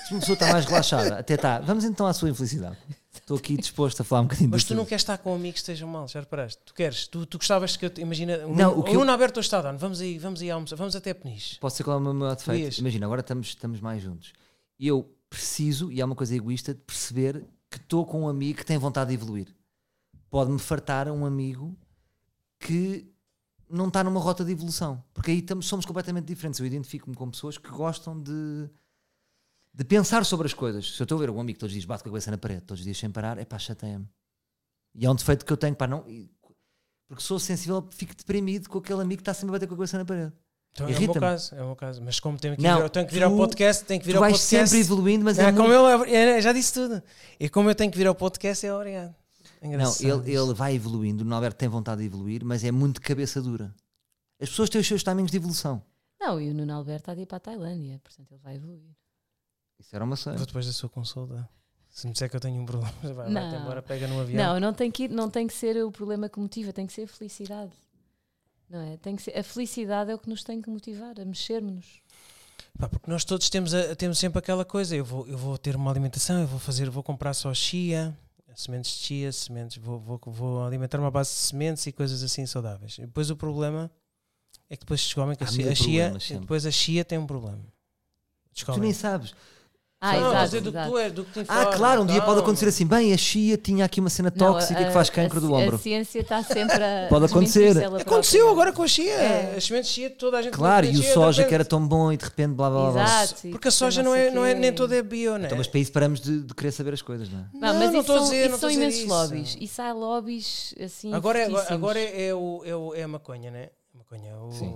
Se 0.07 0.13
uma 0.13 0.21
pessoa 0.21 0.35
está 0.35 0.53
mais 0.53 0.65
relaxada, 0.67 1.19
até 1.19 1.35
está. 1.35 1.59
Vamos 1.61 1.85
então 1.85 2.07
à 2.07 2.13
sua 2.13 2.29
infelicidade. 2.31 2.77
Estou 3.15 3.39
aqui 3.39 3.57
disposto 3.57 4.03
a 4.03 4.05
falar 4.05 4.21
um 4.21 4.25
bocadinho 4.25 4.51
Mas 4.51 4.63
tu 4.63 4.75
não 4.75 4.85
queres 4.85 5.01
estar 5.03 5.19
com 5.19 5.35
amigos 5.35 5.55
que 5.55 5.59
estejam 5.61 5.89
mal, 5.89 6.07
já 6.07 6.21
reparaste? 6.21 6.61
Tu 6.65 6.75
queres, 6.75 7.09
tu, 7.09 7.25
tu 7.27 7.39
gostavas 7.39 7.77
que 7.77 7.87
eu 7.87 7.91
imagina, 7.99 8.47
o 8.47 8.55
Não, 8.55 8.79
o 8.79 8.83
que 8.85 8.91
o 8.91 8.95
eu- 8.95 8.99
Nuno 9.01 9.11
Alberto 9.11 9.41
hoje 9.41 9.47
está 9.47 9.61
dando, 9.63 9.79
vamos 9.79 10.01
aí, 10.01 10.19
vamos 10.19 10.41
aí 10.43 10.51
almoçar, 10.51 10.77
vamos 10.77 10.95
até 10.95 11.13
Peniche. 11.15 11.59
Posso 11.59 11.77
ser 11.79 11.83
qual 11.83 11.97
é 11.97 12.01
o 12.01 12.03
meu 12.03 12.15
maior 12.15 12.37
defeito? 12.37 12.79
Imagina, 12.79 13.07
agora 13.07 13.23
estamos, 13.23 13.49
estamos 13.49 13.81
mais 13.81 14.01
juntos. 14.03 14.33
Eu 14.79 15.11
preciso, 15.29 15.91
e 15.91 16.01
é 16.01 16.05
uma 16.05 16.15
coisa 16.15 16.37
egoísta, 16.37 16.73
de 16.75 16.81
perceber 16.81 17.45
que 17.71 17.79
estou 17.79 18.05
com 18.07 18.23
um 18.25 18.29
amigo 18.29 18.59
que 18.59 18.67
tem 18.67 18.79
vontade 18.79 19.09
de 19.09 19.15
evoluir. 19.15 19.49
Pode-me 20.31 20.59
fartar 20.59 21.09
um 21.09 21.25
amigo 21.27 21.75
que 22.61 23.11
não 23.69 23.89
está 23.89 24.03
numa 24.05 24.21
rota 24.21 24.45
de 24.45 24.53
evolução. 24.53 25.03
Porque 25.15 25.31
aí 25.31 25.39
estamos, 25.39 25.67
somos 25.67 25.85
completamente 25.87 26.25
diferentes. 26.27 26.61
Eu 26.61 26.67
identifico-me 26.67 27.15
com 27.17 27.31
pessoas 27.31 27.59
que 27.59 27.69
gostam 27.71 28.21
de, 28.21 28.69
de 29.75 29.85
pensar 29.85 30.25
sobre 30.25 30.47
as 30.47 30.55
coisas. 30.55 30.95
Se 30.95 31.03
eu 31.03 31.05
estou 31.05 31.17
a 31.19 31.21
ver 31.21 31.31
um 31.31 31.41
amigo 31.41 31.57
que 31.57 31.61
todos 31.61 31.71
os 31.73 31.75
dias 31.75 31.85
bate 31.85 32.03
com 32.03 32.09
a 32.09 32.13
cabeça 32.13 32.31
na 32.31 32.39
parede, 32.39 32.63
todos 32.63 32.81
os 32.81 32.85
dias 32.85 32.97
sem 32.99 33.11
parar, 33.11 33.39
é 33.39 33.45
pá, 33.45 33.59
chateia-me. 33.59 34.09
E 34.95 35.05
é 35.05 35.11
um 35.11 35.15
defeito 35.15 35.45
que 35.45 35.53
eu 35.53 35.57
tenho, 35.57 35.75
pá, 35.75 35.87
não. 35.87 36.05
Porque 37.09 37.23
sou 37.23 37.39
sensível, 37.39 37.87
fico 37.91 38.15
deprimido 38.17 38.69
com 38.69 38.79
aquele 38.79 39.01
amigo 39.03 39.19
que 39.19 39.23
está 39.23 39.35
sempre 39.35 39.51
a 39.51 39.53
bater 39.53 39.67
com 39.69 39.75
a 39.75 39.77
cabeça 39.77 39.99
na 39.99 40.05
parede. 40.05 40.33
Então, 40.73 40.89
é 40.89 40.95
o 40.97 41.01
meu 41.01 41.15
caso, 41.15 41.55
é 41.55 41.63
o 41.63 41.67
meu 41.67 41.77
caso. 41.77 42.03
Mas 42.03 42.21
como 42.21 42.39
tenho 42.39 42.55
que 42.57 42.63
Não, 42.63 42.77
vir, 42.79 42.83
eu 42.83 42.91
tenho 42.91 43.07
que 43.07 43.15
vir 43.15 43.23
ao 43.23 43.31
tu- 43.31 43.37
podcast, 43.37 43.85
tenho 43.85 44.01
que 44.01 44.07
vir 44.07 44.13
tu 44.13 44.17
ao 44.17 44.21
vais 44.23 44.33
podcast. 44.35 44.69
sempre 44.69 44.79
evoluindo, 44.85 45.25
mas 45.25 45.39
Não, 45.39 45.45
é 45.47 45.53
como 45.53 45.69
muito- 45.69 45.75
eu, 45.75 46.05
é, 46.15 46.41
já 46.43 46.53
disse 46.53 46.75
tudo. 46.75 47.03
E 47.41 47.49
como 47.49 47.71
eu 47.71 47.75
tenho 47.75 47.91
que 47.91 47.97
vir 47.97 48.07
ao 48.07 48.15
podcast, 48.15 48.67
é 48.67 48.75
obrigado. 48.75 49.15
Não, 49.63 49.69
Engraçado 49.69 50.23
ele, 50.29 50.37
ele 50.37 50.55
vai 50.55 50.75
evoluindo, 50.75 51.25
o 51.25 51.27
Norberto 51.27 51.59
tem 51.59 51.69
vontade 51.69 52.01
de 52.01 52.07
evoluir, 52.07 52.45
mas 52.45 52.63
é 52.65 52.71
muito 52.71 53.01
cabeça 53.01 53.41
dura. 53.43 53.75
As 54.41 54.49
pessoas 54.51 54.69
têm 54.69 54.81
os 54.81 54.87
seus 54.87 55.03
timings 55.03 55.31
de 55.31 55.37
evolução. 55.37 55.83
Não, 56.21 56.41
e 56.41 56.51
o 56.51 56.55
Nuno 56.55 56.73
Alberto 56.75 57.03
está 57.03 57.15
de 57.15 57.23
ir 57.23 57.27
para 57.27 57.37
a 57.37 57.41
Tailândia, 57.41 57.99
portanto 58.03 58.31
ele 58.33 58.41
vai 58.43 58.57
evoluir. 58.57 58.95
Isso 59.79 59.95
era 59.95 60.05
uma 60.05 60.17
cena. 60.17 60.37
Vou 60.37 60.47
depois 60.47 60.67
da 60.67 60.73
sua 60.73 60.89
consulta. 60.89 61.49
Se 61.91 62.07
me 62.07 62.13
disser 62.13 62.29
que 62.29 62.37
eu 62.37 62.41
tenho 62.41 62.61
um 62.61 62.67
problema, 62.67 62.93
vai, 63.15 63.31
Não. 63.31 63.61
embora, 63.61 63.83
pega 63.83 64.07
no 64.07 64.21
avião. 64.21 64.55
Não, 64.55 64.61
não 64.61 64.73
tem, 64.75 64.91
que 64.91 65.05
ir- 65.05 65.11
não 65.11 65.31
tem 65.31 65.47
que 65.47 65.55
ser 65.55 65.83
o 65.85 65.91
problema 65.91 66.29
que 66.29 66.39
motiva, 66.39 66.73
tem 66.73 66.87
que 66.87 66.93
ser 66.93 67.03
a 67.03 67.09
felicidade. 67.09 67.73
Não 68.69 68.81
é? 68.81 68.97
Tem 68.99 69.15
que 69.17 69.23
ser, 69.23 69.39
a 69.39 69.43
felicidade 69.43 70.11
é 70.11 70.15
o 70.15 70.19
que 70.19 70.29
nos 70.29 70.43
tem 70.43 70.61
que 70.61 70.69
motivar, 70.69 71.19
a 71.21 71.25
mexermos-nos. 71.25 72.01
Porque 72.79 73.11
nós 73.11 73.25
todos 73.25 73.49
temos, 73.49 73.73
a- 73.73 73.95
temos 73.97 74.19
sempre 74.19 74.39
aquela 74.39 74.65
coisa, 74.65 74.95
eu 74.95 75.05
vou, 75.05 75.27
eu 75.27 75.39
vou 75.39 75.57
ter 75.57 75.75
uma 75.77 75.91
alimentação, 75.91 76.41
eu 76.41 76.47
vou 76.47 76.59
fazer, 76.59 76.91
vou 76.91 77.03
comprar 77.03 77.33
só 77.33 77.53
chia, 77.55 78.15
sementes 78.61 78.91
de 78.93 78.99
chia, 79.05 79.33
sementes, 79.33 79.77
vou, 79.77 79.99
vou, 80.01 80.21
vou 80.27 80.65
alimentar 80.65 80.99
uma 80.99 81.11
base 81.11 81.31
de 81.31 81.37
sementes 81.37 81.87
e 81.87 81.93
coisas 81.93 82.23
assim 82.23 82.47
saudáveis. 82.47 82.97
E 82.99 83.03
depois 83.03 83.31
o 83.31 83.37
problema 83.37 83.91
é 84.71 84.77
que 84.77 84.81
depois 84.81 85.01
descobrem 85.01 85.37
que 85.37 85.45
a 85.45 85.47
a 85.47 85.51
chia- 85.75 86.13
depois 86.41 86.65
a 86.67 86.71
chia 86.71 87.05
tem 87.05 87.19
um 87.19 87.27
problema. 87.27 87.59
Tu 87.59 88.55
Descobrem. 88.55 88.83
nem 88.85 88.93
sabes. 88.95 89.35
Ah, 89.99 90.13
não, 90.13 90.21
exato, 90.29 90.37
a 90.37 90.45
dizer 90.45 90.61
do 90.61 90.73
que 90.73 90.85
tu 90.87 90.99
és, 90.99 91.13
do 91.13 91.25
que 91.25 91.43
te 91.43 91.47
Ah, 91.49 91.67
claro, 91.75 92.03
um 92.03 92.07
dia 92.07 92.21
pode 92.21 92.41
acontecer 92.41 92.69
assim. 92.69 92.85
Bem, 92.87 93.15
a 93.15 93.17
Chia 93.17 93.57
tinha 93.57 93.83
aqui 93.83 93.99
uma 93.99 94.11
cena 94.11 94.31
Não, 94.37 94.53
tóxica 94.53 94.79
a- 94.79 94.85
que 94.85 94.91
faz 94.93 95.09
a 95.09 95.13
cancro 95.13 95.41
do 95.41 95.55
ombro. 95.55 95.77
A 95.77 95.79
ciência 95.79 96.21
está 96.21 96.43
sempre 96.43 96.77
a. 96.85 97.07
Pode 97.09 97.25
desmentir-se 97.25 97.59
acontecer. 97.61 97.83
ela 97.83 98.01
Aconteceu 98.03 98.41
própria. 98.45 98.53
agora 98.53 98.73
com 98.77 98.83
a 98.83 98.89
chia. 98.89 99.13
É. 99.15 99.55
As 99.57 99.65
sementes 99.65 99.89
de 99.89 99.95
chia, 99.95 100.11
toda 100.11 100.37
a 100.37 100.43
gente 100.43 100.53
Claro, 100.53 100.85
e 100.85 100.99
o 100.99 101.03
soja 101.03 101.45
que 101.45 101.55
era 101.55 101.65
tão 101.65 101.87
bom 101.89 102.13
e 102.13 102.17
de 102.19 102.25
repente 102.27 102.53
blá 102.53 102.69
blá 102.69 102.83
blá. 102.83 102.93
blá. 102.93 103.23
Exato. 103.25 103.49
Porque 103.49 103.69
a 103.69 103.71
soja 103.71 104.03
não 104.03 104.15
é, 104.15 104.31
não 104.31 104.45
é 104.45 104.55
nem 104.55 104.71
toda 104.71 104.95
é 104.95 105.03
bio, 105.03 105.33
não 105.39 105.45
é? 105.45 105.47
Então, 105.47 105.57
mas 105.57 105.67
para 105.67 105.81
isso 105.81 105.93
paramos 105.93 106.21
de, 106.21 106.43
de 106.43 106.55
querer 106.55 106.73
saber 106.73 106.93
as 106.93 107.01
coisas, 107.01 107.31
não 107.31 107.39
é? 107.41 107.43
Não, 107.55 107.61
Não, 107.61 107.61
mas 107.61 107.75
não 107.79 107.87
isso 107.93 108.01
estou 108.01 108.17
a 108.17 108.19
são, 108.19 108.25
dizer, 108.29 108.41
isso 108.43 108.51
não 108.51 108.59
são 108.59 108.69
a 108.69 108.73
dizer 108.73 108.83
imensos 108.83 109.01
isso. 109.01 109.09
lobbies. 109.09 109.57
Isso 109.59 109.83
há 109.83 109.93
lobbies 109.95 110.75
assim. 110.85 111.15
Agora, 111.15 111.39
é, 111.39 111.45
agora, 111.47 111.55
fortíssimos. 111.65 111.83
agora 111.83 112.01
é, 112.01 112.35
o, 112.35 112.63
é, 112.67 112.77
o, 112.77 112.95
é 112.95 113.03
a 113.03 113.09
maconha, 113.09 113.51
né? 113.51 113.69
Maconha. 113.95 114.37
O, 114.37 114.53
Sim. 114.53 114.75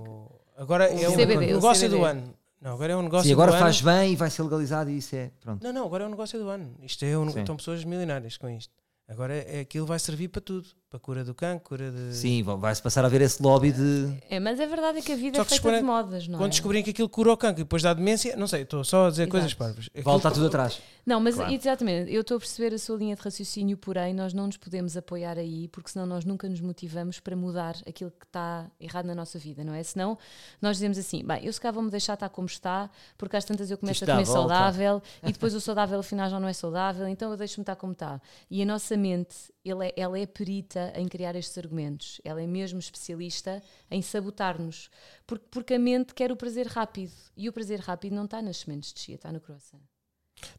Agora 0.56 0.86
é 0.86 1.08
o, 1.08 1.12
CBD, 1.12 1.34
o 1.36 1.40
negócio 1.40 1.86
o 1.86 1.88
CBD. 1.90 1.96
do 1.98 2.04
ano. 2.04 2.34
Não, 2.60 2.72
agora 2.72 2.92
é 2.92 2.96
um 2.96 3.02
negócio 3.02 3.26
Sim, 3.26 3.32
agora 3.32 3.52
do 3.52 3.58
faz 3.58 3.80
ano. 3.80 3.90
bem 3.90 4.12
e 4.12 4.16
vai 4.16 4.28
ser 4.28 4.42
legalizado 4.42 4.90
e 4.90 4.98
isso 4.98 5.16
é. 5.16 5.30
Pronto. 5.40 5.62
Não, 5.62 5.72
não, 5.72 5.86
agora 5.86 6.04
é 6.04 6.06
um 6.06 6.10
negócio 6.10 6.38
do 6.38 6.48
ano. 6.48 6.76
Isto 6.82 7.04
é 7.04 7.16
um, 7.16 7.30
Sim. 7.30 7.40
estão 7.40 7.56
pessoas 7.56 7.84
milionárias 7.84 8.36
com 8.36 8.48
isto. 8.50 8.72
Agora 9.08 9.34
é, 9.34 9.60
aquilo 9.60 9.86
vai 9.86 9.98
servir 9.98 10.28
para 10.28 10.42
tudo. 10.42 10.68
Para 10.90 10.98
cura 10.98 11.22
do 11.24 11.32
cancro, 11.32 11.68
cura 11.68 11.88
de. 11.88 12.12
Sim, 12.16 12.42
vai-se 12.42 12.82
passar 12.82 13.04
a 13.04 13.08
ver 13.08 13.20
esse 13.20 13.40
lobby 13.40 13.70
de. 13.70 14.12
É, 14.28 14.40
mas 14.40 14.58
a 14.58 14.66
verdade 14.66 14.98
é 14.98 15.00
que 15.00 15.12
a 15.12 15.16
vida 15.16 15.36
Só 15.36 15.42
é 15.42 15.44
que 15.44 15.60
feita 15.60 15.78
de 15.78 15.84
modas, 15.84 16.26
não 16.26 16.36
Quando 16.36 16.46
é? 16.48 16.50
descobrem 16.50 16.82
que 16.82 16.90
aquilo 16.90 17.08
cura 17.08 17.32
o 17.32 17.36
cancro 17.36 17.60
e 17.60 17.64
depois 17.64 17.80
dá 17.80 17.94
demência, 17.94 18.34
não 18.36 18.48
sei, 18.48 18.62
estou 18.62 18.82
só 18.82 19.06
a 19.06 19.10
dizer 19.10 19.22
Exato. 19.22 19.30
coisas 19.30 19.54
parvas. 19.54 19.86
Aquilo 19.86 20.02
Volta 20.02 20.32
tudo 20.32 20.48
atrás. 20.48 20.82
Não, 21.06 21.20
mas 21.20 21.36
Claro. 21.36 21.52
exatamente, 21.52 22.12
eu 22.12 22.20
estou 22.22 22.36
a 22.36 22.40
perceber 22.40 22.74
a 22.74 22.78
sua 22.78 22.96
linha 22.96 23.14
de 23.14 23.22
raciocínio, 23.22 23.76
porém 23.76 24.12
nós 24.12 24.32
não 24.34 24.46
nos 24.46 24.56
podemos 24.56 24.96
apoiar 24.96 25.38
aí, 25.38 25.68
porque 25.68 25.90
senão 25.90 26.06
nós 26.06 26.24
nunca 26.24 26.48
nos 26.48 26.60
motivamos 26.60 27.20
para 27.20 27.34
mudar 27.36 27.76
aquilo 27.88 28.10
que 28.10 28.26
está 28.26 28.66
errado 28.80 29.06
na 29.06 29.14
nossa 29.14 29.38
vida, 29.38 29.62
não 29.64 29.72
é? 29.72 29.82
Senão 29.84 30.18
nós 30.60 30.76
dizemos 30.76 30.98
assim, 30.98 31.24
bem, 31.24 31.44
eu 31.44 31.52
se 31.52 31.60
calhar 31.60 31.72
vou-me 31.72 31.90
deixar 31.90 32.14
estar 32.14 32.28
como 32.28 32.46
está, 32.46 32.90
porque 33.16 33.36
às 33.36 33.44
tantas 33.44 33.70
eu 33.70 33.78
começo 33.78 34.02
a 34.04 34.06
comer 34.08 34.22
a 34.22 34.24
volta. 34.24 34.40
saudável 34.40 35.02
e 35.22 35.32
depois 35.32 35.54
o 35.54 35.60
saudável 35.60 36.00
afinal 36.00 36.28
já 36.28 36.38
não 36.40 36.48
é 36.48 36.52
saudável, 36.52 37.06
então 37.08 37.30
eu 37.30 37.36
deixo-me 37.36 37.62
estar 37.62 37.76
como 37.76 37.92
está. 37.92 38.20
E 38.50 38.60
a 38.60 38.66
nossa 38.66 38.96
mente, 38.96 39.36
ela 39.64 39.86
é, 39.86 39.92
ela 39.96 40.18
é 40.18 40.26
perita 40.26 40.92
em 40.96 41.06
criar 41.06 41.36
estes 41.36 41.56
argumentos, 41.58 42.20
ela 42.24 42.40
é 42.42 42.46
mesmo 42.46 42.78
especialista 42.78 43.62
em 43.90 44.00
sabotar-nos, 44.00 44.90
porque, 45.26 45.46
porque 45.50 45.74
a 45.74 45.78
mente 45.78 46.14
quer 46.14 46.32
o 46.32 46.36
prazer 46.36 46.66
rápido, 46.66 47.12
e 47.36 47.48
o 47.48 47.52
prazer 47.52 47.80
rápido 47.80 48.14
não 48.14 48.24
está 48.24 48.40
nas 48.40 48.58
sementes 48.58 48.92
de 48.92 49.00
chia, 49.00 49.14
está 49.16 49.30
no 49.30 49.40
croissant. 49.40 49.80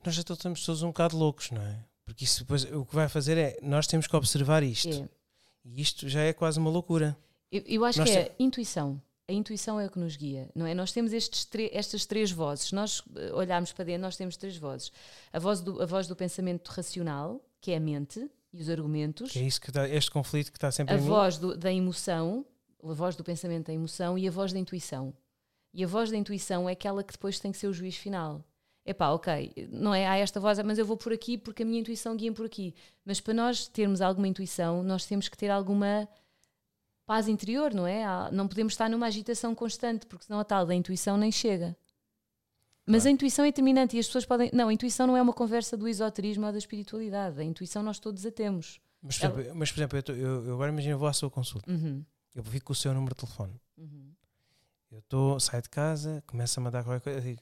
Nós 0.06 0.14
já 0.14 0.22
estamos 0.22 0.64
todos 0.64 0.84
um 0.84 0.88
bocado 0.88 1.18
loucos, 1.18 1.49
não 1.52 1.62
é? 1.62 1.84
Porque 2.06 2.26
isso 2.26 2.41
depois 2.41 2.64
o 2.66 2.86
que 2.86 2.93
vai 2.93 3.08
fazer 3.10 3.38
é 3.38 3.58
nós 3.62 3.88
temos 3.88 4.06
que 4.06 4.16
observar 4.16 4.64
isto. 4.64 4.89
É. 4.89 5.10
E 5.64 5.82
isto 5.82 6.10
já 6.10 6.22
é 6.22 6.34
quase 6.34 6.60
uma 6.60 6.70
loucura. 6.70 7.18
Eu, 7.52 7.64
eu 7.66 7.86
acho 7.86 7.99
Nós 7.99 8.10
que 8.10 8.16
é 8.16 8.24
te- 8.26 8.36
intuição. 8.39 9.02
A 9.28 9.34
intuição 9.34 9.80
é 9.80 9.86
o 9.86 9.89
que 9.89 9.99
nos 9.99 10.18
guia, 10.18 10.49
não 10.54 10.66
é? 10.66 10.74
Nós 10.74 10.91
temos 10.91 11.14
estes 11.14 11.47
estas 11.72 12.06
três 12.06 12.32
vozes. 12.32 12.72
Nós 12.72 13.02
eh, 13.16 13.32
olharmos 13.34 13.72
para 13.72 13.86
dentro, 13.86 14.02
nós 14.02 14.18
temos 14.18 14.36
três 14.36 14.58
vozes. 14.58 14.91
A 15.32 15.39
voz 15.39 15.62
do, 15.62 15.82
a 15.82 15.86
voz 15.86 16.08
do 16.08 16.16
pensamento 16.16 16.68
racional, 16.70 17.41
que 17.62 17.72
é 17.72 17.78
a 17.78 17.80
mente 17.80 18.30
e 18.54 18.62
os 18.62 18.70
argumentos. 18.70 19.32
Que 19.32 19.39
é 19.39 19.43
isso 19.43 19.60
que 19.62 19.70
está, 19.70 19.88
este 19.88 20.12
conflito 20.12 20.52
que 20.52 20.58
está 20.58 20.72
sempre 20.72 20.93
A 20.93 20.97
em 20.97 21.02
voz 21.02 21.38
do- 21.38 21.58
da 21.58 21.72
emoção, 21.72 22.45
a 22.84 22.93
voz 22.93 23.16
do 23.16 23.24
pensamento 23.24 23.68
da 23.68 23.74
emoção 23.74 24.18
e 24.18 24.28
a 24.28 24.32
voz 24.32 24.52
da 24.54 24.60
intuição. 24.60 25.14
E 25.74 25.84
a 25.84 25.88
voz 25.88 26.12
da 26.12 26.18
intuição 26.18 26.68
é 26.68 26.74
aquela 26.74 27.04
que 27.04 27.14
depois 27.14 27.39
tem 27.39 27.52
que 27.52 27.58
ser 27.58 27.68
o 27.68 27.74
juiz 27.74 27.95
final. 27.95 28.43
Epá, 28.86 29.10
ok, 29.12 29.70
não 29.72 29.93
é 29.93 30.08
há 30.08 30.18
esta 30.18 30.39
voz, 30.39 30.58
mas 30.64 30.78
eu 30.80 30.86
vou 30.86 30.97
por 30.97 31.14
aqui 31.14 31.38
porque 31.38 31.62
a 31.64 31.66
minha 31.66 31.80
intuição 31.80 32.16
guia 32.16 32.34
por 32.34 32.45
aqui. 32.45 32.74
Mas 33.06 33.22
para 33.22 33.34
nós 33.34 33.68
termos 33.68 34.02
alguma 34.02 34.28
intuição, 34.28 34.82
nós 34.84 35.06
temos 35.06 35.30
que 35.30 35.38
ter 35.38 35.49
alguma 35.49 36.10
paz 37.06 37.28
interior, 37.28 37.74
não 37.74 37.86
é? 37.86 38.04
Não 38.32 38.47
podemos 38.47 38.74
estar 38.74 38.89
numa 38.89 39.06
agitação 39.06 39.54
constante, 39.54 40.06
porque 40.08 40.26
senão 40.26 40.39
a 40.39 40.43
tal 40.43 40.66
da 40.66 40.74
intuição 40.74 41.16
nem 41.18 41.32
chega. 41.32 41.76
Mas 42.86 43.05
a 43.05 43.09
intuição 43.11 43.45
é 43.45 43.49
determinante 43.49 43.95
e 43.95 43.99
as 43.99 44.07
pessoas 44.07 44.25
podem. 44.25 44.49
Não, 44.53 44.67
a 44.67 44.73
intuição 44.73 45.05
não 45.07 45.15
é 45.15 45.21
uma 45.21 45.34
conversa 45.34 45.77
do 45.77 45.88
esoterismo 45.88 46.45
ou 46.45 46.51
da 46.51 46.57
espiritualidade. 46.57 47.39
A 47.39 47.43
intuição 47.43 47.84
nós 47.84 47.99
todos 47.99 48.25
a 48.25 48.32
temos. 48.32 48.79
Mas, 49.01 49.17
por 49.17 49.25
exemplo, 49.39 49.55
mas, 49.55 49.71
por 49.71 49.79
exemplo, 49.79 49.97
eu, 49.99 50.03
tô- 50.03 50.13
eu- 50.13 50.45
eu 50.47 50.53
agora 50.55 50.71
imagino, 50.71 50.93
eu 50.95 50.99
vou 50.99 51.07
à 51.07 51.13
sua 51.13 51.29
consulta. 51.29 51.71
Uhum, 51.71 52.03
Eu 52.36 52.43
vi 52.43 52.59
com 52.61 52.71
o 52.73 52.75
seu 52.75 52.93
número 52.93 53.13
de 53.15 53.21
telefone. 53.21 53.59
uhum. 53.77 54.11
Eu 54.91 55.01
tô, 55.03 55.39
saio 55.39 55.63
de 55.63 55.69
casa, 55.69 56.21
começo 56.27 56.59
a 56.59 56.63
mandar 56.63 56.84
qualquer 56.84 57.01
coisa, 57.01 57.19
eu 57.19 57.23
digo, 57.23 57.41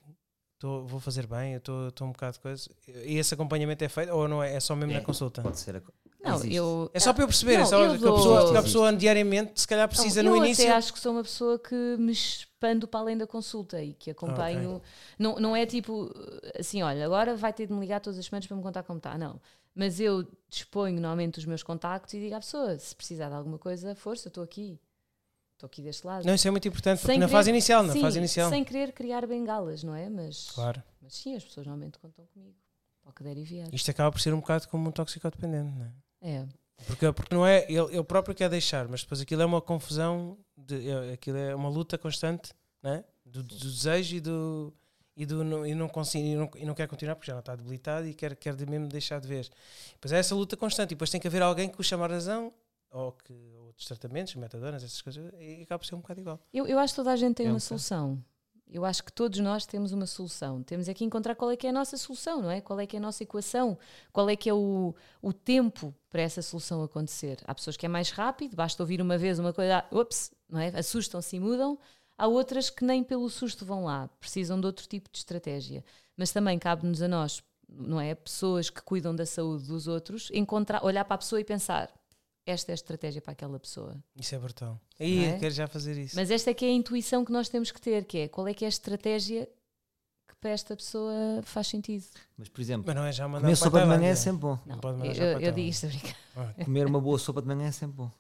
tô, 0.59 0.85
vou 0.85 0.99
fazer 0.99 1.25
bem, 1.25 1.53
eu 1.53 1.57
estou 1.89 2.07
um 2.07 2.11
bocado 2.11 2.33
de 2.33 2.39
coisa. 2.39 2.69
E 2.87 3.17
esse 3.17 3.33
acompanhamento 3.33 3.83
é 3.83 3.89
feito 3.89 4.11
ou 4.13 4.27
não 4.27 4.41
é? 4.43 4.53
É 4.55 4.59
só 4.59 4.75
mesmo 4.75 4.91
É. 4.93 4.95
na 4.99 5.01
consulta? 5.01 5.41
Pode 5.41 5.57
ser. 5.59 5.77
A... 5.77 5.81
Não, 6.22 6.36
Existe. 6.36 6.53
eu. 6.55 6.91
É 6.93 6.99
só 6.99 7.13
para 7.13 7.24
eu 7.24 7.28
perceber, 7.28 7.55
Não, 7.57 7.63
é 7.63 7.65
só 7.65 7.80
eu 7.82 7.97
que 7.97 8.05
a 8.07 8.11
pessoa, 8.11 8.51
que 8.51 8.57
a 8.57 8.61
pessoa 8.63 8.93
diariamente, 8.93 9.61
se 9.61 9.65
calhar 9.67 9.88
precisa 9.88 10.22
Não, 10.22 10.32
no 10.32 10.38
eu 10.38 10.45
início. 10.45 10.65
até 10.65 10.74
acho 10.74 10.91
que 10.91 10.99
sou 10.99 11.13
uma 11.13 11.24
pessoa 11.24 11.57
que 11.57 11.74
me 11.97 12.11
expando 12.11 12.88
para 12.89 12.99
além 12.99 13.17
da 13.17 13.26
consulta 13.26 13.82
e 13.82 13.93
que 13.93 14.11
acompanho. 14.11 14.82
Não, 15.17 15.36
não 15.38 15.55
é 15.55 15.65
tipo 15.65 16.13
assim, 16.59 16.82
olha, 16.82 17.05
agora 17.05 17.36
vai 17.38 17.53
ter 17.53 17.67
de 17.67 17.74
me 17.74 17.80
ligar 17.80 18.01
todas 18.01 18.20
as 18.20 18.26
semanas 18.26 18.45
para 18.47 18.57
me 18.57 18.61
contar 18.63 18.84
como 18.84 18.97
está. 18.97 19.17
Não. 19.17 19.39
Mas 19.74 19.99
eu 20.01 20.28
disponho 20.49 20.95
normalmente 20.95 21.38
os 21.39 21.45
meus 21.45 21.63
contactos 21.63 22.13
e 22.15 22.20
digo 22.20 22.36
à 22.36 22.39
pessoa: 22.39 22.78
se 22.78 22.93
precisar 22.93 23.30
de 23.30 23.36
alguma 23.36 23.57
coisa, 23.57 23.95
força, 23.95 24.28
eu 24.28 24.30
estou 24.30 24.43
aqui. 24.43 24.78
Estou 25.53 25.67
aqui 25.67 25.82
deste 25.82 26.05
lado. 26.05 26.26
Não, 26.26 26.34
isso 26.36 26.47
é 26.47 26.51
muito 26.51 26.67
importante, 26.67 26.99
porque 26.99 27.11
Sem 27.13 27.20
na 27.20 27.28
querer- 27.28 27.38
fase 27.38 27.49
inicial, 27.49 27.84
na 27.84 27.93
Sim, 27.93 28.01
fase 28.01 28.17
inicial. 28.17 28.49
Sem 28.49 28.63
querer 28.65 28.91
criar 28.91 29.26
bengalas, 29.26 29.84
não 29.84 29.93
é? 29.95 30.09
Mas, 30.09 30.51
Claro. 30.51 30.82
mas 31.01 31.13
sim, 31.13 31.36
as 31.36 31.43
pessoas 31.45 31.65
normalmente 31.65 31.97
contam 31.99 32.26
comigo. 32.34 32.55
Para 33.01 33.11
o 33.11 33.13
que 33.13 33.24
der 33.24 33.38
e 33.38 33.43
vier. 33.43 33.67
Isto 33.74 33.91
acaba 33.91 34.11
por 34.11 34.20
ser 34.22 34.34
um 34.34 34.39
bocado 34.39 34.67
como 34.67 34.88
um 34.89 34.91
toxicodependente, 34.91 35.78
não 35.78 35.86
é? 35.86 35.91
É. 36.22 36.45
Porque, 36.88 37.11
porque 37.11 37.36
não 37.36 37.45
é, 37.45 37.65
ele, 37.70 37.93
ele 37.95 38.03
próprio 38.03 38.34
quer 38.34 38.49
deixar, 38.49 38.88
mas 38.88 39.01
depois 39.01 39.20
aquilo 39.22 39.41
é 39.41 39.45
uma 39.45 39.61
confusão, 39.61 40.38
de, 40.57 40.89
é- 40.89 41.13
aquilo 41.13 41.38
é 41.38 41.53
uma 41.53 41.70
luta 41.70 41.97
constante 41.97 42.51
não 42.82 42.91
é? 42.93 43.03
do, 43.26 43.43
do 43.43 43.55
desejo 43.57 44.15
e 44.15 44.20
do. 44.22 44.74
E, 45.17 45.26
do, 45.26 45.43
não, 45.43 45.65
e, 45.67 45.76
não 45.76 45.89
consigo, 45.89 46.26
e, 46.26 46.36
não, 46.36 46.49
e 46.55 46.65
não 46.65 46.74
quer 46.74 46.88
continuar 46.88 47.13
porque 47.15 47.28
já 47.28 47.34
não 47.34 47.41
está 47.41 47.53
debilitado 47.53 48.07
e 48.07 48.13
quer, 48.13 48.38
quer 48.38 48.55
de 48.55 48.65
mesmo 48.65 48.88
deixar 48.88 49.20
de 49.20 49.28
ver. 49.28 49.49
Depois 49.91 50.13
é 50.13 50.17
essa 50.17 50.34
luta 50.34 50.55
constante 50.55 50.91
e 50.91 50.95
depois 50.95 51.09
tem 51.09 51.20
que 51.20 51.28
haver 51.28 51.41
alguém 51.41 51.67
que 51.67 51.78
o 51.80 51.84
chama 51.84 52.05
a 52.05 52.07
razão 52.07 52.53
ou 52.89 53.11
que 53.11 53.34
outros 53.65 53.86
tratamentos, 53.86 54.34
metadonas, 54.36 54.82
essas 54.82 55.01
coisas, 55.01 55.30
e 55.38 55.61
acaba 55.63 55.78
por 55.80 55.86
ser 55.86 55.95
um 55.95 55.99
bocado 55.99 56.22
igual. 56.22 56.39
Eu, 56.53 56.65
eu 56.65 56.80
acho 56.80 56.93
que 56.93 56.95
toda 56.95 57.11
a 57.11 57.17
gente 57.17 57.36
tem 57.36 57.47
É 57.47 57.49
um 57.49 57.53
uma 57.53 57.57
bocado. 57.59 57.67
solução. 57.67 58.24
Eu 58.72 58.86
acho 58.86 59.03
que 59.03 59.11
todos 59.11 59.39
nós 59.39 59.65
temos 59.65 59.91
uma 59.91 60.05
solução. 60.05 60.61
Temos 60.61 60.88
é 60.88 60.93
que 60.93 61.03
encontrar 61.03 61.34
qual 61.34 61.49
é 61.49 61.57
que 61.57 61.65
é 61.65 61.72
a 61.72 61.74
nossa 61.74 61.97
solução, 61.97 62.41
não 62.41 62.51
é? 62.51 62.61
Qual 62.61 62.80
é 62.80 62.86
que 62.86 62.95
é 62.95 62.99
a 62.99 63.01
nossa 63.01 63.24
equação? 63.24 63.78
Qual 64.13 64.30
é 64.30 64.36
que 64.36 64.47
é 64.47 64.53
o, 64.53 64.93
o 65.22 65.34
tempo 65.34 65.93
para 66.09 66.22
essa 66.22 66.41
solução 66.43 66.84
acontecer? 66.84 67.39
Há 67.45 67.55
pessoas 67.55 67.76
que 67.76 67.86
é 67.88 67.89
mais 67.89 68.11
rápido, 68.11 68.55
basta 68.55 68.84
ouvir 68.84 69.01
uma 69.01 69.17
vez 69.17 69.39
uma 69.39 69.51
coisa, 69.51 69.84
ups, 69.91 70.32
não 70.47 70.59
é? 70.59 70.67
Assustam-se 70.78 71.36
e 71.36 71.39
mudam. 71.39 71.80
Há 72.15 72.28
outras 72.28 72.70
que 72.70 72.86
nem 72.86 73.03
pelo 73.03 73.28
susto 73.30 73.65
vão 73.65 73.86
lá, 73.86 74.07
precisam 74.20 74.59
de 74.59 74.67
outro 74.67 74.88
tipo 74.88 75.09
de 75.11 75.17
estratégia. 75.17 75.84
Mas 76.15 76.32
também 76.32 76.59
cabe-nos 76.59 77.01
a 77.01 77.07
nós, 77.07 77.41
não 77.67 77.99
é? 77.99 78.13
Pessoas 78.13 78.70
que 78.70 78.84
cuidam 78.84 79.15
da 79.15 79.26
saúde 79.26 79.65
dos 79.67 79.88
outros, 79.88 80.30
encontrar, 80.32 80.84
olhar 80.86 81.05
para 81.05 81.15
a 81.15 81.20
pessoa 81.20 81.41
e 81.41 81.43
pensar: 81.43 81.91
esta 82.52 82.72
é 82.72 82.74
a 82.74 82.76
estratégia 82.76 83.22
para 83.22 83.32
aquela 83.34 83.60
pessoa. 83.60 83.95
Isso 84.16 84.34
é 84.36 84.39
brutal. 84.39 84.80
Aí 85.00 85.18
Não 85.28 85.36
é? 85.36 85.39
quero 85.39 85.54
já 85.54 85.68
fazer 85.68 85.97
isso. 85.97 86.16
Mas 86.16 86.30
esta 86.32 86.50
é 86.50 86.54
que 86.54 86.66
é 86.66 86.70
a 86.70 86.72
intuição 86.72 87.24
que 87.26 87.32
nós 87.32 87.50
temos 87.50 87.72
que 87.72 87.80
ter, 87.82 88.06
que 88.06 88.18
é 88.20 88.28
qual 88.28 88.47
é 88.47 88.54
que 88.54 88.66
é 88.66 88.68
a 88.68 88.70
estratégia 88.70 89.47
que 90.28 90.36
para 90.39 90.52
esta 90.52 90.76
pessoa 90.76 91.41
faz 91.43 91.68
sentido. 91.68 92.06
Mas, 92.38 92.50
por 92.50 92.62
exemplo, 92.62 92.84
Mas 92.88 92.95
não 92.95 93.04
é 93.04 93.12
já 93.12 93.28
comer 93.28 93.56
sopa 93.56 93.82
de 93.82 93.86
manhã 93.88 94.08
é 94.10 94.16
sempre 94.16 94.41
bom. 94.41 94.60
Não 94.66 94.76
Não, 94.76 94.80
pode 94.80 94.97
mandar 94.97 95.16
eu, 95.16 95.39
eu 95.39 95.52
digo 95.52 95.68
isto 95.68 95.86
a 95.86 95.89
brincar. 95.89 96.16
Comer 96.66 96.86
uma 96.88 97.02
boa 97.02 97.18
sopa 97.20 97.41
de 97.41 97.47
manhã 97.47 97.68
é 97.68 97.72
sempre 97.72 97.97
bom. 97.97 98.12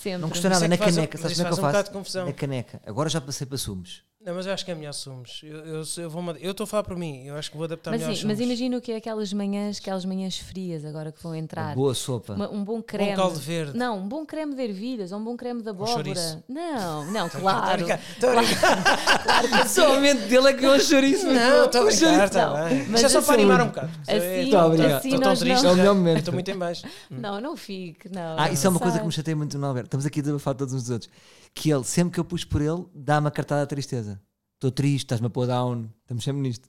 Sempre. 0.00 0.18
Não 0.18 0.28
custa 0.28 0.48
nada, 0.48 0.64
é 0.64 0.68
na 0.68 0.78
caneca. 0.78 1.18
Sabes 1.18 1.36
como 1.36 1.48
é 1.48 1.50
que 1.50 1.54
eu 1.54 1.58
um 1.58 1.60
faço? 1.60 1.72
bocado 1.72 1.88
de 1.88 1.92
confusão. 1.92 2.26
Na 2.26 2.32
caneca. 2.32 2.80
Agora 2.86 3.08
já 3.08 3.20
passei 3.20 3.46
para 3.46 3.58
sumos. 3.58 4.04
Não, 4.26 4.34
mas 4.34 4.44
eu 4.44 4.52
acho 4.52 4.64
que 4.64 4.72
é 4.72 4.74
melhor 4.74 4.92
sumos. 4.92 5.40
Eu 5.44 5.56
eu- 5.64 5.84
eu 5.98 6.10
vou 6.10 6.20
eu 6.40 6.50
estou 6.50 6.64
a 6.64 6.66
falar 6.66 6.82
por 6.82 6.96
mim. 6.96 7.22
Eu 7.26 7.36
acho 7.36 7.48
que 7.48 7.56
vou 7.56 7.64
adaptar 7.64 7.92
Mas, 7.92 8.00
melhor 8.00 8.16
sim, 8.16 8.26
mas 8.26 8.36
sumos. 8.38 8.44
imagina 8.50 8.76
o 8.76 8.80
que 8.80 8.90
é 8.90 8.96
aquelas 8.96 9.32
manhãs, 9.32 9.78
aquelas 9.78 10.04
manhãs 10.04 10.36
frias 10.36 10.84
agora 10.84 11.12
que 11.12 11.22
vão 11.22 11.30
Uma 11.30 11.38
entrar. 11.38 11.76
boa 11.76 11.94
sopa. 11.94 12.32
Uma- 12.34 12.50
um 12.50 12.64
bom 12.64 12.78
Um 12.78 12.82
creme. 12.82 13.14
caldo 13.14 13.38
verde. 13.38 13.78
Não, 13.78 13.98
um 13.98 14.08
bom 14.08 14.26
creme 14.26 14.56
de 14.56 14.62
ervilhas 14.62 15.12
ou 15.12 15.20
um 15.20 15.24
bom 15.24 15.36
creme 15.36 15.62
de 15.62 15.68
abóbora. 15.68 15.92
chouriço. 15.92 16.42
Não, 16.48 17.04
não, 17.12 17.26
Estou 17.28 17.38
a 17.48 17.52
claro. 17.52 17.76
brincar, 17.84 18.00
estou 18.10 18.30
a 18.30 18.34
brincar. 18.42 19.68
Somente 19.68 20.22
dele 20.28 20.48
é 20.48 20.52
que 20.54 20.64
eu 20.64 20.72
acho 20.72 20.86
chouriço. 20.86 21.26
Não, 21.28 21.64
estou 21.66 21.82
a 21.82 21.84
brincar, 21.84 22.68
bem. 22.68 22.86
mas 22.88 23.04
é 23.04 23.08
só 23.08 23.18
assim- 23.18 23.26
para 23.28 23.34
animar 23.36 23.62
um 23.62 23.66
bocado. 23.68 23.86
assim- 23.86 24.16
estou- 24.16 24.16
assim 24.18 24.42
estou- 24.42 24.96
estou 24.96 25.20
tão 25.20 25.36
triste. 25.36 25.62
não- 25.62 25.70
É 25.70 25.72
o 25.72 25.76
melhor 25.76 25.94
momento. 25.94 26.18
Estou 26.18 26.34
muito 26.34 26.50
em 26.50 26.58
baixo. 26.58 26.84
Não, 27.08 27.40
não 27.40 27.56
fique. 27.56 28.08
Não, 28.08 28.36
Ah, 28.36 28.50
isso 28.50 28.66
é 28.66 28.70
uma 28.70 28.80
coisa 28.80 28.98
que 28.98 29.06
me 29.06 29.12
chateia 29.12 29.36
muito 29.36 29.56
no 29.56 29.66
Alberto. 29.68 29.86
Estamos 29.86 30.04
aqui 30.04 30.18
a 30.18 30.22
desabafar 30.24 30.54
todos 30.56 30.74
uns 30.74 30.82
dos 30.82 30.90
outros. 30.90 31.10
Que 31.58 31.72
ele, 31.72 31.84
sempre 31.84 32.12
que 32.12 32.20
eu 32.20 32.24
pus 32.24 32.44
por 32.44 32.60
ele, 32.60 32.86
dá-me 32.94 33.28
a 33.28 33.30
cartada 33.30 33.62
de 33.62 33.68
tristeza. 33.70 34.20
Estou 34.54 34.70
triste, 34.70 35.06
estás-me 35.06 35.26
a 35.26 35.30
pôr 35.30 35.46
down. 35.46 35.88
Estamos 36.02 36.22
sempre 36.22 36.42
nisto. 36.42 36.68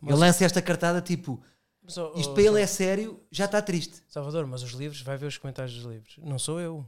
Mas- 0.00 0.10
Ele 0.12 0.20
lança 0.20 0.44
esta 0.44 0.60
cartada 0.60 1.00
tipo, 1.00 1.40
Mas, 1.80 1.96
oh, 1.96 2.12
isto 2.16 2.32
oh, 2.32 2.34
para 2.34 2.42
ele 2.42 2.60
é 2.60 2.66
sério, 2.66 3.22
já 3.30 3.44
está 3.44 3.62
triste. 3.62 4.02
Salvador, 4.08 4.44
mas 4.44 4.64
os 4.64 4.72
livros, 4.72 5.00
vai 5.02 5.16
ver 5.16 5.26
os 5.26 5.38
comentários 5.38 5.76
dos 5.76 5.84
livros. 5.84 6.18
Não 6.18 6.36
sou 6.36 6.60
eu. 6.60 6.84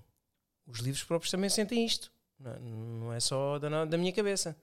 Os 0.67 0.81
livros 0.81 1.05
próprios 1.05 1.31
também 1.31 1.49
sentem 1.49 1.87
isto. 1.87 2.11
Não, 2.39 2.59
não 2.59 3.13
é 3.13 3.21
só 3.21 3.61
da, 3.61 3.85
da 3.85 3.97
minha 3.97 4.13
cabeça. 4.13 4.57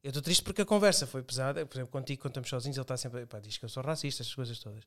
Eu 0.00 0.10
estou 0.10 0.22
triste 0.22 0.44
porque 0.44 0.62
a 0.62 0.66
conversa 0.66 1.08
foi 1.08 1.24
pesada. 1.24 1.66
Por 1.66 1.76
exemplo, 1.76 1.90
contigo, 1.90 2.22
quando 2.22 2.30
estamos 2.30 2.48
sozinhos, 2.48 2.76
ele 2.76 2.84
está 2.84 2.96
sempre. 2.96 3.26
Pá, 3.26 3.40
diz 3.40 3.58
que 3.58 3.64
eu 3.64 3.68
sou 3.68 3.82
racista, 3.82 4.22
essas 4.22 4.34
coisas 4.34 4.58
todas. 4.60 4.84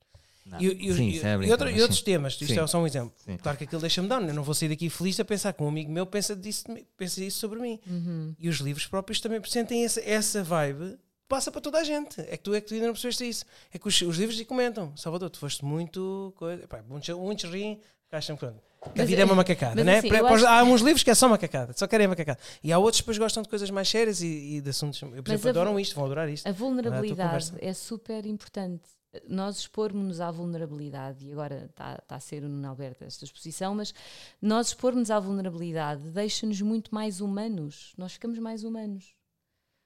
E, 0.59 0.89
e 0.89 0.93
Sim, 0.93 1.09
e- 1.09 1.19
é 1.21 1.35
e 1.47 1.51
outra- 1.51 1.71
e 1.71 1.81
outros 1.81 2.01
temas, 2.01 2.33
isto 2.33 2.45
Sim. 2.47 2.59
é 2.59 2.67
só 2.67 2.81
um 2.81 2.85
exemplo. 2.85 3.13
Sim. 3.17 3.37
Claro 3.37 3.57
que 3.57 3.63
aquilo 3.63 3.79
deixa-me 3.81 4.07
down. 4.07 4.21
Eu 4.27 4.33
não 4.33 4.43
vou 4.43 4.53
sair 4.53 4.69
daqui 4.69 4.89
feliz 4.89 5.19
a 5.19 5.25
pensar 5.25 5.53
que 5.53 5.63
um 5.63 5.67
amigo 5.69 5.91
meu 5.91 6.05
pensa, 6.05 6.35
disso, 6.35 6.65
pensa 6.97 7.23
isso 7.23 7.39
sobre 7.39 7.59
mim. 7.59 7.79
Uhum. 7.87 8.35
E 8.37 8.49
os 8.49 8.57
livros 8.57 8.85
próprios 8.85 9.19
também 9.21 9.41
sentem 9.45 9.85
essa, 9.85 10.01
essa 10.01 10.43
vibe. 10.43 10.97
passa 11.29 11.49
para 11.51 11.61
toda 11.61 11.79
a 11.79 11.83
gente. 11.83 12.19
É 12.21 12.37
que 12.37 12.43
tu 12.43 12.53
é 12.53 12.61
que 12.61 12.67
tu 12.67 12.73
ainda 12.73 12.87
não 12.87 12.93
percebeste 12.93 13.27
isso. 13.27 13.45
É 13.73 13.79
que 13.79 13.87
os, 13.87 14.01
os 14.01 14.17
livros 14.17 14.37
lhe 14.37 14.45
comentam. 14.45 14.95
Salvador, 14.97 15.29
tu 15.29 15.39
foste 15.39 15.63
muito. 15.65 16.33
Coisa, 16.35 16.67
pá, 16.67 16.83
muitos, 16.87 17.09
muitos 17.15 17.49
riem, 17.49 17.79
acham 18.11 18.35
que 18.37 18.45
a 18.45 19.05
vida 19.05 19.21
é 19.21 19.23
é- 19.23 19.25
uma 19.25 19.33
macacada, 19.33 19.75
mas 19.75 19.85
né? 19.85 19.97
assim, 19.99 20.09
Para- 20.09 20.27
acho- 20.27 20.45
Há 20.45 20.61
uns 20.63 20.81
livros 20.81 21.01
que 21.03 21.09
é 21.09 21.15
só 21.15 21.27
macacada, 21.29 21.73
só 21.75 21.87
querem 21.87 22.05
macacada. 22.05 22.37
E 22.61 22.71
há 22.71 22.77
outros 22.77 22.99
que 22.99 23.03
depois 23.05 23.17
gostam 23.17 23.41
de 23.41 23.47
coisas 23.49 23.69
mais 23.71 23.87
sérias 23.89 24.21
e, 24.21 24.57
e 24.57 24.61
de 24.61 24.69
assuntos. 24.69 25.01
Eu, 25.01 25.07
por 25.07 25.17
Mas 25.29 25.29
exemplo, 25.39 25.49
adoram 25.49 25.79
isto, 25.79 25.95
vão 25.95 26.03
adorar 26.05 26.27
isto. 26.29 26.45
A 26.45 26.51
vulnerabilidade 26.51 27.29
conversa. 27.49 27.55
é 27.61 27.73
super 27.73 28.25
importante. 28.25 28.83
Nós 29.27 29.59
expormos-nos 29.59 30.19
à 30.19 30.31
vulnerabilidade, 30.31 31.25
e 31.27 31.31
agora 31.31 31.65
está 31.69 31.95
está 32.01 32.15
a 32.15 32.19
ser 32.19 32.43
o 32.43 32.49
Nuno 32.49 32.67
Alberto 32.67 33.03
esta 33.03 33.23
exposição, 33.25 33.75
mas 33.75 33.93
nós 34.41 34.67
expormos 34.67 35.11
à 35.11 35.19
vulnerabilidade 35.19 36.09
deixa-nos 36.11 36.59
muito 36.61 36.93
mais 36.93 37.21
humanos. 37.21 37.93
Nós 37.97 38.13
ficamos 38.13 38.39
mais 38.39 38.63
humanos. 38.63 39.15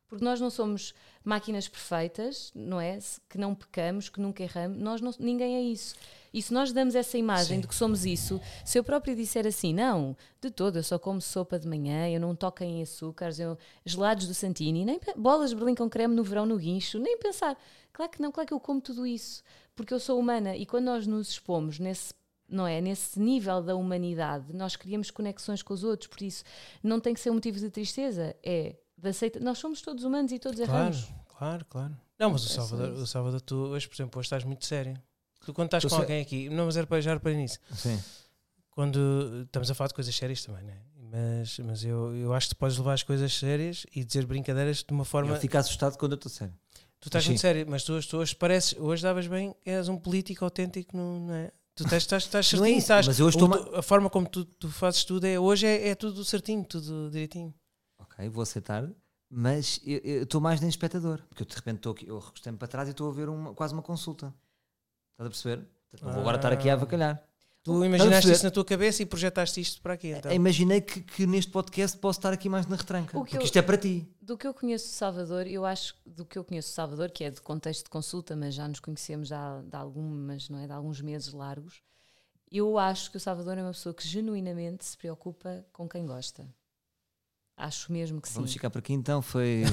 Porque 0.07 0.23
nós 0.23 0.39
não 0.39 0.49
somos 0.49 0.93
máquinas 1.23 1.67
perfeitas, 1.67 2.51
não 2.55 2.79
é? 2.79 2.97
Que 3.27 3.37
não 3.37 3.53
pecamos, 3.53 4.07
que 4.07 4.21
nunca 4.21 4.41
erramos. 4.41 4.77
Nós 4.77 5.01
não- 5.01 5.13
ninguém 5.19 5.55
é 5.57 5.61
isso. 5.61 5.95
E 6.33 6.41
se 6.41 6.53
nós 6.53 6.71
damos 6.71 6.95
essa 6.95 7.17
imagem 7.17 7.57
Sim. 7.57 7.61
de 7.61 7.67
que 7.67 7.75
somos 7.75 8.05
isso, 8.05 8.39
se 8.65 8.77
eu 8.77 8.83
próprio 8.83 9.15
disser 9.15 9.45
assim, 9.45 9.73
não, 9.73 10.15
de 10.41 10.49
todo, 10.51 10.77
eu 10.77 10.83
só 10.83 10.99
como 10.99 11.21
sopa 11.21 11.59
de 11.59 11.67
manhã, 11.67 12.09
eu 12.09 12.19
não 12.19 12.35
toco 12.35 12.63
em 12.63 12.81
açúcares, 12.81 13.39
eu, 13.39 13.57
gelados 13.85 14.27
do 14.27 14.33
Santini, 14.33 14.85
nem 14.85 14.99
bolas 15.15 15.49
de 15.51 15.55
berlim 15.55 15.75
com 15.75 15.89
creme 15.89 16.15
no 16.15 16.23
verão 16.23 16.45
no 16.45 16.57
guincho, 16.57 16.99
nem 16.99 17.17
pensar. 17.17 17.57
Claro 17.91 18.11
que 18.11 18.21
não, 18.21 18.31
claro 18.31 18.47
que 18.47 18.53
eu 18.53 18.59
como 18.59 18.79
tudo 18.79 19.05
isso, 19.05 19.43
porque 19.75 19.93
eu 19.93 19.99
sou 19.99 20.19
humana 20.19 20.55
e 20.55 20.65
quando 20.65 20.85
nós 20.85 21.07
nos 21.07 21.29
expomos 21.31 21.79
nesse 21.79 22.13
não 22.49 22.65
é 22.65 22.79
nesse 22.79 23.19
nível 23.19 23.61
da 23.61 23.75
humanidade 23.75 24.53
nós 24.53 24.77
criamos 24.77 25.11
conexões 25.11 25.61
com 25.61 25.73
os 25.73 25.83
outros 25.83 26.07
por 26.07 26.21
isso 26.21 26.45
não 26.81 26.97
tem 26.97 27.13
que 27.13 27.19
ser 27.19 27.29
um 27.29 27.33
motivo 27.33 27.59
de 27.59 27.69
tristeza 27.69 28.33
é 28.41 28.77
de 28.97 29.09
aceita 29.09 29.37
nós 29.41 29.57
somos 29.57 29.81
todos 29.81 30.05
humanos 30.05 30.31
e 30.31 30.39
todos 30.39 30.57
Claro, 30.57 30.71
erramos 30.71 31.09
claro, 31.37 31.65
claro. 31.65 31.97
Não, 32.19 32.31
mas 32.31 32.43
o 32.43 32.47
É 32.47 32.55
Salvador, 32.55 32.89
o 32.93 33.05
Salvador, 33.05 33.41
tu 33.41 33.55
hoje, 33.55 33.87
por 33.87 33.95
exemplo, 33.95 34.19
hoje 34.19 34.25
estás 34.25 34.43
muito 34.43 34.65
sério. 34.65 34.99
Tu 35.47 35.53
quando 35.53 35.67
estás 35.69 35.81
Eu 35.85 35.89
com 35.89 35.95
sei. 35.95 36.03
alguém 36.03 36.21
aqui, 36.21 36.49
não, 36.49 36.65
mas 36.65 36.75
era 36.75 36.85
para 36.85 36.99
já 36.99 37.13
reparei 37.13 37.37
nisso. 37.37 37.57
Sim. 37.73 37.97
Quando 38.69 39.43
estamos 39.45 39.71
a 39.71 39.73
falar 39.73 39.87
de 39.87 39.93
coisas 39.93 40.13
sérias 40.13 40.43
também, 40.43 40.61
né? 40.65 40.77
Mas, 41.09 41.57
mas 41.59 41.85
eu, 41.85 42.13
eu 42.17 42.33
acho 42.33 42.49
que 42.49 42.55
tu 42.55 42.57
podes 42.59 42.77
levar 42.77 42.93
as 42.93 43.01
coisas 43.03 43.31
sérias 43.33 43.85
e 43.95 44.03
dizer 44.03 44.25
brincadeiras 44.25 44.83
de 44.83 44.91
uma 44.93 45.05
forma. 45.05 45.31
Eu 45.33 45.39
fico 45.39 45.57
assustado 45.57 45.97
quando 45.97 46.11
eu 46.11 46.15
estou 46.17 46.29
sério. 46.29 46.53
Tu 46.99 47.07
estás 47.07 47.23
Sim. 47.23 47.29
muito 47.29 47.39
sério, 47.39 47.65
mas 47.69 47.81
tu, 47.83 47.93
hoje- 47.93 48.07
tu 48.09 48.17
hoje 48.17 48.35
pareces, 48.35 48.75
hoje 48.77 49.03
davas 49.03 49.25
bem, 49.25 49.55
és 49.65 49.87
um 49.87 49.97
político 49.97 50.43
autêntico, 50.43 50.97
não, 50.97 51.19
não 51.21 51.33
é? 51.33 51.51
Tu 51.75 51.83
estás, 51.85 52.03
estás, 52.03 52.23
estás 52.23 52.51
Não 52.51 52.59
é 52.59 52.61
certinho, 52.63 52.77
estás, 52.79 53.07
mas 53.07 53.19
eu 53.19 53.29
estou 53.29 53.47
tu- 53.49 53.75
a 53.77 53.81
forma 53.81 54.09
como 54.09 54.27
tu, 54.27 54.43
tu 54.43 54.69
fazes 54.69 55.05
tudo 55.05 55.25
é 55.25 55.39
hoje 55.39 55.65
é, 55.65 55.87
é 55.87 55.95
tudo 55.95 56.25
certinho, 56.25 56.65
tudo 56.65 57.09
direitinho. 57.09 57.53
Ok, 57.99 58.27
vou 58.27 58.41
aceitar. 58.43 58.89
Mas 59.29 59.79
eu- 59.85 59.99
eu 60.03 60.23
estou 60.23 60.41
mais 60.41 60.59
nem 60.59 60.69
espectador. 60.69 61.21
Porque 61.29 61.43
eu 61.43 61.47
de 61.47 61.55
repente 61.55 61.77
estou 61.77 61.93
aqui, 61.93 62.05
eu 62.07 62.19
recostei-me 62.19 62.57
para 62.57 62.67
trás 62.67 62.87
e 62.89 62.91
estou 62.91 63.09
a 63.09 63.13
ver 63.13 63.29
uma, 63.29 63.53
quase 63.53 63.73
uma 63.73 63.81
consulta. 63.83 64.33
Estás 65.17 65.27
a 65.27 65.29
perceber? 65.31 65.67
Portanto, 65.89 66.05
Não 66.05 66.11
vou 66.13 66.21
agora 66.21 66.37
estar 66.37 66.51
aqui 66.53 66.69
a 66.69 66.73
Ah. 66.73 66.75
avacalhar. 66.75 67.23
Tu 67.63 67.83
imaginaste 67.83 68.31
isso 68.31 68.43
na 68.45 68.51
tua 68.51 68.63
cabeça 68.63 69.01
e 69.01 69.05
projetaste 69.05 69.59
isto 69.59 69.81
para 69.81 69.93
aqui. 69.95 70.09
Então. 70.11 70.31
Imaginei 70.31 70.79
que, 70.79 71.01
que 71.01 71.25
neste 71.27 71.51
podcast 71.51 71.97
posso 71.97 72.19
estar 72.19 72.31
aqui 72.31 72.47
mais 72.47 72.65
na 72.67 72.77
retranca. 72.77 73.17
O 73.17 73.23
que 73.25 73.31
Porque 73.31 73.37
eu- 73.37 73.41
isto 73.41 73.57
é 73.57 73.61
para 73.61 73.75
ti. 73.77 74.07
do 74.21 74.37
que 74.37 74.47
eu 74.47 74.53
conheço 74.53 74.85
de 74.85 74.91
Salvador 74.93 75.47
eu 75.47 75.65
acho 75.65 75.95
do 76.05 76.23
que 76.23 76.37
eu 76.37 76.43
conheço 76.45 76.69
de 76.69 76.75
Salvador 76.75 77.09
que 77.11 77.23
é 77.25 77.31
de 77.31 77.41
contexto 77.41 77.85
de 77.85 77.89
consulta 77.89 78.35
mas 78.37 78.53
já 78.53 78.67
nos 78.67 78.79
conhecemos 78.79 79.27
já 79.29 79.61
de 79.61 79.75
algumas 79.75 80.47
não 80.49 80.59
é 80.59 80.67
de 80.67 80.71
alguns 80.73 81.01
meses 81.01 81.33
largos 81.33 81.81
eu 82.51 82.77
acho 82.77 83.09
que 83.11 83.17
o 83.17 83.19
Salvador 83.19 83.57
é 83.57 83.61
uma 83.63 83.71
pessoa 83.71 83.93
que 83.93 84.07
genuinamente 84.07 84.85
se 84.85 84.97
preocupa 84.97 85.65
com 85.73 85.87
quem 85.89 86.05
gosta 86.05 86.45
acho 87.59 87.91
mesmo 87.91 88.21
que 88.21 88.27
sim 88.29 88.35
Vamos 88.35 88.53
ficar 88.53 88.69
por 88.69 88.77
aqui 88.79 88.93
então. 88.93 89.19
Foi. 89.21 89.63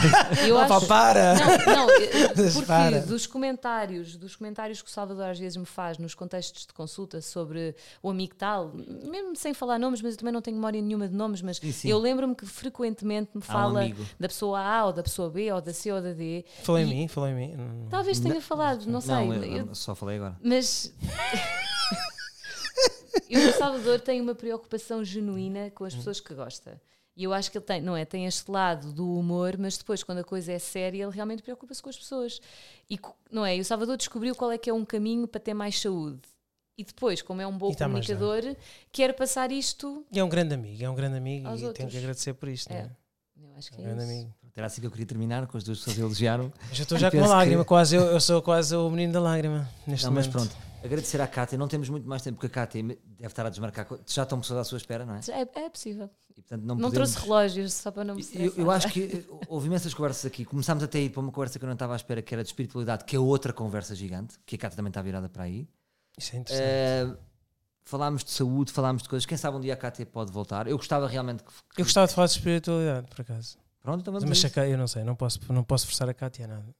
eu 0.48 0.56
acho 0.58 0.86
para! 0.86 1.34
Não, 1.34 1.76
não, 1.76 1.86
porque 2.54 2.66
para. 2.66 3.00
dos 3.02 3.26
comentários, 3.26 4.16
dos 4.16 4.34
comentários 4.34 4.80
que 4.80 4.88
o 4.88 4.92
Salvador 4.92 5.26
às 5.26 5.38
vezes 5.38 5.56
me 5.58 5.66
faz 5.66 5.98
nos 5.98 6.14
contextos 6.14 6.66
de 6.66 6.72
consulta 6.72 7.20
sobre 7.20 7.74
o 8.02 8.08
amigo 8.08 8.34
tal, 8.34 8.72
mesmo 9.04 9.36
sem 9.36 9.52
falar 9.52 9.78
nomes, 9.78 10.00
mas 10.00 10.14
eu 10.14 10.18
também 10.18 10.32
não 10.32 10.40
tenho 10.40 10.56
memória 10.56 10.80
nenhuma 10.80 11.06
de 11.06 11.14
nomes, 11.14 11.42
mas 11.42 11.58
Sim, 11.58 11.70
sim. 11.70 11.88
eu 11.90 11.98
lembro-me 11.98 12.34
que 12.34 12.46
frequentemente 12.46 13.30
me 13.34 13.38
um 13.38 13.42
fala 13.42 13.82
amigo. 13.82 14.02
da 14.18 14.26
pessoa 14.28 14.60
A 14.60 14.86
ou 14.86 14.92
da 14.92 15.02
pessoa 15.02 15.28
B 15.28 15.52
ou 15.52 15.60
da 15.60 15.72
C 15.74 15.92
ou 15.92 16.00
da 16.00 16.12
D. 16.14 16.46
Falou 16.62 16.80
em 16.80 16.86
mim, 16.86 17.08
falou 17.08 17.28
em 17.28 17.34
mim. 17.34 17.56
Talvez 17.90 18.18
tenha 18.20 18.34
Não- 18.34 18.40
falado, 18.40 18.86
não 18.86 19.00
sei. 19.02 19.14
Não, 19.14 19.34
eu, 19.34 19.44
eu- 19.44 19.66
eu 19.66 19.74
só 19.74 19.94
falei 19.94 20.16
agora. 20.16 20.34
mas 20.42 20.94
eu, 23.28 23.50
o 23.50 23.52
Salvador 23.52 24.00
tem 24.00 24.20
uma 24.20 24.34
preocupação 24.34 25.04
genuína 25.04 25.70
com 25.70 25.84
as 25.84 25.94
pessoas 25.94 26.20
que 26.20 26.34
gosta. 26.34 26.80
E 27.16 27.22
eu 27.24 27.32
acho 27.32 27.50
que 27.50 27.56
ele 27.58 27.64
tem, 27.64 27.80
não 27.80 27.96
é? 27.96 28.04
Tem 28.04 28.26
este 28.26 28.50
lado 28.50 28.92
do 28.92 29.16
humor, 29.18 29.56
mas 29.56 29.78
depois, 29.78 30.02
quando 30.02 30.18
a 30.18 30.24
coisa 30.24 30.50
é 30.52 30.58
séria, 30.58 31.04
ele 31.04 31.12
realmente 31.12 31.42
preocupa-se 31.42 31.80
com 31.80 31.88
as 31.88 31.96
pessoas. 31.96 32.40
E, 32.90 32.98
não 33.30 33.46
é? 33.46 33.56
E 33.56 33.60
o 33.60 33.64
Salvador 33.64 33.96
descobriu 33.96 34.34
qual 34.34 34.50
é 34.50 34.58
que 34.58 34.68
é 34.68 34.74
um 34.74 34.84
caminho 34.84 35.28
para 35.28 35.40
ter 35.40 35.54
mais 35.54 35.80
saúde. 35.80 36.20
E 36.76 36.82
depois, 36.82 37.22
como 37.22 37.40
é 37.40 37.46
um 37.46 37.56
bom 37.56 37.66
mais 37.68 37.78
comunicador, 37.78 38.56
quer 38.90 39.14
passar 39.14 39.52
isto. 39.52 40.04
E 40.10 40.18
é 40.18 40.24
um 40.24 40.28
grande 40.28 40.54
amigo, 40.54 40.82
é 40.82 40.90
um 40.90 40.94
grande 40.96 41.16
amigo 41.16 41.46
e 41.48 41.52
tenho 41.54 41.66
outros. 41.68 41.90
que 41.92 41.96
agradecer 41.98 42.34
por 42.34 42.48
isto. 42.48 42.72
É. 42.72 42.82
não 43.36 43.48
é? 43.48 43.52
Eu 43.52 43.56
acho 43.58 43.70
que 43.70 43.76
É 43.80 43.84
um 43.84 43.90
é 43.90 43.94
grande 43.94 44.02
isso. 44.12 44.12
amigo. 44.12 44.34
Era 44.56 44.66
assim 44.66 44.80
que 44.80 44.86
eu 44.86 44.90
queria 44.90 45.06
terminar, 45.06 45.46
com 45.46 45.56
as 45.56 45.62
duas 45.64 45.78
pessoas 45.78 45.96
a 45.98 46.00
elogiaram. 46.00 46.52
Já 46.72 46.82
estou 46.82 46.98
já 46.98 47.10
com 47.12 47.16
uma 47.18 47.28
lágrima, 47.28 47.62
que- 47.62 47.68
quase. 47.68 47.94
Eu, 47.94 48.02
eu 48.06 48.20
sou 48.20 48.42
quase 48.42 48.74
o 48.74 48.90
menino 48.90 49.12
da 49.12 49.20
lágrima 49.20 49.68
neste 49.86 50.04
Não, 50.06 50.12
mas 50.12 50.26
momento. 50.26 50.48
pronto. 50.50 50.73
Agradecer 50.84 51.18
à 51.20 51.26
Cátia. 51.26 51.56
Não 51.56 51.66
temos 51.66 51.88
muito 51.88 52.06
mais 52.06 52.20
tempo 52.20 52.36
porque 52.36 52.46
a 52.46 52.50
Cátia 52.50 52.82
deve 52.82 53.26
estar 53.26 53.46
a 53.46 53.48
desmarcar. 53.48 53.86
Já 54.06 54.22
estão 54.22 54.38
pessoas 54.38 54.60
à 54.60 54.64
sua 54.64 54.76
espera, 54.76 55.06
não 55.06 55.14
é? 55.14 55.20
É, 55.28 55.64
é 55.64 55.70
possível. 55.70 56.10
E, 56.36 56.42
portanto, 56.42 56.62
não, 56.62 56.74
Não, 56.74 56.90
podemos... 56.90 57.10
trouxe 57.12 57.26
relógios 57.26 57.72
só 57.72 57.90
para 57.90 58.04
não 58.04 58.14
me 58.14 58.24
Eu, 58.34 58.52
eu 58.54 58.70
acho 58.70 58.88
que 58.88 59.02
eh, 59.02 59.36
houve 59.48 59.66
imensas 59.66 59.94
conversas 59.94 60.26
aqui. 60.26 60.44
Começámos 60.44 60.84
até 60.84 60.98
a 60.98 61.00
ir 61.00 61.08
para 61.08 61.20
uma 61.20 61.32
conversa 61.32 61.58
que 61.58 61.64
eu 61.64 61.66
não 61.66 61.72
estava 61.72 61.94
à 61.94 61.96
espera, 61.96 62.20
que 62.20 62.34
era 62.34 62.42
de 62.42 62.50
espiritualidade, 62.50 63.04
que 63.04 63.16
é 63.16 63.18
outra 63.18 63.52
conversa 63.52 63.94
gigante, 63.94 64.38
que 64.44 64.56
a 64.56 64.58
Cátia 64.58 64.76
também 64.76 64.90
está 64.90 65.00
virada 65.00 65.28
para 65.28 65.44
aí. 65.44 65.66
Isso 66.18 66.36
é 66.36 66.38
interessante. 66.40 66.66
Eh, 66.66 67.16
falámos 67.84 68.22
de 68.22 68.30
saúde, 68.30 68.70
falámos 68.70 69.02
de 69.02 69.08
coisas. 69.08 69.24
Quem 69.24 69.38
sabe 69.38 69.56
um 69.56 69.60
dia 69.60 69.72
a 69.72 69.76
Cátia 69.76 70.04
pode 70.04 70.30
voltar. 70.30 70.66
Eu 70.66 70.76
gostava 70.76 71.08
realmente 71.08 71.42
que. 71.42 71.80
Eu 71.80 71.84
gostava 71.84 72.06
de 72.06 72.14
falar 72.14 72.26
de 72.26 72.34
espiritualidade, 72.34 73.06
por 73.08 73.22
acaso. 73.22 73.56
Pronto, 73.80 74.00
então 74.00 74.12
vamos 74.12 74.28
Mas 74.28 74.56
a 74.58 74.66
eu 74.66 74.78
não 74.78 74.86
sei, 74.86 75.02
não 75.04 75.14
posso, 75.14 75.40
não 75.50 75.64
posso 75.64 75.86
forçar 75.86 76.08
a 76.08 76.14
Cátia 76.14 76.44
a 76.44 76.48
nada. 76.48 76.74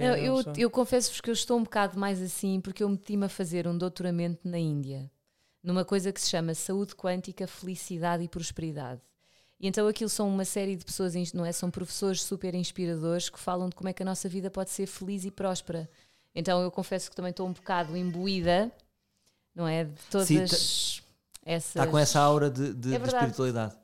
Não, 0.00 0.16
eu, 0.16 0.42
eu 0.56 0.70
confesso-vos 0.70 1.20
que 1.20 1.30
eu 1.30 1.34
estou 1.34 1.58
um 1.58 1.62
bocado 1.62 1.98
mais 1.98 2.20
assim 2.20 2.60
porque 2.60 2.82
eu 2.82 2.88
meti-me 2.88 3.26
a 3.26 3.28
fazer 3.28 3.66
um 3.66 3.76
doutoramento 3.76 4.48
na 4.48 4.58
Índia, 4.58 5.10
numa 5.62 5.84
coisa 5.84 6.12
que 6.12 6.20
se 6.20 6.30
chama 6.30 6.54
Saúde 6.54 6.94
Quântica, 6.94 7.46
Felicidade 7.46 8.22
e 8.24 8.28
Prosperidade. 8.28 9.00
E 9.60 9.68
então 9.68 9.86
aquilo 9.86 10.08
são 10.08 10.26
uma 10.26 10.44
série 10.44 10.74
de 10.74 10.84
pessoas, 10.84 11.14
não 11.34 11.44
é? 11.44 11.52
São 11.52 11.70
professores 11.70 12.22
super 12.22 12.54
inspiradores 12.54 13.28
que 13.28 13.38
falam 13.38 13.68
de 13.68 13.76
como 13.76 13.90
é 13.90 13.92
que 13.92 14.02
a 14.02 14.06
nossa 14.06 14.28
vida 14.28 14.50
pode 14.50 14.70
ser 14.70 14.86
feliz 14.86 15.24
e 15.24 15.30
próspera. 15.30 15.88
Então 16.34 16.62
eu 16.62 16.70
confesso 16.70 17.10
que 17.10 17.16
também 17.16 17.30
estou 17.30 17.46
um 17.46 17.52
bocado 17.52 17.94
imbuída, 17.94 18.72
não 19.54 19.68
é? 19.68 19.84
De 19.84 20.00
todas 20.10 20.28
Sim, 20.28 20.38
essas. 20.38 20.92
Está 21.44 21.86
com 21.86 21.98
essa 21.98 22.20
aura 22.20 22.50
de, 22.50 22.72
de- 22.72 22.94
É 22.94 22.98
de 22.98 23.06
espiritualidade. 23.06 23.76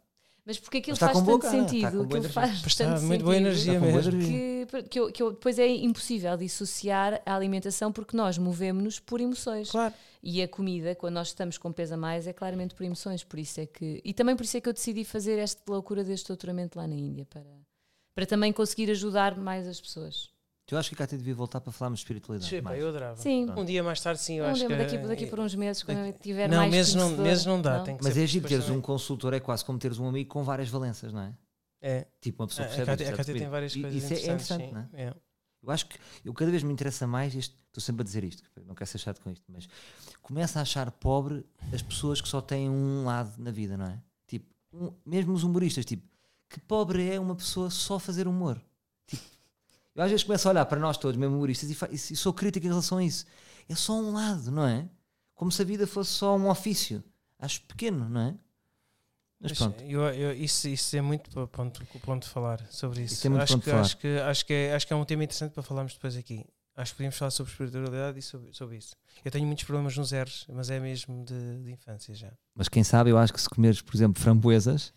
Mas 0.46 0.60
porque 0.60 0.78
aquilo 0.78 0.96
faz 0.96 1.12
com 1.18 1.24
tanto 1.24 1.46
está 1.46 1.50
sentido, 1.50 1.86
aquilo 1.86 2.02
energia. 2.04 2.30
faz 2.32 2.50
Pois 2.60 2.66
está, 2.72 2.84
tanto 2.84 3.02
muito 3.02 3.24
boa 3.24 3.34
sentido 3.34 3.46
energia 3.48 3.80
mesmo. 3.80 4.20
que, 4.20 4.82
que, 4.88 5.00
eu, 5.00 5.10
que 5.12 5.22
eu- 5.22 5.32
depois 5.32 5.58
é 5.58 5.66
impossível 5.66 6.36
dissociar 6.36 7.20
a 7.26 7.34
alimentação 7.34 7.90
porque 7.90 8.16
nós 8.16 8.38
movemos-nos 8.38 9.00
por 9.00 9.20
emoções. 9.20 9.70
Claro. 9.72 9.92
E 10.22 10.40
a 10.40 10.46
comida, 10.48 10.94
quando 10.94 11.14
nós 11.14 11.28
estamos 11.28 11.58
com 11.58 11.72
peso 11.72 11.94
a 11.94 11.96
mais, 11.96 12.26
é 12.28 12.32
claramente 12.32 12.74
por 12.76 12.84
emoções. 12.84 13.24
Por 13.24 13.40
isso 13.40 13.60
é 13.60 13.66
que. 13.66 14.00
E 14.04 14.14
também 14.14 14.36
por 14.36 14.44
isso 14.44 14.56
é 14.56 14.60
que 14.60 14.68
eu 14.68 14.72
decidi 14.72 15.04
fazer 15.04 15.36
esta 15.38 15.60
loucura 15.68 16.04
deste 16.04 16.28
doutoramento 16.28 16.78
lá 16.78 16.86
na 16.86 16.94
Índia, 16.94 17.26
para, 17.26 17.44
para 18.14 18.24
também 18.26 18.52
conseguir 18.52 18.88
ajudar 18.92 19.36
mais 19.36 19.66
as 19.66 19.80
pessoas. 19.80 20.30
Eu 20.70 20.78
acho 20.78 20.88
que 20.88 20.94
a 20.96 20.98
Cátia 20.98 21.16
devia 21.16 21.34
voltar 21.34 21.60
para 21.60 21.72
falarmos 21.72 22.00
de 22.00 22.04
espiritualidade. 22.04 22.50
Sim, 22.50 22.60
pá, 22.62 22.70
mais. 22.70 22.82
eu 22.82 22.88
adorava. 22.88 23.16
Sim. 23.16 23.46
Um 23.56 23.64
dia 23.64 23.82
mais 23.84 24.00
tarde, 24.00 24.20
sim, 24.20 24.34
eu 24.38 24.44
Não, 24.44 24.50
acho 24.52 24.66
que. 24.66 24.74
daqui, 24.76 24.98
daqui 24.98 25.26
por 25.26 25.38
uns 25.38 25.54
meses, 25.54 25.82
quando 25.82 25.98
eu 25.98 26.12
tiver 26.14 26.48
Não, 26.48 26.56
mais 26.58 26.70
meses 26.72 26.94
não, 26.94 27.10
meses 27.16 27.46
não 27.46 27.62
dá. 27.62 27.80
Tem 27.84 27.96
que 27.96 28.02
Mas 28.02 28.14
ser 28.14 28.24
é 28.24 28.26
giro 28.26 28.48
teres 28.48 28.68
um 28.68 28.80
consultor, 28.80 29.32
é 29.32 29.38
quase 29.40 29.64
como 29.64 29.78
teres 29.78 29.98
um 29.98 30.08
amigo 30.08 30.28
com 30.28 30.42
várias 30.42 30.68
valências, 30.68 31.12
não 31.12 31.20
é? 31.22 31.34
É. 31.80 32.06
Tipo, 32.20 32.42
uma 32.42 32.48
pessoa 32.48 32.64
A, 32.66 32.66
a 32.66 32.74
percebe. 32.74 32.86
Cátia, 32.90 33.06
a 33.06 33.16
percebe 33.16 33.16
Cátia 33.16 33.34
tem 33.42 33.48
várias 33.48 33.76
E 33.76 33.80
coisas 33.80 34.02
Isso 34.02 34.12
é 34.12 34.16
interessante, 34.32 34.64
sim. 34.66 34.72
não 34.72 34.80
é? 34.80 35.02
É. 35.04 35.14
Eu 35.62 35.70
acho 35.70 35.86
que 35.86 35.98
eu 36.24 36.34
cada 36.34 36.50
vez 36.50 36.62
me 36.62 36.72
interessa 36.72 37.06
mais 37.06 37.34
isto, 37.34 37.56
estou 37.68 37.80
sempre 37.82 38.02
a 38.02 38.04
dizer 38.04 38.24
isto, 38.24 38.42
não 38.66 38.74
quero 38.74 38.88
ser 38.90 38.98
chato 38.98 39.20
com 39.20 39.30
isto, 39.30 39.44
mas 39.48 39.68
começo 40.22 40.58
a 40.58 40.62
achar 40.62 40.90
pobre 40.90 41.44
as 41.72 41.82
pessoas 41.82 42.20
que 42.20 42.28
só 42.28 42.40
têm 42.40 42.68
um 42.70 43.04
lado 43.04 43.34
na 43.38 43.50
vida, 43.50 43.76
não 43.76 43.86
é? 43.86 44.00
Tipo, 44.26 44.46
um- 44.72 44.92
mesmo 45.04 45.32
os 45.32 45.42
humoristas, 45.44 45.84
tipo, 45.84 46.06
que 46.48 46.60
pobre 46.60 47.08
é 47.10 47.18
uma 47.20 47.34
pessoa 47.36 47.68
só 47.70 47.98
fazer 47.98 48.26
humor. 48.28 48.60
Eu 49.96 50.02
às 50.02 50.10
vezes 50.10 50.24
começo 50.24 50.46
a 50.46 50.50
olhar 50.52 50.66
para 50.66 50.78
nós 50.78 50.98
todos, 50.98 51.16
mesmo 51.16 51.36
humoristas, 51.36 51.70
e, 51.70 51.94
e 51.94 52.16
sou 52.16 52.32
crítico 52.32 52.66
em 52.66 52.68
relação 52.68 52.98
a 52.98 53.04
isso. 53.04 53.24
É 53.68 53.74
só 53.74 53.94
um 53.94 54.12
lado, 54.12 54.50
não 54.50 54.66
é? 54.66 54.86
Como 55.34 55.50
se 55.50 55.62
a 55.62 55.64
vida 55.64 55.86
fosse 55.86 56.10
só 56.12 56.36
um 56.36 56.48
ofício. 56.50 57.02
Acho 57.38 57.62
pequeno, 57.62 58.08
não 58.08 58.20
é? 58.20 58.34
Mas 59.40 59.52
pronto. 59.52 59.82
eu- 59.82 60.00
eu- 60.02 60.32
isso, 60.34 60.68
isso 60.68 60.96
é 60.96 61.00
muito 61.00 61.28
para 61.30 61.46
ponto, 61.46 61.82
o 61.94 62.00
ponto 62.00 62.22
de 62.24 62.28
falar 62.28 62.64
sobre 62.70 63.02
isso. 63.02 63.14
Isso 63.14 63.28
é 63.28 63.42
acho, 63.42 63.58
que, 63.58 63.70
acho, 63.70 63.96
que, 63.98 64.18
acho, 64.18 64.46
que 64.46 64.52
é, 64.52 64.74
acho 64.74 64.86
que 64.86 64.92
é 64.92 64.96
um 64.96 65.04
tema 65.04 65.24
interessante 65.24 65.52
para 65.52 65.62
falarmos 65.62 65.92
depois 65.94 66.16
aqui. 66.16 66.44
Acho 66.74 66.92
que 66.92 66.96
podíamos 66.98 67.16
falar 67.16 67.30
sobre 67.30 67.52
espiritualidade 67.52 68.18
e 68.18 68.22
sobre, 68.22 68.52
sobre 68.52 68.76
isso. 68.76 68.94
Eu 69.24 69.30
tenho 69.30 69.46
muitos 69.46 69.64
problemas 69.64 69.96
nos 69.96 70.12
erros, 70.12 70.46
mas 70.52 70.68
é 70.70 70.78
mesmo 70.78 71.24
de, 71.24 71.62
de 71.62 71.70
infância 71.72 72.14
já. 72.14 72.30
Mas 72.54 72.68
quem 72.68 72.84
sabe, 72.84 73.10
eu 73.10 73.16
acho 73.18 73.32
que 73.32 73.40
se 73.40 73.48
comeres, 73.48 73.80
por 73.80 73.94
exemplo, 73.96 74.22
framboesas, 74.22 74.92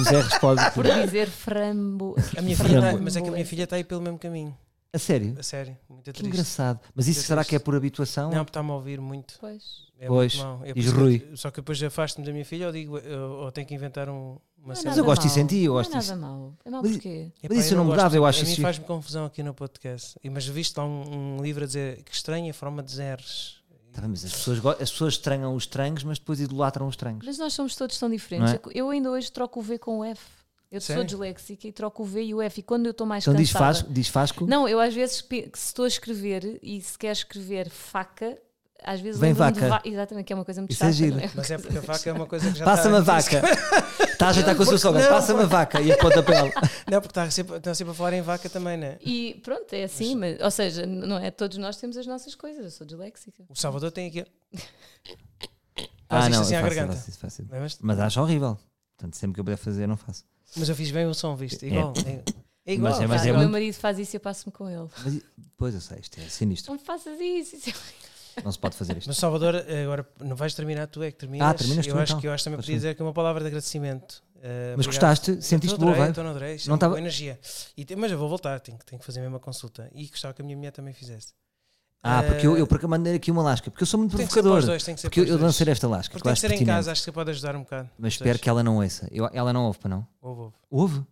Os 0.00 0.06
R's 0.10 0.38
podem. 0.38 0.70
Por 0.72 0.84
dizer 0.84 1.28
frambo. 1.28 2.14
A 2.36 2.42
minha 2.42 2.56
filha, 2.56 2.68
Framboesa. 2.68 2.96
tá- 2.96 3.02
mas 3.02 3.16
é 3.16 3.20
que 3.22 3.28
a 3.28 3.32
minha 3.32 3.46
filha 3.46 3.64
está 3.64 3.76
aí 3.76 3.84
pelo 3.84 4.00
mesmo 4.00 4.18
caminho. 4.18 4.56
A 4.94 4.98
sério? 4.98 5.34
A 5.38 5.42
sério, 5.42 5.74
muito 5.88 6.04
Que 6.04 6.12
triste. 6.12 6.28
engraçado. 6.28 6.80
Mas 6.94 7.08
isso 7.08 7.22
será 7.22 7.42
que 7.44 7.56
é 7.56 7.58
por 7.58 7.74
habituação? 7.74 8.30
Não, 8.30 8.44
porque 8.44 8.50
está-me 8.50 8.70
a 8.70 8.74
ouvir 8.74 9.00
muito. 9.00 9.34
Pois. 9.40 9.90
É 9.98 10.06
Pois, 10.06 10.34
muito. 10.36 10.64
É 10.66 10.90
Rui. 10.90 11.26
eu- 11.30 11.36
Só 11.36 11.50
que 11.50 11.56
depois 11.62 11.82
afasto-me 11.82 12.26
da 12.26 12.32
minha 12.32 12.44
filha 12.44 12.66
ou 12.66 12.72
digo, 12.72 12.98
eu- 12.98 13.30
ou 13.40 13.50
tenho 13.52 13.66
que 13.66 13.74
inventar 13.74 14.10
um, 14.10 14.12
uma 14.58 14.66
Não 14.66 14.72
é 14.72 14.74
cena. 14.74 14.90
Mas 14.90 14.98
eu 14.98 15.02
nada 15.02 15.02
gosto 15.02 15.22
disso 15.22 15.38
em 15.38 15.42
mau. 15.42 15.48
ti, 15.48 15.62
eu 15.62 15.72
gosto 15.72 15.90
Não 15.92 15.98
é 15.98 16.02
nada 16.02 16.16
mau. 16.16 16.54
É 16.64 16.70
mau 16.70 16.82
Mas- 16.82 16.92
porquê? 16.92 17.32
Mas 17.48 17.58
isso 17.58 17.72
eu 17.74 17.78
não 17.78 17.84
mudava, 17.86 18.14
eu 18.16 18.26
a 18.26 18.28
acho 18.28 18.44
mim 18.44 18.52
isso- 18.52 18.60
faz-me 18.60 18.84
confusão 18.84 19.24
aqui 19.24 19.42
no 19.42 19.54
podcast. 19.54 20.18
Mas 20.30 20.46
viste 20.46 20.76
lá 20.76 20.84
um, 20.84 21.36
um 21.38 21.42
livro 21.42 21.64
a 21.64 21.66
dizer 21.66 22.02
que 22.02 22.14
estranha 22.14 22.50
a 22.50 22.54
forma 22.54 22.82
de 22.82 22.92
zeros. 22.92 23.61
Tá 23.92 24.08
mas 24.08 24.24
as 24.24 24.32
pessoas, 24.32 24.58
as 24.80 24.90
pessoas 24.90 25.14
estranham 25.14 25.54
os 25.54 25.64
estranhos, 25.64 26.02
mas 26.02 26.18
depois 26.18 26.40
idolatram 26.40 26.88
os 26.88 26.94
estranhos. 26.94 27.24
Mas 27.24 27.38
nós 27.38 27.52
somos 27.52 27.76
todos 27.76 27.98
tão 27.98 28.08
diferentes. 28.08 28.54
É? 28.54 28.60
Eu 28.74 28.88
ainda 28.88 29.10
hoje 29.10 29.30
troco 29.30 29.60
o 29.60 29.62
V 29.62 29.78
com 29.78 29.98
o 29.98 30.04
F. 30.04 30.24
Eu 30.70 30.80
sou 30.80 30.94
Sério? 30.94 31.04
disléxica 31.04 31.68
e 31.68 31.72
troco 31.72 32.02
o 32.02 32.06
V 32.06 32.22
e 32.22 32.34
o 32.34 32.40
F. 32.40 32.60
E 32.60 32.62
quando 32.62 32.86
eu 32.86 32.92
estou 32.92 33.06
mais 33.06 33.24
Então 33.24 33.34
cansada... 33.34 33.66
Fasco, 33.66 33.92
diz 33.92 34.08
Fasco 34.08 34.46
Não, 34.46 34.66
eu 34.66 34.80
às 34.80 34.94
vezes, 34.94 35.16
se 35.16 35.50
estou 35.54 35.84
a 35.84 35.88
escrever 35.88 36.58
e 36.62 36.80
se 36.80 36.96
quer 36.96 37.12
escrever 37.12 37.68
faca, 37.68 38.38
às 38.84 39.00
vezes 39.00 39.20
Vem 39.20 39.32
vaca. 39.32 39.68
va- 39.68 39.82
Exatamente, 39.84 40.24
que 40.26 40.32
é 40.32 40.36
uma 40.36 40.44
coisa 40.44 40.60
muito 40.60 40.70
Isso 40.72 40.82
é 40.84 40.86
chata. 40.86 40.96
giro. 40.96 41.16
não 41.16 41.30
Mas 41.34 41.50
é 41.50 41.58
porque 41.58 41.78
a 41.78 41.80
vaca 41.80 42.10
é 42.10 42.12
uma 42.12 42.26
coisa 42.26 42.52
que 42.52 42.58
já 42.58 42.64
passa-me 42.64 42.96
a 42.96 43.00
está. 43.00 43.12
vaca. 43.12 43.42
Está 44.12 44.26
a 44.26 44.30
ajeitar 44.30 44.56
com 44.56 44.62
o 44.62 44.66
seu 44.66 44.78
sogra, 44.78 45.02
Não, 45.02 45.08
passa-me 45.08 45.42
a 45.42 45.46
vaca 45.46 45.80
e 45.80 45.90
aponta 45.92 46.22
para 46.22 46.36
ela. 46.36 46.50
Não, 46.90 47.00
porque 47.00 47.08
está 47.08 47.30
sempre, 47.30 47.56
estão 47.56 47.74
sempre 47.74 47.90
a 47.92 47.94
falar 47.94 48.12
em 48.12 48.22
vaca 48.22 48.48
também, 48.48 48.76
né? 48.76 48.98
E 49.00 49.40
pronto, 49.42 49.72
é 49.72 49.84
assim, 49.84 50.14
mas, 50.14 50.40
ou 50.40 50.50
seja, 50.50 50.86
não 50.86 51.18
é? 51.18 51.30
Todos 51.30 51.58
nós 51.58 51.76
temos 51.76 51.96
as 51.96 52.06
nossas 52.06 52.34
coisas. 52.34 52.64
Eu 52.64 52.70
sou 52.70 52.86
disléxica. 52.86 53.42
O 53.48 53.54
Salvador 53.56 53.90
tem 53.90 54.06
aqui. 54.08 54.24
Ah, 56.08 56.20
Faz 56.20 56.24
isto 56.26 56.34
não, 56.34 56.40
assim 56.42 56.54
à 56.54 56.60
faço, 56.60 56.74
garganta. 56.74 56.96
faço 56.96 57.10
isso, 57.10 57.18
faço? 57.18 57.42
Mas 57.80 57.98
acho 57.98 58.20
horrível. 58.20 58.58
Portanto, 58.96 59.16
sempre 59.16 59.34
que 59.34 59.40
eu 59.40 59.44
puder 59.44 59.56
fazer, 59.56 59.86
não 59.86 59.96
faço. 59.96 60.24
Mas 60.56 60.68
eu 60.68 60.76
fiz 60.76 60.90
bem 60.90 61.06
o 61.06 61.14
som, 61.14 61.34
viste? 61.34 61.64
Igual. 61.66 61.94
É, 62.06 62.22
é 62.66 62.74
igual. 62.74 62.92
Mas 62.92 63.00
é- 63.02 63.06
mas 63.06 63.22
Ah, 63.22 63.26
é 63.26 63.30
o 63.30 63.32
meu 63.32 63.36
muito- 63.44 63.52
marido 63.52 63.74
faz 63.74 63.98
isso 63.98 64.14
e 64.14 64.18
eu 64.18 64.20
passo-me 64.20 64.52
com 64.52 64.68
ele. 64.68 64.86
Mas, 65.04 65.20
pois 65.56 65.74
eu 65.74 65.80
sei, 65.80 65.98
isto 66.00 66.20
é 66.20 66.28
sinistro. 66.28 66.72
Não 66.72 66.78
faças 66.78 67.18
isso. 67.18 67.56
isso 67.56 67.70
é- 67.70 67.74
Não 68.44 68.50
se 68.52 68.58
pode 68.58 68.76
fazer 68.76 68.96
isto. 68.96 69.06
Mas 69.08 69.16
Salvador, 69.18 69.56
agora 69.56 70.06
não 70.20 70.36
vais 70.36 70.54
terminar, 70.54 70.86
tu 70.86 71.02
é 71.02 71.10
que 71.10 71.18
terminas. 71.18 71.48
Ah, 71.48 71.54
terminas 71.54 71.86
eu 71.86 71.94
tu, 71.94 71.98
acho 72.00 72.12
então. 72.12 72.20
que 72.20 72.28
eu 72.28 72.32
acho 72.32 72.42
que 72.42 72.44
também 72.44 72.58
podia 72.60 72.74
dizer 72.76 72.88
aqui 72.90 73.02
uma 73.02 73.12
palavra 73.12 73.40
de 73.42 73.46
agradecimento. 73.48 74.22
Uh, 74.36 74.74
Mas 74.76 74.86
obrigado. 74.86 74.86
gostaste? 74.86 75.42
Sentiste 75.42 75.78
boa 75.78 75.92
vibe? 75.94 76.10
então 76.10 76.24
não 76.24 76.30
adorei. 76.30 76.56
Não 76.56 76.62
é 76.64 76.68
uma 76.72 76.78
tava- 76.78 76.90
boa 76.92 77.00
energia. 77.00 77.38
E, 77.76 77.86
mas 77.96 78.10
eu 78.10 78.18
vou 78.18 78.28
voltar, 78.28 78.58
tenho, 78.60 78.76
que- 78.78 78.84
tenho 78.84 78.98
que 78.98 79.06
fazer 79.06 79.24
a 79.24 79.38
consulta. 79.38 79.88
E 79.94 80.06
gostava 80.08 80.34
que 80.34 80.42
a 80.42 80.44
minha 80.44 80.56
mulher 80.56 80.72
também 80.72 80.92
fizesse. 80.92 81.28
Ah, 82.02 82.20
porque 82.24 82.44
eu, 82.44 82.56
eu 82.58 82.66
por 82.66 82.76
acaso 82.78 82.88
mandei 82.90 83.14
aqui 83.14 83.30
uma 83.30 83.42
lasca, 83.42 83.70
porque 83.70 83.84
eu 83.84 83.86
sou 83.86 83.98
muito 83.98 84.16
tem 84.16 84.26
que 84.26 84.32
provocador. 84.32 84.66
dois, 84.66 84.82
tem 84.82 84.96
que 84.96 85.02
Porque 85.02 85.20
eu, 85.20 85.38
lancei 85.38 85.68
esta 85.70 85.86
lasca, 85.86 86.12
Porque 86.14 86.28
que 86.28 86.40
tem 86.40 86.48
que 86.50 86.56
ser 86.56 86.62
em 86.62 86.66
casa, 86.66 86.90
acho 86.90 87.04
que 87.04 87.12
pode 87.12 87.30
ajudar 87.30 87.54
um 87.54 87.60
bocado. 87.60 87.88
Mas 87.96 88.14
espero 88.14 88.36
que 88.40 88.48
ela 88.48 88.64
não 88.64 88.78
ouça. 88.78 89.06
Eu- 89.12 89.30
ela 89.32 89.52
não 89.52 89.66
ouve 89.66 89.78
para 89.78 89.90
não. 89.90 90.06
Ouve, 90.20 90.40
ouve. 90.40 90.54
Ouve? 90.68 91.06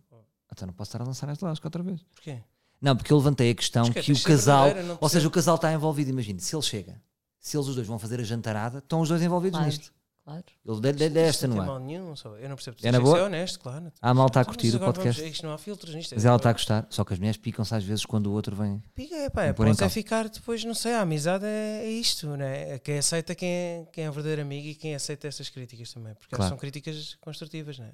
Então 0.51 0.65
não 0.67 0.73
posso 0.73 0.89
estar 0.89 1.01
a 1.01 1.05
lançar 1.05 1.29
esta 1.29 1.45
lasca 1.45 1.65
outra 1.65 1.81
vez. 1.81 2.01
Porquê? 2.13 2.39
Não, 2.81 2.93
porque 2.97 3.13
eu 3.13 3.17
levantei 3.17 3.51
a 3.51 3.55
questão 3.55 3.89
que 3.89 3.99
é, 3.99 4.01
que 4.01 4.11
o 4.11 4.15
ser 4.17 4.27
casal. 4.27 4.67
Ou 4.99 5.07
seja, 5.07 5.25
o 5.25 5.31
casal 5.31 5.55
está 5.55 5.71
envolvido. 5.71 6.09
Imagina, 6.09 6.39
se 6.41 6.53
ele 6.53 6.61
chega, 6.63 7.01
se 7.41 7.57
eles 7.57 7.67
os 7.67 7.75
dois 7.75 7.87
vão 7.87 7.99
fazer 7.99 8.21
a 8.21 8.23
jantarada, 8.23 8.77
estão 8.77 9.01
os 9.01 9.09
dois 9.09 9.21
envolvidos 9.21 9.57
Claro. 9.59 9.65
nisto. 9.75 9.93
Claro. 10.23 10.43
Ele 10.63 10.89
Isto 11.07 11.17
esta 11.17 11.47
não 11.47 11.59
ar. 11.61 11.65
mal 11.65 11.79
nenhum, 11.79 12.15
só- 12.15 12.37
eu 12.37 12.47
não 12.47 12.55
percebo. 12.55 12.77
É 12.83 12.91
na 12.91 12.99
ser 12.99 13.03
boa? 13.03 13.23
honesto, 13.23 13.59
claro. 13.59 13.91
Ah, 13.99 14.11
a 14.11 14.13
malta 14.13 14.39
a 14.39 14.41
Então, 14.43 14.53
curtir 14.53 14.67
mas 14.67 14.75
o 14.75 14.79
podcast. 14.85 15.19
vamos- 15.19 15.33
isto 15.35 15.45
não 15.47 15.51
há 15.53 15.57
filtros 15.57 15.95
nisto. 15.95 16.13
Mas 16.13 16.23
ela 16.25 16.35
está 16.37 16.51
a 16.51 16.53
gostar. 16.53 16.87
Só 16.91 17.03
que 17.03 17.13
as 17.13 17.19
mulheres 17.19 17.37
picam-se 17.37 17.73
às 17.73 17.83
vezes 17.83 18.05
quando 18.05 18.27
o 18.27 18.31
outro 18.31 18.55
vem. 18.55 18.79
Pica, 18.93 19.15
é, 19.15 19.29
pá, 19.31 19.45
é, 19.45 19.51
pode 19.53 19.71
é 19.71 19.75
causa. 19.75 19.91
ficar 19.91 20.29
depois, 20.29 20.63
não 20.63 20.75
sei, 20.75 20.93
a 20.93 21.01
amizade 21.01 21.43
é, 21.43 21.81
é 21.83 21.89
isto, 21.89 22.37
né? 22.37 22.73
É 22.75 22.79
Quem 22.79 22.99
aceita 22.99 23.33
quem 23.33 23.49
é, 23.49 23.87
quem 23.91 24.03
é 24.05 24.09
um 24.09 24.13
verdadeiro 24.13 24.43
amigo 24.43 24.67
e 24.67 24.75
quem 24.75 24.93
aceita 24.93 25.27
essas 25.27 25.49
críticas 25.49 25.91
também, 25.91 26.13
porque 26.13 26.35
elas 26.35 26.41
Claro. 26.45 26.49
são 26.51 26.57
críticas 26.59 27.15
construtivas, 27.19 27.79
não 27.79 27.87
é? 27.87 27.91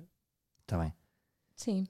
Está 0.64 0.78
bem. 0.78 0.94
Sim. 1.56 1.88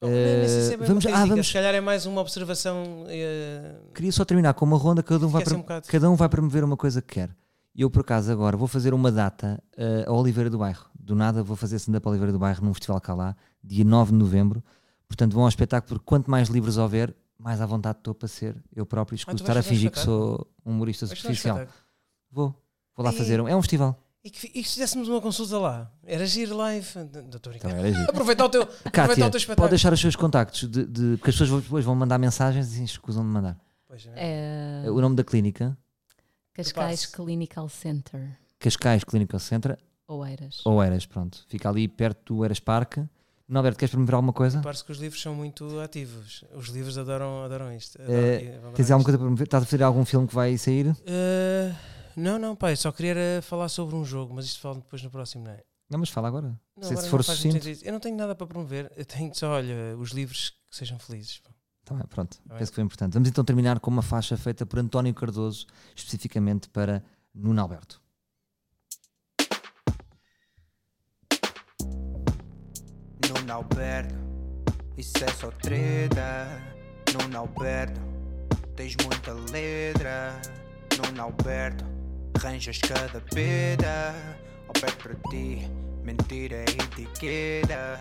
Não, 0.00 0.08
bem 0.10 0.86
vamos- 0.86 1.06
ah, 1.06 1.24
vamos- 1.26 1.46
Se 1.46 1.52
calhar 1.54 1.74
é 1.74 1.80
mais 1.80 2.04
uma 2.06 2.20
observação. 2.20 3.04
eh, 3.08 3.74
Queria 3.94 4.12
só 4.12 4.24
terminar 4.24 4.52
com 4.54 4.64
uma 4.64 4.76
ronda, 4.76 5.02
cada 5.02 5.26
um, 5.26 5.28
vai, 5.30 5.42
para- 5.42 5.54
um 5.56 5.60
bocado. 5.60 5.88
cada 5.88 6.10
um 6.10 6.14
vai 6.16 6.28
promover 6.28 6.62
uma 6.64 6.76
coisa 6.76 7.00
que 7.00 7.14
quer. 7.14 7.30
Eu, 7.74 7.90
por 7.90 8.00
acaso, 8.00 8.30
agora 8.32 8.56
vou 8.56 8.68
fazer 8.68 8.92
uma 8.94 9.10
data 9.12 9.62
eh, 9.76 10.04
a 10.06 10.12
Oliveira 10.12 10.48
do 10.50 10.58
Bairro. 10.58 10.86
Do 10.98 11.14
nada 11.14 11.42
vou 11.42 11.56
fazer 11.56 11.76
stand-up 11.76 12.06
Oliveira 12.08 12.32
do 12.32 12.38
Bairro 12.38 12.64
num 12.64 12.74
festival 12.74 13.00
cá 13.00 13.14
lá, 13.14 13.36
dia 13.62 13.84
9 13.84 14.12
de 14.12 14.18
novembro. 14.18 14.62
Portanto, 15.08 15.32
vão 15.34 15.42
ao 15.44 15.48
espetáculo, 15.48 15.88
porque 15.94 16.04
quanto 16.06 16.30
mais 16.30 16.48
livros 16.48 16.76
houver, 16.78 17.14
mais 17.38 17.60
à 17.60 17.66
vontade 17.66 17.98
estou 17.98 18.14
para 18.14 18.28
ser 18.28 18.56
eu 18.74 18.84
próprio. 18.84 19.14
Ah, 19.14 19.20
Escuso 19.20 19.36
tu 19.36 19.40
estar 19.42 19.56
a 19.56 19.62
fingir 19.62 19.90
que 19.90 19.98
sou 20.00 20.46
um 20.64 20.72
humorista 20.72 21.04
um 21.04 21.08
superficial. 21.08 21.66
Vou, 22.30 22.54
vou 22.94 23.04
lá 23.04 23.12
E- 23.12 23.16
fazer 23.16 23.40
um. 23.40 23.46
É 23.48 23.54
um 23.56 23.62
festival. 23.62 23.96
E 24.26 24.30
que, 24.30 24.46
e 24.48 24.62
que 24.62 24.68
fizéssemos 24.68 25.08
uma 25.08 25.20
consulta 25.20 25.56
lá? 25.58 25.92
Era 26.04 26.26
giro 26.26 26.56
live. 26.56 26.86
Era 27.62 27.92
giro. 27.92 28.10
Aproveitar 28.10 28.44
o 28.44 28.48
teu, 28.48 28.62
aproveitar 28.84 28.90
Kátia, 28.90 29.12
o 29.12 29.16
teu 29.16 29.24
pode 29.26 29.36
espetáculo. 29.36 29.68
deixar 29.68 29.92
os 29.92 30.00
seus 30.00 30.16
contactos, 30.16 30.68
de, 30.68 30.84
de- 30.84 31.16
porque 31.18 31.30
as 31.30 31.36
pessoas 31.38 31.62
depois 31.62 31.84
vão 31.84 31.94
mandar 31.94 32.18
mensagens 32.18 32.66
e 32.72 32.76
se 32.78 32.82
escusam 32.84 33.22
de 33.22 33.28
mandar. 33.30 33.56
Pois 33.86 34.04
é. 34.16 34.82
É 34.86 34.90
O 34.90 35.00
nome 35.00 35.14
da 35.14 35.22
clínica, 35.22 35.78
Cascais 36.52 37.06
passo. 37.06 37.16
Clinical 37.22 37.68
Center. 37.68 38.36
Cascais 38.58 39.04
Clinical 39.04 39.38
Center, 39.38 39.78
Oeiras. 40.08 40.60
ou 40.64 40.82
Eras, 40.82 41.06
pronto. 41.06 41.44
Fica 41.48 41.68
ali 41.68 41.86
perto 41.86 42.34
do 42.34 42.44
Eras 42.44 42.58
Parque. 42.58 43.04
Não, 43.48 43.60
Alberto, 43.60 43.78
queres 43.78 43.92
promover 43.92 44.16
alguma 44.16 44.32
coisa? 44.32 44.60
Parece 44.60 44.84
que 44.84 44.90
os 44.90 44.98
livros 44.98 45.22
são 45.22 45.32
muito 45.36 45.78
ativos. 45.78 46.42
Os 46.52 46.66
livros 46.70 46.98
adoram, 46.98 47.44
adoram 47.44 47.72
isto. 47.72 47.96
Eh, 48.00 48.02
Adoram- 48.02 48.56
adorar 48.56 48.72
Tens 48.74 48.90
alguma 48.90 48.98
isto. 48.98 49.04
coisa 49.04 49.18
para 49.18 49.24
promover? 49.24 49.44
Estás 49.46 49.62
a 49.62 49.66
fazer 49.66 49.82
algum 49.84 50.04
filme 50.04 50.26
que 50.26 50.34
vai 50.34 50.58
sair? 50.58 50.96
Eh, 51.06 51.72
não, 52.16 52.38
não, 52.38 52.56
pai, 52.56 52.74
só 52.76 52.90
queria 52.90 53.10
era 53.12 53.42
falar 53.42 53.68
sobre 53.68 53.94
um 53.94 54.04
jogo, 54.04 54.34
mas 54.34 54.46
isto 54.46 54.60
falo 54.60 54.76
depois 54.76 55.02
no 55.02 55.10
próximo, 55.10 55.44
não 55.44 55.52
é? 55.52 55.62
Não, 55.88 55.98
mas 56.00 56.08
fala 56.10 56.26
agora. 56.28 56.48
Não, 56.76 56.82
Se- 56.82 56.88
agora 56.92 57.02
se 57.04 57.10
for 57.10 57.22
sucinto. 57.22 57.68
Eu 57.84 57.92
não 57.92 58.00
tenho 58.00 58.16
nada 58.16 58.34
para 58.34 58.46
promover, 58.46 58.90
eu 58.96 59.04
tenho 59.04 59.32
só, 59.34 59.50
olha, 59.52 59.96
os 59.98 60.10
livros 60.10 60.50
que 60.68 60.76
sejam 60.76 60.98
felizes. 60.98 61.40
Tá 61.84 61.94
bem, 61.94 62.04
pronto, 62.08 62.38
bem. 62.44 62.58
penso 62.58 62.72
que 62.72 62.74
foi 62.76 62.82
importante. 62.84 63.12
Vamos 63.14 63.28
então 63.28 63.44
terminar 63.44 63.78
com 63.78 63.90
uma 63.90 64.02
faixa 64.02 64.36
feita 64.36 64.66
por 64.66 64.78
António 64.80 65.14
Cardoso, 65.14 65.66
especificamente 65.94 66.68
para 66.68 67.02
Nuno 67.32 67.60
Alberto. 67.62 68.00
Nuno 73.28 73.52
Alberto, 73.52 74.14
isso 74.96 75.12
é 75.22 75.28
só 75.28 75.50
treta. 75.50 76.48
Nuno 77.12 77.38
Alberto, 77.38 78.00
tens 78.74 78.96
muita 79.02 79.32
letra. 79.52 80.40
Nuno 80.96 81.22
Alberto, 81.22 81.84
arranjas 82.36 82.78
cada 82.78 83.20
peda. 83.20 84.14
Alberto 84.68 84.96
para 85.02 85.14
ti, 85.30 85.70
mentira 86.02 86.56
é 86.56 86.64
etiqueta. 86.64 88.00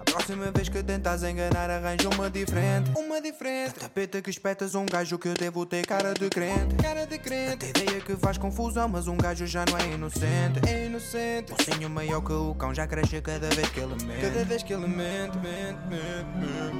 A 0.00 0.04
próxima 0.04 0.50
vez 0.50 0.68
que 0.68 0.82
tentas 0.82 1.22
enganar, 1.22 1.70
arranja 1.70 2.08
uma 2.10 2.28
diferente. 2.30 2.90
Uma 2.96 3.20
diferente. 3.20 3.74
A 3.76 3.80
tapeta 3.80 4.20
que 4.20 4.30
espetas 4.30 4.74
um 4.74 4.86
gajo 4.86 5.18
que 5.18 5.28
eu 5.28 5.34
devo 5.34 5.64
ter 5.66 5.86
cara 5.86 6.12
de 6.12 6.28
crente. 6.28 6.76
Cara 6.76 7.06
de 7.06 7.18
crente. 7.18 7.66
A 7.66 7.68
ideia 7.68 8.00
que 8.00 8.14
faz 8.16 8.36
confusão, 8.38 8.88
mas 8.88 9.08
um 9.08 9.16
gajo 9.16 9.46
já 9.46 9.64
não 9.64 9.78
é 9.78 9.94
inocente. 9.94 10.60
É 10.68 10.86
inocente. 10.86 11.52
O 11.52 11.62
senho 11.62 11.88
maior 11.88 12.20
que 12.20 12.32
o 12.32 12.54
cão 12.54 12.74
já 12.74 12.86
cresce 12.86 13.20
cada 13.22 13.48
vez 13.48 13.68
que 13.70 13.80
ele 13.80 13.94
mente. 14.04 14.20
Cada 14.20 14.44
vez 14.44 14.62
que 14.62 14.72
ele 14.72 14.86
mente, 14.86 15.38
mente, 15.38 15.78
mente, 15.88 16.28
mente, 16.38 16.76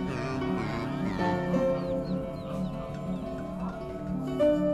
mente. 4.37 4.74